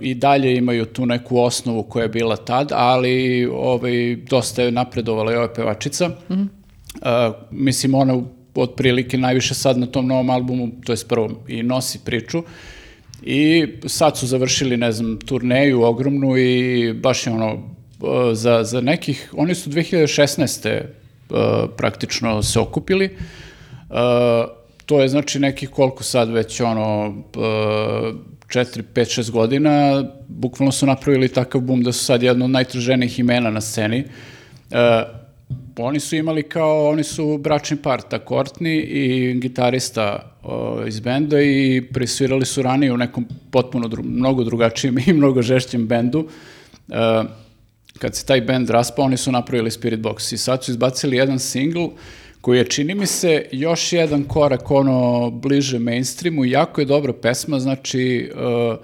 [0.00, 5.32] I dalje imaju tu neku osnovu koja je bila tad, ali ovaj, dosta je napredovala
[5.32, 6.10] i ova pevačica.
[6.28, 8.22] Uh, mislim, ona
[8.54, 12.42] otprilike najviše sad na tom novom albumu, to je prvom, i nosi priču.
[13.22, 18.80] I sad su završili, ne znam, turneju ogromnu i baš je ono, uh, za, za
[18.80, 20.80] nekih, oni su 2016.
[21.30, 21.36] uh,
[21.76, 23.16] praktično se okupili.
[23.90, 23.96] Uh,
[24.86, 30.86] to je znači nekih koliko sad već ono, uh, 4, 5, 6 godina, bukvalno su
[30.86, 34.04] napravili takav bum da su sad jedno od najtraženijih imena na sceni.
[34.70, 35.26] Uh,
[35.78, 41.40] oni su imali kao, oni su bračni par, ta Courtney i gitarista o, iz benda
[41.40, 46.28] i presvirali su ranije u nekom potpuno dru, mnogo drugačijem i mnogo žešćem bendu.
[46.88, 47.22] E,
[47.98, 51.38] kad se taj bend raspao, oni su napravili Spirit Box i sad su izbacili jedan
[51.38, 51.88] single
[52.46, 57.58] koji je, čini mi se, još jedan korak ono bliže mainstreamu, jako je dobra pesma,
[57.60, 58.76] znači e,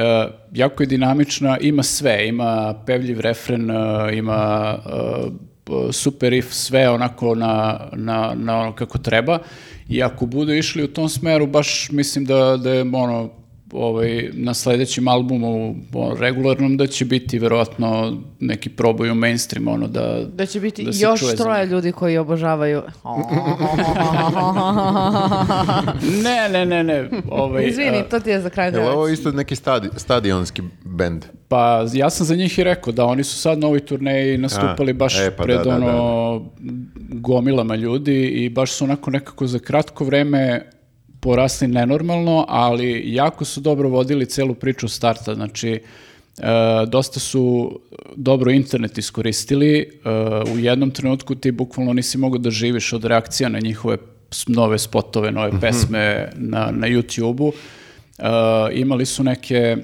[0.00, 3.74] e, jako je dinamična, ima sve, ima pevljiv refren, e,
[4.16, 4.74] ima
[5.64, 9.38] p- super riff, sve onako na, na, na ono kako treba.
[9.88, 13.30] I ako budu išli u tom smeru, baš mislim da, da je ono,
[13.72, 19.88] ovaj, na sledećem albumu ono, regularnom da će biti verovatno neki proboj u mainstream ono
[19.88, 22.82] da Da će biti da još čuje troje ljudi koji obožavaju.
[26.24, 27.10] Ne, ne, ne, ne.
[27.30, 29.18] Ovaj, Izvini, to ti je za kraj Je li ovo gledać.
[29.18, 31.24] isto neki stadi, stadionski bend?
[31.48, 34.90] Pa ja sam za njih i rekao da oni su sad na ovoj turneji nastupali
[34.90, 36.50] A, baš e, pa pred da, da, ono
[37.08, 40.70] gomilama ljudi i baš su onako nekako za kratko vreme
[41.20, 45.80] porasli nenormalno, ali jako su dobro vodili celu priču starta, znači e,
[46.86, 47.78] dosta su
[48.16, 49.88] dobro internet iskoristili, e,
[50.54, 53.96] u jednom trenutku ti bukvalno nisi mogao da živiš od reakcija na njihove
[54.46, 57.52] nove spotove, nove pesme na, na YouTube-u.
[58.18, 58.24] E,
[58.72, 59.76] imali su neke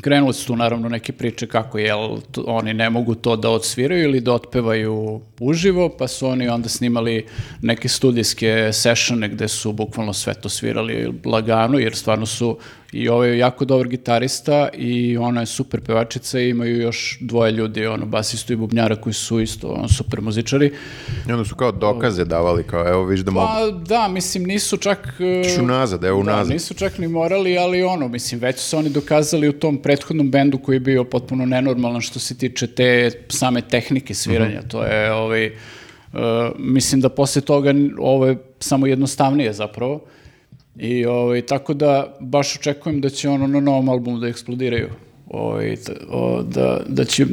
[0.00, 4.20] Krenule su tu naravno neke priče kako jel, oni ne mogu to da odsviraju ili
[4.20, 7.26] da otpevaju uživo, pa su oni onda snimali
[7.62, 12.58] neke studijske sessione gde su bukvalno sve to svirali lagano, jer stvarno su
[12.92, 17.52] i ovaj je jako dobar gitarista i ona je super pevačica i imaju još dvoje
[17.52, 20.72] ljudi, ono, basistu i bubnjara koji su isto ono, super muzičari.
[21.28, 23.46] I onda su kao dokaze davali, kao evo viš da mogu.
[23.46, 25.08] Pa da, mislim, nisu čak...
[25.20, 26.52] e, Ću nazad, evo Da, unazad.
[26.52, 30.30] nisu čak ni morali, ali ono, mislim, već su se oni dokazali u tom prethodnom
[30.30, 34.58] bendu koji je bio potpuno nenormalan što se tiče te same tehnike sviranja.
[34.58, 34.68] Mhm.
[34.68, 35.52] To je, ovaj, e,
[36.58, 40.00] mislim da posle toga ovo je samo jednostavnije zapravo.
[40.76, 44.88] I ovaj, tako da baš očekujem da će ono na novom albumu da eksplodiraju.
[45.26, 45.76] Ovaj,
[46.44, 47.26] da, da će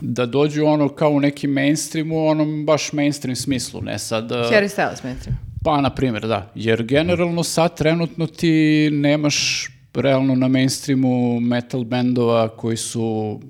[0.00, 4.30] da dođu ono kao u neki mainstream u onom baš mainstream smislu, ne sad...
[4.30, 5.36] Harry Styles, mislim.
[5.64, 6.50] pa, na primjer, da.
[6.54, 13.40] Jer generalno sad trenutno ti nemaš realno na mainstreamu metal bendova koji su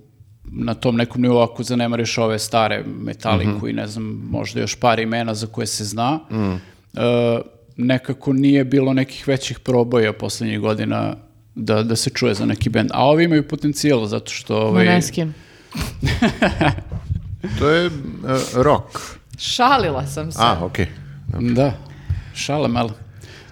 [0.44, 5.00] na tom nekom nivou ako zanemariš ove stare metaliku i ne znam, možda još par
[5.00, 6.18] imena za koje se zna.
[6.94, 7.40] E,
[7.86, 11.16] nekako nije bilo nekih većih proboja poslednjih godina
[11.54, 12.90] da, da se čuje za neki bend.
[12.94, 14.56] A ovi imaju potencijal zato što...
[14.56, 15.32] Ovaj, Måneskin.
[17.58, 17.90] To je e,
[18.54, 18.98] rock.
[19.38, 20.38] Šalila sam se.
[20.42, 20.86] A, okej.
[21.40, 21.72] Da,
[22.34, 22.90] šala malo.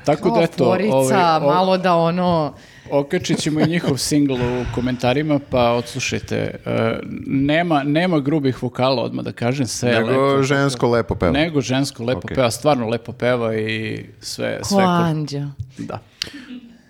[0.05, 2.55] Tako Kao da eto, forica, ovaj, o- malo da ono...
[2.92, 4.39] Okačit ćemo i njihov singl u
[4.75, 6.36] komentarima, pa odslušajte.
[6.67, 10.42] E, nema, nema grubih vokala, odmah da kažem, sve Nego lepo.
[10.42, 11.33] žensko lepo peva.
[11.33, 12.34] Nego žensko lepo Ok.
[12.34, 15.47] peva, stvarno lepo peva i sve, Ko sve ko- anđeo.
[15.78, 15.99] Da.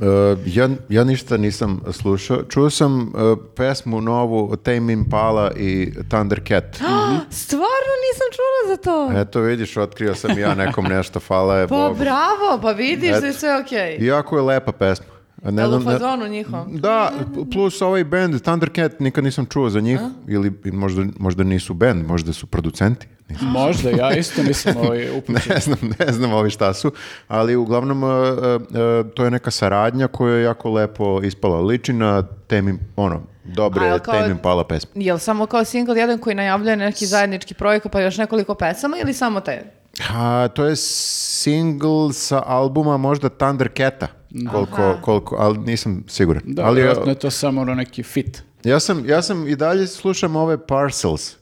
[0.01, 0.07] Uh,
[0.47, 2.43] ja, ja ništa nisam slušao.
[2.43, 3.09] Čuo sam uh,
[3.57, 6.65] pesmu novu Tame Impala i Thundercat.
[7.43, 9.21] Stvarno nisam čula za to.
[9.21, 11.95] Eto vidiš, otkrio sam ja nekom nešto, hvala je Pa Bogu.
[11.95, 13.21] bravo, pa vidiš Eto.
[13.21, 13.97] da je sve okej.
[14.01, 15.07] Jako je lepa pesma.
[15.43, 16.77] Ne Jel u znam, ne- fazonu njihom?
[16.79, 17.11] Da,
[17.53, 22.33] plus ovaj band Thundercat, nikad nisam čuo za njih, ili možda, možda nisu band, možda
[22.33, 23.07] su producenti.
[23.29, 25.43] Nisam- Možda, ja isto nisam ovaj upućen.
[25.49, 26.93] Ne znam, ne znam ovi šta su,
[27.29, 28.15] ali uglavnom uh, uh,
[28.63, 31.61] uh, to je neka saradnja koja je jako lepo ispala.
[31.61, 34.91] Liči na Tame, ono, A, dobre Tame Impala pesme.
[34.95, 39.13] Jel samo kao single jedan koji najavljuje neki zajednički projekat pa još nekoliko pesama ili
[39.15, 39.65] samo te?
[40.11, 44.07] A, to je single sa albuma možda Thundercata,
[44.53, 46.43] koliko, koliko, ali nisam siguran.
[46.47, 48.43] Da, ali, vjerojatno je to samo ono neki fit.
[48.65, 51.37] Ja sam, ja sam i dalje slušam ove Parcels.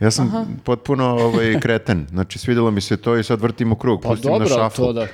[0.00, 2.06] Ja sam potpuno ovaj, kreten.
[2.10, 4.02] Znači, svidjelo mi se to i sad vrtim u krug.
[4.02, 5.06] Pa Pustim dobro, na to da.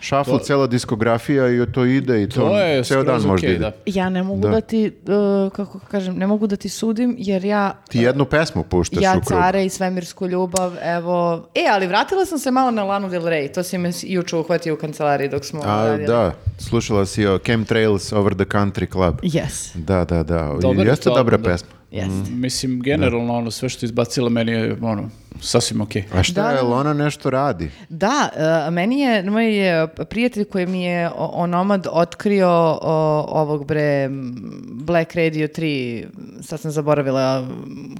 [0.00, 3.48] Shuffle, to- cela diskografija i to ide i to, To je ceo dan skroz možda
[3.48, 3.58] ide.
[3.58, 3.72] da.
[3.86, 4.48] Ja ne mogu Da.
[4.48, 8.62] da, ti, uh, kako kažem, ne mogu da ti sudim jer ja Ti jednu pesmu
[8.64, 9.40] puštaš ja u krug.
[9.40, 11.48] care i svemirsku ljubav, evo...
[11.54, 14.74] E, ali vratila sam se malo na Lanu Del Rey, to si me juče uhvatio
[14.74, 16.06] u kancelariji dok smo A, radili.
[16.06, 19.20] da, slušala si o Chemtrails Over the Country Club.
[19.22, 20.54] Yes, Da, da, da.
[20.54, 21.44] Dobar je Jeste to dobra da.
[21.44, 21.77] pesma.
[21.92, 22.30] Yes.
[22.30, 25.08] Mislim, generalno, ono, sve što je izbacila meni je, ono,
[25.40, 26.04] sasvim okej.
[26.12, 26.68] A šta Da, je, da, da.
[26.68, 27.70] ona nešto radi?
[27.88, 28.28] Da,
[28.66, 32.78] e, meni je moj e, prijatelj koji mi je o- onomad otkrio o,
[33.28, 34.34] ovog bre m,
[34.64, 36.04] Black Radio 3,
[36.42, 37.48] sad sam zaboravila m,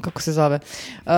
[0.01, 0.59] kako se zove,
[1.07, 1.13] uh,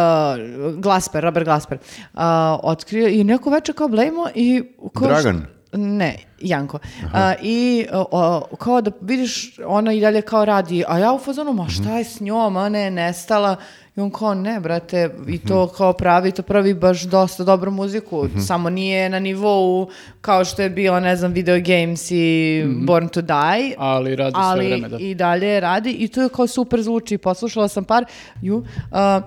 [0.76, 1.78] Glasper, Robert Glasper,
[2.14, 2.20] uh,
[2.62, 4.62] otkrio i neko veče kao blejmo i...
[4.94, 5.46] Kao Dragan?
[5.72, 6.78] Ne, Janko.
[7.12, 11.52] A, I o, kao da vidiš, ona i dalje kao radi, a ja u fazonu,
[11.52, 13.56] ma šta je s njom, ona je nestala.
[13.96, 18.28] I on kao, ne, brate, i to kao pravi, to pravi baš dosta dobru muziku,
[18.46, 19.90] samo nije na nivou
[20.20, 24.42] kao što je bilo, ne znam, Video Games i Born to Die, Ali radi sve
[24.42, 24.96] ali vreme, da.
[24.98, 27.18] i dalje radi i to je kao super zvuči.
[27.18, 28.04] Poslušala sam par,
[28.42, 29.20] ju, a,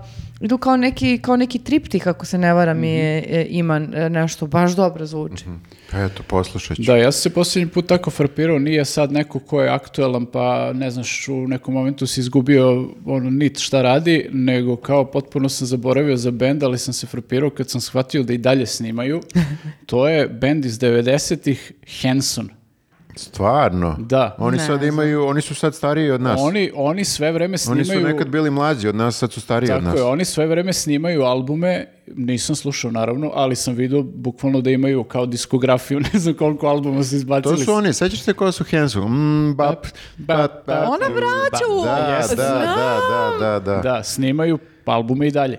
[0.44, 4.46] idu kao neki, kao neki triptih, ako se ne varam, je, e, ima e, nešto,
[4.46, 5.44] baš dobro zvuči.
[5.90, 6.82] Pa eto, poslušat ću.
[6.82, 10.72] Da, ja sam se posljednji put tako frapirao, nije sad neko ko je aktualan, pa
[10.72, 15.66] ne znaš, u nekom momentu si izgubio ono, nit šta radi, nego kao potpuno sam
[15.66, 19.20] zaboravio za bend, ali sam se frapirao kad sam shvatio da i dalje snimaju.
[19.86, 22.63] To je bend iz 90-ih, Hanson.
[23.16, 23.96] Stvarno?
[23.98, 24.36] Da.
[24.38, 24.88] Oni Ne sad znam.
[24.88, 26.40] imaju, oni su sad stariji od nas.
[26.40, 28.00] Oni, oni sve vreme Oni snimaju...
[28.00, 29.96] su nekad bili mlađi od nas, sad su stariji od Tako nas.
[29.96, 35.04] je, oni sve vreme snimaju albume, nisam slušao naravno, ali sam vidio bukvalno da imaju
[35.04, 37.58] kao diskografiju, ne znam koliko albuma su To izbacili.
[37.58, 39.00] su oni, sećaš se ko su Hansu?
[39.00, 39.86] Mm, bap, Bap,
[40.18, 40.66] bap, bap.
[40.66, 40.88] bap.
[40.88, 41.84] Ona braću!
[41.84, 42.36] Da, Jeste.
[42.36, 43.80] da, da, da, da, da.
[43.82, 45.58] Da, snimaju albume i dalje.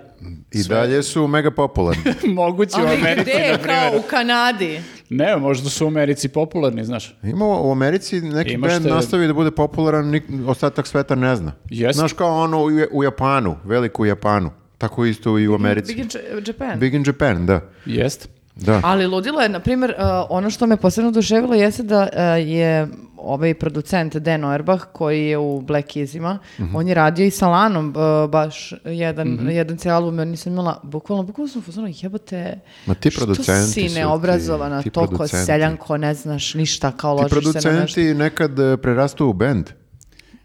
[0.52, 2.02] I dalje su mega popularni.
[2.34, 3.92] Moguće u Ali Americi, gde, na kao primjer.
[3.98, 4.80] u Kanadi?
[5.10, 7.18] Ne, možda su u Americi popularni, znaš.
[7.24, 11.36] Ima u Americi neki Imaš band te- nastavi da bude popularan, nik- ostatak sveta ne
[11.36, 11.52] zna.
[11.70, 11.98] Jeste.
[11.98, 14.52] Znaš kao ono u, u Japanu, veliko u Japanu.
[14.78, 15.96] Tako isto i u Americi.
[15.96, 16.10] Big in
[16.48, 16.80] Japan.
[16.80, 17.62] Big in Japan, da.
[17.86, 18.30] Jest.
[18.56, 18.82] Da.
[18.84, 19.96] Ali ludilo je, na primjer, uh,
[20.30, 22.08] ono što me posebno oduševilo jeste da uh,
[22.48, 26.76] je ovaj producent Dan Auerbach, koji je u Black Keysima, Mhm.
[26.76, 27.96] on je radio i sa Lanom uh,
[28.30, 33.12] baš jedan, jedan cijel album, ja nisam imala, bukvalno, bukvalno sam fuzona, jebote, Ma ti
[33.12, 33.34] što
[33.66, 37.62] si neobrazovana, ti- ti toko seljanko, ne znaš ništa, kao Ti ložiš se na nešto.
[37.62, 39.70] producenti nekad e, prerastu u band.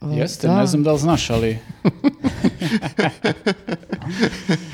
[0.02, 0.56] Jeste, da.
[0.56, 1.58] ne znam da li znaš, ali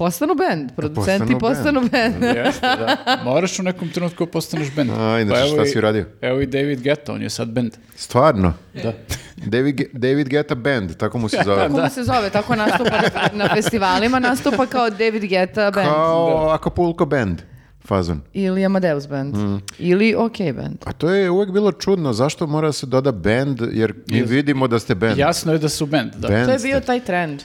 [0.00, 2.24] Postanu band, producenti Postanu postanu band.
[2.38, 3.20] jeste, da.
[3.24, 4.90] Moraš u nekom trenutku da postaneš bend.
[4.90, 6.04] A, inače, Pa evo šta i- si uradio?
[6.20, 7.72] Evo i David Guetta, on je sad bend.
[7.96, 8.52] Stvarno.
[8.74, 8.92] Da.
[9.38, 11.56] David, David Guetta Band, tako mu se zove.
[11.58, 15.88] Kako mu se zove, tako nastupa na, na festivalima, nastupa kao David Guetta band.
[15.88, 17.42] Kao Acapulco Band
[17.82, 18.20] fazon.
[18.32, 19.34] Ili Amadeus band.
[19.78, 20.76] Ili OK band.
[20.84, 24.68] A to je uvek bilo čudno, zašto mora da se doda band, jer mi vidimo
[24.68, 25.18] da ste band.
[25.18, 26.28] Jasno je da su bend, da.
[26.28, 26.68] Band To je ste.
[26.68, 27.42] bio taj trend.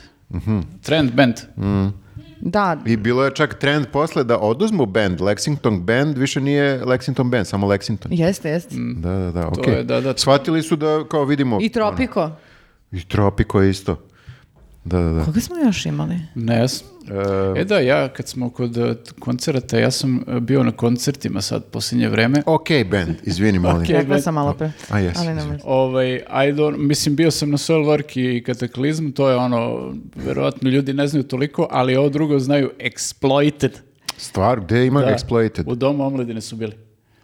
[0.82, 1.34] Trend band.
[2.40, 7.30] Da, I bilo je čak trend posle da oduzmu band, Lexington Band više nije Lexington
[7.30, 8.08] Band, samo Lexington.
[8.10, 8.76] jeste, jeste.
[8.96, 9.74] Da, da, da, okej.
[9.74, 10.14] je, da, da.
[10.16, 11.58] Shvatili su da, kao vidimo...
[11.60, 12.22] I Tropico.
[12.22, 12.36] ono,
[12.92, 14.05] I Tropico isto.
[14.86, 15.24] Da, da, da.
[15.24, 16.14] Koga smo još imali?
[16.34, 16.84] Ne, jas-
[17.56, 21.40] E, E da, ja kad smo kod e, koncerata, ja sam e, bio na koncertima
[21.40, 22.42] sad posljednje vreme.
[22.46, 23.76] ok band, izvini molim.
[23.76, 23.88] Ok.
[23.88, 24.22] Rekla band.
[24.22, 24.70] sam malo pre.
[24.90, 25.58] A, jes, Ali nemoj.
[25.64, 30.92] Ovaj, I don't, mislim, bio sam na Soilwork i Kataklizm, to je ono, verovatno ljudi
[30.92, 33.70] ne znaju toliko, ali ovo drugo znaju Exploited.
[34.16, 35.06] Stvar, gde ima Da.
[35.08, 35.62] Exploited?
[35.66, 36.72] U domu omladine su bili.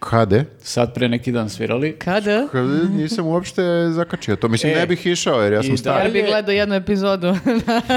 [0.03, 0.45] Kade?
[0.61, 1.93] Sad pre neki dan svirali.
[1.95, 2.49] Kada?
[2.49, 4.49] Kad nisam uopšte zakačio to.
[4.49, 5.93] Mislim, E, ne bih išao jer ja sam i star.
[5.93, 7.35] dalje- Ali bi gledao jednu epizodu.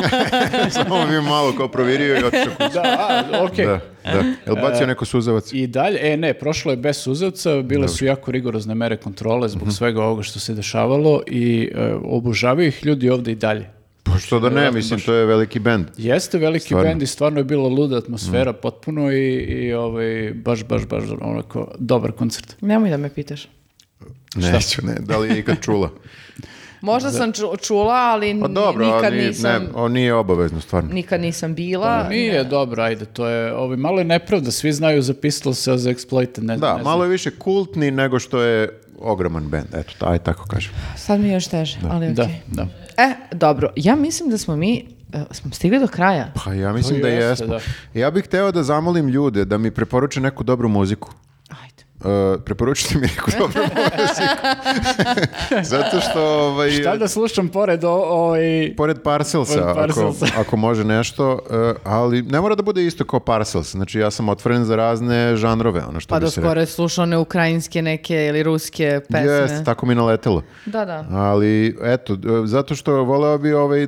[0.72, 2.70] Samo bi malo kao provirio i otišao.
[2.74, 2.82] Da,
[3.32, 3.66] a, okej.
[3.66, 4.24] Da, da.
[4.46, 5.54] Jel bacio neko suzavac?
[5.54, 9.72] I dalje, e ne, prošlo je bez suzavca, bile su jako rigorozne mere kontrole zbog
[9.72, 13.75] svega ovoga što se dešavalo i e, obožavaju ih ljudi ovde i dalje.
[14.06, 15.06] Pa što da ne, mislim, baš.
[15.06, 15.86] to je veliki bend.
[15.98, 16.84] Jeste veliki Stvarno.
[16.84, 18.56] bend i stvarno je bila luda atmosfera Mm.
[18.56, 22.56] potpuno i, i ovaj, baš, baš, baš onako dobar koncert.
[22.62, 23.48] Nemoj da me pitaš.
[24.36, 24.96] Neću, ne.
[25.00, 25.90] Da li je ikad čula?
[26.82, 29.52] Možda sam ču- čula, ali Pa dobro, nikad ali nisam...
[29.54, 30.94] ne, on nije obavezno, stvarno.
[30.94, 32.08] Nikad nisam bila.
[32.10, 35.90] Nije dobro, ajde, to je, ovaj, malo je nepravda, svi znaju za Pistols, a za
[35.92, 38.70] Exploited ne, Da, ne malo je više kultni nego što je
[39.00, 39.68] ogroman bend.
[39.74, 40.72] Eto, aj tako kažem.
[40.96, 42.26] Sad mi je još teže, ali znam.
[42.26, 42.40] okej.
[42.48, 42.70] Da, da.
[42.98, 46.32] E, dobro, ja mislim da smo mi, e, smo stigli do kraja.
[46.46, 47.60] Pa ja mislim da jeste, jesmo.
[47.94, 48.00] da.
[48.00, 51.12] Ja bih hteo da zamolim ljude da mi preporuče neku dobru muziku.
[52.00, 52.12] Uh,
[52.46, 53.62] preporučite mi neku dobru
[53.98, 54.46] muziku.
[55.74, 58.74] Zato što ovaj, Šta da slušam pored o, ovaj...
[58.78, 60.26] pored Parcelsa, Pored ako, Parcelsa.
[60.42, 61.40] ako može nešto, uh,
[61.84, 63.72] ali ne mora da bude isto kao Parcels.
[63.72, 67.04] Znači ja sam otvoren za razne žanrove, ono što Pa do se skoro je slušao
[67.04, 69.32] one ukrajinske neke ili ruske pesme.
[69.32, 70.42] Jeste, tako mi naletelo.
[70.66, 71.06] Da, da.
[71.12, 73.88] Ali, eto, d- zato što voleo bi, ovaj,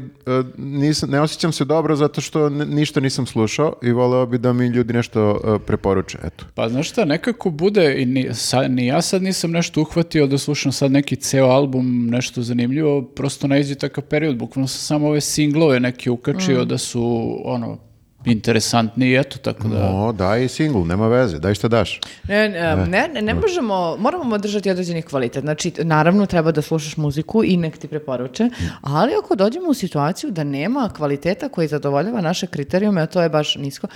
[0.57, 4.67] nisam, ne osjećam se dobro zato što ništa nisam slušao i voleo bi da mi
[4.67, 6.45] ljudi nešto preporuče, eto.
[6.55, 10.37] Pa znaš šta, nekako bude, i ni, sa- ni ja sad nisam nešto uhvatio da
[10.37, 15.21] slušam sad neki ceo album, nešto zanimljivo, prosto naiđe takav period, bukvalno sam samo ove
[15.21, 16.67] singlove neke ukačio Mm.
[16.67, 17.03] da su,
[17.45, 17.77] ono,
[18.25, 19.89] interesantni i eto, tako da...
[19.89, 21.99] O, daj i single, nema veze, daj šta daš.
[22.25, 25.43] Ne, ne, ne, ne, ne možemo, moramo održati određeni kvalitet.
[25.43, 28.49] Znači, naravno, treba da slušaš muziku i nek ti preporuče,
[28.81, 33.29] ali ako dođemo u situaciju da nema kvaliteta koji zadovoljava naše kriterijume, a to je
[33.29, 33.87] baš nisko,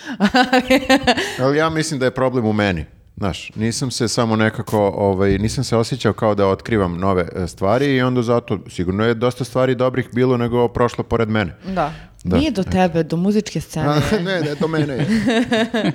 [1.39, 2.85] Ali ja mislim da je problem u meni.
[3.21, 7.95] Znaš, nisam se samo nekako, ovaj, nisam se osjećao kao da otkrivam nove e, stvari
[7.95, 11.55] i onda zato, sigurno je dosta stvari dobrih bilo nego prošlo pored mene.
[11.75, 11.93] da.
[12.23, 12.37] Da.
[12.37, 13.87] Nije do tebe, do muzičke scene.
[14.25, 15.05] ne, ne, do mene je.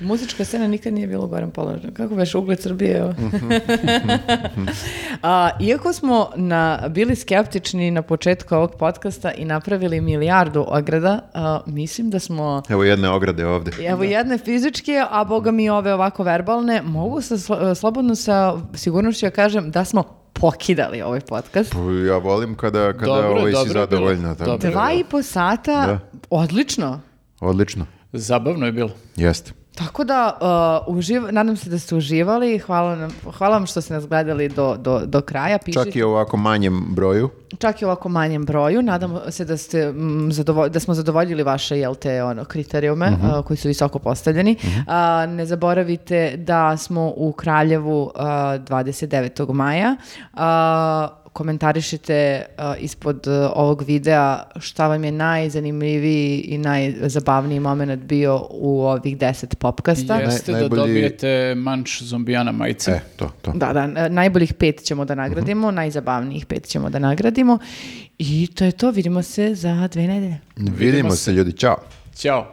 [0.00, 1.94] Muzička scena nikad nije bila u gorem položaju.
[1.94, 3.14] Kako veš ugled Srbije?
[3.18, 3.50] Mhm.
[5.22, 11.60] A, iako smo na, bili skeptični na početku ovog podcasta i napravili milijardu ograda, a,
[11.66, 13.72] mislim da smo Evo jedne ograde ovde.
[13.80, 19.26] Evo jedne fizičke, a boga mi ove ovako verbalne, mogu sa, slo- slobodno sa sigurnošću
[19.26, 21.72] da kažem da smo pokidali ovaj podcast.
[21.72, 24.34] Pa Ja volim kada, kada Dobro, ovaj si dobro zadovoljna.
[24.34, 24.58] tako Dobro.
[24.60, 25.98] da- Dva i po sata, Da.
[26.30, 27.00] odlično.
[27.40, 28.90] Odlično, Zabavno je bilo.
[29.16, 29.52] jeste.
[29.74, 30.38] Tako da,
[30.86, 32.58] uh, uživ, nadam se da ste uživali.
[32.58, 35.58] Hvala, nam, hvala vam što ste nas gledali do, do, do kraja.
[35.58, 37.30] Pišite, Čak i u ovako manjem broju.
[37.58, 38.82] čak i u ovako manjem broju.
[38.82, 43.44] Nadamo se da, ste, mm, zadovo- da smo zadovoljili vaše jel te, ono, kriterijume uh,
[43.44, 44.56] koji su visoko postavljeni.
[44.86, 49.52] A, ne zaboravite da smo u Kraljevu uh, 29.
[49.52, 49.96] maja.
[51.32, 58.80] Komentarišite uh, ispod uh, ovog videa šta vam je najzanimljiviji i najzabavniji moment bio u
[58.82, 60.16] ovih 10 popkasta.
[60.16, 62.90] Jeste da najbolji- dobijete manč zombijana majice.
[62.90, 63.52] E, to, to.
[63.52, 67.58] Da, da, najboljih pet ćemo da nagradimo, najzabavnijih pet ćemo da nagradimo
[68.18, 70.38] i to je to, vidimo se za dve nedelje.
[70.56, 71.76] Vidimo se ljudi, čao.
[72.16, 72.46] Ćao.